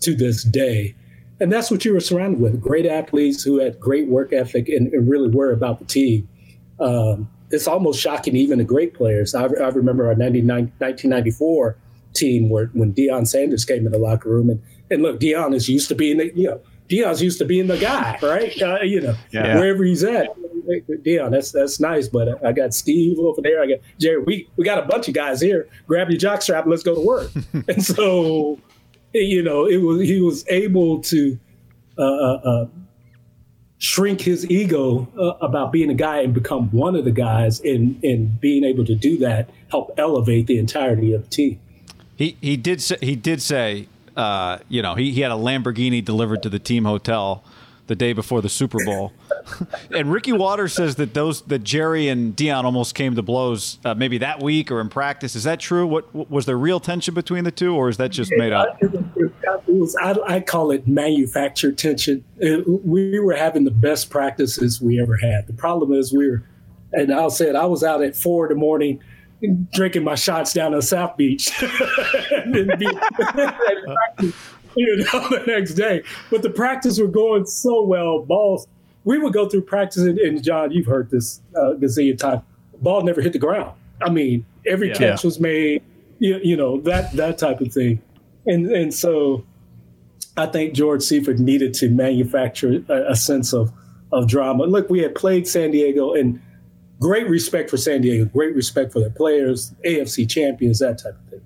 to 0.00 0.14
this 0.16 0.42
day. 0.42 0.96
And 1.38 1.52
that's 1.52 1.70
what 1.70 1.84
you 1.84 1.92
were 1.92 2.00
surrounded 2.00 2.40
with 2.40 2.60
great 2.60 2.86
athletes 2.86 3.42
who 3.44 3.60
had 3.60 3.78
great 3.78 4.08
work 4.08 4.32
ethic 4.32 4.68
and, 4.68 4.92
and 4.92 5.08
really 5.08 5.28
were 5.28 5.52
about 5.52 5.78
the 5.78 5.84
team. 5.84 6.28
Um, 6.80 7.30
it's 7.50 7.66
almost 7.66 8.00
shocking, 8.00 8.36
even 8.36 8.58
the 8.58 8.64
great 8.64 8.94
players. 8.94 9.34
I, 9.34 9.44
I 9.44 9.68
remember 9.68 10.06
our 10.08 10.14
99, 10.14 10.72
1994 10.78 11.76
team 12.14 12.48
where 12.48 12.66
when 12.72 12.92
Deion 12.92 13.26
Sanders 13.26 13.64
came 13.64 13.86
in 13.86 13.92
the 13.92 13.98
locker 13.98 14.28
room, 14.28 14.50
and, 14.50 14.62
and 14.90 15.02
look, 15.02 15.20
Deion 15.20 15.54
is 15.54 15.68
used 15.68 15.88
to 15.88 15.94
being 15.94 16.18
the, 16.18 16.32
you 16.34 16.48
know, 16.48 16.60
Deion's 16.88 17.22
used 17.22 17.38
to 17.38 17.44
being 17.44 17.68
the 17.68 17.78
guy, 17.78 18.18
right? 18.22 18.60
Uh, 18.60 18.80
you 18.82 19.00
know, 19.00 19.14
Yeah. 19.32 19.56
wherever 19.58 19.84
he's 19.84 20.02
at. 20.02 20.28
Dion, 21.02 21.30
that's 21.32 21.50
that's 21.52 21.80
nice, 21.80 22.06
but 22.08 22.44
I 22.44 22.52
got 22.52 22.74
Steve 22.74 23.18
over 23.18 23.40
there. 23.42 23.62
I 23.62 23.66
got 23.66 23.78
Jerry. 23.98 24.22
We 24.22 24.48
we 24.56 24.64
got 24.64 24.78
a 24.78 24.86
bunch 24.86 25.08
of 25.08 25.14
guys 25.14 25.40
here. 25.40 25.68
Grab 25.86 26.10
your 26.10 26.18
jockstrap. 26.20 26.66
Let's 26.66 26.82
go 26.82 26.94
to 26.94 27.00
work. 27.00 27.30
and 27.68 27.82
so, 27.84 28.58
you 29.12 29.42
know, 29.42 29.66
it 29.66 29.78
was 29.78 30.00
he 30.06 30.20
was 30.20 30.44
able 30.48 31.00
to 31.02 31.38
uh, 31.98 32.02
uh, 32.02 32.40
uh, 32.44 32.66
shrink 33.78 34.20
his 34.20 34.48
ego 34.50 35.08
uh, 35.18 35.44
about 35.44 35.72
being 35.72 35.90
a 35.90 35.94
guy 35.94 36.20
and 36.20 36.34
become 36.34 36.70
one 36.70 36.94
of 36.94 37.04
the 37.04 37.10
guys, 37.10 37.60
and 37.60 38.02
and 38.04 38.40
being 38.40 38.64
able 38.64 38.84
to 38.84 38.94
do 38.94 39.16
that 39.18 39.50
help 39.70 39.92
elevate 39.96 40.46
the 40.46 40.58
entirety 40.58 41.12
of 41.12 41.22
the 41.24 41.30
team. 41.30 41.60
He 42.16 42.36
he 42.40 42.56
did 42.56 42.80
say, 42.82 42.96
he 43.00 43.16
did 43.16 43.40
say 43.42 43.88
uh, 44.16 44.58
you 44.68 44.82
know 44.82 44.94
he, 44.94 45.12
he 45.12 45.20
had 45.20 45.30
a 45.30 45.36
Lamborghini 45.36 46.04
delivered 46.04 46.42
to 46.42 46.48
the 46.48 46.58
team 46.58 46.84
hotel 46.84 47.44
the 47.86 47.96
day 47.96 48.12
before 48.12 48.40
the 48.40 48.48
Super 48.48 48.78
Bowl, 48.84 49.12
and 49.90 50.12
Ricky 50.12 50.32
Watters 50.32 50.72
says 50.72 50.94
that 50.96 51.12
those 51.12 51.42
that 51.42 51.64
Jerry 51.64 52.08
and 52.08 52.36
Deion 52.36 52.64
almost 52.64 52.94
came 52.94 53.16
to 53.16 53.22
blows 53.22 53.78
uh, 53.84 53.94
maybe 53.94 54.18
that 54.18 54.40
week 54.42 54.70
or 54.70 54.80
in 54.80 54.88
practice. 54.88 55.34
Is 55.34 55.44
that 55.44 55.60
true? 55.60 55.86
What 55.86 56.30
was 56.30 56.46
there 56.46 56.56
real 56.56 56.80
tension 56.80 57.14
between 57.14 57.44
the 57.44 57.50
two, 57.50 57.74
or 57.74 57.88
is 57.88 57.96
that 57.96 58.10
just 58.10 58.32
made 58.36 58.52
up? 58.52 58.78
I, 60.00 60.16
I 60.26 60.40
call 60.40 60.70
it 60.70 60.86
manufactured 60.86 61.78
tension. 61.78 62.24
We 62.84 63.18
were 63.18 63.34
having 63.34 63.64
the 63.64 63.70
best 63.70 64.10
practices 64.10 64.80
we 64.80 65.00
ever 65.00 65.16
had. 65.16 65.46
The 65.46 65.52
problem 65.52 65.92
is 65.92 66.12
we 66.12 66.28
were, 66.28 66.42
and 66.92 67.12
I'll 67.12 67.30
say 67.30 67.48
it, 67.48 67.56
I 67.56 67.66
was 67.66 67.82
out 67.82 68.02
at 68.02 68.16
four 68.16 68.46
in 68.46 68.50
the 68.50 68.60
morning 68.60 69.00
drinking 69.72 70.04
my 70.04 70.14
shots 70.14 70.52
down 70.52 70.74
at 70.74 70.84
South 70.84 71.16
Beach. 71.16 71.50
and 72.32 72.54
then 72.54 72.78
be, 72.78 72.86
you 74.76 74.96
know, 74.96 75.28
the 75.28 75.44
next 75.46 75.74
day. 75.74 76.02
But 76.30 76.42
the 76.42 76.50
practice 76.50 77.00
were 77.00 77.08
going 77.08 77.46
so 77.46 77.82
well. 77.82 78.20
Balls, 78.20 78.66
we 79.04 79.18
would 79.18 79.32
go 79.32 79.48
through 79.48 79.62
practice, 79.62 80.02
and, 80.02 80.18
and 80.18 80.42
John, 80.42 80.70
you've 80.70 80.86
heard 80.86 81.10
this 81.10 81.40
uh, 81.56 81.74
gazillion 81.74 82.18
times. 82.18 82.42
Ball 82.80 83.02
never 83.02 83.20
hit 83.20 83.32
the 83.32 83.38
ground. 83.38 83.72
I 84.00 84.10
mean, 84.10 84.46
every 84.66 84.90
catch 84.90 85.24
was 85.24 85.38
made. 85.40 85.82
You, 86.18 86.40
you 86.42 86.56
know 86.56 86.80
that 86.82 87.12
that 87.12 87.38
type 87.38 87.60
of 87.60 87.72
thing, 87.72 88.02
and 88.46 88.70
and 88.70 88.92
so 88.92 89.44
I 90.36 90.46
think 90.46 90.74
George 90.74 91.02
Seifert 91.02 91.38
needed 91.38 91.74
to 91.74 91.88
manufacture 91.88 92.82
a, 92.88 93.12
a 93.12 93.16
sense 93.16 93.52
of 93.52 93.72
of 94.12 94.28
drama. 94.28 94.64
Look, 94.64 94.90
we 94.90 95.00
had 95.00 95.14
played 95.14 95.46
San 95.46 95.70
Diego 95.70 96.14
and 96.14 96.40
great 97.00 97.28
respect 97.28 97.70
for 97.70 97.76
San 97.76 98.02
Diego, 98.02 98.26
great 98.26 98.54
respect 98.54 98.92
for 98.92 99.00
their 99.00 99.10
players, 99.10 99.74
AFC 99.84 100.28
champions, 100.28 100.78
that 100.78 100.98
type 100.98 101.14
of 101.14 101.30
thing. 101.30 101.40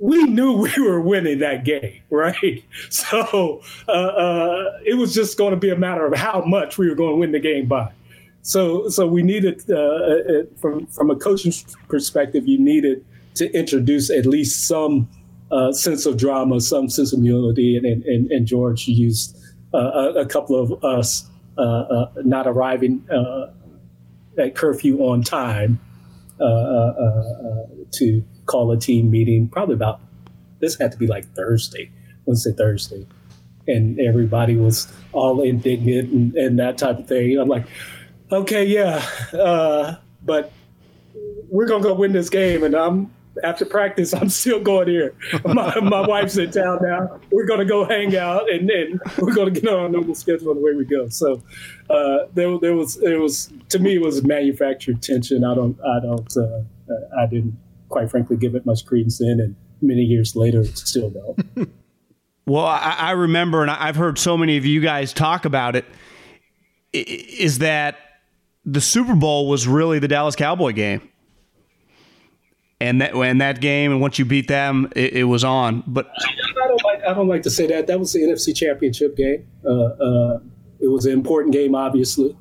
We 0.00 0.24
knew 0.24 0.52
we 0.76 0.82
were 0.82 1.00
winning 1.00 1.40
that 1.40 1.64
game, 1.64 2.00
right? 2.08 2.64
So 2.90 3.60
uh, 3.88 3.92
uh, 3.92 4.78
it 4.86 4.94
was 4.94 5.12
just 5.12 5.36
going 5.36 5.50
to 5.50 5.56
be 5.56 5.70
a 5.70 5.76
matter 5.76 6.06
of 6.06 6.16
how 6.16 6.42
much 6.46 6.78
we 6.78 6.88
were 6.88 6.94
going 6.94 7.14
to 7.14 7.16
win 7.16 7.32
the 7.32 7.40
game 7.40 7.66
by. 7.66 7.90
So, 8.42 8.88
so 8.88 9.06
we 9.06 9.22
needed, 9.22 9.62
uh, 9.70 9.74
uh 9.74 10.42
from 10.60 10.86
from 10.86 11.10
a 11.10 11.16
coaching 11.16 11.52
perspective, 11.88 12.46
you 12.46 12.58
needed 12.58 13.04
to 13.36 13.50
introduce 13.52 14.10
at 14.10 14.26
least 14.26 14.68
some 14.68 15.08
uh, 15.50 15.72
sense 15.72 16.04
of 16.04 16.18
drama, 16.18 16.60
some 16.60 16.90
sense 16.90 17.12
of 17.12 17.20
humility, 17.20 17.76
and 17.76 17.86
and, 17.86 18.30
and 18.30 18.46
George 18.46 18.86
used 18.86 19.36
uh, 19.72 19.78
a, 19.78 20.20
a, 20.20 20.26
couple 20.26 20.60
of 20.60 20.84
us 20.84 21.26
uh, 21.56 21.62
uh, 21.62 22.12
not 22.22 22.46
arriving 22.46 23.02
at 24.38 24.54
curfew 24.54 24.98
on 25.00 25.22
time 25.22 25.80
uh, 26.40 26.44
uh, 26.44 26.94
uh, 26.98 27.66
to 27.92 28.24
call 28.46 28.72
a 28.72 28.76
team 28.76 29.10
meeting. 29.10 29.48
Probably 29.48 29.74
about 29.74 30.00
this 30.60 30.78
had 30.78 30.92
to 30.92 30.98
be 30.98 31.06
like 31.06 31.26
Thursday, 31.34 31.90
Wednesday, 32.26 32.52
Thursday, 32.52 33.06
and 33.68 34.00
everybody 34.00 34.56
was 34.56 34.92
all 35.12 35.42
indignant 35.42 36.10
and, 36.10 36.34
and 36.34 36.58
that 36.58 36.78
type 36.78 36.98
of 36.98 37.06
thing. 37.06 37.38
I'm 37.38 37.48
like, 37.48 37.66
okay, 38.32 38.64
yeah, 38.64 39.96
but 40.24 40.52
we're 41.50 41.66
gonna 41.66 41.82
go 41.82 41.94
win 41.94 42.12
this 42.12 42.30
game, 42.30 42.64
and 42.64 42.74
I'm 42.74 43.12
after 43.42 43.64
practice, 43.64 44.14
I'm 44.14 44.28
still 44.28 44.60
going 44.60 44.88
here. 44.88 45.14
My, 45.44 45.78
my 45.80 46.06
wife's 46.06 46.36
in 46.36 46.50
town 46.50 46.78
now. 46.82 47.20
We're 47.30 47.46
going 47.46 47.60
to 47.60 47.64
go 47.64 47.84
hang 47.84 48.16
out, 48.16 48.50
and 48.50 48.68
then 48.68 49.00
we're 49.18 49.34
going 49.34 49.52
to 49.52 49.60
get 49.60 49.70
on 49.70 49.80
our 49.80 49.88
normal 49.88 50.14
schedule 50.14 50.52
and 50.52 50.60
away 50.60 50.72
we 50.74 50.84
go. 50.84 51.08
So 51.08 51.42
uh, 51.90 52.26
there, 52.34 52.58
there 52.58 52.74
was, 52.74 52.96
it 53.02 53.18
was 53.18 53.52
to 53.70 53.78
me, 53.78 53.96
it 53.96 54.02
was 54.02 54.22
manufactured 54.22 55.02
tension. 55.02 55.44
I 55.44 55.54
don't, 55.54 55.78
I 55.80 56.00
don't, 56.00 56.36
uh, 56.36 56.60
I 57.18 57.26
didn't, 57.26 57.58
quite 57.88 58.10
frankly, 58.10 58.36
give 58.36 58.54
it 58.54 58.64
much 58.66 58.86
credence 58.86 59.20
in, 59.20 59.40
and 59.40 59.56
many 59.80 60.02
years 60.02 60.36
later, 60.36 60.64
still 60.64 61.10
don't. 61.10 61.70
well, 62.46 62.66
I, 62.66 62.96
I 62.98 63.10
remember, 63.12 63.62
and 63.62 63.70
I've 63.70 63.96
heard 63.96 64.18
so 64.18 64.36
many 64.36 64.56
of 64.56 64.64
you 64.64 64.80
guys 64.80 65.12
talk 65.12 65.44
about 65.44 65.76
it. 65.76 65.84
Is 66.92 67.58
that 67.58 67.96
the 68.64 68.80
Super 68.80 69.14
Bowl 69.14 69.48
was 69.48 69.66
really 69.66 69.98
the 69.98 70.08
Dallas 70.08 70.36
Cowboy 70.36 70.72
game? 70.72 71.08
And 72.80 73.00
that 73.00 73.14
when 73.14 73.38
that 73.38 73.60
game 73.60 73.92
and 73.92 74.00
once 74.00 74.18
you 74.18 74.24
beat 74.24 74.48
them, 74.48 74.90
it, 74.96 75.14
it, 75.14 75.24
was 75.24 75.44
on. 75.44 75.82
But 75.86 76.10
I 76.16 76.68
don't 76.68 76.84
like 76.84 77.02
I 77.04 77.14
don't 77.14 77.28
like 77.28 77.42
to 77.42 77.50
say 77.50 77.66
that. 77.68 77.86
That 77.86 77.98
was 77.98 78.12
the 78.12 78.20
NFC 78.20 78.54
Championship 78.54 79.16
game. 79.16 79.46
Uh, 79.64 79.84
uh, 79.84 80.40
it 80.80 80.88
was 80.88 81.06
an 81.06 81.12
important 81.12 81.52
game, 81.52 81.74
obviously. 81.74 82.36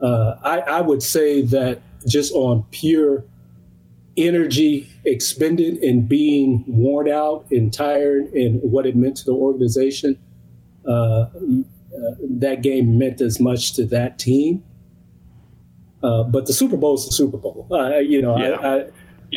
Uh, 0.00 0.36
I, 0.42 0.58
I 0.60 0.80
would 0.80 1.02
say 1.02 1.42
that 1.42 1.82
just 2.06 2.32
on 2.32 2.64
pure 2.70 3.24
energy 4.16 4.88
expended 5.04 5.78
and 5.82 6.08
being 6.08 6.64
worn 6.66 7.08
out 7.08 7.46
and 7.50 7.72
tired 7.72 8.32
and 8.32 8.60
what 8.62 8.86
it 8.86 8.96
meant 8.96 9.16
to 9.18 9.24
the 9.24 9.32
organization, 9.32 10.18
uh, 10.86 10.92
uh, 10.92 11.28
that 12.20 12.62
game 12.62 12.98
meant 12.98 13.20
as 13.20 13.40
much 13.40 13.74
to 13.74 13.84
that 13.86 14.18
team. 14.18 14.62
Uh, 16.02 16.22
but 16.22 16.46
the 16.46 16.52
Super 16.52 16.76
Bowl 16.76 16.94
is 16.94 17.06
the 17.06 17.12
Super 17.12 17.36
Bowl. 17.36 17.66
you 18.02 18.22
know, 18.22 18.36
yeah. 18.38 18.56
I, 18.56 18.76
I 18.76 18.84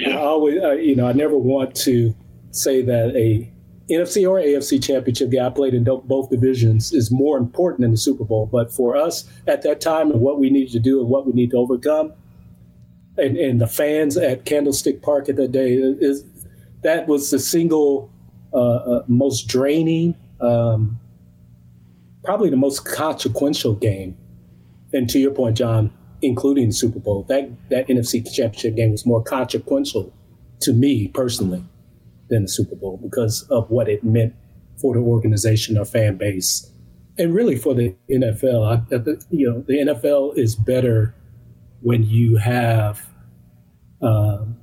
I 0.08 0.14
always, 0.14 0.56
you 0.86 0.96
know, 0.96 1.08
I 1.08 1.14
never 1.14 1.38
want 1.38 1.76
to 1.78 2.16
say 2.52 2.82
that 2.82 3.16
a 3.16 3.52
NFC 3.90 4.30
or 4.30 4.40
AFC 4.40 4.82
championship 4.84 5.32
game 5.32 5.44
I 5.44 5.50
played 5.50 5.74
in 5.74 5.84
both 5.84 6.30
divisions 6.30 6.94
is 6.94 7.10
more 7.10 7.38
important 7.38 7.82
than 7.82 7.92
the 7.92 7.98
Super 7.98 8.24
Bowl. 8.24 8.46
But 8.46 8.72
for 8.72 8.96
us 8.96 9.28
at 9.48 9.64
that 9.64 9.82
time 9.82 10.12
and 10.12 10.22
what 10.22 10.40
we 10.40 10.50
needed 10.50 10.72
to 10.74 10.80
do 10.80 11.00
and 11.02 11.10
what 11.10 11.26
we 11.26 11.34
need 11.34 11.52
to 11.52 11.58
overcome, 11.58 12.14
and, 13.18 13.36
and 13.36 13.60
the 13.60 13.68
fans 13.68 14.16
at 14.16 14.46
Candlestick 14.46 15.02
Park 15.02 15.28
at 15.28 15.36
that 15.38 15.52
day 15.52 15.74
is 15.74 16.24
that 16.84 17.08
was 17.08 17.32
the 17.32 17.40
single 17.40 18.12
uh, 18.54 18.58
uh, 18.58 19.04
most 19.08 19.48
draining, 19.48 20.16
um, 20.40 21.00
probably 22.24 22.50
the 22.50 22.58
most 22.58 22.86
consequential 22.86 23.74
game. 23.74 24.18
And 24.94 25.10
to 25.10 25.20
your 25.20 25.32
point, 25.32 25.58
John, 25.58 25.92
including 26.22 26.68
the 26.68 26.74
Super 26.74 27.00
Bowl. 27.00 27.26
That 27.30 27.50
that 27.70 27.88
NFC 27.88 28.24
Championship 28.32 28.76
game 28.76 28.92
was 28.92 29.06
more 29.06 29.24
consequential 29.24 30.14
to 30.62 30.74
me 30.74 31.08
personally 31.10 31.64
than 32.30 32.44
the 32.44 32.48
Super 32.48 32.76
Bowl 32.76 32.98
because 32.98 33.44
of 33.50 33.70
what 33.70 33.90
it 33.90 34.04
meant 34.04 34.34
for 34.78 34.94
the 34.94 35.00
organization 35.00 35.78
or 35.78 35.86
fan 35.86 36.18
base, 36.18 36.72
and 37.18 37.34
really 37.34 37.56
for 37.56 37.74
the 37.74 37.96
NFL. 38.10 38.66
I, 38.66 38.96
you 39.30 39.50
know, 39.50 39.64
the 39.68 39.80
NFL 39.80 40.38
is 40.38 40.56
better 40.56 41.16
when 41.82 42.04
you 42.04 42.38
have 42.38 43.08
um, 44.02 44.58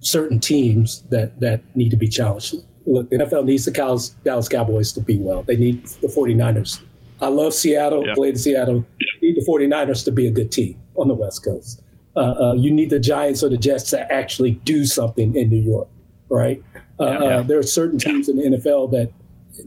certain 0.00 0.40
teams 0.40 1.02
that 1.10 1.40
that 1.40 1.62
need 1.76 1.90
to 1.90 1.96
be 1.96 2.08
challenged. 2.08 2.56
Look, 2.86 3.10
the 3.10 3.18
NFL 3.18 3.44
needs 3.44 3.64
the 3.66 4.14
Dallas 4.24 4.48
Cowboys 4.48 4.92
to 4.92 5.00
be 5.00 5.18
well. 5.18 5.42
They 5.42 5.56
need 5.56 5.86
the 5.86 6.08
49ers. 6.08 6.80
I 7.20 7.28
love 7.28 7.54
Seattle, 7.54 8.06
yep. 8.06 8.16
played 8.16 8.38
Seattle 8.38 8.84
need 9.30 9.36
the 9.36 9.46
49ers 9.46 10.04
to 10.04 10.12
be 10.12 10.26
a 10.26 10.30
good 10.30 10.50
team 10.50 10.80
on 10.96 11.08
the 11.08 11.14
West 11.14 11.44
Coast. 11.44 11.82
Uh, 12.16 12.34
uh, 12.40 12.54
you 12.54 12.70
need 12.70 12.90
the 12.90 12.98
Giants 12.98 13.42
or 13.42 13.48
the 13.48 13.56
Jets 13.56 13.90
to 13.90 14.12
actually 14.12 14.52
do 14.52 14.84
something 14.84 15.34
in 15.36 15.48
New 15.48 15.60
York, 15.60 15.88
right? 16.28 16.62
Uh, 16.98 17.04
yeah, 17.04 17.10
yeah. 17.10 17.36
Uh, 17.36 17.42
there 17.42 17.58
are 17.58 17.62
certain 17.62 17.98
teams 17.98 18.28
in 18.28 18.36
the 18.36 18.42
NFL 18.42 18.90
that 18.92 19.12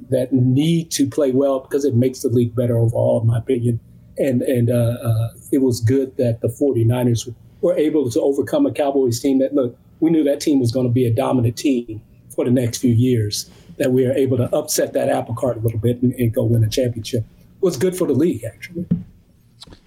that 0.10 0.34
need 0.34 0.90
to 0.92 1.08
play 1.08 1.32
well 1.32 1.60
because 1.60 1.86
it 1.86 1.94
makes 1.94 2.22
the 2.22 2.30
league 2.30 2.56
better 2.56 2.78
overall, 2.78 3.22
in 3.22 3.28
my 3.28 3.38
opinion. 3.38 3.80
And 4.18 4.42
and 4.42 4.70
uh, 4.70 4.98
uh, 5.02 5.30
it 5.52 5.60
was 5.60 5.80
good 5.80 6.18
that 6.18 6.42
the 6.42 6.48
49ers 6.48 7.34
were 7.62 7.78
able 7.78 8.10
to 8.12 8.22
overcome 8.22 8.66
a 8.66 8.74
Cowboys 8.74 9.20
team 9.20 9.40
that 9.40 9.54
look, 9.54 9.78
we 10.00 10.10
knew 10.10 10.24
that 10.24 10.42
team 10.42 10.60
was 10.60 10.72
going 10.72 10.88
to 10.88 10.92
be 10.92 11.06
a 11.08 11.14
dominant 11.14 11.58
team 11.58 12.02
for 12.36 12.44
the 12.44 12.52
next 12.52 12.80
few 12.80 12.94
years. 12.94 13.50
That 13.78 13.92
we 13.92 14.06
are 14.06 14.14
able 14.14 14.38
to 14.38 14.54
upset 14.56 14.94
that 14.94 15.10
apple 15.10 15.34
cart 15.34 15.58
a 15.58 15.60
little 15.62 15.80
bit 15.80 16.02
and, 16.04 16.14
and 16.14 16.32
go 16.32 16.44
win 16.44 16.64
a 16.64 16.70
championship 16.70 17.26
was 17.64 17.78
good 17.78 17.96
for 17.96 18.06
the 18.08 18.14
league 18.14 18.44
actually. 18.44 18.86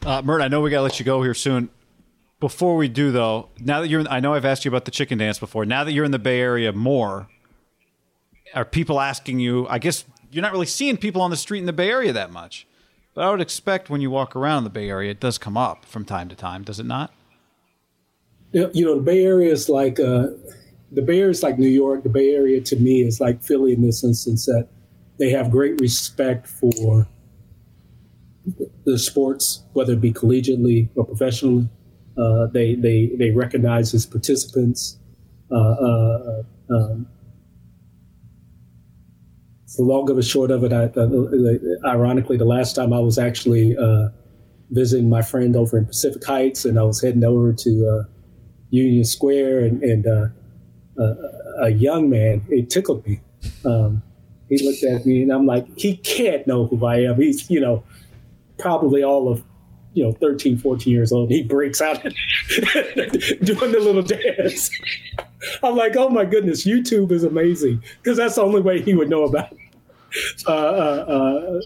Uh, 0.05 0.23
Mert, 0.23 0.41
I 0.41 0.49
know 0.49 0.61
we 0.61 0.71
got 0.71 0.79
to 0.79 0.83
let 0.83 0.99
you 0.99 1.05
go 1.05 1.23
here 1.23 1.35
soon. 1.35 1.69
Before 2.39 2.77
we 2.77 2.89
do, 2.89 3.13
though, 3.13 3.49
now 3.59 3.81
that 3.81 3.89
you're, 3.89 4.01
in, 4.01 4.09
I 4.09 4.21
know 4.21 4.35
I've 4.35 4.45
asked 4.45 4.65
you 4.65 4.71
about 4.71 4.85
the 4.85 4.91
chicken 4.91 5.19
dance 5.19 5.39
before. 5.39 5.65
Now 5.65 5.85
that 5.85 5.93
you're 5.93 6.05
in 6.05 6.11
the 6.11 6.19
Bay 6.19 6.41
Area 6.41 6.73
more, 6.73 7.29
are 8.55 8.65
people 8.65 9.01
asking 9.01 9.41
you? 9.41 9.67
I 9.69 9.79
guess 9.79 10.05
you're 10.31 10.43
not 10.43 10.53
really 10.53 10.67
seeing 10.67 10.97
people 10.97 11.23
on 11.23 11.31
the 11.31 11.37
street 11.37 11.61
in 11.61 11.67
the 11.67 11.73
Bay 11.73 11.91
Area 11.91 12.13
that 12.13 12.31
much, 12.31 12.67
but 13.15 13.25
I 13.25 13.31
would 13.31 13.41
expect 13.41 13.89
when 13.89 14.01
you 14.01 14.11
walk 14.11 14.37
around 14.37 14.65
the 14.65 14.71
Bay 14.71 14.89
Area, 14.91 15.11
it 15.11 15.21
does 15.21 15.39
come 15.39 15.57
up 15.57 15.87
from 15.87 16.05
time 16.05 16.29
to 16.29 16.37
time, 16.37 16.63
does 16.63 16.79
it 16.79 16.87
not? 16.87 17.13
You 18.53 18.85
know, 18.85 18.97
the 18.97 19.03
Bay 19.03 19.25
Area 19.25 19.51
is 19.51 19.69
like 19.69 19.99
uh, 19.99 20.29
the 20.93 21.03
Bay 21.03 21.19
Area 21.19 21.31
is 21.31 21.43
like 21.43 21.59
New 21.59 21.69
York. 21.69 22.03
The 22.03 22.09
Bay 22.11 22.35
Area 22.35 22.61
to 22.61 22.77
me 22.77 23.03
is 23.03 23.21
like 23.21 23.43
Philly 23.43 23.73
in 23.73 23.83
this 23.83 24.05
instance 24.05 24.47
that 24.47 24.69
they 25.19 25.31
have 25.31 25.51
great 25.51 25.81
respect 25.81 26.47
for 26.47 27.07
the 28.85 28.99
sports, 28.99 29.65
whether 29.73 29.93
it 29.93 30.01
be 30.01 30.13
collegiately 30.13 30.89
or 30.95 31.05
professionally. 31.05 31.69
Uh, 32.19 32.47
they 32.47 32.75
they 32.75 33.11
they 33.19 33.31
recognize 33.31 33.93
as 33.93 34.07
participants. 34.07 34.99
Uh, 35.51 35.57
uh, 35.57 36.43
um, 36.71 37.07
the 39.77 39.83
long 39.83 40.11
of 40.11 40.17
a 40.17 40.23
short 40.23 40.51
of 40.51 40.65
it, 40.65 40.73
I, 40.73 40.85
uh, 40.85 41.87
ironically, 41.87 42.39
the 42.39 42.47
last 42.47 42.75
time 42.75 42.95
I 42.95 42.99
was 42.99 43.19
actually 43.19 43.77
uh, 43.77 44.09
visiting 44.71 45.11
my 45.11 45.21
friend 45.21 45.55
over 45.55 45.77
in 45.77 45.85
Pacific 45.85 46.25
Heights, 46.25 46.65
and 46.65 46.79
I 46.79 46.83
was 46.85 47.03
heading 47.03 47.25
over 47.25 47.53
to 47.53 47.87
uh, 47.87 48.09
Union 48.71 49.05
Square, 49.05 49.65
and, 49.67 49.83
and 49.83 50.33
a 51.61 51.69
young 51.69 52.09
man, 52.09 52.43
it 52.49 52.71
tickled 52.71 53.07
me. 53.07 53.21
Um, 53.67 54.03
he 54.49 54.65
looked 54.65 54.83
at 54.85 55.05
me, 55.05 55.23
and 55.23 55.33
I'm 55.33 55.45
like, 55.47 55.67
he 55.77 55.97
can't 55.97 56.47
know 56.47 56.67
who 56.67 56.85
I 56.87 57.01
am. 57.03 57.17
He's, 57.17 57.51
you 57.51 57.61
know, 57.61 57.83
probably 58.59 59.03
all 59.03 59.29
of 59.29 59.45
you 59.97 60.05
know 60.05 60.13
13 60.13 60.59
14 60.59 60.93
years 60.93 61.11
old 61.11 61.31
he 61.31 61.43
breaks 61.43 61.81
out 61.81 62.03
doing 62.03 62.13
the 63.73 63.81
little 63.81 64.03
dance. 64.03 64.71
I'm 65.63 65.75
like 65.75 65.97
oh 65.97 66.11
my 66.11 66.25
goodness 66.25 66.67
youtube 66.67 67.11
is 67.11 67.25
amazing 67.25 67.83
because 68.03 68.19
that's 68.19 68.35
the 68.37 68.43
only 68.43 68.61
way 68.61 68.83
he 68.83 68.95
would 68.95 69.09
know 69.09 69.25
about 69.25 69.53
it. 69.53 69.59
Uh, 70.47 70.53
uh, 70.53 70.55
uh, 70.55 71.61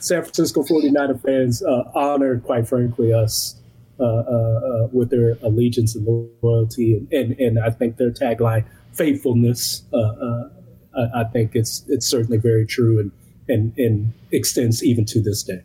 san 0.00 0.22
francisco 0.22 0.62
49er 0.62 1.22
fans 1.22 1.62
uh, 1.62 1.84
honored 1.94 2.42
quite 2.42 2.66
frankly 2.66 3.12
us 3.12 3.60
uh, 4.00 4.04
uh, 4.04 4.88
with 4.92 5.10
their 5.10 5.38
allegiance 5.42 5.94
and 5.94 6.06
loyalty 6.42 6.96
and, 6.96 7.12
and, 7.12 7.40
and 7.40 7.58
i 7.58 7.70
think 7.70 7.96
their 7.96 8.10
tagline 8.10 8.64
faithfulness 8.92 9.82
I, 9.94 11.20
I 11.20 11.24
think 11.24 11.54
it's 11.54 11.84
it's 11.88 12.06
certainly 12.06 12.38
very 12.38 12.66
true 12.66 12.98
and, 12.98 13.12
and, 13.48 13.78
and 13.78 14.12
extends 14.32 14.82
even 14.82 15.04
to 15.06 15.20
this 15.20 15.42
day 15.42 15.62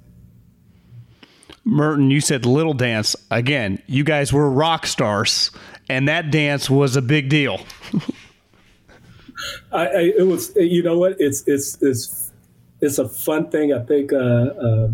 Merton, 1.64 2.10
you 2.10 2.22
said 2.22 2.46
little 2.46 2.74
dance. 2.74 3.16
Again, 3.30 3.82
you 3.88 4.04
guys 4.04 4.34
were 4.34 4.50
rock 4.50 4.88
stars, 4.88 5.52
and 5.90 6.08
that 6.08 6.32
dance 6.32 6.70
was 6.70 6.96
a 6.96 7.02
big 7.02 7.30
deal. 7.30 7.62
I, 9.72 9.88
I, 9.88 10.02
it 10.18 10.28
was, 10.28 10.56
you 10.56 10.84
know 10.84 10.98
what? 10.98 11.16
It's 11.20 11.44
it's 11.48 11.78
it's 11.82 12.32
it's 12.82 12.98
a 12.98 13.08
fun 13.08 13.50
thing. 13.50 13.74
I 13.74 13.80
think 13.80 14.12
uh, 14.12 14.18
uh, 14.18 14.88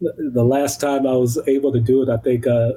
the 0.00 0.44
last 0.44 0.80
time 0.80 1.06
I 1.06 1.12
was 1.12 1.38
able 1.46 1.72
to 1.72 1.80
do 1.80 2.02
it, 2.02 2.08
I 2.08 2.16
think 2.16 2.46
uh, 2.46 2.72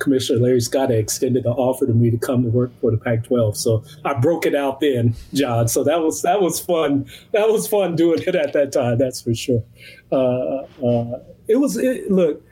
Commissioner 0.00 0.40
Larry 0.40 0.60
Scott 0.60 0.90
extended 0.90 1.44
the 1.44 1.50
offer 1.50 1.86
to 1.86 1.92
me 1.92 2.10
to 2.10 2.18
come 2.18 2.42
to 2.42 2.48
work 2.48 2.72
for 2.80 2.90
the 2.90 2.96
Pac-12. 2.96 3.56
So 3.56 3.84
I 4.04 4.14
broke 4.14 4.46
it 4.46 4.54
out 4.54 4.80
then, 4.80 5.14
John. 5.32 5.68
So 5.68 5.84
that 5.84 6.00
was 6.00 6.22
that 6.22 6.40
was 6.40 6.58
fun. 6.58 7.08
That 7.32 7.48
was 7.48 7.68
fun 7.68 7.96
doing 7.96 8.22
it 8.26 8.34
at 8.34 8.52
that 8.54 8.72
time. 8.72 8.98
That's 8.98 9.20
for 9.20 9.34
sure. 9.34 9.62
Uh, 10.10 10.62
uh, 10.84 11.22
it 11.46 11.56
was 11.56 11.76
it, 11.76 12.10
look 12.10 12.42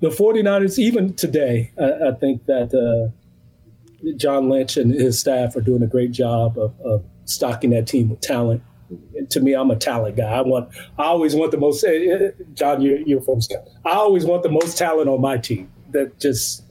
the 0.00 0.08
49ers 0.08 0.78
even 0.78 1.14
today. 1.14 1.72
I, 1.78 2.08
I 2.08 2.12
think 2.12 2.46
that 2.46 2.72
uh, 2.74 3.10
John 4.16 4.48
Lynch 4.48 4.76
and 4.76 4.92
his 4.92 5.18
staff 5.18 5.56
are 5.56 5.60
doing 5.60 5.82
a 5.82 5.86
great 5.86 6.12
job 6.12 6.58
of, 6.58 6.78
of 6.80 7.04
stocking 7.24 7.70
that 7.70 7.86
team 7.86 8.10
with 8.10 8.20
talent 8.20 8.62
to 9.30 9.40
me, 9.40 9.54
I'm 9.54 9.70
a 9.70 9.76
talent 9.76 10.16
guy. 10.16 10.30
I 10.30 10.40
want, 10.42 10.68
I 10.98 11.04
always 11.04 11.34
want 11.34 11.50
the 11.50 11.56
most. 11.56 11.84
Eh, 11.84 11.90
eh, 11.90 12.30
John, 12.54 12.80
you're, 12.80 12.98
you're 12.98 13.20
from 13.20 13.40
Scott. 13.40 13.66
I 13.84 13.92
always 13.92 14.24
want 14.24 14.42
the 14.42 14.50
most 14.50 14.76
talent 14.76 15.08
on 15.08 15.20
my 15.20 15.38
team. 15.38 15.70
That 15.90 16.18
just 16.18 16.62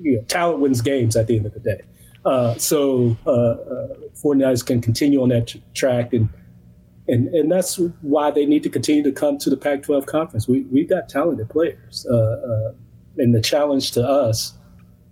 you 0.00 0.16
know, 0.16 0.22
talent 0.22 0.60
wins 0.60 0.80
games 0.80 1.16
at 1.16 1.26
the 1.26 1.36
end 1.36 1.46
of 1.46 1.54
the 1.54 1.60
day. 1.60 1.80
Uh, 2.24 2.54
so 2.56 3.16
uh, 3.26 3.30
uh, 3.30 3.88
49ers 4.22 4.64
can 4.64 4.80
continue 4.80 5.22
on 5.22 5.28
that 5.30 5.48
t- 5.48 5.62
track, 5.74 6.12
and 6.12 6.28
and 7.06 7.28
and 7.28 7.50
that's 7.50 7.76
why 8.02 8.30
they 8.30 8.44
need 8.44 8.62
to 8.64 8.68
continue 8.68 9.02
to 9.02 9.12
come 9.12 9.38
to 9.38 9.50
the 9.50 9.56
Pac-12 9.56 10.06
conference. 10.06 10.48
We 10.48 10.62
we 10.64 10.84
got 10.84 11.08
talented 11.08 11.48
players, 11.48 12.06
uh, 12.10 12.16
uh, 12.16 12.72
and 13.16 13.34
the 13.34 13.40
challenge 13.40 13.92
to 13.92 14.06
us. 14.06 14.54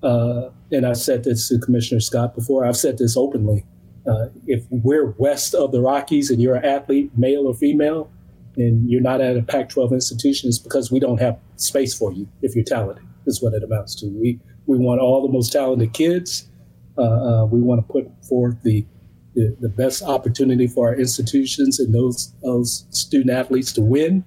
Uh, 0.03 0.51
and 0.71 0.87
I 0.87 0.93
said 0.93 1.25
this 1.25 1.49
to 1.49 1.59
Commissioner 1.59 2.01
Scott 2.01 2.35
before. 2.35 2.67
I've 2.67 2.77
said 2.77 2.99
this 2.99 3.17
openly. 3.17 3.65
Uh, 4.07 4.27
if 4.47 4.65
we're 4.71 5.11
west 5.13 5.55
of 5.55 5.73
the 5.73 5.81
Rockies 5.81 6.31
and 6.31 6.41
you're 6.41 6.55
an 6.55 6.65
athlete, 6.65 7.11
male 7.17 7.47
or 7.47 7.55
female, 7.55 8.11
and 8.57 8.89
you're 8.89 9.01
not 9.01 9.21
at 9.21 9.37
a 9.37 9.43
Pac-12 9.43 9.93
institution, 9.93 10.49
it's 10.49 10.59
because 10.59 10.93
we 10.93 11.01
don't 11.01 11.21
have 11.21 11.39
space 11.57 11.97
for 11.97 12.13
you 12.13 12.29
if 12.43 12.55
you're 12.55 12.65
talented. 12.65 13.05
Is 13.27 13.43
what 13.43 13.55
it 13.55 13.65
amounts 13.65 13.97
to. 13.97 14.07
We 14.07 14.39
we 14.67 14.79
want 14.79 15.01
all 15.01 15.27
the 15.27 15.33
most 15.33 15.53
talented 15.53 15.93
kids. 15.93 16.49
Uh, 16.99 17.03
uh, 17.03 17.45
we 17.47 17.61
want 17.61 17.87
to 17.87 17.93
put 17.93 18.11
forth 18.25 18.63
the, 18.63 18.85
the, 19.35 19.57
the 19.61 19.69
best 19.69 20.03
opportunity 20.03 20.67
for 20.67 20.89
our 20.89 20.95
institutions 20.95 21.79
and 21.79 21.95
those 21.95 22.33
those 22.43 22.87
student 22.91 23.31
athletes 23.31 23.73
to 23.73 23.81
win. 23.81 24.25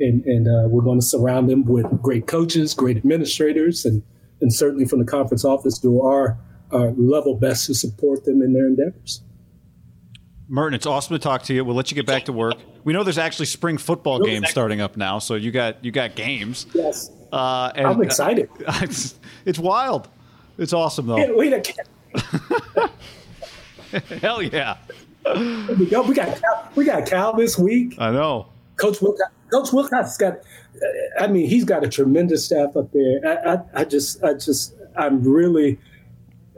And, 0.00 0.24
and 0.24 0.48
uh, 0.48 0.68
we're 0.68 0.82
going 0.82 0.98
to 0.98 1.04
surround 1.04 1.50
them 1.50 1.64
with 1.64 1.86
great 2.00 2.26
coaches, 2.26 2.72
great 2.72 2.96
administrators, 2.96 3.84
and, 3.84 4.02
and 4.40 4.52
certainly 4.52 4.86
from 4.86 4.98
the 4.98 5.04
conference 5.04 5.44
office 5.44 5.78
do 5.78 6.00
our, 6.00 6.38
our 6.72 6.92
level 6.92 7.34
best 7.34 7.66
to 7.66 7.74
support 7.74 8.24
them 8.24 8.40
in 8.40 8.54
their 8.54 8.66
endeavors. 8.66 9.22
Merton, 10.48 10.74
it's 10.74 10.86
awesome 10.86 11.14
to 11.14 11.18
talk 11.18 11.42
to 11.44 11.54
you. 11.54 11.64
We'll 11.64 11.76
let 11.76 11.90
you 11.90 11.94
get 11.94 12.06
back 12.06 12.24
to 12.24 12.32
work. 12.32 12.56
We 12.82 12.92
know 12.92 13.04
there's 13.04 13.18
actually 13.18 13.46
spring 13.46 13.76
football 13.76 14.20
games 14.20 14.48
starting 14.48 14.80
up 14.80 14.96
now, 14.96 15.18
so 15.18 15.34
you 15.34 15.50
got 15.52 15.84
you 15.84 15.92
got 15.92 16.16
games. 16.16 16.66
Yes. 16.74 17.10
Uh, 17.32 17.72
and, 17.74 17.86
I'm 17.86 18.02
excited. 18.02 18.48
Uh, 18.66 18.80
it's, 18.82 19.18
it's 19.44 19.58
wild. 19.58 20.08
It's 20.58 20.72
awesome 20.72 21.06
though. 21.06 21.16
Can't 21.16 21.36
wait 21.36 21.64
to- 21.64 22.90
Hell 24.20 24.42
yeah! 24.42 24.76
we 25.26 25.86
got 25.86 26.06
we 26.06 26.14
got 26.14 26.40
Cal, 26.40 26.70
we 26.76 26.84
got 26.84 27.06
Cal 27.06 27.32
this 27.34 27.58
week. 27.58 27.94
I 27.98 28.10
know. 28.10 28.46
Coach 28.76 29.00
Wilcox, 29.00 29.30
Coach 29.50 29.72
Wilcox 29.72 30.16
got. 30.16 30.38
I 31.18 31.26
mean, 31.26 31.48
he's 31.48 31.64
got 31.64 31.84
a 31.84 31.88
tremendous 31.88 32.44
staff 32.44 32.76
up 32.76 32.90
there. 32.92 33.20
I, 33.26 33.54
I, 33.54 33.58
I 33.80 33.84
just, 33.84 34.22
I 34.22 34.34
just, 34.34 34.74
I'm 34.96 35.22
really. 35.22 35.78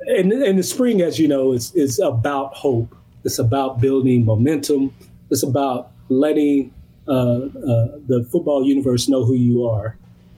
And 0.06 0.32
in 0.32 0.56
the 0.56 0.62
spring, 0.62 1.00
as 1.00 1.18
you 1.18 1.28
know, 1.28 1.52
is 1.52 1.74
is 1.74 1.98
about 2.00 2.54
hope. 2.54 2.94
It's 3.24 3.38
about 3.38 3.80
building 3.80 4.24
momentum. 4.24 4.92
It's 5.30 5.42
about 5.42 5.92
letting 6.08 6.72
uh, 7.08 7.12
uh, 7.12 7.48
the 8.06 8.26
football 8.30 8.66
universe 8.66 9.08
know 9.08 9.24
who 9.24 9.34
you 9.34 9.66
are 9.66 9.96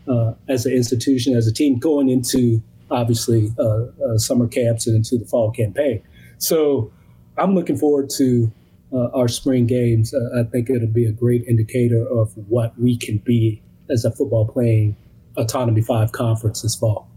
uh, 0.09 0.35
as 0.49 0.67
an 0.67 0.73
institution, 0.73 1.37
as 1.37 1.47
a 1.47 1.53
team, 1.53 1.79
going 1.79 2.09
into 2.09 2.63
obviously 2.91 3.53
uh, 3.59 3.85
uh, 4.07 4.19
summer 4.19 4.47
camps 4.47 4.87
and 4.87 4.97
into 4.97 5.19
the 5.19 5.25
fall 5.25 5.51
campaign. 5.51 6.03
So 6.39 6.93
I'm 7.39 7.55
looking 7.55 7.77
forward 7.77 8.11
to 8.17 8.53
uh, 8.93 9.09
our 9.15 9.29
spring 9.29 9.67
games. 9.67 10.15
Uh, 10.15 10.41
I 10.41 10.45
think 10.45 10.71
it'll 10.71 10.87
be 10.89 11.07
a 11.07 11.13
great 11.13 11.45
indicator 11.47 12.07
of 12.07 12.33
what 12.49 12.79
we 12.79 12.97
can 12.97 13.19
be 13.19 13.63
as 13.91 14.05
a 14.05 14.11
football 14.11 14.47
playing 14.47 14.97
autonomy 15.37 15.83
five 15.83 16.13
conference 16.13 16.63
this 16.63 16.77
fall. 16.77 17.09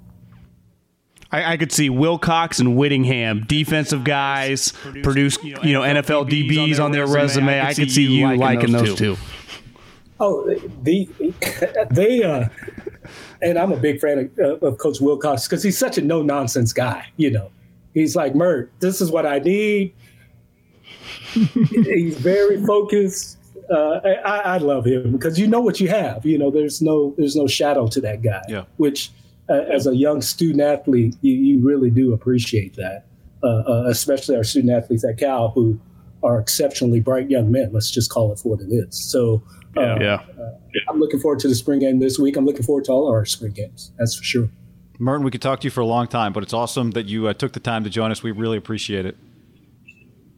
I, 1.31 1.53
I, 1.53 1.57
could 1.57 1.73
see 1.73 1.89
Wilcox 1.89 2.59
and 2.59 2.77
Whittingham, 2.77 3.43
defensive 3.47 4.05
guys, 4.05 4.71
produce, 5.03 5.37
you 5.43 5.55
know, 5.55 5.61
you 5.61 5.73
know 5.73 5.81
NFL 5.81 6.29
DBs 6.29 6.81
on 6.81 6.91
their 6.91 7.05
resume. 7.05 7.59
I 7.59 7.59
could, 7.59 7.67
I 7.67 7.73
could 7.73 7.91
see, 7.91 8.03
you 8.03 8.23
liking, 8.23 8.39
liking 8.39 8.71
those, 8.71 8.81
those 8.89 8.97
two. 8.97 9.15
two. 9.15 9.21
Oh, 10.19 10.53
the 10.83 11.07
they 11.91 12.23
uh, 12.23 12.47
and 13.41 13.57
I'm 13.57 13.71
a 13.71 13.77
big 13.77 13.99
fan 13.99 14.31
of, 14.39 14.63
of 14.63 14.77
Coach 14.77 14.99
Wilcox 14.99 15.47
because 15.47 15.63
he's 15.63 15.77
such 15.77 15.97
a 15.97 16.01
no 16.01 16.21
nonsense 16.21 16.73
guy. 16.73 17.05
You 17.17 17.31
know, 17.31 17.51
he's 17.93 18.15
like 18.15 18.35
Mert. 18.35 18.71
This 18.79 19.01
is 19.01 19.11
what 19.11 19.25
I 19.25 19.39
need. 19.39 19.93
he's 21.33 22.17
very 22.17 22.63
focused. 22.65 23.37
Uh, 23.69 23.99
I, 24.25 24.39
I, 24.39 24.57
love 24.59 24.85
him 24.85 25.11
because 25.11 25.37
you 25.37 25.45
know 25.45 25.59
what 25.59 25.81
you 25.81 25.89
have. 25.89 26.25
You 26.25 26.37
know, 26.37 26.49
there's 26.49 26.81
no 26.81 27.13
there's 27.17 27.35
no 27.35 27.47
shadow 27.47 27.87
to 27.87 28.01
that 28.01 28.21
guy. 28.21 28.41
Yeah. 28.47 28.63
Which, 28.77 29.11
uh, 29.49 29.55
as 29.69 29.87
a 29.87 29.95
young 29.95 30.21
student 30.21 30.61
athlete, 30.61 31.15
you, 31.21 31.33
you 31.33 31.67
really 31.67 31.89
do 31.89 32.13
appreciate 32.13 32.75
that. 32.75 33.05
Uh, 33.43 33.63
uh, 33.67 33.85
especially 33.87 34.35
our 34.35 34.43
student 34.43 34.71
athletes 34.71 35.05
at 35.05 35.17
Cal 35.17 35.49
who 35.49 35.79
are 36.23 36.39
exceptionally 36.39 37.01
bright 37.01 37.29
young 37.29 37.51
men. 37.51 37.71
Let's 37.73 37.91
just 37.91 38.09
call 38.09 38.31
it 38.31 38.39
for 38.39 38.55
what 38.55 38.61
it 38.61 38.71
is. 38.71 38.97
So 39.11 39.43
yeah. 39.79 40.15
Uh. 40.15 40.57
I'm 40.89 40.99
looking 40.99 41.19
forward 41.19 41.39
to 41.39 41.47
the 41.47 41.55
spring 41.55 41.79
game 41.79 41.99
this 41.99 42.19
week. 42.19 42.35
I'm 42.37 42.45
looking 42.45 42.63
forward 42.63 42.85
to 42.85 42.91
all 42.91 43.07
our 43.09 43.25
spring 43.25 43.53
games. 43.53 43.91
That's 43.97 44.15
for 44.15 44.23
sure. 44.23 44.49
Merton, 44.99 45.23
we 45.23 45.31
could 45.31 45.41
talk 45.41 45.59
to 45.61 45.65
you 45.65 45.71
for 45.71 45.81
a 45.81 45.85
long 45.85 46.07
time, 46.07 46.33
but 46.33 46.43
it's 46.43 46.53
awesome 46.53 46.91
that 46.91 47.05
you 47.05 47.27
uh, 47.27 47.33
took 47.33 47.53
the 47.53 47.59
time 47.59 47.83
to 47.83 47.89
join 47.89 48.11
us. 48.11 48.23
We 48.23 48.31
really 48.31 48.57
appreciate 48.57 49.05
it. 49.05 49.17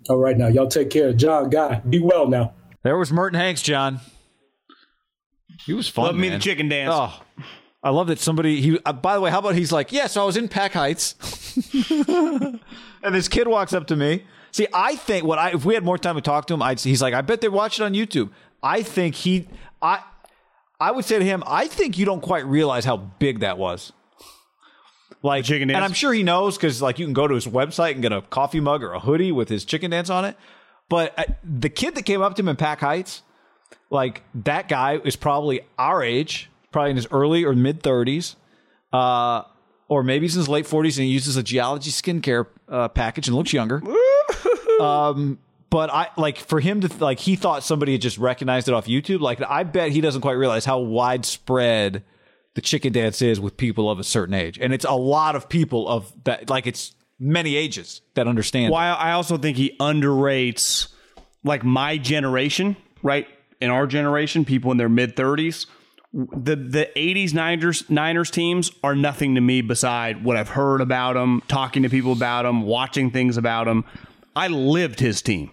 All 0.10 0.18
right, 0.18 0.38
now 0.38 0.48
y'all 0.48 0.68
take 0.68 0.90
care. 0.90 1.14
John, 1.14 1.50
Guy, 1.50 1.80
be 1.88 2.00
well 2.00 2.28
now. 2.28 2.54
There 2.84 2.98
was 2.98 3.12
Merton 3.12 3.40
Hanks, 3.40 3.62
John. 3.62 4.00
He 5.66 5.74
was 5.74 5.88
fun. 5.88 6.06
Love 6.06 6.16
man. 6.16 6.22
me 6.22 6.30
the 6.30 6.40
chicken 6.40 6.68
dance. 6.68 6.92
Oh, 6.94 7.22
I 7.84 7.92
love 7.92 8.08
that 8.08 8.20
somebody. 8.20 8.60
He. 8.60 8.80
Uh, 8.86 8.94
by 8.94 9.16
the 9.16 9.22
way, 9.22 9.30
how 9.30 9.40
about 9.40 9.56
he's 9.56 9.72
like, 9.72 9.92
yeah, 9.92 10.08
so 10.08 10.24
I 10.24 10.26
was 10.26 10.36
in 10.36 10.48
Pac 10.48 10.74
Heights, 10.74 11.16
and 11.92 12.60
this 13.16 13.28
kid 13.28 13.48
walks 13.48 13.74
up 13.74 13.88
to 13.88 13.96
me. 13.96 14.24
See, 14.52 14.68
I 14.74 14.96
think 14.96 15.26
what 15.26 15.38
I 15.38 15.52
if 15.52 15.64
we 15.64 15.76
had 15.76 15.84
more 15.84 15.98
time 15.98 16.16
to 16.16 16.22
talk 16.22 16.48
to 16.48 16.54
him, 16.54 16.62
I'd. 16.62 16.80
He's 16.80 17.02
like, 17.02 17.14
I 17.14 17.22
bet 17.22 17.42
they 17.42 17.50
watch 17.50 17.80
it 17.80 17.84
on 17.84 17.94
YouTube. 17.94 18.30
I 18.64 18.84
think 18.84 19.16
he. 19.16 19.48
I. 19.82 20.02
I 20.82 20.92
would 20.92 21.04
say 21.04 21.20
to 21.20 21.26
him, 21.26 21.44
I 21.46 21.68
think 21.68 21.98
you 21.98 22.06
don't 22.06 22.22
quite 22.22 22.46
realize 22.46 22.86
how 22.86 22.96
big 22.96 23.42
that 23.42 23.58
was. 23.58 23.92
Like 25.22 25.44
chicken 25.44 25.68
dance. 25.68 25.76
and 25.76 25.84
I'm 25.84 25.92
sure 25.92 26.14
he 26.14 26.24
knows 26.24 26.56
because 26.56 26.82
like 26.82 27.00
you 27.00 27.06
can 27.06 27.14
go 27.14 27.28
to 27.28 27.36
his 27.36 27.46
website 27.46 27.92
and 27.94 28.02
get 28.02 28.14
a 28.14 28.22
coffee 28.22 28.62
mug 28.62 28.82
or 28.82 28.94
a 28.94 29.00
hoodie 29.02 29.34
with 29.34 29.50
his 29.50 29.66
chicken 29.66 29.92
dance 29.92 30.10
on 30.10 30.24
it. 30.24 30.38
But 30.88 31.14
uh, 31.20 31.26
the 31.44 31.68
kid 31.68 31.96
that 31.96 32.04
came 32.04 32.22
up 32.22 32.36
to 32.36 32.42
him 32.42 32.48
in 32.48 32.56
Pac 32.56 32.80
Heights, 32.80 33.24
like 33.90 34.24
that 34.34 34.70
guy 34.70 35.00
is 35.04 35.18
probably 35.18 35.62
our 35.78 36.02
age, 36.02 36.50
probably 36.72 36.92
in 36.92 36.96
his 36.96 37.08
early 37.12 37.44
or 37.44 37.54
mid 37.54 37.84
30s, 37.84 38.36
uh, 38.94 39.44
or 39.90 40.04
maybe 40.04 40.26
he's 40.26 40.36
in 40.36 40.40
his 40.40 40.50
late 40.50 40.66
40s 40.66 40.98
and 40.98 41.06
he 41.06 41.12
uses 41.12 41.36
a 41.36 41.44
Geologie 41.44 41.92
skincare 41.92 42.48
uh, 42.70 42.88
package 42.88 43.28
and 43.28 43.36
looks 43.36 43.52
younger. 43.52 43.84
um, 44.80 45.38
but 45.70 45.90
I 45.92 46.08
like 46.18 46.38
for 46.38 46.60
him 46.60 46.82
to 46.82 47.04
like 47.04 47.20
he 47.20 47.36
thought 47.36 47.64
somebody 47.64 47.92
had 47.94 48.02
just 48.02 48.18
recognized 48.18 48.68
it 48.68 48.74
off 48.74 48.86
YouTube. 48.86 49.20
Like 49.20 49.42
I 49.42 49.64
bet 49.64 49.92
he 49.92 50.02
doesn't 50.02 50.22
quite 50.22 50.34
realize 50.34 50.66
how 50.66 50.80
widespread 50.80 52.04
the 52.56 52.62
chicken 52.62 52.94
dance 52.94 53.22
is 53.22 53.40
with 53.40 53.58
people 53.58 53.90
of 53.90 54.00
a 54.00 54.04
certain 54.04 54.34
age, 54.34 54.58
and 54.60 54.74
it's 54.74 54.86
a 54.86 54.94
lot 54.94 55.36
of 55.36 55.50
people 55.50 55.88
of 55.88 56.12
that. 56.24 56.50
Like 56.50 56.68
it's 56.68 56.96
many 57.20 57.56
ages 57.56 58.02
that 58.16 58.28
understand. 58.28 58.72
Why 58.72 58.88
I 58.88 59.12
also 59.12 59.38
think 59.38 59.58
he 59.58 59.76
underrates 59.80 60.88
like 61.44 61.64
my 61.64 61.98
generation, 61.98 62.76
right? 63.04 63.28
In 63.62 63.70
our 63.70 63.86
generation, 63.88 64.46
people 64.46 64.72
in 64.72 64.78
their 64.78 64.90
mid 64.90 65.16
thirties. 65.16 65.68
The 66.12 66.56
the 66.56 66.90
80s 66.96 67.36
Niners 67.36 67.88
Niners 67.88 68.32
teams 68.32 68.72
are 68.84 68.96
nothing 68.96 69.36
to 69.36 69.42
me 69.42 69.62
beside 69.62 70.24
what 70.24 70.38
I've 70.38 70.50
heard 70.50 70.82
about 70.82 71.14
them, 71.14 71.44
talking 71.48 71.84
to 71.84 71.90
people 71.90 72.14
about 72.14 72.44
them, 72.44 72.64
watching 72.64 73.12
things 73.12 73.38
about 73.38 73.66
them. 73.66 73.86
I 74.36 74.48
lived 74.48 75.00
his 75.00 75.22
team. 75.22 75.52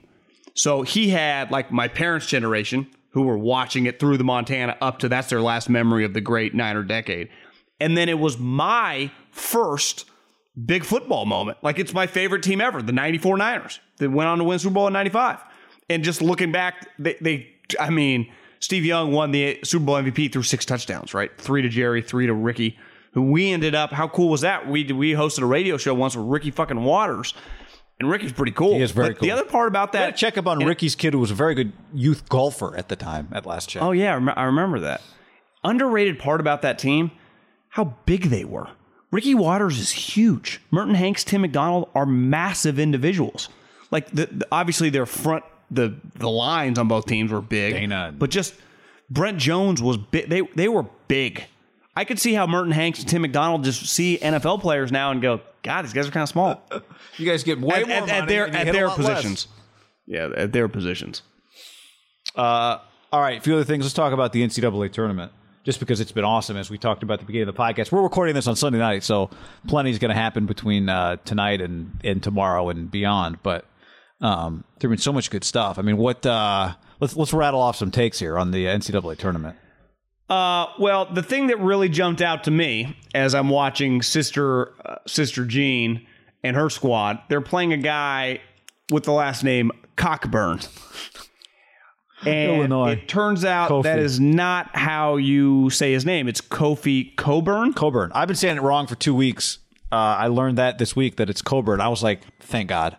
So 0.56 0.82
he 0.82 1.10
had 1.10 1.50
like 1.50 1.70
my 1.70 1.86
parents' 1.86 2.26
generation 2.26 2.88
who 3.10 3.22
were 3.22 3.38
watching 3.38 3.86
it 3.86 4.00
through 4.00 4.16
the 4.16 4.24
Montana 4.24 4.76
up 4.80 4.98
to 4.98 5.08
that's 5.08 5.28
their 5.28 5.40
last 5.40 5.68
memory 5.68 6.04
of 6.04 6.14
the 6.14 6.20
great 6.20 6.54
Niner 6.54 6.82
decade. 6.82 7.28
And 7.78 7.96
then 7.96 8.08
it 8.08 8.18
was 8.18 8.38
my 8.38 9.10
first 9.30 10.06
big 10.64 10.82
football 10.82 11.26
moment. 11.26 11.58
Like 11.62 11.78
it's 11.78 11.92
my 11.92 12.06
favorite 12.06 12.42
team 12.42 12.60
ever, 12.60 12.80
the 12.80 12.92
94 12.92 13.36
Niners 13.36 13.80
that 13.98 14.10
went 14.10 14.28
on 14.28 14.38
to 14.38 14.44
win 14.44 14.58
Super 14.58 14.74
Bowl 14.74 14.86
in 14.86 14.94
95. 14.94 15.40
And 15.90 16.02
just 16.02 16.22
looking 16.22 16.52
back, 16.52 16.88
they, 16.98 17.16
they 17.20 17.48
I 17.78 17.90
mean, 17.90 18.32
Steve 18.60 18.86
Young 18.86 19.12
won 19.12 19.32
the 19.32 19.58
Super 19.62 19.84
Bowl 19.84 19.96
MVP 19.96 20.32
through 20.32 20.44
six 20.44 20.64
touchdowns, 20.64 21.12
right? 21.12 21.30
Three 21.38 21.60
to 21.62 21.68
Jerry, 21.68 22.00
three 22.00 22.26
to 22.26 22.32
Ricky, 22.32 22.78
who 23.12 23.30
we 23.30 23.52
ended 23.52 23.74
up, 23.74 23.92
how 23.92 24.08
cool 24.08 24.30
was 24.30 24.40
that? 24.40 24.66
We, 24.66 24.90
we 24.92 25.12
hosted 25.12 25.42
a 25.42 25.46
radio 25.46 25.76
show 25.76 25.94
once 25.94 26.16
with 26.16 26.26
Ricky 26.26 26.50
fucking 26.50 26.82
Watters 26.82 27.34
And 27.98 28.10
Ricky's 28.10 28.32
pretty 28.32 28.52
cool. 28.52 28.74
He 28.74 28.82
is 28.82 28.90
very 28.90 29.10
but 29.14 29.20
The 29.20 29.30
other 29.30 29.44
part 29.44 29.68
about 29.68 29.92
that, 29.92 30.16
check 30.16 30.36
up 30.36 30.46
on 30.46 30.64
Ricky's 30.64 30.94
kid, 30.94 31.14
who 31.14 31.18
was 31.18 31.30
a 31.30 31.34
very 31.34 31.54
good 31.54 31.72
youth 31.94 32.28
golfer 32.28 32.76
at 32.76 32.88
the 32.88 32.96
time. 32.96 33.28
At 33.32 33.46
last 33.46 33.68
check. 33.70 33.82
Oh 33.82 33.92
yeah, 33.92 34.12
I 34.12 34.14
rem- 34.14 34.34
I 34.36 34.42
remember 34.44 34.80
that. 34.80 35.00
Underrated 35.64 36.18
part 36.18 36.40
about 36.40 36.62
that 36.62 36.78
team, 36.78 37.10
how 37.70 37.96
big 38.04 38.24
they 38.24 38.44
were. 38.44 38.68
Ricky 39.10 39.34
Watters 39.34 39.78
is 39.78 39.90
huge. 39.92 40.60
Merton 40.70 40.94
Hanks, 40.94 41.24
Tim 41.24 41.40
McDonald 41.40 41.88
are 41.94 42.04
massive 42.06 42.78
individuals. 42.78 43.48
Like 43.90 44.10
the, 44.10 44.26
the- 44.26 44.48
obviously 44.52 44.90
their 44.90 45.06
front 45.06 45.44
the 45.70 45.96
the 46.14 46.28
lines 46.28 46.78
on 46.78 46.88
both 46.88 47.06
teams 47.06 47.32
were 47.32 47.40
big, 47.40 47.72
Dana. 47.74 48.14
but 48.16 48.30
just 48.30 48.54
Brent 49.10 49.38
Jones 49.38 49.80
was 49.82 49.96
big. 49.96 50.28
They 50.28 50.42
they 50.54 50.68
were 50.68 50.84
big. 51.08 51.44
I 51.96 52.04
could 52.04 52.18
see 52.18 52.34
how 52.34 52.46
Merton 52.46 52.72
Hanks 52.72 53.00
and 53.00 53.08
Tim 53.08 53.22
McDonald 53.22 53.64
just 53.64 53.86
see 53.86 54.18
NFL 54.20 54.60
players 54.60 54.92
now 54.92 55.10
and 55.10 55.22
go, 55.22 55.40
God, 55.62 55.82
these 55.86 55.94
guys 55.94 56.06
are 56.06 56.10
kind 56.10 56.22
of 56.22 56.28
small 56.28 56.62
you 57.16 57.24
guys 57.26 57.42
get 57.42 57.58
way 57.60 57.80
at, 57.82 57.88
more 57.88 57.96
at- 57.96 58.00
money 58.00 58.12
at 58.12 58.28
their 58.28 58.46
at 58.48 58.72
their 58.72 58.88
lot 58.88 58.98
less. 58.98 59.08
positions. 59.08 59.48
Yeah, 60.06 60.28
at 60.36 60.52
their 60.52 60.68
positions. 60.68 61.22
Uh, 62.36 62.78
all 63.12 63.20
right, 63.20 63.38
a 63.38 63.40
few 63.40 63.54
other 63.54 63.64
things. 63.64 63.84
Let's 63.84 63.94
talk 63.94 64.12
about 64.12 64.32
the 64.32 64.42
NCAA 64.44 64.92
tournament, 64.92 65.32
just 65.64 65.80
because 65.80 66.00
it's 66.00 66.12
been 66.12 66.24
awesome, 66.24 66.56
as 66.56 66.70
we 66.70 66.78
talked 66.78 67.02
about 67.02 67.14
at 67.14 67.20
the 67.20 67.26
beginning 67.26 67.48
of 67.48 67.54
the 67.54 67.60
podcast. 67.60 67.90
We're 67.90 68.02
recording 68.02 68.34
this 68.34 68.46
on 68.46 68.56
Sunday 68.56 68.78
night, 68.78 69.02
so 69.04 69.30
plenty 69.66 69.90
is 69.90 69.98
going 69.98 70.10
to 70.14 70.20
happen 70.20 70.46
between 70.46 70.88
uh, 70.88 71.16
tonight 71.24 71.60
and, 71.60 71.98
and 72.04 72.22
tomorrow 72.22 72.68
and 72.68 72.90
beyond. 72.90 73.42
But 73.42 73.64
um, 74.20 74.64
there's 74.78 74.90
been 74.90 74.98
so 74.98 75.12
much 75.12 75.30
good 75.30 75.44
stuff. 75.44 75.78
I 75.78 75.82
mean, 75.82 75.96
what? 75.96 76.24
Uh, 76.26 76.74
let's 77.00 77.16
let's 77.16 77.32
rattle 77.32 77.60
off 77.60 77.76
some 77.76 77.90
takes 77.90 78.18
here 78.18 78.38
on 78.38 78.50
the 78.50 78.66
NCAA 78.66 79.16
tournament. 79.16 79.56
Uh, 80.28 80.66
well, 80.78 81.06
the 81.06 81.22
thing 81.22 81.46
that 81.48 81.60
really 81.60 81.88
jumped 81.88 82.20
out 82.20 82.44
to 82.44 82.50
me 82.50 82.96
as 83.14 83.34
I'm 83.34 83.48
watching 83.48 84.02
Sister 84.02 84.72
uh, 84.84 84.96
Sister 85.06 85.44
Jean 85.44 86.06
and 86.42 86.56
her 86.56 86.68
squad, 86.68 87.20
they're 87.28 87.40
playing 87.40 87.72
a 87.72 87.76
guy 87.76 88.40
with 88.90 89.04
the 89.04 89.12
last 89.12 89.44
name 89.44 89.70
Cockburn. 89.96 90.60
And 92.24 92.56
Illinois. 92.56 92.92
it 92.92 93.08
turns 93.08 93.44
out 93.44 93.70
Kofi. 93.70 93.82
that 93.84 93.98
is 93.98 94.18
not 94.18 94.74
how 94.74 95.16
you 95.16 95.68
say 95.68 95.92
his 95.92 96.06
name. 96.06 96.28
It's 96.28 96.40
Kofi 96.40 97.14
Coburn. 97.16 97.74
Coburn. 97.74 98.10
I've 98.14 98.26
been 98.26 98.36
saying 98.36 98.56
it 98.56 98.62
wrong 98.62 98.86
for 98.86 98.94
two 98.94 99.14
weeks. 99.14 99.58
Uh, 99.92 99.96
I 99.96 100.28
learned 100.28 100.56
that 100.58 100.78
this 100.78 100.96
week 100.96 101.16
that 101.16 101.28
it's 101.28 101.42
Coburn. 101.42 101.80
I 101.80 101.88
was 101.88 102.02
like, 102.02 102.22
thank 102.40 102.70
God. 102.70 102.96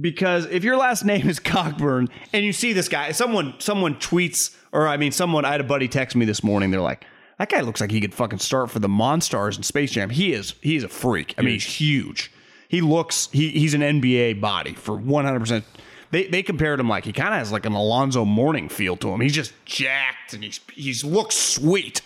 Because 0.00 0.46
if 0.46 0.64
your 0.64 0.76
last 0.76 1.04
name 1.04 1.28
is 1.28 1.38
Cockburn 1.38 2.08
and 2.32 2.44
you 2.44 2.52
see 2.52 2.72
this 2.72 2.88
guy, 2.88 3.12
someone 3.12 3.54
someone 3.58 3.96
tweets 3.96 4.56
or 4.72 4.88
I 4.88 4.96
mean 4.96 5.12
someone 5.12 5.44
I 5.44 5.52
had 5.52 5.60
a 5.60 5.64
buddy 5.64 5.88
text 5.88 6.16
me 6.16 6.24
this 6.24 6.42
morning. 6.42 6.70
They're 6.70 6.80
like, 6.80 7.04
that 7.38 7.50
guy 7.50 7.60
looks 7.60 7.80
like 7.80 7.90
he 7.90 8.00
could 8.00 8.14
fucking 8.14 8.38
start 8.38 8.70
for 8.70 8.78
the 8.78 8.88
Monstars 8.88 9.56
in 9.56 9.62
Space 9.62 9.92
Jam. 9.92 10.10
He 10.10 10.32
is 10.32 10.54
he's 10.62 10.84
a 10.84 10.88
freak. 10.88 11.34
I 11.38 11.42
mean, 11.42 11.54
he's 11.54 11.64
huge. 11.64 12.32
He 12.68 12.80
looks 12.80 13.28
he 13.32 13.50
he's 13.50 13.74
an 13.74 13.82
NBA 13.82 14.40
body 14.40 14.74
for 14.74 14.96
one 14.96 15.24
hundred 15.24 15.40
percent. 15.40 15.64
They 16.10 16.26
they 16.26 16.42
compared 16.42 16.80
him 16.80 16.88
like 16.88 17.04
he 17.04 17.12
kind 17.12 17.34
of 17.34 17.38
has 17.38 17.52
like 17.52 17.66
an 17.66 17.72
Alonzo 17.72 18.24
Mourning 18.24 18.68
feel 18.68 18.96
to 18.98 19.08
him. 19.10 19.20
He's 19.20 19.34
just 19.34 19.52
jacked 19.64 20.32
and 20.32 20.42
he's 20.42 20.60
he's 20.72 21.04
looks 21.04 21.36
sweet. 21.36 22.02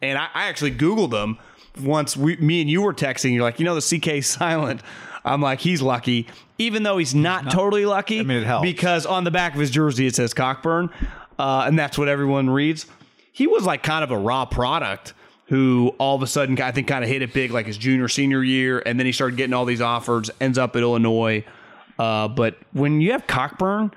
And 0.00 0.16
I, 0.16 0.28
I 0.32 0.44
actually 0.48 0.72
Googled 0.72 1.12
him 1.12 1.38
once 1.82 2.16
we, 2.16 2.36
me 2.36 2.60
and 2.60 2.70
you 2.70 2.82
were 2.82 2.94
texting. 2.94 3.32
You're 3.32 3.42
like, 3.42 3.58
you 3.58 3.64
know, 3.64 3.78
the 3.78 3.98
CK 3.98 4.22
silent. 4.24 4.82
I'm 5.24 5.42
like, 5.42 5.60
he's 5.60 5.82
lucky, 5.82 6.26
even 6.58 6.82
though 6.82 6.98
he's 6.98 7.14
not, 7.14 7.50
totally 7.50 7.86
lucky. 7.86 8.20
I 8.20 8.22
mean, 8.22 8.38
it 8.38 8.46
helps. 8.46 8.62
because 8.62 9.06
on 9.06 9.24
the 9.24 9.30
back 9.30 9.54
of 9.54 9.60
his 9.60 9.70
jersey 9.70 10.06
it 10.06 10.14
says 10.14 10.34
Cockburn, 10.34 10.90
uh, 11.38 11.64
and 11.66 11.78
that's 11.78 11.96
what 11.96 12.08
everyone 12.08 12.50
reads. 12.50 12.86
He 13.32 13.46
was 13.46 13.64
like 13.64 13.82
kind 13.82 14.02
of 14.02 14.10
a 14.10 14.18
raw 14.18 14.44
product 14.44 15.14
who 15.46 15.94
all 15.98 16.14
of 16.16 16.22
a 16.22 16.26
sudden 16.26 16.60
I 16.60 16.72
think 16.72 16.88
kind 16.88 17.02
of 17.02 17.08
hit 17.08 17.22
it 17.22 17.32
big 17.32 17.52
like 17.52 17.66
his 17.66 17.78
junior 17.78 18.08
senior 18.08 18.42
year, 18.42 18.82
and 18.84 18.98
then 18.98 19.06
he 19.06 19.12
started 19.12 19.36
getting 19.36 19.54
all 19.54 19.64
these 19.64 19.80
offers. 19.80 20.30
Ends 20.40 20.58
up 20.58 20.74
at 20.76 20.82
Illinois, 20.82 21.44
uh, 21.98 22.28
but 22.28 22.56
when 22.72 23.00
you 23.00 23.12
have 23.12 23.26
Cockburn 23.26 23.92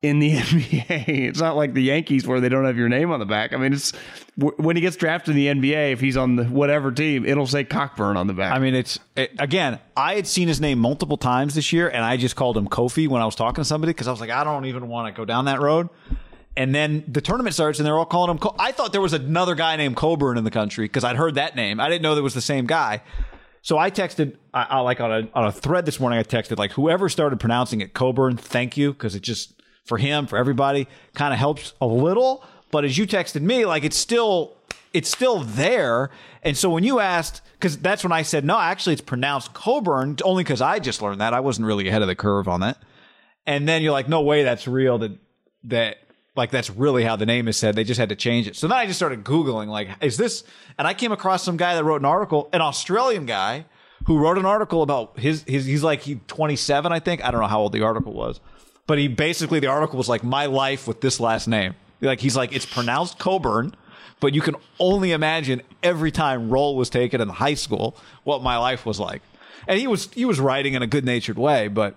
in 0.00 0.20
the 0.20 0.32
NBA, 0.36 1.08
it's 1.08 1.40
not 1.40 1.56
like 1.56 1.74
the 1.74 1.82
Yankees 1.82 2.26
where 2.26 2.40
they 2.40 2.48
don't 2.48 2.64
have 2.64 2.76
your 2.76 2.88
name 2.88 3.10
on 3.10 3.18
the 3.18 3.26
back. 3.26 3.52
I 3.52 3.56
mean, 3.56 3.72
it's 3.72 3.92
when 4.36 4.76
he 4.76 4.82
gets 4.82 4.96
drafted 4.96 5.36
in 5.36 5.60
the 5.60 5.72
NBA, 5.72 5.92
if 5.92 6.00
he's 6.00 6.16
on 6.16 6.36
the 6.36 6.44
whatever 6.44 6.92
team, 6.92 7.26
it'll 7.26 7.46
say 7.46 7.64
Cockburn 7.64 8.16
on 8.16 8.28
the 8.28 8.32
back. 8.32 8.52
I 8.52 8.58
mean, 8.60 8.74
it's 8.74 9.00
it, 9.16 9.32
again. 9.38 9.80
I 9.96 10.14
had 10.14 10.26
seen 10.28 10.46
his 10.46 10.60
name 10.60 10.78
multiple 10.78 11.16
times 11.16 11.54
this 11.56 11.72
year, 11.72 11.88
and 11.88 12.04
I 12.04 12.16
just 12.16 12.36
called 12.36 12.56
him 12.56 12.68
Kofi 12.68 13.08
when 13.08 13.20
I 13.20 13.24
was 13.24 13.34
talking 13.34 13.62
to 13.62 13.68
somebody 13.68 13.90
because 13.90 14.06
I 14.06 14.12
was 14.12 14.20
like, 14.20 14.30
I 14.30 14.44
don't 14.44 14.66
even 14.66 14.88
want 14.88 15.12
to 15.12 15.18
go 15.18 15.24
down 15.24 15.46
that 15.46 15.60
road. 15.60 15.88
And 16.56 16.74
then 16.74 17.04
the 17.06 17.20
tournament 17.20 17.54
starts, 17.54 17.78
and 17.78 17.86
they're 17.86 17.98
all 17.98 18.06
calling 18.06 18.30
him. 18.30 18.38
Co- 18.38 18.54
I 18.58 18.72
thought 18.72 18.92
there 18.92 19.00
was 19.00 19.12
another 19.12 19.54
guy 19.54 19.76
named 19.76 19.96
Coburn 19.96 20.38
in 20.38 20.44
the 20.44 20.50
country 20.50 20.86
because 20.86 21.04
I'd 21.04 21.16
heard 21.16 21.34
that 21.36 21.56
name. 21.56 21.80
I 21.80 21.88
didn't 21.88 22.02
know 22.02 22.14
there 22.14 22.24
was 22.24 22.34
the 22.34 22.40
same 22.40 22.66
guy. 22.66 23.02
So 23.62 23.76
I 23.76 23.90
texted, 23.90 24.36
I, 24.54 24.62
I 24.62 24.80
like 24.80 25.00
on 25.00 25.12
a 25.12 25.28
on 25.34 25.46
a 25.46 25.52
thread 25.52 25.84
this 25.84 25.98
morning. 25.98 26.18
I 26.18 26.22
texted 26.22 26.58
like 26.58 26.72
whoever 26.72 27.08
started 27.08 27.40
pronouncing 27.40 27.80
it 27.80 27.92
Coburn, 27.92 28.36
thank 28.36 28.76
you 28.76 28.92
because 28.92 29.14
it 29.14 29.20
just 29.22 29.57
for 29.88 29.98
him 29.98 30.26
for 30.26 30.36
everybody 30.36 30.86
kind 31.14 31.32
of 31.32 31.40
helps 31.40 31.72
a 31.80 31.86
little. 31.86 32.44
But 32.70 32.84
as 32.84 32.96
you 32.96 33.06
texted 33.06 33.40
me, 33.42 33.64
like 33.64 33.82
it's 33.82 33.96
still 33.96 34.54
it's 34.92 35.10
still 35.10 35.40
there. 35.40 36.10
And 36.42 36.56
so 36.56 36.70
when 36.70 36.84
you 36.84 37.00
asked, 37.00 37.42
because 37.54 37.78
that's 37.78 38.04
when 38.04 38.12
I 38.12 38.22
said 38.22 38.44
no, 38.44 38.58
actually 38.58 38.92
it's 38.92 39.02
pronounced 39.02 39.54
Coburn, 39.54 40.16
only 40.22 40.44
because 40.44 40.60
I 40.60 40.78
just 40.78 41.02
learned 41.02 41.20
that 41.20 41.34
I 41.34 41.40
wasn't 41.40 41.66
really 41.66 41.88
ahead 41.88 42.02
of 42.02 42.08
the 42.08 42.14
curve 42.14 42.46
on 42.46 42.60
that. 42.60 42.80
And 43.46 43.66
then 43.66 43.82
you're 43.82 43.92
like, 43.92 44.08
no 44.08 44.20
way, 44.20 44.44
that's 44.44 44.68
real. 44.68 44.98
That 44.98 45.12
that 45.64 45.96
like 46.36 46.50
that's 46.50 46.70
really 46.70 47.02
how 47.02 47.16
the 47.16 47.26
name 47.26 47.48
is 47.48 47.56
said. 47.56 47.74
They 47.74 47.84
just 47.84 47.98
had 47.98 48.10
to 48.10 48.16
change 48.16 48.46
it. 48.46 48.56
So 48.56 48.68
then 48.68 48.76
I 48.76 48.86
just 48.86 48.98
started 48.98 49.24
googling, 49.24 49.68
like, 49.68 49.88
is 50.00 50.16
this? 50.16 50.44
And 50.78 50.86
I 50.86 50.94
came 50.94 51.12
across 51.12 51.42
some 51.42 51.56
guy 51.56 51.74
that 51.74 51.82
wrote 51.82 52.00
an 52.00 52.06
article, 52.06 52.48
an 52.52 52.60
Australian 52.60 53.26
guy 53.26 53.64
who 54.06 54.18
wrote 54.18 54.38
an 54.38 54.46
article 54.46 54.82
about 54.82 55.18
his 55.18 55.42
his. 55.42 55.66
He's 55.66 55.82
like 55.82 56.02
he 56.02 56.16
27, 56.28 56.92
I 56.92 57.00
think. 57.00 57.24
I 57.24 57.30
don't 57.30 57.40
know 57.40 57.46
how 57.46 57.60
old 57.60 57.72
the 57.72 57.82
article 57.82 58.12
was, 58.12 58.40
but 58.88 58.98
he 58.98 59.06
basically 59.06 59.60
the 59.60 59.68
article 59.68 59.96
was 59.96 60.08
like 60.08 60.24
my 60.24 60.46
life 60.46 60.88
with 60.88 61.00
this 61.00 61.20
last 61.20 61.46
name. 61.46 61.76
Like 62.00 62.18
he's 62.18 62.36
like 62.36 62.52
it's 62.52 62.66
pronounced 62.66 63.20
Coburn. 63.20 63.76
But 64.20 64.34
you 64.34 64.40
can 64.40 64.56
only 64.80 65.12
imagine 65.12 65.62
every 65.80 66.10
time 66.10 66.50
roll 66.50 66.76
was 66.76 66.90
taken 66.90 67.20
in 67.20 67.28
high 67.28 67.54
school 67.54 67.96
what 68.24 68.42
my 68.42 68.58
life 68.58 68.84
was 68.84 68.98
like. 68.98 69.22
And 69.68 69.78
he 69.78 69.86
was 69.86 70.10
he 70.12 70.24
was 70.24 70.40
writing 70.40 70.74
in 70.74 70.82
a 70.82 70.88
good 70.88 71.04
natured 71.04 71.38
way, 71.38 71.68
but 71.68 71.94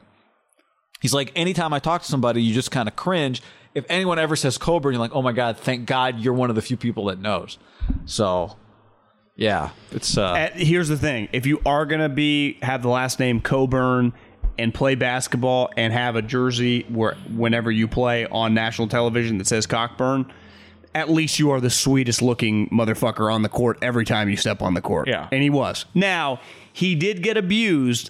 He's 1.01 1.13
like, 1.15 1.31
anytime 1.35 1.73
I 1.73 1.79
talk 1.79 2.03
to 2.03 2.07
somebody, 2.07 2.43
you 2.43 2.53
just 2.53 2.69
kind 2.71 2.87
of 2.87 2.95
cringe. 2.95 3.41
If 3.73 3.85
anyone 3.89 4.19
ever 4.19 4.35
says 4.35 4.57
Coburn, 4.57 4.93
you're 4.93 5.01
like, 5.01 5.15
oh 5.15 5.23
my 5.23 5.31
God, 5.31 5.57
thank 5.57 5.87
God 5.87 6.19
you're 6.19 6.33
one 6.33 6.49
of 6.51 6.55
the 6.55 6.61
few 6.61 6.77
people 6.77 7.05
that 7.05 7.19
knows. 7.19 7.57
So, 8.05 8.55
yeah, 9.35 9.71
it's, 9.91 10.15
uh, 10.15 10.31
Uh, 10.31 10.49
here's 10.53 10.89
the 10.89 10.97
thing: 10.97 11.27
if 11.33 11.47
you 11.47 11.59
are 11.65 11.87
gonna 11.87 12.09
be 12.09 12.59
have 12.61 12.83
the 12.83 12.89
last 12.89 13.19
name 13.19 13.41
Coburn 13.41 14.13
and 14.57 14.73
play 14.73 14.95
basketball 14.95 15.69
and 15.77 15.93
have 15.93 16.15
a 16.15 16.21
jersey 16.21 16.85
where 16.89 17.15
whenever 17.35 17.71
you 17.71 17.87
play 17.87 18.25
on 18.27 18.53
national 18.53 18.87
television 18.87 19.37
that 19.37 19.47
says 19.47 19.65
Cockburn, 19.65 20.31
at 20.93 21.09
least 21.09 21.39
you 21.39 21.51
are 21.51 21.61
the 21.61 21.69
sweetest 21.69 22.21
looking 22.21 22.69
motherfucker 22.69 23.33
on 23.33 23.41
the 23.41 23.49
court 23.49 23.77
every 23.81 24.05
time 24.05 24.29
you 24.29 24.37
step 24.37 24.61
on 24.61 24.73
the 24.73 24.81
court. 24.81 25.07
Yeah. 25.07 25.27
and 25.31 25.41
he 25.41 25.49
was. 25.49 25.85
Now 25.93 26.39
he 26.73 26.95
did 26.95 27.23
get 27.23 27.37
abused 27.37 28.09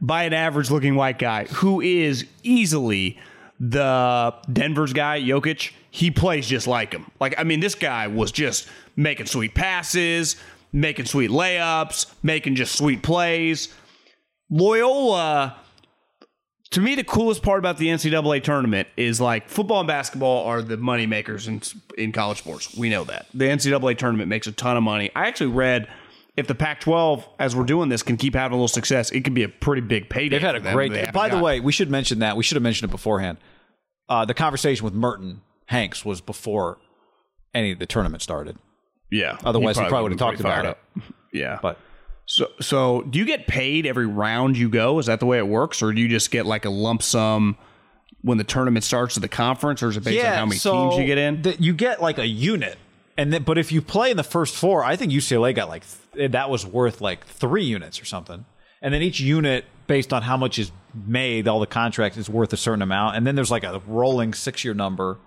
by 0.00 0.24
an 0.24 0.32
average 0.32 0.70
looking 0.70 0.94
white 0.94 1.18
guy 1.18 1.44
who 1.46 1.80
is 1.80 2.26
easily 2.42 3.18
the 3.60 4.34
Denver's 4.52 4.92
guy, 4.92 5.20
Jokic. 5.20 5.72
He 5.90 6.10
plays 6.10 6.46
just 6.48 6.66
like 6.66 6.92
him. 6.92 7.06
Like, 7.20 7.34
I 7.38 7.44
mean, 7.44 7.60
this 7.60 7.74
guy 7.74 8.06
was 8.08 8.32
just 8.32 8.66
making 8.96 9.26
sweet 9.26 9.54
passes, 9.54 10.36
making 10.72 11.04
sweet 11.04 11.30
layups, 11.30 12.12
making 12.22 12.56
just 12.56 12.76
sweet 12.76 13.02
plays. 13.02 13.68
Loyola, 14.50 15.56
to 16.72 16.80
me, 16.80 16.94
the 16.94 17.04
coolest 17.04 17.42
part 17.42 17.58
about 17.58 17.78
the 17.78 17.88
NCAA 17.88 18.42
tournament 18.42 18.88
is 18.96 19.20
like 19.20 19.48
football 19.48 19.80
and 19.80 19.86
basketball 19.86 20.44
are 20.46 20.62
the 20.62 20.76
money 20.76 21.06
makers 21.06 21.46
in, 21.46 21.62
in 21.96 22.12
college 22.12 22.38
sports. 22.38 22.74
We 22.76 22.88
know 22.88 23.04
that. 23.04 23.26
The 23.34 23.44
NCAA 23.44 23.96
tournament 23.98 24.28
makes 24.28 24.46
a 24.46 24.52
ton 24.52 24.76
of 24.76 24.82
money. 24.82 25.10
I 25.14 25.28
actually 25.28 25.50
read 25.50 25.88
if 26.36 26.46
the 26.46 26.54
Pac 26.54 26.80
12, 26.80 27.28
as 27.38 27.54
we're 27.54 27.64
doing 27.64 27.90
this, 27.90 28.02
can 28.02 28.16
keep 28.16 28.34
having 28.34 28.54
a 28.54 28.56
little 28.56 28.68
success, 28.68 29.10
it 29.10 29.22
could 29.22 29.34
be 29.34 29.42
a 29.42 29.48
pretty 29.48 29.82
big 29.82 30.08
payday. 30.08 30.36
they've 30.36 30.42
had 30.42 30.56
a 30.56 30.60
great, 30.60 30.88
that 30.88 30.94
they 30.94 31.00
haven't 31.00 31.14
by 31.14 31.28
the 31.28 31.38
way, 31.38 31.60
we 31.60 31.72
should 31.72 31.90
mention 31.90 32.20
that. 32.20 32.36
We 32.36 32.42
should 32.42 32.56
have 32.56 32.62
mentioned 32.62 32.90
it 32.90 32.92
beforehand. 32.92 33.38
Uh, 34.08 34.24
the 34.24 34.34
conversation 34.34 34.84
with 34.84 34.94
Merton 34.94 35.42
Hanks 35.66 36.04
was 36.04 36.20
before 36.20 36.78
any 37.54 37.72
of 37.72 37.78
the 37.78 37.86
tournament 37.86 38.22
started. 38.22 38.56
Yeah. 39.10 39.36
Otherwise, 39.44 39.76
he 39.76 39.82
probably 39.82 40.04
would've 40.04 40.20
would've 40.20 40.38
talked 40.38 40.40
about 40.40 40.64
it. 40.64 40.70
up. 40.70 40.78
Yeah. 41.34 41.58
But 41.62 41.78
So, 42.26 42.48
so 42.60 43.02
do 43.02 43.18
you 43.18 43.24
get 43.24 43.46
paid 43.46 43.84
every 43.84 44.06
round 44.06 44.56
you 44.56 44.68
go? 44.68 44.98
Is 44.98 45.06
that 45.06 45.20
the 45.20 45.26
way 45.26 45.38
it 45.38 45.46
works, 45.48 45.82
or 45.82 45.92
do 45.92 46.00
you 46.00 46.08
just 46.08 46.30
get 46.30 46.46
like 46.46 46.64
a 46.64 46.70
lump 46.70 47.02
sum 47.02 47.56
when 48.22 48.38
the 48.38 48.44
tournament 48.44 48.84
starts 48.84 49.16
at 49.16 49.22
the 49.22 49.28
conference, 49.28 49.82
or 49.82 49.88
is 49.88 49.96
it 49.96 50.04
based 50.04 50.24
on 50.24 50.38
how 50.38 50.46
many 50.46 50.58
so 50.58 50.72
teams 50.90 51.00
you 51.00 51.06
get 51.06 51.18
in? 51.18 51.42
the- 51.42 51.56
you 51.60 51.72
get 51.74 52.00
like 52.00 52.18
a 52.18 52.26
unit, 52.26 52.78
and 53.18 53.32
then 53.32 53.42
but 53.42 53.58
if 53.58 53.72
you 53.72 53.82
play 53.82 54.10
in 54.10 54.16
the 54.16 54.22
first 54.22 54.54
four, 54.54 54.84
I 54.84 54.96
think 54.96 55.12
UCLA 55.12 55.54
got 55.54 55.68
like 55.68 55.82
th- 56.14 56.30
that 56.30 56.48
was 56.48 56.64
worth 56.64 57.00
like 57.00 57.26
three 57.26 57.64
units 57.64 58.00
or 58.00 58.04
something, 58.04 58.44
and 58.80 58.94
then 58.94 59.02
each 59.02 59.20
unit 59.20 59.64
based 59.88 60.12
on 60.12 60.22
how 60.22 60.36
much 60.36 60.58
is 60.58 60.70
made, 61.06 61.48
all 61.48 61.58
the 61.60 61.66
contracts 61.66 62.16
is 62.16 62.30
worth 62.30 62.52
a 62.52 62.56
certain 62.56 62.82
amount, 62.82 63.16
and 63.16 63.26
then 63.26 63.34
there's 63.34 63.50
like 63.50 63.64
a 63.64 63.82
rolling 63.86 64.32
six 64.32 64.64
year 64.64 64.74
number. 64.74 65.18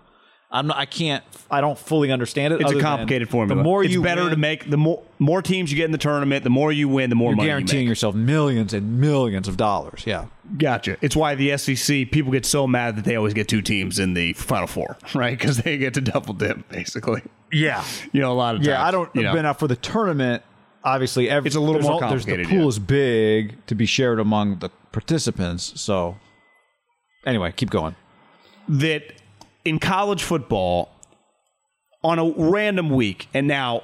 I'm 0.52 0.68
not, 0.68 0.78
I 0.78 0.86
can't. 0.86 1.24
I 1.52 1.60
don't 1.60 1.78
fully 1.78 2.12
understand 2.12 2.54
it. 2.54 2.62
It's 2.62 2.72
a 2.72 2.80
complicated 2.80 3.30
formula. 3.30 3.58
The 3.60 3.64
more 3.64 3.84
it's 3.84 3.92
you 3.92 4.02
better 4.02 4.22
win, 4.24 4.30
to 4.32 4.38
make 4.38 4.70
the 4.70 4.78
more 4.78 5.04
more 5.20 5.42
teams 5.42 5.72
you 5.72 5.76
get 5.76 5.86
in 5.86 5.92
the 5.92 5.98
tournament, 5.98 6.44
the 6.44 6.50
more 6.50 6.72
you 6.72 6.88
win, 6.88 7.10
the 7.10 7.16
more 7.16 7.32
you're 7.32 7.38
money 7.38 7.50
guaranteeing 7.50 7.84
you 7.84 7.88
make. 7.88 7.92
yourself 7.92 8.16
millions 8.16 8.74
and 8.74 9.00
millions 9.02 9.48
of 9.48 9.58
dollars. 9.58 10.04
Yeah. 10.06 10.28
Gotcha. 10.58 10.98
It's 11.02 11.16
why 11.16 11.36
the 11.36 11.58
SEC 11.58 12.12
people 12.12 12.32
get 12.32 12.46
so 12.46 12.68
mad 12.68 12.96
that 12.96 13.06
they 13.06 13.16
always 13.16 13.34
get 13.34 13.48
two 13.48 13.62
teams 13.62 14.00
in 14.00 14.14
the 14.14 14.34
Final 14.34 14.68
Four, 14.68 14.98
right? 15.16 15.38
Because 15.38 15.58
they 15.58 15.78
get 15.78 15.96
to 15.96 16.02
double 16.02 16.34
dip, 16.34 16.70
basically. 16.70 17.22
Yeah. 17.52 17.84
You 18.14 18.22
know, 18.22 18.32
a 18.32 18.34
lot 18.34 18.56
of 18.56 18.60
times. 18.60 18.68
Yeah. 18.68 18.86
I 18.86 18.92
don't. 18.92 19.10
You 19.16 19.24
know, 19.24 19.34
But 19.34 19.42
now 19.42 19.54
for 19.54 19.68
the 19.68 19.76
tournament, 19.76 20.44
obviously, 20.84 21.30
every, 21.30 21.48
It's 21.48 21.56
a 21.56 21.60
little 21.60 21.82
more 21.82 22.00
complicated, 22.00 22.46
The 22.46 22.50
pool 22.52 22.62
yeah. 22.62 22.68
is 22.68 22.80
big 22.80 23.66
to 23.66 23.76
be 23.76 23.86
shared 23.88 24.20
among 24.20 24.60
the 24.60 24.70
participants. 24.92 25.82
So, 25.82 26.18
anyway, 27.26 27.52
keep 27.56 27.72
going. 27.72 27.96
that 28.70 29.04
in 29.66 29.80
college 29.80 30.24
football, 30.24 30.90
on 32.04 32.20
a 32.20 32.32
random 32.38 32.90
week, 32.92 33.28
and 33.34 33.48
now 33.48 33.84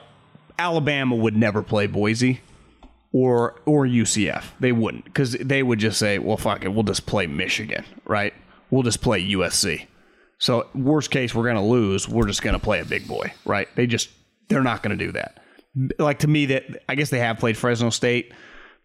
Alabama 0.60 1.16
would 1.16 1.36
never 1.36 1.64
play 1.64 1.88
Boise 1.88 2.40
or 3.12 3.60
or 3.66 3.86
UCF. 3.86 4.45
They 4.60 4.72
wouldn't 4.72 5.06
because 5.06 5.34
they 5.34 5.64
would 5.64 5.80
just 5.80 5.98
say, 5.99 6.20
"Well, 6.20 6.38
fuck 6.38 6.64
it, 6.64 6.70
we'll 6.70 6.84
just 6.84 7.08
play 7.08 7.28
Michigan, 7.28 7.84
right? 8.06 8.34
We'll 8.70 8.84
just 8.84 9.02
play 9.02 9.20
USC." 9.22 9.88
So 10.38 10.68
worst 10.74 11.12
case, 11.12 11.36
we're 11.36 11.48
gonna 11.48 11.66
lose. 11.66 12.08
We're 12.08 12.28
just 12.28 12.44
gonna 12.44 12.60
play 12.60 12.80
a 12.80 12.86
big 12.86 13.08
boy, 13.08 13.34
right? 13.44 13.68
They 13.76 13.88
just 13.88 14.10
they're 14.49 14.64
not 14.64 14.84
gonna 14.84 14.95
do 14.95 15.12
that. 15.14 15.40
Like 15.98 16.20
to 16.20 16.28
me, 16.28 16.45
that 16.48 16.84
I 16.88 16.95
guess 16.95 17.10
they 17.10 17.20
have 17.20 17.40
played 17.40 17.58
Fresno 17.58 17.90
State, 17.90 18.34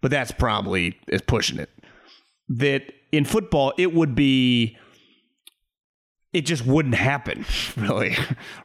but 0.00 0.10
that's 0.10 0.32
probably 0.32 0.98
is 1.08 1.20
pushing 1.20 1.58
it. 1.58 1.70
That 2.48 2.92
in 3.12 3.24
football, 3.24 3.74
it 3.76 3.92
would 3.92 4.14
be 4.14 4.78
it 6.36 6.44
just 6.44 6.66
wouldn't 6.66 6.94
happen, 6.94 7.46
really. 7.78 8.14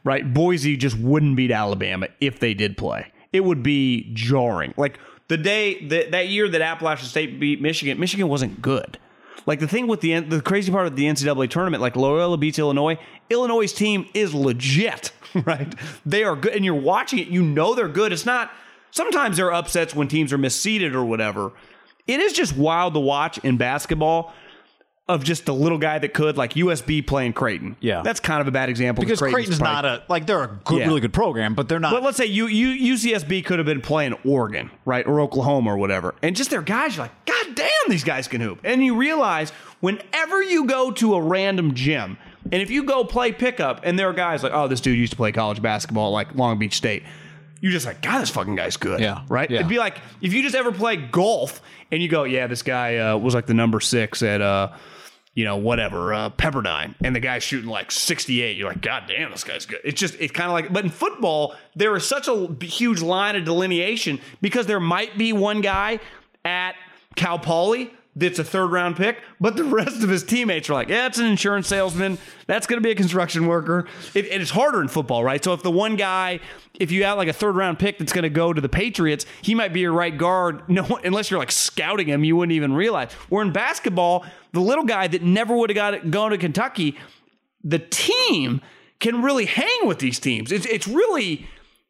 right? 0.04 0.30
Boise 0.34 0.76
just 0.76 0.98
wouldn't 0.98 1.36
beat 1.36 1.50
Alabama 1.50 2.08
if 2.20 2.38
they 2.38 2.52
did 2.52 2.76
play. 2.76 3.10
It 3.32 3.40
would 3.44 3.62
be 3.62 4.10
jarring. 4.12 4.74
Like 4.76 4.98
the 5.28 5.38
day 5.38 5.86
that 5.86 6.10
that 6.10 6.28
year 6.28 6.50
that 6.50 6.60
Appalachian 6.60 7.08
State 7.08 7.40
beat 7.40 7.62
Michigan, 7.62 7.98
Michigan 7.98 8.28
wasn't 8.28 8.60
good. 8.60 8.98
Like 9.46 9.58
the 9.58 9.66
thing 9.66 9.86
with 9.86 10.02
the 10.02 10.20
the 10.20 10.42
crazy 10.42 10.70
part 10.70 10.86
of 10.86 10.96
the 10.96 11.04
NCAA 11.04 11.48
tournament, 11.48 11.80
like 11.80 11.96
Loyola 11.96 12.36
beats 12.36 12.58
Illinois. 12.58 12.98
Illinois' 13.30 13.72
team 13.72 14.06
is 14.12 14.34
legit, 14.34 15.12
right? 15.46 15.74
They 16.04 16.24
are 16.24 16.36
good, 16.36 16.52
and 16.52 16.66
you're 16.66 16.74
watching 16.74 17.20
it. 17.20 17.28
You 17.28 17.42
know 17.42 17.74
they're 17.74 17.88
good. 17.88 18.12
It's 18.12 18.26
not. 18.26 18.52
Sometimes 18.90 19.38
there 19.38 19.46
are 19.46 19.54
upsets 19.54 19.94
when 19.94 20.08
teams 20.08 20.30
are 20.34 20.38
misseeded 20.38 20.92
or 20.92 21.06
whatever. 21.06 21.52
It 22.06 22.20
is 22.20 22.34
just 22.34 22.54
wild 22.54 22.92
to 22.92 23.00
watch 23.00 23.38
in 23.38 23.56
basketball 23.56 24.34
of 25.12 25.22
just 25.24 25.46
the 25.46 25.54
little 25.54 25.78
guy 25.78 25.98
that 25.98 26.14
could, 26.14 26.36
like 26.36 26.54
USB 26.54 27.06
playing 27.06 27.32
Creighton. 27.32 27.76
Yeah. 27.80 28.02
that's 28.02 28.20
kind 28.20 28.40
of 28.40 28.48
a 28.48 28.50
bad 28.50 28.68
example 28.68 29.02
Because 29.04 29.18
Creighton's 29.20 29.58
probably- 29.58 29.74
not 29.74 29.84
a 29.84 30.02
like 30.08 30.26
they're 30.26 30.42
a 30.44 30.58
good, 30.64 30.80
Yeah. 30.80 30.86
really 30.86 31.00
good 31.00 31.12
program, 31.12 31.54
but 31.54 31.68
they're 31.68 31.80
not. 31.80 31.92
But 31.92 32.02
let's 32.02 32.16
say 32.16 32.26
you, 32.26 32.46
you 32.46 32.94
UCSB 32.94 33.44
could 33.44 33.58
have 33.58 33.66
been 33.66 33.80
playing 33.80 34.14
Oregon, 34.24 34.70
right, 34.84 35.06
or 35.06 35.20
Oklahoma 35.20 35.72
or 35.72 35.76
whatever, 35.76 36.14
and 36.22 36.34
just 36.34 36.50
their 36.50 36.62
guys, 36.62 36.96
you're 36.96 37.04
like, 37.04 37.24
God 37.26 37.54
damn, 37.54 37.68
these 37.88 38.04
guys 38.04 38.28
can 38.28 38.40
hoop. 38.40 38.60
And 38.64 38.84
you 38.84 38.96
realize 38.96 39.50
whenever 39.80 40.42
you 40.42 40.66
go 40.66 40.90
to 40.92 41.14
a 41.14 41.20
random 41.22 41.74
gym, 41.74 42.16
and 42.50 42.60
if 42.62 42.70
you 42.70 42.84
go 42.84 43.04
play 43.04 43.32
pickup, 43.32 43.80
and 43.84 43.98
there 43.98 44.08
are 44.08 44.12
guys 44.12 44.42
like, 44.42 44.52
oh, 44.52 44.66
this 44.68 44.80
dude 44.80 44.98
used 44.98 45.12
to 45.12 45.16
play 45.16 45.32
college 45.32 45.60
basketball 45.62 46.08
at, 46.08 46.12
like 46.28 46.34
Long 46.34 46.58
Beach 46.58 46.74
State. 46.76 47.02
You're 47.60 47.70
just 47.70 47.86
like, 47.86 48.02
God, 48.02 48.20
this 48.20 48.30
fucking 48.30 48.56
guy's 48.56 48.76
good. 48.76 48.98
Yeah. 48.98 49.22
Right? 49.28 49.48
Yeah. 49.48 49.58
It'd 49.58 49.68
be 49.68 49.78
like 49.78 49.98
if 50.20 50.32
you 50.32 50.42
just 50.42 50.56
ever 50.56 50.72
play 50.72 50.96
golf 50.96 51.62
and 51.92 52.02
you 52.02 52.08
go, 52.08 52.24
yeah, 52.24 52.48
this 52.48 52.62
guy 52.62 52.96
uh, 52.96 53.16
was 53.16 53.34
like 53.34 53.46
the 53.46 53.54
number 53.54 53.78
six 53.78 54.20
at, 54.24 54.40
uh, 54.40 54.70
you 55.34 55.44
know, 55.44 55.56
whatever, 55.56 56.12
uh, 56.12 56.30
Pepperdine, 56.30 56.94
and 57.02 57.16
the 57.16 57.20
guy's 57.20 57.42
shooting 57.42 57.70
like 57.70 57.90
68. 57.90 58.56
You're 58.56 58.68
like, 58.68 58.82
God 58.82 59.04
damn, 59.08 59.30
this 59.30 59.44
guy's 59.44 59.64
good. 59.64 59.80
It's 59.82 59.98
just, 59.98 60.14
it's 60.20 60.32
kind 60.32 60.48
of 60.48 60.52
like, 60.52 60.72
but 60.72 60.84
in 60.84 60.90
football, 60.90 61.54
there 61.74 61.96
is 61.96 62.06
such 62.06 62.28
a 62.28 62.54
huge 62.60 63.00
line 63.00 63.36
of 63.36 63.44
delineation 63.44 64.20
because 64.42 64.66
there 64.66 64.80
might 64.80 65.16
be 65.16 65.32
one 65.32 65.62
guy 65.62 66.00
at 66.44 66.74
Cal 67.16 67.38
Poly 67.38 67.92
that's 68.14 68.38
a 68.38 68.44
third 68.44 68.70
round 68.70 68.96
pick, 68.96 69.22
but 69.40 69.56
the 69.56 69.64
rest 69.64 70.02
of 70.02 70.08
his 70.08 70.22
teammates 70.22 70.68
are 70.68 70.74
like, 70.74 70.88
yeah, 70.88 71.06
it's 71.06 71.18
an 71.18 71.26
insurance 71.26 71.66
salesman. 71.68 72.18
That's 72.46 72.66
going 72.66 72.80
to 72.80 72.86
be 72.86 72.90
a 72.90 72.94
construction 72.94 73.46
worker. 73.46 73.86
It, 74.14 74.26
it 74.26 74.40
is 74.40 74.50
harder 74.50 74.82
in 74.82 74.88
football, 74.88 75.24
right? 75.24 75.42
So 75.42 75.54
if 75.54 75.62
the 75.62 75.70
one 75.70 75.96
guy, 75.96 76.40
if 76.78 76.92
you 76.92 77.04
have 77.04 77.16
like 77.16 77.28
a 77.28 77.32
third 77.32 77.56
round 77.56 77.78
pick 77.78 77.98
that's 77.98 78.12
going 78.12 78.24
to 78.24 78.30
go 78.30 78.52
to 78.52 78.60
the 78.60 78.68
Patriots, 78.68 79.24
he 79.40 79.54
might 79.54 79.72
be 79.72 79.80
your 79.80 79.92
right 79.92 80.16
guard. 80.16 80.62
No, 80.72 80.86
unless 81.04 81.30
you're 81.30 81.38
like 81.38 81.52
scouting 81.52 82.06
him, 82.06 82.24
you 82.24 82.34
wouldn't 82.34 82.54
even 82.54 82.72
realize. 82.72 83.12
Where 83.28 83.42
in 83.42 83.52
basketball, 83.52 84.24
the 84.52 84.60
little 84.60 84.84
guy 84.84 85.06
that 85.06 85.22
never 85.22 85.54
would 85.54 85.68
have 85.68 85.74
got 85.74 85.92
it, 85.92 86.10
gone 86.10 86.30
to 86.30 86.38
Kentucky, 86.38 86.96
the 87.62 87.78
team 87.78 88.62
can 88.98 89.20
really 89.20 89.44
hang 89.44 89.86
with 89.86 89.98
these 89.98 90.18
teams. 90.18 90.50
It's 90.50 90.64
it's 90.64 90.88
really 90.88 91.46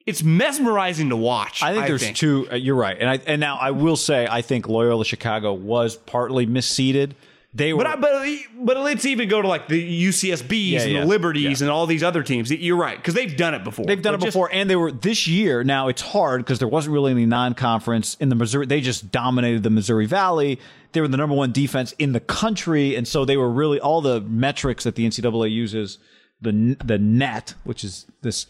it's 0.07 0.23
mesmerizing 0.23 1.11
to 1.11 1.17
watch. 1.17 1.63
I 1.63 1.75
think 1.75 1.87
there's 1.87 2.13
two. 2.13 2.49
Uh, 2.51 2.57
you're 2.57 2.75
right, 2.77 2.97
and 2.99 3.09
I 3.09 3.19
and 3.27 3.41
now 3.41 3.57
I 3.57 3.71
will 3.71 3.97
say 3.97 4.27
I 4.31 4.43
think 4.43 4.69
Loyola 4.69 5.05
Chicago 5.05 5.53
was 5.53 5.97
partly 5.97 6.47
misseeded. 6.47 7.13
They 7.55 7.75
were, 7.75 7.85
But 7.85 7.87
I, 7.87 7.97
but 7.97 8.23
but 8.65 8.77
let's 8.79 9.05
even 9.05 9.29
go 9.29 9.43
to 9.43 9.47
like 9.47 9.69
the 9.69 10.07
UCSBs 10.09 10.71
Yeah, 10.71 10.81
and 10.85 10.93
yeah. 10.93 11.01
the 11.01 11.07
Liberties 11.07 11.61
and 11.61 11.71
all 11.71 11.87
these 11.87 12.03
other 12.03 12.23
teams. 12.23 12.51
You're 12.51 12.79
right 12.79 12.97
because 12.97 13.13
they've 13.13 13.37
done 13.37 13.53
it 13.53 13.63
before. 13.63 13.85
They've 13.85 14.01
done 14.01 14.15
it 14.15 14.19
But 14.21 14.25
just- 14.27 14.35
before, 14.35 14.49
and 14.51 14.71
they 14.71 14.77
were 14.77 14.91
this 14.91 15.27
year. 15.27 15.63
Now 15.63 15.89
it's 15.89 16.01
hard 16.01 16.41
because 16.41 16.61
there 16.61 16.69
wasn't 16.69 16.95
really 16.95 17.11
any 17.11 17.27
non-conference 17.27 18.17
in 18.21 18.31
the 18.31 18.35
Missouri. 18.37 18.65
They 18.65 18.81
just 18.81 19.13
dominated 19.13 19.65
the 19.65 19.71
Missouri 19.71 20.07
Valley. 20.07 20.59
They 20.93 21.03
were 21.03 21.09
the 21.09 21.19
number 21.19 21.35
one 21.37 21.53
defense 21.53 21.93
in 21.99 22.13
the 22.13 22.21
country, 22.21 22.97
and 22.97 23.07
so 23.07 23.27
they 23.27 23.37
were 23.37 23.51
really 23.51 23.79
all 23.79 24.01
the 24.01 24.23
metrics 24.23 24.85
that 24.85 24.95
the 24.95 25.07
NCAA 25.07 25.51
uses 25.53 25.99
the 26.41 26.77
the 26.83 26.99
net, 26.99 27.55
which 27.65 27.85
is 27.85 28.07
this 28.23 28.47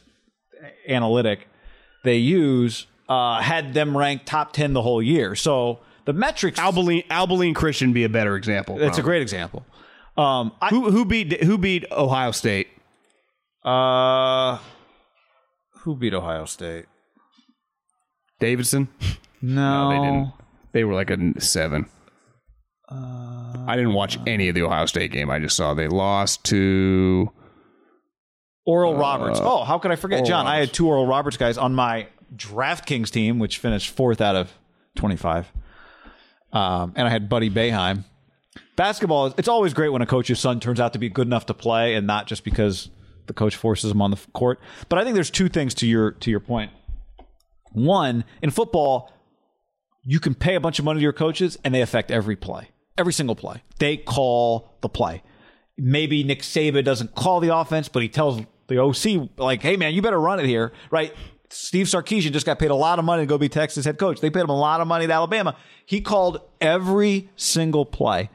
analytic 0.88 1.48
they 2.04 2.16
use, 2.16 2.86
uh, 3.08 3.40
had 3.40 3.74
them 3.74 3.96
ranked 3.96 4.26
top 4.26 4.52
ten 4.52 4.72
the 4.72 4.82
whole 4.82 5.02
year. 5.02 5.34
So 5.34 5.80
the 6.04 6.12
metrics. 6.12 6.58
Abilene 6.58 7.04
Abilene 7.10 7.54
Christian 7.54 7.92
be 7.92 8.04
a 8.04 8.08
better 8.08 8.36
example. 8.36 8.80
It's 8.82 8.98
a 8.98 9.02
great 9.02 9.22
example. 9.22 9.64
Um, 10.16 10.52
I, 10.60 10.68
who 10.68 10.90
who 10.90 11.04
beat 11.04 11.42
who 11.44 11.56
beat 11.58 11.84
Ohio 11.90 12.32
State. 12.32 12.68
uh, 13.64 14.58
who 15.82 15.96
beat 15.96 16.14
Ohio 16.14 16.44
State? 16.44 16.86
Davidson. 18.40 18.88
No, 19.44 19.88
they 19.88 19.96
didn't. 19.98 20.32
They 20.70 20.84
were 20.84 20.94
like 20.94 21.10
a 21.10 21.40
seven. 21.40 21.86
I 22.88 23.74
didn't 23.74 23.94
watch 23.94 24.18
any 24.24 24.48
of 24.48 24.54
the 24.54 24.62
Ohio 24.62 24.86
State 24.86 25.10
game. 25.10 25.30
I 25.30 25.40
just 25.40 25.56
saw 25.56 25.74
they 25.74 25.88
lost 25.88 26.44
to. 26.44 27.28
Oral 28.64 28.96
Roberts. 28.96 29.40
Oh, 29.42 29.64
how 29.64 29.78
could 29.78 29.90
I 29.90 29.96
forget, 29.96 30.20
Oral 30.20 30.28
John? 30.28 30.46
I 30.46 30.58
had 30.58 30.72
two 30.72 30.88
Oral 30.88 31.06
Roberts 31.06 31.36
guys 31.36 31.58
on 31.58 31.74
my 31.74 32.08
DraftKings 32.34 33.10
team, 33.10 33.38
which 33.38 33.58
finished 33.58 33.90
fourth 33.90 34.20
out 34.20 34.36
of 34.36 34.52
25. 34.96 35.50
Um, 36.52 36.92
and 36.96 37.06
I 37.06 37.10
had 37.10 37.28
Buddy 37.28 37.50
Boeheim. 37.50 38.04
Basketball, 38.76 39.34
it's 39.36 39.48
always 39.48 39.74
great 39.74 39.90
when 39.90 40.02
a 40.02 40.06
coach's 40.06 40.38
son 40.38 40.60
turns 40.60 40.80
out 40.80 40.92
to 40.92 40.98
be 40.98 41.08
good 41.08 41.26
enough 41.26 41.46
to 41.46 41.54
play 41.54 41.94
and 41.94 42.06
not 42.06 42.26
just 42.26 42.44
because 42.44 42.90
the 43.26 43.32
coach 43.32 43.56
forces 43.56 43.90
him 43.90 44.02
on 44.02 44.10
the 44.10 44.20
court. 44.32 44.60
But 44.88 44.98
I 44.98 45.04
think 45.04 45.14
there's 45.14 45.30
two 45.30 45.48
things 45.48 45.74
to 45.74 45.86
your 45.86 46.12
to 46.12 46.30
your 46.30 46.40
point. 46.40 46.70
One, 47.72 48.24
in 48.42 48.50
football, 48.50 49.10
you 50.04 50.20
can 50.20 50.34
pay 50.34 50.54
a 50.54 50.60
bunch 50.60 50.78
of 50.78 50.84
money 50.84 50.98
to 50.98 51.02
your 51.02 51.12
coaches 51.12 51.58
and 51.64 51.74
they 51.74 51.80
affect 51.80 52.10
every 52.10 52.36
play, 52.36 52.68
every 52.98 53.12
single 53.12 53.36
play. 53.36 53.62
They 53.78 53.96
call 53.96 54.76
the 54.82 54.88
play. 54.88 55.22
Maybe 55.78 56.22
Nick 56.22 56.40
Saban 56.40 56.84
doesn't 56.84 57.14
call 57.14 57.40
the 57.40 57.54
offense, 57.54 57.88
but 57.88 58.02
he 58.02 58.08
tells 58.08 58.42
the 58.68 58.78
OC, 58.78 59.30
like, 59.36 59.62
hey, 59.62 59.76
man, 59.76 59.94
you 59.94 60.02
better 60.02 60.20
run 60.20 60.40
it 60.40 60.46
here, 60.46 60.72
right? 60.90 61.14
Steve 61.50 61.86
Sarkisian 61.86 62.32
just 62.32 62.46
got 62.46 62.58
paid 62.58 62.70
a 62.70 62.74
lot 62.74 62.98
of 62.98 63.04
money 63.04 63.22
to 63.22 63.26
go 63.26 63.36
be 63.36 63.48
Texas 63.48 63.84
head 63.84 63.98
coach. 63.98 64.20
They 64.20 64.30
paid 64.30 64.40
him 64.40 64.48
a 64.50 64.58
lot 64.58 64.80
of 64.80 64.88
money 64.88 65.04
at 65.04 65.10
Alabama. 65.10 65.56
He 65.84 66.00
called 66.00 66.40
every 66.60 67.28
single 67.36 67.84
play. 67.84 68.30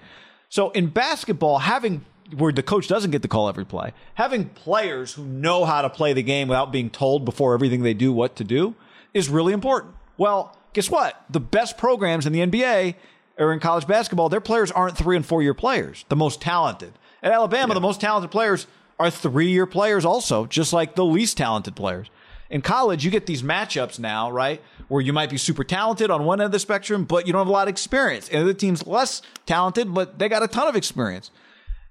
So 0.50 0.70
in 0.72 0.88
basketball, 0.88 1.60
having 1.60 2.06
where 2.36 2.52
the 2.52 2.64
coach 2.64 2.88
doesn't 2.88 3.12
get 3.12 3.22
to 3.22 3.28
call 3.28 3.48
every 3.48 3.66
play, 3.66 3.94
having 4.16 4.50
players 4.50 5.14
who 5.14 5.26
know 5.26 5.66
how 5.66 5.82
to 5.82 5.90
play 5.90 6.14
the 6.14 6.24
game 6.24 6.48
without 6.48 6.72
being 6.72 6.90
told 6.90 7.26
before 7.26 7.54
everything 7.54 7.84
they 7.84 7.94
do 7.94 8.12
what 8.12 8.36
to 8.36 8.44
do 8.44 8.76
is 9.14 9.30
really 9.30 9.54
important. 9.54 9.96
Well, 10.18 10.56
guess 10.74 10.90
what? 10.90 11.24
The 11.30 11.40
best 11.40 11.78
programs 11.78 12.26
in 12.26 12.34
the 12.34 12.40
NBA 12.40 12.96
or 13.38 13.54
in 13.54 13.60
college 13.60 13.88
basketball, 13.88 14.30
their 14.30 14.42
players 14.42 14.72
aren't 14.72 14.98
three 14.98 15.16
and 15.16 15.26
four 15.26 15.42
year 15.42 15.54
players, 15.54 16.06
the 16.10 16.16
most 16.16 16.42
talented. 16.42 16.94
At 17.24 17.32
Alabama, 17.32 17.74
the 17.74 17.82
most 17.82 18.02
talented 18.02 18.30
players 18.30 18.68
are 19.00 19.10
three 19.10 19.50
year 19.50 19.66
players 19.66 20.06
also, 20.06 20.46
just 20.46 20.74
like 20.74 20.96
the 20.96 21.06
least 21.06 21.38
talented 21.38 21.76
players. 21.76 22.10
In 22.50 22.62
college, 22.62 23.04
you 23.04 23.12
get 23.12 23.26
these 23.26 23.44
matchups 23.44 24.00
now, 24.00 24.32
right? 24.32 24.62
Where 24.88 25.02
you 25.02 25.12
might 25.12 25.30
be 25.30 25.38
super 25.38 25.64
talented 25.64 26.10
on 26.10 26.24
one 26.24 26.40
end 26.40 26.46
of 26.46 26.52
the 26.54 26.60
spectrum, 26.60 27.04
but 27.04 27.28
you 27.28 27.34
don't 27.34 27.42
have 27.42 27.48
a 27.48 27.52
lot 27.52 27.68
of 27.68 27.72
experience. 27.72 28.30
And 28.30 28.48
the 28.48 28.54
team's 28.54 28.88
less 28.88 29.22
talented, 29.46 29.94
but 29.94 30.18
they 30.18 30.30
got 30.30 30.44
a 30.44 30.48
ton 30.48 30.68
of 30.68 30.76
experience. 30.76 31.30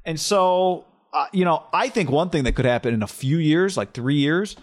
And 0.06 0.18
so, 0.18 0.86
uh, 1.12 1.26
you 1.32 1.44
know, 1.44 1.64
I 1.72 1.88
think 1.88 2.10
one 2.10 2.30
thing 2.30 2.44
that 2.44 2.52
could 2.52 2.64
happen 2.64 2.94
in 2.94 3.02
a 3.02 3.06
few 3.06 3.36
years, 3.36 3.76
like 3.76 3.92
three 3.92 4.16
years, 4.16 4.56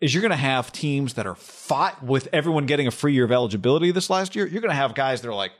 is 0.00 0.14
you're 0.14 0.22
going 0.22 0.30
to 0.30 0.36
have 0.36 0.72
teams 0.72 1.14
that 1.14 1.26
are 1.26 1.34
fought 1.34 2.02
with 2.02 2.28
everyone 2.32 2.66
getting 2.66 2.86
a 2.86 2.90
free 2.90 3.14
year 3.14 3.24
of 3.24 3.32
eligibility 3.32 3.92
this 3.92 4.10
last 4.10 4.36
year. 4.36 4.46
You're 4.46 4.62
going 4.62 4.70
to 4.70 4.76
have 4.76 4.94
guys 4.94 5.22
that 5.22 5.28
are 5.28 5.34
like 5.34 5.52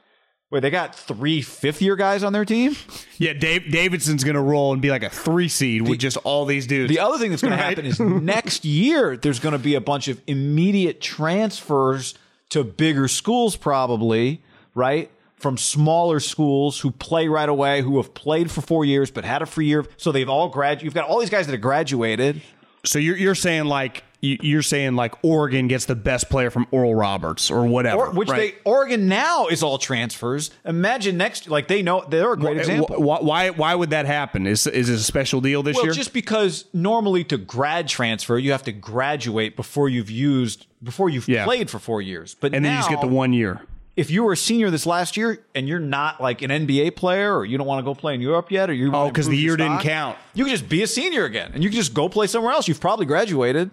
Wait, 0.51 0.61
they 0.61 0.71
got 0.71 0.97
three 0.97 1.43
fifth 1.43 1.81
year 1.81 1.95
guys 1.95 2.25
on 2.25 2.33
their 2.33 2.45
team. 2.45 2.75
Yeah, 3.19 3.35
Dave 3.35 3.71
Davidson's 3.71 4.25
gonna 4.25 4.43
roll 4.43 4.73
and 4.73 4.83
be 4.83 4.91
like 4.91 5.05
a 5.05 5.09
three 5.11 5.47
seed 5.49 5.83
with 5.89 6.01
just 6.01 6.17
all 6.25 6.45
these 6.45 6.67
dudes. 6.67 6.89
The 6.89 6.99
other 6.99 7.19
thing 7.19 7.31
that's 7.31 7.43
going 7.43 7.53
Right. 7.53 7.59
to 7.77 7.83
happen 7.83 7.87
is 7.87 8.01
next 8.25 8.65
year 8.65 9.17
there's 9.17 9.39
going 9.39 9.53
to 9.53 9.59
be 9.61 9.77
a 9.77 9.81
bunch 9.81 10.09
of 10.09 10.21
immediate 10.27 11.01
transfers 11.01 12.15
to 12.51 12.65
bigger 12.65 13.07
schools, 13.09 13.55
probably 13.57 14.43
right 14.75 15.11
from 15.37 15.57
smaller 15.57 16.21
schools 16.21 16.81
who 16.81 16.91
play 16.91 17.27
right 17.29 17.49
away, 17.49 17.81
who 17.81 17.97
have 17.97 18.13
played 18.13 18.51
for 18.51 18.61
four 18.61 18.85
years 18.85 19.11
but 19.11 19.25
had 19.25 19.43
a 19.43 19.47
free 19.47 19.67
year. 19.67 19.87
So 19.97 20.11
they've 20.13 20.29
all 20.29 20.49
graduated. 20.49 20.85
You've 20.85 20.95
got 20.95 21.09
all 21.09 21.21
these 21.21 21.31
guys 21.31 21.47
that 21.47 21.53
have 21.53 21.61
graduated. 21.61 22.43
so 22.85 22.99
you're 22.99 23.17
you're 23.17 23.35
saying 23.37 23.67
like 23.67 24.03
you're 24.23 24.63
saying 24.63 24.97
like 24.97 25.15
Oregon 25.25 25.67
gets 25.67 25.87
the 25.87 25.95
best 25.95 26.29
player 26.29 26.51
from 26.51 26.67
Oral 26.71 26.95
Roberts 26.95 27.51
or 27.51 27.65
whatever, 27.67 28.07
Or, 28.09 28.11
which 28.13 28.29
right? 28.29 28.55
they 28.55 28.71
Oregon 28.71 29.09
now 29.09 29.47
is 29.47 29.63
all 29.63 29.79
transfers. 29.79 30.51
Imagine 30.65 31.17
next, 31.17 31.49
like 31.49 31.69
they 31.69 31.81
know 31.83 32.05
they're 32.09 32.33
a 32.33 32.37
great 32.37 32.59
example. 32.59 32.89
Wh- 32.99 33.21
wh- 33.21 33.25
Why 33.25 33.51
why 33.51 33.75
would 33.75 33.91
that 33.91 34.07
happen? 34.07 34.47
Is 34.47 34.67
is 34.67 34.89
it 34.91 34.95
a 34.95 34.99
special 34.99 35.41
deal 35.41 35.63
this 35.63 35.77
Well, 35.77 35.87
year? 35.87 35.93
just 35.95 36.13
because 36.13 36.67
normally 36.75 37.25
to 37.25 37.39
grad 37.39 37.89
transfer, 37.89 38.37
you 38.39 38.53
have 38.53 38.65
to 38.65 38.73
graduate 38.73 39.57
before 39.57 39.89
you've 39.89 40.11
used 40.11 40.67
before 40.83 41.09
you've 41.09 41.29
Yeah. 41.29 41.45
played 41.45 41.71
for 41.71 41.79
four 41.79 42.03
years. 42.03 42.37
But 42.39 42.55
and 42.55 42.65
then 42.65 42.73
you 42.73 42.79
just 42.79 42.91
get 42.91 43.01
the 43.01 43.07
one 43.07 43.33
year. 43.33 43.61
If 43.97 44.11
you 44.11 44.23
were 44.23 44.33
a 44.33 44.37
senior 44.37 44.71
this 44.71 44.87
last 44.87 45.17
year 45.17 45.41
and 45.55 45.69
you're 45.69 45.81
not 45.81 46.23
like 46.23 46.41
an 46.43 46.51
NBA 46.51 46.93
player, 46.97 47.37
or 47.37 47.45
you 47.45 47.59
don't 47.59 47.67
want 47.67 47.81
to 47.81 47.85
go 47.85 47.95
play 47.95 48.15
in 48.15 48.21
Europe 48.23 48.51
yet, 48.51 48.71
or 48.71 48.73
you 48.73 48.89
Oh, 48.89 48.93
wanna 48.93 49.13
'cause 49.13 49.29
the 49.29 49.37
year 49.37 49.57
didn't 49.57 49.81
count. 49.81 50.17
You 50.33 50.45
can 50.45 50.53
just 50.53 50.69
be 50.69 50.83
a 50.83 50.87
senior 50.87 51.25
again, 51.25 51.51
and 51.53 51.63
you 51.63 51.69
can 51.69 51.77
just 51.79 51.93
go 51.93 52.09
play 52.09 52.27
somewhere 52.27 52.53
else. 52.53 52.67
You've 52.69 52.81
probably 52.81 53.05
graduated. 53.05 53.71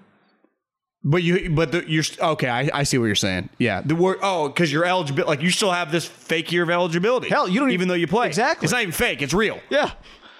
But 1.03 1.23
you, 1.23 1.49
but 1.51 1.71
the, 1.71 1.89
you're 1.89 2.03
okay. 2.19 2.49
I, 2.49 2.69
I 2.73 2.83
see 2.83 2.97
what 2.97 3.05
you're 3.05 3.15
saying. 3.15 3.49
Yeah, 3.59 3.81
the 3.81 3.95
word. 3.95 4.17
Oh, 4.21 4.47
because 4.49 4.71
you're 4.73 4.83
eligible. 4.83 5.25
Like 5.25 5.41
you 5.41 5.51
still 5.51 5.71
have 5.71 5.91
this 5.91 6.05
fake 6.05 6.51
year 6.51 6.63
of 6.63 6.69
eligibility. 6.69 7.29
Hell, 7.29 7.47
you 7.47 7.59
don't 7.59 7.69
even 7.69 7.73
even- 7.75 7.87
though 7.87 7.93
you 7.93 8.07
play. 8.07 8.27
Exactly. 8.27 8.65
It's 8.65 8.73
not 8.73 8.81
even 8.81 8.91
fake. 8.91 9.21
It's 9.21 9.33
real. 9.33 9.59
Yeah, 9.69 9.91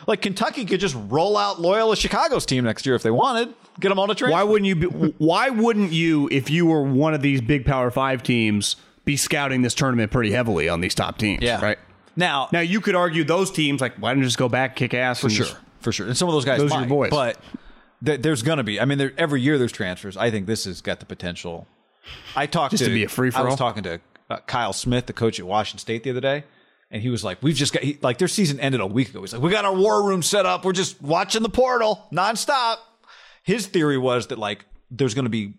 like 0.07 0.21
Kentucky 0.21 0.65
could 0.65 0.79
just 0.79 0.95
roll 1.07 1.37
out 1.37 1.61
Loyola 1.61 1.95
Chicago's 1.95 2.45
team 2.45 2.63
next 2.65 2.85
year 2.85 2.95
if 2.95 3.03
they 3.03 3.11
wanted. 3.11 3.53
Get 3.79 3.89
them 3.89 3.99
on 3.99 4.09
a 4.09 4.15
train. 4.15 4.31
Why 4.31 4.43
wouldn't 4.43 4.67
you? 4.67 4.75
Be, 4.75 4.87
why 5.19 5.49
wouldn't 5.51 5.91
you, 5.93 6.27
if 6.31 6.49
you 6.49 6.65
were 6.65 6.81
one 6.81 7.13
of 7.13 7.21
these 7.21 7.39
big 7.39 7.63
Power 7.65 7.91
Five 7.91 8.23
teams, 8.23 8.75
be 9.05 9.15
scouting 9.15 9.61
this 9.61 9.75
tournament 9.75 10.11
pretty 10.11 10.31
heavily 10.31 10.67
on 10.67 10.81
these 10.81 10.95
top 10.95 11.17
teams? 11.19 11.43
Yeah. 11.43 11.61
Right. 11.61 11.77
Now, 12.15 12.49
Now 12.51 12.61
you 12.61 12.81
could 12.81 12.95
argue 12.95 13.23
those 13.23 13.51
teams 13.51 13.79
like 13.79 13.95
why 13.97 14.09
don't 14.11 14.17
you 14.19 14.25
just 14.25 14.39
go 14.39 14.49
back, 14.49 14.75
kick 14.75 14.95
ass 14.95 15.19
for 15.19 15.29
sure, 15.29 15.45
just- 15.45 15.57
for 15.81 15.91
sure. 15.91 16.07
And 16.07 16.17
some 16.17 16.27
of 16.27 16.33
those 16.33 16.45
guys 16.45 16.57
Those 16.59 16.71
are 16.71 16.79
your 16.79 16.89
boys. 16.89 17.11
but 17.11 17.39
th- 18.03 18.21
there's 18.21 18.43
going 18.43 18.57
to 18.57 18.63
be. 18.63 18.79
I 18.79 18.85
mean, 18.85 18.97
there, 18.97 19.13
every 19.17 19.41
year 19.41 19.57
there's 19.57 19.71
transfers. 19.71 20.17
I 20.17 20.31
think 20.31 20.47
this 20.47 20.65
has 20.65 20.81
got 20.81 20.99
the 20.99 21.05
potential. 21.05 21.67
I 22.35 22.45
talked 22.45 22.71
Just 22.71 22.83
to, 22.83 22.89
to 22.89 22.93
be 22.93 23.03
a 23.03 23.09
free-for-all? 23.09 23.45
I 23.45 23.49
was 23.49 23.57
talking 23.57 23.83
to 23.83 23.99
uh, 24.29 24.37
Kyle 24.47 24.73
Smith, 24.73 25.05
the 25.05 25.13
coach 25.13 25.39
at 25.39 25.45
Washington 25.45 25.79
State, 25.79 26.03
the 26.03 26.11
other 26.11 26.21
day, 26.21 26.43
and 26.89 27.01
he 27.01 27.09
was 27.09 27.23
like, 27.23 27.41
"We've 27.41 27.55
just 27.55 27.73
got 27.73 27.83
he, 27.83 27.97
like 28.01 28.17
their 28.17 28.27
season 28.27 28.59
ended 28.59 28.81
a 28.81 28.87
week 28.87 29.09
ago. 29.09 29.21
He's 29.21 29.33
like, 29.33 29.41
we 29.41 29.51
got 29.51 29.65
our 29.65 29.75
war 29.75 30.07
room 30.07 30.23
set 30.23 30.45
up. 30.45 30.63
We're 30.63 30.73
just 30.73 31.01
watching 31.01 31.43
the 31.43 31.49
portal 31.49 32.07
nonstop." 32.11 32.77
His 33.43 33.67
theory 33.67 33.97
was 33.97 34.27
that 34.27 34.37
like 34.37 34.65
there's 34.91 35.13
going 35.13 35.25
to 35.25 35.29
be 35.29 35.53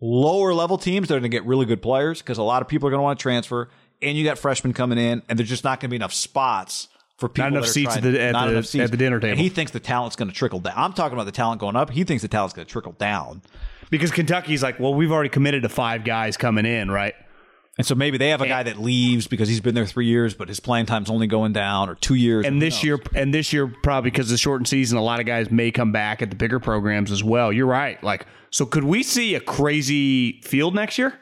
lower 0.00 0.52
level 0.52 0.78
teams 0.78 1.08
that 1.08 1.14
are 1.14 1.20
going 1.20 1.30
to 1.30 1.34
get 1.34 1.44
really 1.46 1.66
good 1.66 1.80
players 1.80 2.20
because 2.20 2.38
a 2.38 2.42
lot 2.42 2.60
of 2.62 2.68
people 2.68 2.88
are 2.88 2.90
going 2.90 2.98
to 2.98 3.04
want 3.04 3.18
to 3.18 3.22
transfer, 3.22 3.68
and 4.00 4.16
you 4.16 4.24
got 4.24 4.38
freshmen 4.38 4.72
coming 4.72 4.98
in, 4.98 5.22
and 5.28 5.38
there's 5.38 5.48
just 5.48 5.64
not 5.64 5.80
going 5.80 5.88
to 5.88 5.92
be 5.92 5.96
enough 5.96 6.12
spots 6.12 6.88
for 7.18 7.28
people. 7.28 7.48
enough 7.48 7.62
that 7.62 7.68
are 7.68 7.72
seats 7.72 7.94
trying- 7.94 8.06
at 8.06 8.12
the- 8.12 8.20
at 8.22 8.32
not 8.32 8.46
the- 8.46 8.52
enough 8.52 8.66
seats. 8.66 8.84
at 8.84 8.90
the 8.90 8.96
dinner 8.96 9.16
And 9.16 9.22
table. 9.22 9.36
he 9.42 9.48
thinks 9.48 9.70
the 9.72 9.80
talent's 9.80 10.16
going 10.16 10.28
to 10.28 10.34
trickle 10.34 10.60
down. 10.60 10.74
I'm 10.76 10.92
talking 10.92 11.14
about 11.14 11.26
the 11.26 11.32
talent 11.32 11.60
going 11.60 11.76
up. 11.76 11.90
He 11.90 12.04
thinks 12.04 12.22
the 12.22 12.28
talent's 12.28 12.54
going 12.54 12.66
to 12.66 12.70
trickle 12.72 12.92
down, 12.98 13.42
because 13.90 14.10
Kentucky's 14.10 14.62
like, 14.62 14.80
well, 14.80 14.94
we've 14.94 15.12
already 15.12 15.28
committed 15.28 15.62
to 15.62 15.68
five 15.68 16.04
guys 16.04 16.36
coming 16.36 16.66
in, 16.66 16.90
right? 16.90 17.14
and 17.78 17.86
so 17.86 17.94
maybe 17.94 18.18
they 18.18 18.28
have 18.28 18.42
a 18.42 18.46
guy 18.46 18.62
that 18.62 18.78
leaves 18.78 19.26
because 19.26 19.48
he's 19.48 19.60
been 19.60 19.74
there 19.74 19.86
three 19.86 20.04
years, 20.04 20.34
but 20.34 20.46
his 20.46 20.60
playing 20.60 20.84
time's 20.84 21.08
only 21.08 21.26
going 21.26 21.54
down, 21.54 21.88
or 21.88 21.94
two 21.94 22.12
years. 22.14 22.44
And 22.44 22.60
this 22.60 22.74
knows? 22.74 22.84
year, 22.84 22.98
and 23.14 23.32
this 23.32 23.50
year, 23.50 23.66
probably 23.82 24.10
because 24.10 24.26
of 24.26 24.32
the 24.32 24.36
shortened 24.38 24.68
season, 24.68 24.98
a 24.98 25.02
lot 25.02 25.20
of 25.20 25.26
guys 25.26 25.50
may 25.50 25.70
come 25.70 25.90
back 25.90 26.20
at 26.20 26.28
the 26.28 26.36
bigger 26.36 26.60
programs 26.60 27.10
as 27.10 27.24
well. 27.24 27.50
You're 27.50 27.64
right. 27.66 28.02
Like, 28.04 28.26
so 28.50 28.66
could 28.66 28.84
we 28.84 29.02
see 29.02 29.34
a 29.34 29.40
crazy 29.40 30.42
field 30.42 30.74
next 30.74 30.98
year? 30.98 31.18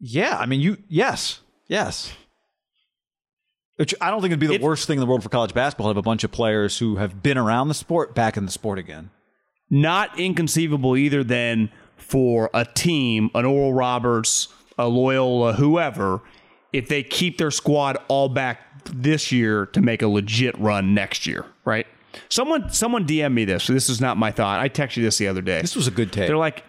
yeah, 0.00 0.38
I 0.38 0.46
mean, 0.46 0.60
you 0.62 0.78
yes, 0.88 1.40
yes. 1.68 2.12
Which 3.76 3.94
I 4.00 4.10
don't 4.10 4.20
think 4.20 4.30
it'd 4.32 4.40
be 4.40 4.46
the 4.46 4.54
It- 4.54 4.60
worst 4.62 4.86
thing 4.86 4.96
in 4.98 5.00
the 5.00 5.06
world 5.06 5.22
for 5.22 5.28
college 5.28 5.54
basketball 5.54 5.86
to 5.86 5.90
have 5.90 5.96
a 5.96 6.02
bunch 6.02 6.24
of 6.24 6.30
players 6.30 6.78
who 6.78 6.96
have 6.96 7.22
been 7.22 7.38
around 7.38 7.68
the 7.68 7.74
sport 7.74 8.14
back 8.14 8.36
in 8.36 8.44
the 8.44 8.52
sport 8.52 8.78
again. 8.78 9.10
Not 9.70 10.18
inconceivable 10.18 10.96
either. 10.96 11.24
Then 11.24 11.70
for 11.96 12.50
a 12.52 12.64
team, 12.66 13.30
an 13.34 13.44
Oral 13.46 13.72
Roberts, 13.72 14.48
a 14.78 14.88
Loyola, 14.88 15.54
whoever, 15.54 16.20
if 16.72 16.88
they 16.88 17.02
keep 17.02 17.38
their 17.38 17.50
squad 17.50 17.96
all 18.08 18.28
back 18.28 18.60
this 18.92 19.32
year 19.32 19.66
to 19.66 19.80
make 19.80 20.02
a 20.02 20.08
legit 20.08 20.58
run 20.58 20.92
next 20.94 21.26
year, 21.26 21.46
right? 21.64 21.86
Someone, 22.28 22.70
someone 22.70 23.06
DM 23.06 23.32
me 23.32 23.44
this. 23.46 23.66
This 23.66 23.88
is 23.88 24.00
not 24.00 24.18
my 24.18 24.30
thought. 24.30 24.60
I 24.60 24.68
texted 24.68 24.98
you 24.98 25.04
this 25.04 25.16
the 25.16 25.28
other 25.28 25.40
day. 25.40 25.62
This 25.62 25.76
was 25.76 25.86
a 25.86 25.90
good 25.90 26.12
take. 26.12 26.26
They're 26.26 26.36
like, 26.36 26.64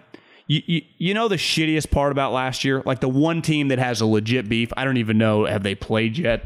you, 0.47 0.61
you, 0.65 0.81
you 0.97 1.13
know 1.13 1.27
the 1.27 1.35
shittiest 1.35 1.89
part 1.91 2.11
about 2.13 2.31
last 2.31 2.63
year? 2.63 2.81
Like 2.85 3.01
the 3.01 3.09
one 3.09 3.41
team 3.41 3.67
that 3.69 3.80
has 3.80 3.99
a 3.99 4.05
legit 4.05 4.47
beef, 4.47 4.71
I 4.77 4.85
don't 4.85 4.97
even 4.97 5.17
know, 5.17 5.45
have 5.45 5.63
they 5.63 5.75
played 5.75 6.17
yet? 6.17 6.45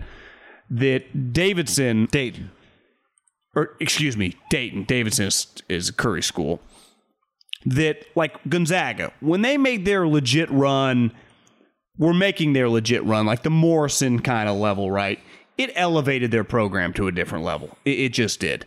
That 0.69 1.34
Davidson, 1.34 2.07
Dayton. 2.11 2.52
or 3.56 3.76
excuse 3.80 4.18
me, 4.18 4.35
Dayton, 4.49 4.84
Davidson 4.84 5.27
is, 5.27 5.48
is 5.69 5.89
a 5.89 5.94
Curry 5.94 6.22
school. 6.22 6.60
That, 7.65 8.06
like 8.15 8.38
Gonzaga, 8.48 9.11
when 9.19 9.41
they 9.41 9.57
made 9.57 9.85
their 9.85 10.07
legit 10.07 10.49
run, 10.52 11.11
were 11.98 12.14
making 12.14 12.53
their 12.53 12.69
legit 12.69 13.03
run, 13.03 13.26
like 13.26 13.44
the 13.44 13.49
Morrison 13.49 14.19
kind 14.19 14.48
of 14.48 14.57
level, 14.57 14.91
right? 14.91 15.19
It 15.57 15.72
elevated 15.76 16.31
their 16.31 16.44
program 16.44 16.94
to 16.94 17.07
a 17.07 17.11
different 17.11 17.44
level. 17.44 17.76
It, 17.84 17.99
it 17.99 18.14
just 18.14 18.39
did. 18.39 18.65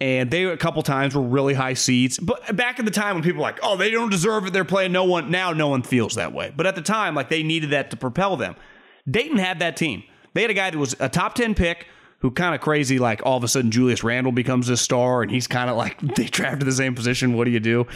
And 0.00 0.30
they 0.30 0.44
a 0.44 0.56
couple 0.56 0.82
times 0.82 1.14
were 1.14 1.22
really 1.22 1.52
high 1.52 1.74
seeds. 1.74 2.18
But 2.18 2.56
back 2.56 2.78
at 2.78 2.86
the 2.86 2.90
time 2.90 3.16
when 3.16 3.22
people 3.22 3.40
were 3.40 3.48
like, 3.48 3.58
oh, 3.62 3.76
they 3.76 3.90
don't 3.90 4.10
deserve 4.10 4.46
it, 4.46 4.52
they're 4.52 4.64
playing 4.64 4.92
no 4.92 5.04
one. 5.04 5.30
Now 5.30 5.52
no 5.52 5.68
one 5.68 5.82
feels 5.82 6.14
that 6.14 6.32
way. 6.32 6.54
But 6.56 6.66
at 6.66 6.74
the 6.74 6.82
time, 6.82 7.14
like 7.14 7.28
they 7.28 7.42
needed 7.42 7.70
that 7.70 7.90
to 7.90 7.96
propel 7.96 8.36
them. 8.36 8.56
Dayton 9.10 9.38
had 9.38 9.58
that 9.58 9.76
team. 9.76 10.04
They 10.34 10.42
had 10.42 10.50
a 10.50 10.54
guy 10.54 10.70
that 10.70 10.78
was 10.78 10.94
a 11.00 11.08
top 11.08 11.34
10 11.34 11.54
pick 11.54 11.86
who 12.20 12.30
kind 12.30 12.54
of 12.54 12.60
crazy, 12.60 12.98
like 12.98 13.22
all 13.24 13.36
of 13.36 13.44
a 13.44 13.48
sudden 13.48 13.70
Julius 13.70 14.04
Randle 14.04 14.32
becomes 14.32 14.68
a 14.68 14.76
star 14.76 15.22
and 15.22 15.30
he's 15.30 15.46
kind 15.46 15.70
of 15.70 15.76
like 15.76 15.98
they 16.16 16.24
drafted 16.26 16.66
the 16.66 16.72
same 16.72 16.94
position. 16.94 17.34
What 17.36 17.44
do 17.44 17.50
you 17.50 17.60
do? 17.60 17.86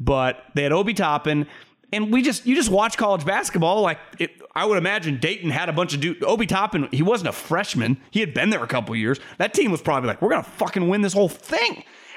But 0.00 0.44
they 0.54 0.62
had 0.62 0.72
Obi 0.72 0.94
Toppin. 0.94 1.46
And 1.90 2.12
we 2.12 2.20
just 2.20 2.44
you 2.44 2.54
just 2.54 2.70
watch 2.70 2.98
college 2.98 3.24
basketball 3.24 3.80
like 3.80 3.98
it, 4.18 4.42
I 4.54 4.66
would 4.66 4.76
imagine 4.76 5.18
Dayton 5.20 5.48
had 5.48 5.70
a 5.70 5.72
bunch 5.72 5.94
of 5.94 6.00
dude 6.02 6.22
Obi 6.22 6.44
Toppin 6.44 6.86
he 6.92 7.02
wasn't 7.02 7.30
a 7.30 7.32
freshman 7.32 7.98
he 8.10 8.20
had 8.20 8.34
been 8.34 8.50
there 8.50 8.62
a 8.62 8.66
couple 8.66 8.94
years 8.94 9.18
that 9.38 9.54
team 9.54 9.70
was 9.70 9.80
probably 9.80 10.06
like 10.08 10.20
we're 10.20 10.28
gonna 10.28 10.42
fucking 10.42 10.86
win 10.86 11.00
this 11.00 11.14
whole 11.14 11.30
thing 11.30 11.76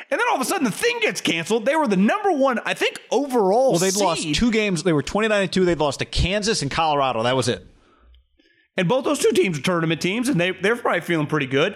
and 0.10 0.20
then 0.20 0.28
all 0.30 0.36
of 0.36 0.42
a 0.42 0.44
sudden 0.44 0.66
the 0.66 0.72
thing 0.72 1.00
gets 1.00 1.22
canceled 1.22 1.66
they 1.66 1.78
were 1.78 1.88
the 1.88 1.96
number 1.96 2.34
one 2.34 2.60
I 2.66 2.74
think 2.74 3.00
overall 3.12 3.70
Well, 3.72 3.80
they'd 3.80 3.94
seed. 3.94 4.04
lost 4.04 4.36
two 4.36 4.52
games. 4.52 4.84
They 4.84 4.92
were 4.92 5.02
29 5.04 5.42
and 5.44 5.54
2. 5.54 5.64
They'd 5.64 5.80
lost 5.80 6.00
to 6.00 6.06
Kansas 6.06 6.62
and 6.62 6.70
Colorado. 6.70 7.24
That 7.24 7.38
was 7.38 7.48
it. 7.48 7.66
And 8.78 8.88
both 8.88 9.04
those 9.04 9.20
two 9.20 9.32
teams 9.32 9.60
are 9.60 9.62
tournament 9.62 10.02
teams, 10.02 10.30
and 10.30 10.40
they 10.40 10.52
they're 10.52 10.76
probably 10.76 11.02
feeling 11.02 11.28
pretty 11.28 11.48
good. 11.48 11.76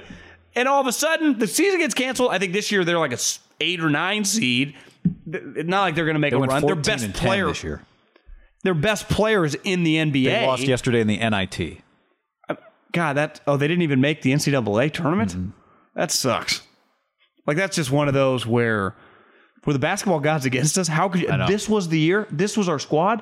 And 0.55 0.67
all 0.67 0.79
of 0.79 0.87
a 0.87 0.93
sudden, 0.93 1.37
the 1.37 1.47
season 1.47 1.79
gets 1.79 1.93
canceled. 1.93 2.31
I 2.31 2.39
think 2.39 2.53
this 2.53 2.71
year 2.71 2.85
they're 2.85 2.99
like 2.99 3.13
a 3.13 3.19
eight 3.59 3.81
or 3.81 3.89
nine 3.89 4.23
seed. 4.23 4.75
It's 5.27 5.67
not 5.67 5.81
like 5.81 5.95
they're 5.95 6.05
going 6.05 6.15
to 6.15 6.19
make 6.19 6.31
They 6.31 6.37
a 6.37 6.39
run. 6.39 6.65
Their 6.65 6.75
best 6.75 7.03
and 7.03 7.13
10 7.13 7.27
player, 7.27 7.47
this 7.47 7.63
year. 7.63 7.81
their 8.63 8.73
best 8.73 9.09
players 9.09 9.55
in 9.63 9.83
the 9.83 9.97
NBA. 9.97 10.23
They 10.25 10.47
lost 10.47 10.63
yesterday 10.63 11.01
in 11.01 11.07
the 11.07 11.17
NIT. 11.17 11.81
God, 12.93 13.13
that 13.13 13.41
oh, 13.45 13.57
they 13.57 13.67
didn't 13.67 13.83
even 13.83 13.99
make 13.99 14.21
the 14.21 14.31
NCAA 14.31 14.93
tournament. 14.93 15.31
Mm-hmm. 15.31 15.49
That 15.95 16.11
sucks. 16.11 16.61
Like 17.45 17.57
that's 17.57 17.75
just 17.75 17.91
one 17.91 18.07
of 18.07 18.13
those 18.13 18.47
where, 18.47 18.95
were 19.65 19.73
the 19.73 19.79
basketball 19.79 20.21
gods 20.21 20.45
against 20.45 20.77
us? 20.77 20.87
How 20.87 21.09
could 21.09 21.21
you? 21.21 21.45
This 21.47 21.67
was 21.67 21.89
the 21.89 21.99
year. 21.99 22.27
This 22.31 22.55
was 22.55 22.69
our 22.69 22.79
squad. 22.79 23.21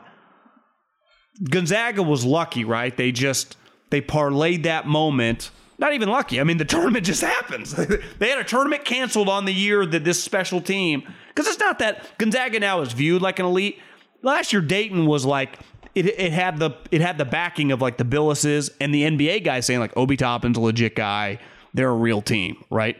Gonzaga 1.50 2.04
was 2.04 2.24
lucky, 2.24 2.64
right? 2.64 2.96
They 2.96 3.12
just 3.12 3.58
they 3.94 4.02
parlayed 4.02 4.64
that 4.64 4.88
moment. 4.88 5.52
Not 5.78 5.94
even 5.94 6.10
lucky. 6.10 6.42
I 6.42 6.44
mean, 6.44 6.58
the 6.58 6.66
tournament 6.76 7.06
just 7.06 7.22
happens. 7.22 7.74
they 8.18 8.30
had 8.30 8.40
a 8.40 8.44
tournament 8.44 8.86
canceled 8.86 9.30
on 9.30 9.46
the 9.46 9.54
year 9.54 9.86
that 9.86 10.04
this 10.04 10.22
special 10.22 10.62
team 10.62 11.04
because 11.28 11.48
it's 11.48 11.60
not 11.60 11.78
that 11.78 12.18
Gonzaga 12.18 12.60
now 12.60 12.82
is 12.82 12.92
viewed 12.92 13.22
like 13.22 13.38
an 13.38 13.46
elite. 13.46 13.80
Last 14.24 14.52
year, 14.52 14.64
Dayton 14.64 15.06
was 15.06 15.26
like 15.26 15.60
it, 15.94 16.08
it 16.08 16.32
had 16.32 16.58
the 16.58 16.72
it 16.90 17.02
had 17.02 17.20
the 17.20 17.26
backing 17.26 17.72
of 17.72 17.84
like 17.84 17.98
the 17.98 18.04
Bilases 18.04 18.72
and 18.82 18.92
the 18.92 19.04
NBA 19.04 19.44
guys 19.44 19.68
saying 19.68 19.80
like 19.80 19.96
Obi 19.96 20.18
Toppin's 20.18 20.58
a 20.58 20.62
legit 20.62 20.96
guy. 20.96 21.38
They're 21.76 21.90
a 21.90 21.96
real 21.96 22.24
team, 22.24 22.64
right? 22.72 22.98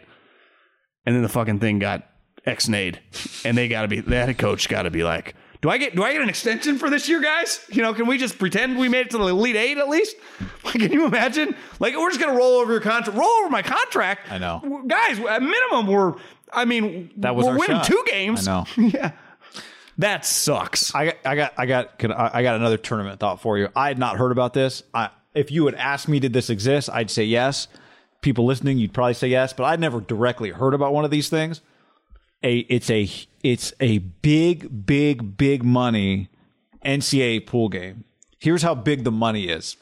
And 1.08 1.16
then 1.16 1.24
the 1.24 1.30
fucking 1.30 1.60
thing 1.60 1.80
got 1.80 2.08
ex-nayed, 2.46 3.00
and 3.44 3.58
they 3.58 3.68
got 3.68 3.82
to 3.82 3.88
be 3.88 4.02
that 4.02 4.38
coach 4.38 4.70
got 4.70 4.84
to 4.84 4.92
be 4.92 5.04
like, 5.04 5.34
do 5.64 5.70
I 5.70 5.78
get 5.78 5.96
do 5.96 6.04
I 6.04 6.12
get 6.12 6.22
an 6.22 6.28
extension 6.28 6.78
for 6.78 6.90
this 6.90 7.08
year, 7.08 7.22
guys? 7.22 7.66
You 7.70 7.82
know, 7.82 7.94
can 7.94 8.06
we 8.06 8.18
just 8.18 8.38
pretend 8.38 8.78
we 8.78 8.90
made 8.90 9.08
it 9.08 9.12
to 9.12 9.18
the 9.18 9.28
elite 9.28 9.56
eight 9.56 9.78
at 9.80 9.90
least? 9.90 10.16
Like, 10.66 10.76
can 10.76 10.92
you 10.94 11.06
imagine? 11.06 11.56
Like, 11.80 11.94
we're 11.96 12.10
just 12.10 12.22
gonna 12.22 12.38
roll 12.38 12.60
over 12.60 12.72
your 12.72 12.82
contract, 12.82 13.18
roll 13.20 13.30
over 13.30 13.50
my 13.50 13.62
contract. 13.62 14.32
I 14.32 14.38
know. 14.38 14.84
Guys. 14.88 15.20
At 15.20 15.42
minimum, 15.42 15.88
we're 15.88 16.16
I 16.54 16.66
mean, 16.66 17.12
That 17.18 17.36
was 17.36 17.46
we're 17.46 17.58
winning 17.60 17.78
shot. 17.78 17.86
two 17.86 18.04
games. 18.08 18.48
I 18.48 18.62
know. 18.62 18.66
yeah, 18.78 19.12
that 19.98 20.26
sucks. 20.26 20.96
I 20.96 21.06
got, 21.08 21.16
I 21.26 21.36
got, 21.36 21.54
I 21.58 21.66
got, 21.66 22.00
can, 22.00 22.12
I 22.14 22.38
I 22.40 22.44
got 22.44 22.56
another 22.56 22.78
tournament 22.78 23.20
thought 23.20 23.42
for 23.42 23.58
you. 23.58 23.70
I 23.76 23.90
had 23.90 24.00
not 24.00 24.18
heard 24.18 24.32
about 24.32 24.54
this. 24.54 24.84
I, 24.94 25.10
if 25.34 25.52
you 25.52 25.66
had 25.66 25.76
asked 25.76 26.08
me, 26.08 26.20
did 26.20 26.34
this 26.34 26.50
exist? 26.50 26.90
I'd 26.92 27.12
say 27.12 27.24
yes. 27.26 27.68
People 28.22 28.46
listening, 28.46 28.78
you'd 28.78 28.94
probably 28.94 29.14
say 29.16 29.28
yes, 29.28 29.52
but 29.54 29.66
I'd 29.66 29.80
never 29.80 30.00
directly 30.00 30.52
heard 30.52 30.74
about 30.74 30.94
one 30.94 31.04
of 31.06 31.12
these 31.12 31.30
things. 31.30 31.62
A, 32.44 32.58
it's 32.70 32.90
a, 32.90 33.10
it's 33.42 33.74
a 33.80 34.00
big, 34.00 34.86
big, 34.86 35.38
big 35.38 35.64
money 35.64 36.30
NCAA 36.84 37.46
pool 37.46 37.70
game. 37.70 38.04
Here's 38.40 38.62
how 38.62 38.76
big 38.76 39.04
the 39.04 39.12
money 39.12 39.48
is. 39.48 39.78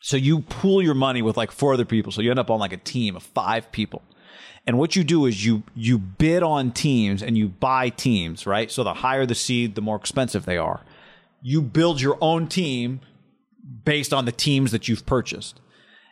So 0.00 0.16
you 0.16 0.40
pool 0.40 0.82
your 0.82 0.94
money 0.94 1.22
with 1.22 1.36
like 1.36 1.52
four 1.52 1.74
other 1.74 1.84
people. 1.84 2.10
So 2.12 2.22
you 2.22 2.30
end 2.30 2.40
up 2.40 2.50
on 2.50 2.58
like 2.58 2.72
a 2.72 2.78
team 2.78 3.14
of 3.14 3.22
five 3.22 3.70
people. 3.70 4.02
And 4.66 4.78
what 4.78 4.96
you 4.96 5.04
do 5.04 5.26
is 5.26 5.44
you 5.44 5.62
you 5.74 5.98
bid 5.98 6.42
on 6.42 6.72
teams 6.72 7.22
and 7.22 7.36
you 7.36 7.48
buy 7.48 7.88
teams, 7.88 8.46
right? 8.46 8.70
So 8.70 8.84
the 8.84 8.94
higher 8.94 9.26
the 9.26 9.34
seed, 9.34 9.74
the 9.74 9.80
more 9.80 9.96
expensive 9.96 10.44
they 10.44 10.58
are. 10.58 10.80
You 11.40 11.62
build 11.62 12.00
your 12.00 12.16
own 12.20 12.46
team 12.46 13.00
based 13.84 14.12
on 14.12 14.24
the 14.24 14.32
teams 14.32 14.70
that 14.72 14.88
you've 14.88 15.06
purchased. 15.06 15.60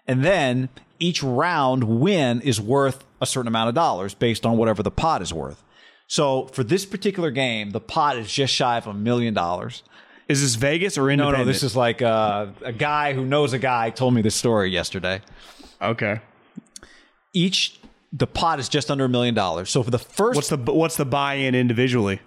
And 0.06 0.24
then 0.24 0.68
each 1.00 1.22
round 1.22 1.84
win 1.84 2.40
is 2.42 2.60
worth 2.60 3.04
a 3.20 3.26
certain 3.26 3.48
amount 3.48 3.68
of 3.68 3.74
dollars 3.74 4.14
based 4.14 4.46
on 4.46 4.56
whatever 4.56 4.82
the 4.82 4.90
pot 4.90 5.22
is 5.22 5.32
worth. 5.32 5.64
So 6.06 6.46
for 6.48 6.62
this 6.62 6.86
particular 6.86 7.30
game, 7.30 7.70
the 7.70 7.80
pot 7.80 8.16
is 8.16 8.30
just 8.32 8.52
shy 8.54 8.76
of 8.76 8.86
a 8.86 8.94
million 8.94 9.34
dollars. 9.34 9.82
Is 10.28 10.42
this 10.42 10.54
Vegas 10.54 10.96
or 10.96 11.14
No, 11.16 11.30
no, 11.30 11.44
this 11.44 11.62
is 11.64 11.74
like 11.74 12.02
uh, 12.02 12.46
a 12.64 12.72
guy 12.72 13.14
who 13.14 13.24
knows 13.24 13.52
a 13.52 13.58
guy 13.58 13.90
told 13.90 14.14
me 14.14 14.22
this 14.22 14.36
story 14.36 14.70
yesterday. 14.70 15.20
okay. 15.82 16.20
Each 17.32 17.78
the 18.12 18.26
pot 18.26 18.58
is 18.58 18.68
just 18.68 18.90
under 18.90 19.04
a 19.04 19.08
million 19.08 19.34
dollars. 19.34 19.70
So 19.70 19.82
for 19.82 19.90
the 19.90 19.98
first 19.98 20.34
What's 20.36 20.48
the 20.48 20.56
what's 20.56 20.96
the 20.96 21.04
buy-in 21.04 21.54
individually? 21.54 22.20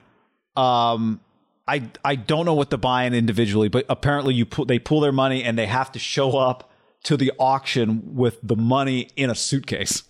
um 0.56 1.20
I 1.68 1.90
I 2.06 2.16
don't 2.16 2.46
know 2.46 2.54
what 2.54 2.70
the 2.70 2.78
buy-in 2.78 3.14
individually, 3.14 3.68
but 3.70 3.86
apparently 3.90 4.34
you 4.34 4.46
pull 4.46 4.66
they 4.66 4.80
pull 4.80 5.00
their 5.02 5.12
money 5.12 5.44
and 5.44 5.58
they 5.58 5.66
have 5.66 5.92
to 5.94 6.00
show 6.00 6.38
up 6.38 6.70
to 7.04 7.18
the 7.18 7.32
auction 7.38 8.16
with 8.16 8.40
the 8.42 8.56
money 8.56 9.10
in 9.16 9.30
a 9.30 9.36
suitcase. 9.36 10.04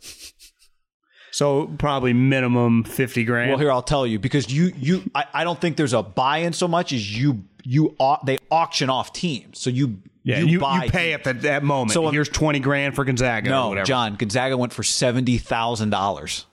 So 1.32 1.65
probably 1.80 2.14
minimum 2.14 2.84
fifty 2.84 3.24
grand. 3.24 3.49
Well, 3.49 3.60
here 3.60 3.72
I'll 3.72 3.82
tell 3.82 4.06
you 4.06 4.20
because 4.20 4.53
you 4.53 4.72
you 4.78 5.10
I, 5.15 5.26
I 5.34 5.44
don't 5.44 5.60
think 5.60 5.78
there's 5.78 5.94
a 5.94 6.03
buy-in 6.03 6.53
so 6.53 6.68
much 6.68 6.94
as 6.94 7.18
you 7.18 7.45
you 7.64 7.95
they 8.24 8.38
auction 8.52 8.91
off 8.91 9.14
teams. 9.14 9.60
So 9.60 9.72
you 9.72 9.98
yeah, 10.24 10.40
you, 10.40 10.45
you, 10.45 10.60
buy 10.60 10.88
pay 10.88 11.10
teams. 11.10 11.15
at 11.15 11.24
that, 11.24 11.41
that 11.41 11.64
moment. 11.64 11.91
So, 11.91 12.07
here's 12.10 12.30
twenty 12.30 12.60
grand 12.60 12.95
for 12.95 13.03
Gonzaga. 13.03 13.49
or 13.49 13.76
No. 13.76 13.84
John 13.84 14.15
Gonzaga 14.15 14.56
went 14.57 14.74
for 14.74 14.84
seventy 14.84 15.40
thousand 15.40 15.90
dollars. 15.90 16.45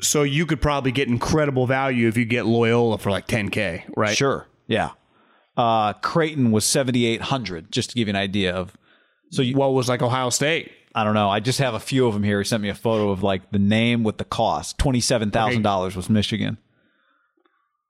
So 0.00 0.22
you 0.22 0.46
could 0.46 0.60
probably 0.60 0.92
get 0.92 1.08
incredible 1.08 1.66
value 1.66 2.08
if 2.08 2.16
you 2.16 2.24
get 2.24 2.46
Loyola 2.46 2.96
for 2.96 3.10
like 3.10 3.26
ten 3.26 3.50
k, 3.50 3.84
right? 3.96 4.16
Sure, 4.16 4.48
yeah. 4.66 4.90
Uh, 5.56 5.92
Creighton 5.94 6.50
was 6.50 6.64
seventy 6.64 7.04
eight 7.06 7.20
hundred, 7.22 7.70
just 7.70 7.90
to 7.90 7.96
give 7.96 8.08
you 8.08 8.12
an 8.12 8.16
idea 8.16 8.54
of. 8.54 8.76
So 9.30 9.42
you, 9.42 9.54
What 9.56 9.72
was 9.74 9.88
like 9.88 10.02
Ohio 10.02 10.30
State? 10.30 10.72
I 10.94 11.04
don't 11.04 11.14
know. 11.14 11.30
I 11.30 11.40
just 11.40 11.58
have 11.58 11.72
a 11.74 11.80
few 11.80 12.06
of 12.06 12.12
them 12.14 12.22
here. 12.22 12.38
He 12.38 12.44
sent 12.44 12.62
me 12.62 12.68
a 12.68 12.74
photo 12.74 13.10
of 13.10 13.22
like 13.22 13.50
the 13.50 13.58
name 13.58 14.04
with 14.04 14.18
the 14.18 14.24
cost. 14.24 14.78
Twenty 14.78 15.00
seven 15.00 15.30
thousand 15.30 15.62
dollars 15.62 15.96
was 15.96 16.08
Michigan. 16.10 16.58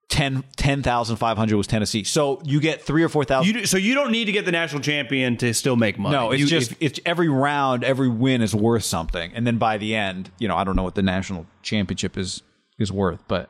Ten 0.09 0.45
ten 0.57 0.83
thousand 0.83 1.17
five 1.17 1.39
hundred 1.39 1.57
was 1.57 1.67
Tennessee. 1.67 2.05
So 2.05 2.43
you 2.45 2.61
get 2.61 2.83
three 2.83 3.03
or 3.03 3.09
four 3.09 3.25
thousand. 3.25 3.47
You 3.55 3.61
do, 3.61 3.67
so 3.67 3.79
you 3.79 3.95
don't 3.95 4.11
need 4.13 4.27
to 4.27 4.33
get 4.33 4.45
the 4.45 4.53
national 4.53 4.83
champion 4.83 5.39
to 5.39 5.55
still 5.55 5.75
make 5.77 5.99
money. 5.99 6.15
No, 6.15 6.33
it's 6.33 6.41
You- 6.43 6.47
just 6.49 6.73
if- 6.73 6.77
it's 6.81 7.01
every 7.07 7.29
round, 7.31 7.83
every 7.83 8.09
win 8.11 8.43
is 8.43 8.55
worth 8.55 8.85
something, 8.85 9.33
and 9.35 9.47
then 9.47 9.57
by 9.57 9.79
the 9.79 9.95
end, 9.95 10.31
you 10.39 10.49
know, 10.49 10.57
I 10.57 10.65
don't 10.65 10.77
know 10.77 10.83
what 10.83 10.97
the 10.97 11.03
national 11.03 11.47
championship 11.63 12.19
is 12.19 12.43
is 12.79 12.93
worth, 12.93 13.21
but 13.27 13.49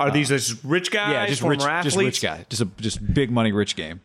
are 0.00 0.08
uh, 0.08 0.12
these 0.12 0.28
just 0.28 0.64
rich 0.64 0.90
guys? 0.90 1.12
yeah, 1.12 1.26
just 1.26 1.42
rich, 1.42 1.60
athletes? 1.62 1.84
just 1.84 1.96
rich 1.96 2.22
guy, 2.22 2.46
just 2.48 2.62
a 2.62 2.64
just 2.80 3.14
big 3.14 3.30
money 3.30 3.52
rich 3.52 3.76
game. 3.76 4.00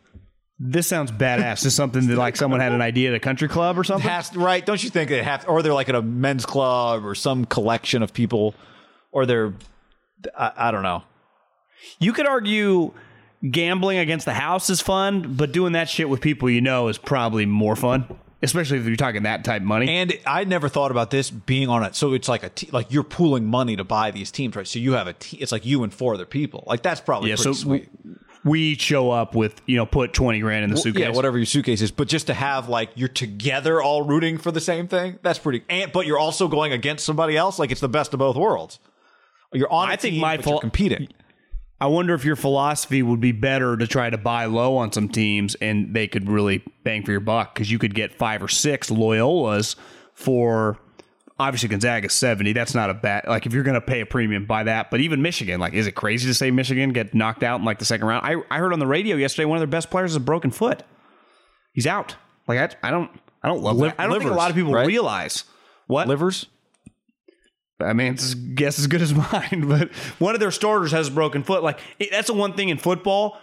This 0.58 0.86
sounds 0.86 1.10
badass. 1.10 1.56
This 1.56 1.66
is 1.66 1.74
something 1.74 2.06
that 2.06 2.16
like 2.16 2.36
someone 2.36 2.60
had 2.60 2.72
an 2.72 2.80
idea 2.80 3.10
at 3.10 3.14
a 3.14 3.20
country 3.20 3.48
club 3.48 3.78
or 3.78 3.84
something. 3.84 4.08
Has 4.08 4.34
right? 4.36 4.64
Don't 4.64 4.82
you 4.82 4.88
think 4.88 5.10
they 5.10 5.22
have, 5.22 5.46
or 5.48 5.62
they're 5.62 5.74
like 5.74 5.88
at 5.88 5.94
a 5.94 6.02
men's 6.02 6.46
club 6.46 7.04
or 7.04 7.14
some 7.14 7.44
collection 7.44 8.02
of 8.02 8.14
people, 8.14 8.54
or 9.12 9.26
they're, 9.26 9.52
I, 10.36 10.52
I 10.56 10.70
don't 10.70 10.82
know. 10.82 11.02
You 11.98 12.12
could 12.14 12.26
argue 12.26 12.92
gambling 13.50 13.98
against 13.98 14.24
the 14.24 14.32
house 14.34 14.70
is 14.70 14.80
fun, 14.80 15.34
but 15.34 15.52
doing 15.52 15.72
that 15.72 15.88
shit 15.90 16.08
with 16.08 16.20
people 16.20 16.48
you 16.48 16.60
know 16.62 16.88
is 16.88 16.96
probably 16.96 17.44
more 17.44 17.76
fun, 17.76 18.06
especially 18.42 18.78
if 18.78 18.86
you're 18.86 18.96
talking 18.96 19.22
that 19.24 19.44
type 19.44 19.62
of 19.62 19.66
money. 19.66 19.88
And 19.88 20.18
I 20.26 20.44
never 20.44 20.68
thought 20.68 20.90
about 20.90 21.10
this 21.10 21.30
being 21.30 21.68
on 21.68 21.82
it. 21.82 21.94
So 21.94 22.12
it's 22.12 22.28
like 22.28 22.42
a 22.42 22.50
te- 22.50 22.70
like 22.72 22.92
you're 22.92 23.04
pooling 23.04 23.46
money 23.46 23.76
to 23.76 23.84
buy 23.84 24.10
these 24.10 24.30
teams, 24.30 24.56
right? 24.56 24.66
So 24.66 24.78
you 24.78 24.92
have 24.92 25.06
a 25.06 25.14
te- 25.14 25.38
it's 25.38 25.52
like 25.52 25.64
you 25.64 25.82
and 25.82 25.92
four 25.92 26.14
other 26.14 26.26
people. 26.26 26.64
Like 26.66 26.82
that's 26.82 27.00
probably 27.00 27.30
yeah, 27.30 27.36
pretty 27.36 27.54
so 27.54 27.64
sweet. 27.64 27.88
we 28.44 28.76
show 28.76 29.10
up 29.10 29.34
with 29.34 29.60
you 29.66 29.76
know 29.76 29.86
put 29.86 30.12
twenty 30.12 30.40
grand 30.40 30.64
in 30.64 30.70
the 30.70 30.76
suitcase. 30.76 31.02
Yeah, 31.02 31.10
whatever 31.10 31.38
your 31.38 31.46
suitcase 31.46 31.80
is, 31.80 31.90
but 31.90 32.08
just 32.08 32.26
to 32.28 32.34
have 32.34 32.68
like 32.68 32.90
you're 32.94 33.08
together 33.08 33.80
all 33.80 34.02
rooting 34.02 34.38
for 34.38 34.50
the 34.50 34.60
same 34.60 34.88
thing, 34.88 35.18
that's 35.22 35.38
pretty. 35.38 35.64
And 35.68 35.92
but 35.92 36.06
you're 36.06 36.18
also 36.18 36.48
going 36.48 36.72
against 36.72 37.04
somebody 37.04 37.36
else, 37.36 37.58
like 37.58 37.70
it's 37.70 37.80
the 37.80 37.88
best 37.88 38.12
of 38.12 38.18
both 38.18 38.36
worlds. 38.36 38.78
You're 39.52 39.72
on. 39.72 39.88
I 39.88 39.96
think 39.96 40.14
team, 40.14 40.20
my 40.20 40.36
fault. 40.38 40.56
you're 40.56 40.60
competing. 40.60 41.08
I 41.80 41.86
wonder 41.88 42.14
if 42.14 42.24
your 42.24 42.36
philosophy 42.36 43.02
would 43.02 43.20
be 43.20 43.32
better 43.32 43.76
to 43.76 43.86
try 43.86 44.08
to 44.08 44.16
buy 44.16 44.46
low 44.46 44.76
on 44.76 44.92
some 44.92 45.08
teams 45.08 45.54
and 45.56 45.94
they 45.94 46.08
could 46.08 46.28
really 46.28 46.64
bang 46.84 47.04
for 47.04 47.10
your 47.10 47.20
buck 47.20 47.54
because 47.54 47.70
you 47.70 47.78
could 47.78 47.94
get 47.94 48.14
five 48.14 48.42
or 48.42 48.48
six 48.48 48.88
Loyolas 48.88 49.76
for 50.14 50.78
obviously 51.38 51.68
Gonzaga 51.68 52.08
seventy. 52.08 52.54
That's 52.54 52.74
not 52.74 52.88
a 52.88 52.94
bad 52.94 53.24
like 53.28 53.44
if 53.44 53.52
you're 53.52 53.62
going 53.62 53.74
to 53.74 53.82
pay 53.82 54.00
a 54.00 54.06
premium 54.06 54.46
buy 54.46 54.64
that. 54.64 54.90
But 54.90 55.00
even 55.00 55.20
Michigan, 55.20 55.60
like, 55.60 55.74
is 55.74 55.86
it 55.86 55.92
crazy 55.92 56.26
to 56.28 56.34
say 56.34 56.50
Michigan 56.50 56.94
get 56.94 57.14
knocked 57.14 57.42
out 57.42 57.60
in 57.60 57.66
like 57.66 57.78
the 57.78 57.84
second 57.84 58.06
round? 58.06 58.24
I 58.26 58.36
I 58.50 58.58
heard 58.58 58.72
on 58.72 58.78
the 58.78 58.86
radio 58.86 59.16
yesterday 59.16 59.44
one 59.44 59.58
of 59.58 59.60
their 59.60 59.66
best 59.66 59.90
players 59.90 60.12
is 60.12 60.16
a 60.16 60.20
broken 60.20 60.50
foot. 60.50 60.82
He's 61.74 61.86
out. 61.86 62.16
Like 62.48 62.58
I, 62.82 62.88
I 62.88 62.90
don't 62.90 63.10
I 63.42 63.48
don't 63.48 63.62
love 63.62 63.76
Liv-. 63.76 63.94
I 63.98 64.06
don't 64.06 64.18
think 64.18 64.30
a 64.30 64.34
lot 64.34 64.48
of 64.48 64.56
people 64.56 64.72
right? 64.72 64.86
realize 64.86 65.44
what 65.88 66.08
Livers. 66.08 66.46
I 67.80 67.92
mean, 67.92 68.14
it's 68.14 68.32
a 68.32 68.36
guess 68.36 68.78
as 68.78 68.86
good 68.86 69.02
as 69.02 69.14
mine. 69.32 69.66
But 69.68 69.92
one 70.18 70.34
of 70.34 70.40
their 70.40 70.50
starters 70.50 70.92
has 70.92 71.08
a 71.08 71.10
broken 71.10 71.42
foot. 71.42 71.62
Like 71.62 71.78
that's 72.10 72.28
the 72.28 72.34
one 72.34 72.54
thing 72.54 72.68
in 72.68 72.78
football 72.78 73.38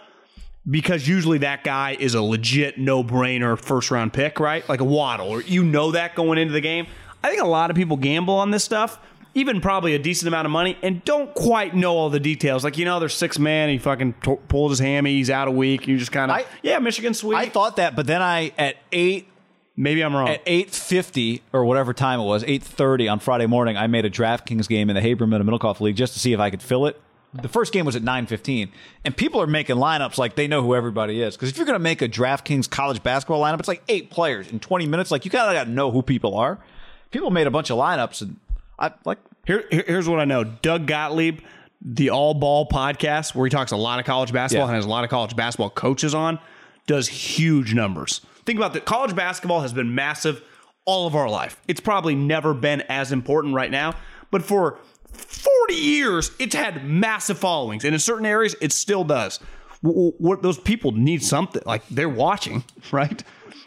because 0.68 1.06
usually 1.06 1.38
that 1.38 1.62
guy 1.62 1.96
is 1.98 2.14
a 2.14 2.22
legit 2.22 2.78
no-brainer 2.78 3.58
first 3.58 3.90
round 3.90 4.12
pick, 4.12 4.40
right? 4.40 4.66
Like 4.68 4.80
a 4.80 4.84
Waddle, 4.84 5.28
or 5.28 5.42
you 5.42 5.62
know 5.62 5.92
that 5.92 6.14
going 6.14 6.38
into 6.38 6.52
the 6.52 6.60
game. 6.60 6.86
I 7.22 7.30
think 7.30 7.42
a 7.42 7.46
lot 7.46 7.70
of 7.70 7.76
people 7.76 7.96
gamble 7.96 8.34
on 8.34 8.50
this 8.50 8.64
stuff, 8.64 8.98
even 9.34 9.60
probably 9.60 9.94
a 9.94 9.98
decent 9.98 10.28
amount 10.28 10.46
of 10.46 10.52
money, 10.52 10.78
and 10.82 11.04
don't 11.04 11.32
quite 11.34 11.74
know 11.74 11.96
all 11.96 12.10
the 12.10 12.20
details. 12.20 12.64
Like 12.64 12.78
you 12.78 12.84
know, 12.84 12.98
there's 12.98 13.14
six 13.14 13.38
man, 13.38 13.68
he 13.68 13.78
fucking 13.78 14.14
t- 14.22 14.36
pulled 14.48 14.72
his 14.72 14.78
hammy, 14.78 15.12
he's 15.16 15.30
out 15.30 15.48
a 15.48 15.50
week. 15.50 15.86
You 15.86 15.98
just 15.98 16.12
kind 16.12 16.30
of 16.30 16.46
yeah, 16.62 16.78
Michigan 16.78 17.14
sweet. 17.14 17.36
I 17.36 17.48
thought 17.48 17.76
that, 17.76 17.94
but 17.94 18.06
then 18.06 18.22
I 18.22 18.52
at 18.58 18.76
eight 18.92 19.28
Maybe 19.76 20.02
I'm 20.02 20.14
wrong. 20.14 20.28
at 20.28 20.40
eight 20.46 20.70
fifty 20.70 21.42
or 21.52 21.64
whatever 21.64 21.92
time 21.92 22.20
it 22.20 22.24
was, 22.24 22.44
eight 22.46 22.62
thirty 22.62 23.08
on 23.08 23.18
Friday 23.18 23.46
morning, 23.46 23.76
I 23.76 23.86
made 23.88 24.04
a 24.04 24.10
DraftKings 24.10 24.68
game 24.68 24.88
in 24.88 24.94
the 24.94 25.02
Haberman 25.02 25.36
and 25.40 25.48
Middlekauff 25.48 25.80
League 25.80 25.96
just 25.96 26.12
to 26.12 26.18
see 26.20 26.32
if 26.32 26.40
I 26.40 26.50
could 26.50 26.62
fill 26.62 26.86
it. 26.86 27.00
The 27.42 27.48
first 27.48 27.72
game 27.72 27.84
was 27.84 27.96
at 27.96 28.04
nine 28.04 28.26
fifteen, 28.26 28.70
and 29.04 29.16
people 29.16 29.42
are 29.42 29.48
making 29.48 29.74
lineups 29.74 30.16
like 30.18 30.36
they 30.36 30.46
know 30.46 30.62
who 30.62 30.76
everybody 30.76 31.20
is. 31.20 31.34
Because 31.34 31.48
if 31.48 31.56
you're 31.56 31.66
going 31.66 31.74
to 31.74 31.80
make 31.80 32.00
a 32.02 32.08
DraftKings 32.08 32.70
college 32.70 33.02
basketball 33.02 33.40
lineup, 33.42 33.58
it's 33.58 33.66
like 33.66 33.82
eight 33.88 34.10
players 34.10 34.48
in 34.52 34.60
twenty 34.60 34.86
minutes. 34.86 35.10
Like 35.10 35.24
you 35.24 35.32
kind 35.32 35.48
of 35.48 35.52
got 35.54 35.64
to 35.64 35.70
know 35.70 35.90
who 35.90 36.02
people 36.02 36.36
are. 36.36 36.60
People 37.10 37.32
made 37.32 37.48
a 37.48 37.50
bunch 37.50 37.70
of 37.70 37.76
lineups, 37.78 38.22
and 38.22 38.36
I 38.78 38.92
like 39.04 39.18
Here, 39.44 39.64
here- 39.72 39.82
here's 39.84 40.08
what 40.08 40.20
I 40.20 40.24
know. 40.24 40.44
Doug 40.44 40.86
Gottlieb, 40.86 41.40
the 41.82 42.10
All 42.10 42.34
Ball 42.34 42.68
podcast, 42.68 43.34
where 43.34 43.44
he 43.46 43.50
talks 43.50 43.72
a 43.72 43.76
lot 43.76 43.98
of 43.98 44.04
college 44.06 44.32
basketball 44.32 44.66
Yeah. 44.68 44.74
and 44.74 44.76
has 44.76 44.84
a 44.86 44.88
lot 44.88 45.02
of 45.02 45.10
college 45.10 45.34
basketball 45.34 45.70
coaches 45.70 46.14
on, 46.14 46.38
does 46.86 47.08
huge 47.08 47.74
numbers. 47.74 48.20
Think 48.44 48.58
about 48.58 48.72
that. 48.74 48.84
College 48.84 49.14
basketball 49.14 49.60
has 49.60 49.72
been 49.72 49.94
massive 49.94 50.42
all 50.84 51.06
of 51.06 51.14
our 51.14 51.28
life. 51.28 51.60
It's 51.66 51.80
probably 51.80 52.14
never 52.14 52.52
been 52.52 52.82
as 52.82 53.12
important 53.12 53.54
right 53.54 53.70
now, 53.70 53.94
but 54.30 54.42
for 54.42 54.78
40 55.12 55.74
years, 55.74 56.30
it's 56.38 56.54
had 56.54 56.84
massive 56.84 57.38
followings, 57.38 57.84
and 57.84 57.94
in 57.94 58.00
certain 58.00 58.26
areas, 58.26 58.54
it 58.60 58.72
still 58.72 59.04
does. 59.04 59.38
What 59.82 60.42
those 60.42 60.58
people 60.58 60.92
need 60.92 61.22
something 61.22 61.62
like 61.66 61.86
they're 61.88 62.08
watching, 62.08 62.64
right? 62.92 63.22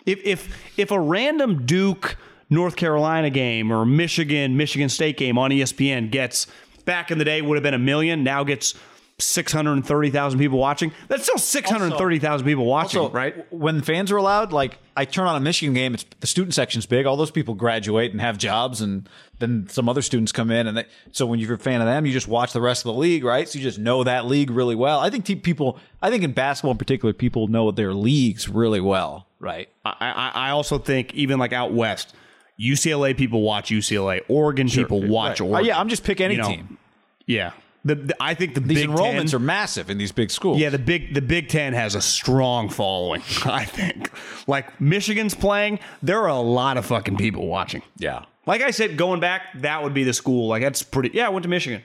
If 0.06 0.20
if 0.24 0.78
if 0.78 0.92
a 0.92 1.00
random 1.00 1.66
Duke 1.66 2.18
North 2.50 2.76
Carolina 2.76 3.30
game 3.30 3.72
or 3.72 3.86
Michigan 3.86 4.58
Michigan 4.58 4.90
State 4.90 5.18
game 5.18 5.38
on 5.38 5.52
ESPN 5.52 6.10
gets 6.10 6.48
back 6.86 7.12
in 7.12 7.18
the 7.18 7.26
day 7.26 7.42
would 7.42 7.56
have 7.56 7.64
been 7.64 7.74
a 7.74 7.80
million, 7.80 8.24
now 8.24 8.44
gets 8.44 8.74
630,000 9.20 10.38
people 10.40 10.60
watching. 10.60 10.92
That's 11.08 11.24
still 11.24 11.40
630,000 11.40 12.46
people 12.46 12.66
watching, 12.66 13.02
So, 13.02 13.10
right? 13.10 13.52
When 13.52 13.82
fans 13.82 14.12
are 14.12 14.18
allowed, 14.18 14.52
like 14.54 14.78
I 14.96 15.06
turn 15.06 15.26
on 15.26 15.36
a 15.36 15.40
Michigan 15.40 15.74
game, 15.74 15.96
it's 15.96 16.06
the 16.20 16.28
student 16.28 16.54
section's 16.54 16.86
big. 16.86 17.08
All 17.08 17.18
those 17.18 17.32
people 17.32 17.56
graduate 17.56 18.12
and 18.12 18.22
have 18.22 18.38
jobs, 18.38 18.80
and 18.80 19.10
then 19.40 19.68
some 19.70 19.90
other 19.90 20.04
students 20.04 20.32
come 20.32 20.52
in, 20.52 20.68
and 20.68 20.78
they, 20.78 20.86
so 21.12 21.26
when 21.26 21.40
you're 21.40 21.56
a 21.56 21.58
fan 21.58 21.82
of 21.82 21.88
them, 21.88 22.06
you 22.06 22.14
just 22.14 22.28
watch 22.28 22.54
the 22.54 22.62
rest 22.62 22.86
of 22.86 22.94
the 22.94 23.00
league, 23.00 23.24
right? 23.24 23.50
So 23.50 23.58
you 23.58 23.64
just 23.64 23.80
know 23.80 24.04
that 24.04 24.28
league 24.28 24.52
really 24.52 24.76
well. 24.76 25.00
I 25.00 25.10
think 25.10 25.26
te- 25.26 25.36
people, 25.36 25.80
I 26.02 26.12
think 26.12 26.24
in 26.24 26.34
basketball 26.34 26.72
in 26.72 26.78
particular, 26.78 27.12
people 27.14 27.48
know 27.48 27.72
their 27.72 27.94
leagues 27.96 28.48
really 28.48 28.82
well, 28.82 29.26
right? 29.40 29.68
I, 29.84 29.96
I, 30.00 30.32
I 30.48 30.50
also 30.52 30.78
think 30.78 31.16
even 31.16 31.40
like 31.40 31.54
out 31.54 31.74
west, 31.74 32.14
UCLA 32.60 33.18
people 33.18 33.42
watch 33.42 33.70
UCLA, 33.70 34.22
Oregon 34.28 34.70
people 34.70 35.02
watch 35.08 35.40
Right. 35.40 35.50
Oregon. 35.50 35.66
Uh, 35.66 35.68
yeah, 35.74 35.80
I'm 35.80 35.90
just 35.90 36.04
pick 36.04 36.22
any 36.22 36.36
You 36.36 36.42
know, 36.42 36.48
team. 36.50 36.78
Yeah. 37.26 37.52
The, 37.88 37.96
the- 37.96 38.16
I 38.20 38.34
think 38.34 38.54
the 38.54 38.60
These 38.60 38.82
Big 38.82 38.90
enrollments 38.90 39.32
10, 39.32 39.36
are 39.36 39.40
massive 39.40 39.90
in 39.90 39.98
these 39.98 40.12
big 40.12 40.30
schools. 40.32 40.60
Yeah, 40.60 40.70
the 40.70 40.80
big 40.80 41.14
the 41.14 41.22
Big 41.22 41.48
Ten 41.50 41.74
has 41.74 41.96
a 41.96 42.02
strong 42.02 42.70
following. 42.70 43.22
I 43.46 43.66
think. 43.66 44.12
Like 44.48 44.80
Michigan's 44.80 45.34
playing, 45.36 45.80
there 46.02 46.20
are 46.22 46.28
a 46.28 46.40
lot 46.40 46.78
of 46.78 46.86
fucking 46.86 47.18
people 47.18 47.48
watching. 47.48 47.82
yeah. 47.98 48.26
Like 48.46 48.62
I 48.62 48.72
said, 48.72 48.96
going 48.98 49.20
back, 49.20 49.42
that 49.56 49.84
would 49.84 49.94
be 49.94 50.06
the 50.06 50.14
school. 50.14 50.48
Like 50.48 50.62
that's 50.62 50.82
pretty. 50.82 51.12
Yeah, 51.14 51.26
I 51.26 51.30
went 51.30 51.44
to 51.44 51.50
Michigan. 51.50 51.82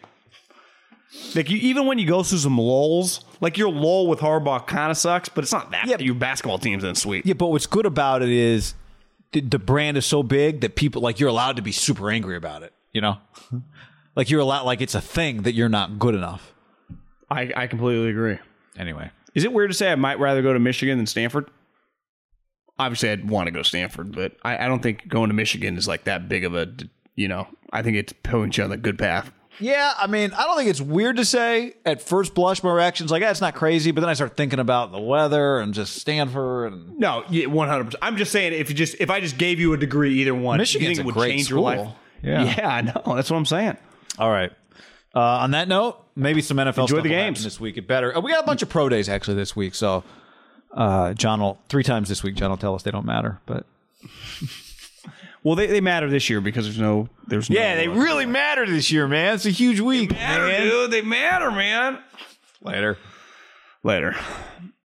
Like 1.35 1.51
you, 1.51 1.59
even 1.59 1.87
when 1.87 1.99
you 1.99 2.07
go 2.07 2.23
through 2.23 2.39
some 2.39 2.57
lulls, 2.57 3.25
like 3.41 3.59
your 3.59 3.71
lull 3.71 4.07
with 4.07 4.21
Harbaugh 4.21 4.67
kind 4.67 4.91
of 4.91 4.97
sucks, 4.97 5.29
but 5.29 5.45
it's 5.45 5.53
not 5.53 5.71
that. 5.73 5.89
Yeah. 5.89 5.99
Your 5.99 6.15
basketball 6.15 6.59
team's 6.59 6.85
in 6.85 6.95
sweet. 6.95 7.27
Yeah, 7.27 7.35
but 7.35 7.49
what's 7.49 7.67
good 7.67 7.85
about 7.85 8.23
it 8.23 8.29
is 8.31 8.75
the, 9.33 9.41
the 9.41 9.59
brand 9.59 9.97
is 9.97 10.07
so 10.07 10.23
big 10.23 10.61
that 10.63 10.75
people 10.77 11.03
like 11.03 11.21
you're 11.21 11.29
allowed 11.29 11.57
to 11.57 11.63
be 11.63 11.73
super 11.73 12.11
angry 12.11 12.37
about 12.37 12.63
it. 12.63 12.73
You 12.93 13.01
know, 13.01 13.19
like 14.15 14.31
you're 14.31 14.41
a 14.41 14.45
lot 14.45 14.65
like 14.67 14.81
it's 14.81 14.95
a 14.95 15.01
thing 15.01 15.43
that 15.43 15.55
you're 15.55 15.69
not 15.69 15.99
good 15.99 16.15
enough. 16.15 16.53
I, 17.31 17.53
I 17.57 17.67
completely 17.67 18.11
agree. 18.11 18.39
Anyway, 18.79 19.11
Is 19.35 19.45
it 19.45 19.53
weird 19.53 19.71
to 19.71 19.75
say 19.77 19.91
I 19.91 19.95
might 19.95 20.19
rather 20.19 20.43
go 20.43 20.53
to 20.53 20.59
Michigan 20.59 20.99
than 20.99 21.07
Stanford? 21.07 21.51
Obviously, 22.79 23.11
I'd 23.11 23.29
want 23.29 23.47
to 23.47 23.51
go 23.51 23.59
to 23.59 23.65
Stanford, 23.69 24.13
but 24.13 24.33
I, 24.43 24.65
I 24.65 24.69
don't 24.69 24.83
think 24.83 25.07
going 25.09 25.29
to 25.29 25.35
Michigan 25.35 25.77
is 25.77 25.87
like 25.87 26.05
that 26.05 26.29
big 26.29 26.45
of 26.45 26.55
a, 26.55 26.73
you 27.15 27.29
know, 27.29 27.47
I 27.73 27.83
think 27.83 27.97
it's 27.97 28.13
putting 28.23 28.53
you 28.53 28.65
on 28.65 28.71
the 28.71 28.77
good 28.79 28.99
path. 28.99 29.31
yeah, 29.61 29.93
I 29.99 30.07
mean, 30.07 30.33
I 30.33 30.45
don't 30.45 30.57
think 30.57 30.71
it's 30.71 30.81
weird 30.81 31.17
to 31.17 31.25
say 31.25 31.75
at 31.85 32.01
first 32.01 32.35
blush. 32.35 32.63
My 32.63 32.73
reaction's 32.73 33.11
like, 33.11 33.21
"Yeah, 33.21 33.31
it's 33.31 33.43
not 33.43 33.55
crazy," 33.55 33.91
but 33.91 34.01
then 34.01 34.09
I 34.09 34.15
start 34.15 34.37
thinking 34.37 34.59
about 34.59 34.91
the 34.93 34.99
weather 35.01 35.59
and 35.59 35.75
just 35.75 35.97
Stanford 35.97 36.73
and 36.73 36.99
No, 36.99 37.25
yeah, 37.29 37.47
one 37.47 37.69
hundred 37.69 37.85
percent. 37.85 38.03
I'm 38.03 38.17
just 38.17 38.33
saying 38.33 38.55
if 38.55 38.71
you 38.71 38.75
just 38.75 38.97
if 38.99 39.11
I 39.11 39.21
just 39.21 39.37
gave 39.37 39.61
you 39.61 39.75
a 39.75 39.77
degree, 39.77 40.15
either 40.21 40.35
one, 40.35 40.57
Michigan's 40.59 40.83
you 40.83 40.89
think 40.97 40.99
it 41.01 41.05
would 41.07 41.15
great 41.15 41.31
change 41.33 41.45
school. 41.47 41.63
your 41.71 41.85
life? 41.85 41.95
Yeah. 42.23 42.55
yeah, 42.57 42.69
I 42.69 42.81
know. 42.81 43.15
That's 43.15 43.31
what 43.31 43.37
I'm 43.37 43.47
saying. 43.47 43.77
All 44.19 44.31
right. 44.31 44.53
Uh, 45.15 45.21
on 45.21 45.51
that 45.51 45.69
note, 45.69 45.99
maybe 46.17 46.41
some 46.41 46.57
NFL 46.57 46.69
Enjoy 46.69 46.87
stuff 46.87 46.89
the 46.89 47.09
will 47.11 47.17
happen 47.17 47.35
games. 47.35 47.45
this 47.45 47.61
week. 47.61 47.77
It 47.77 47.87
better. 47.87 48.17
Uh, 48.17 48.21
we 48.21 48.31
got 48.31 48.43
a 48.43 48.47
bunch 48.47 48.63
of 48.63 48.69
pro 48.69 48.89
days 48.89 49.09
actually 49.09 49.37
this 49.37 49.55
week, 49.55 49.75
so 49.75 50.05
uh, 50.73 51.13
John 51.15 51.41
will 51.41 51.59
three 51.69 51.83
times 51.85 52.09
this 52.09 52.23
week. 52.23 52.35
John 52.35 52.51
will 52.51 52.57
tell 52.57 52.75
us 52.75 52.83
they 52.83 52.91
don't 52.91 53.07
matter, 53.07 53.41
but 53.47 53.67
Well, 55.45 55.57
they, 55.57 55.67
they 55.67 55.81
matter 55.81 56.09
this 56.09 56.31
year 56.31 56.41
because 56.41 56.65
there's 56.67 56.79
no 56.79 57.09
there's 57.27 57.51
no, 57.51 57.59
yeah, 57.59 57.75
they 57.75 57.89
really 57.89 58.27
matter 58.27 58.65
this 58.65 58.93
year, 58.93 59.09
man. 59.09 59.35
It's 59.35 59.45
a 59.47 59.51
huge 59.51 59.81
week, 59.81 60.13
matter, 60.13 60.47
man. 60.47 60.63
dude. 60.63 60.91
They 60.93 61.03
matter, 61.03 61.51
man. 61.51 61.99
Later. 62.63 62.97
Later. 63.83 64.15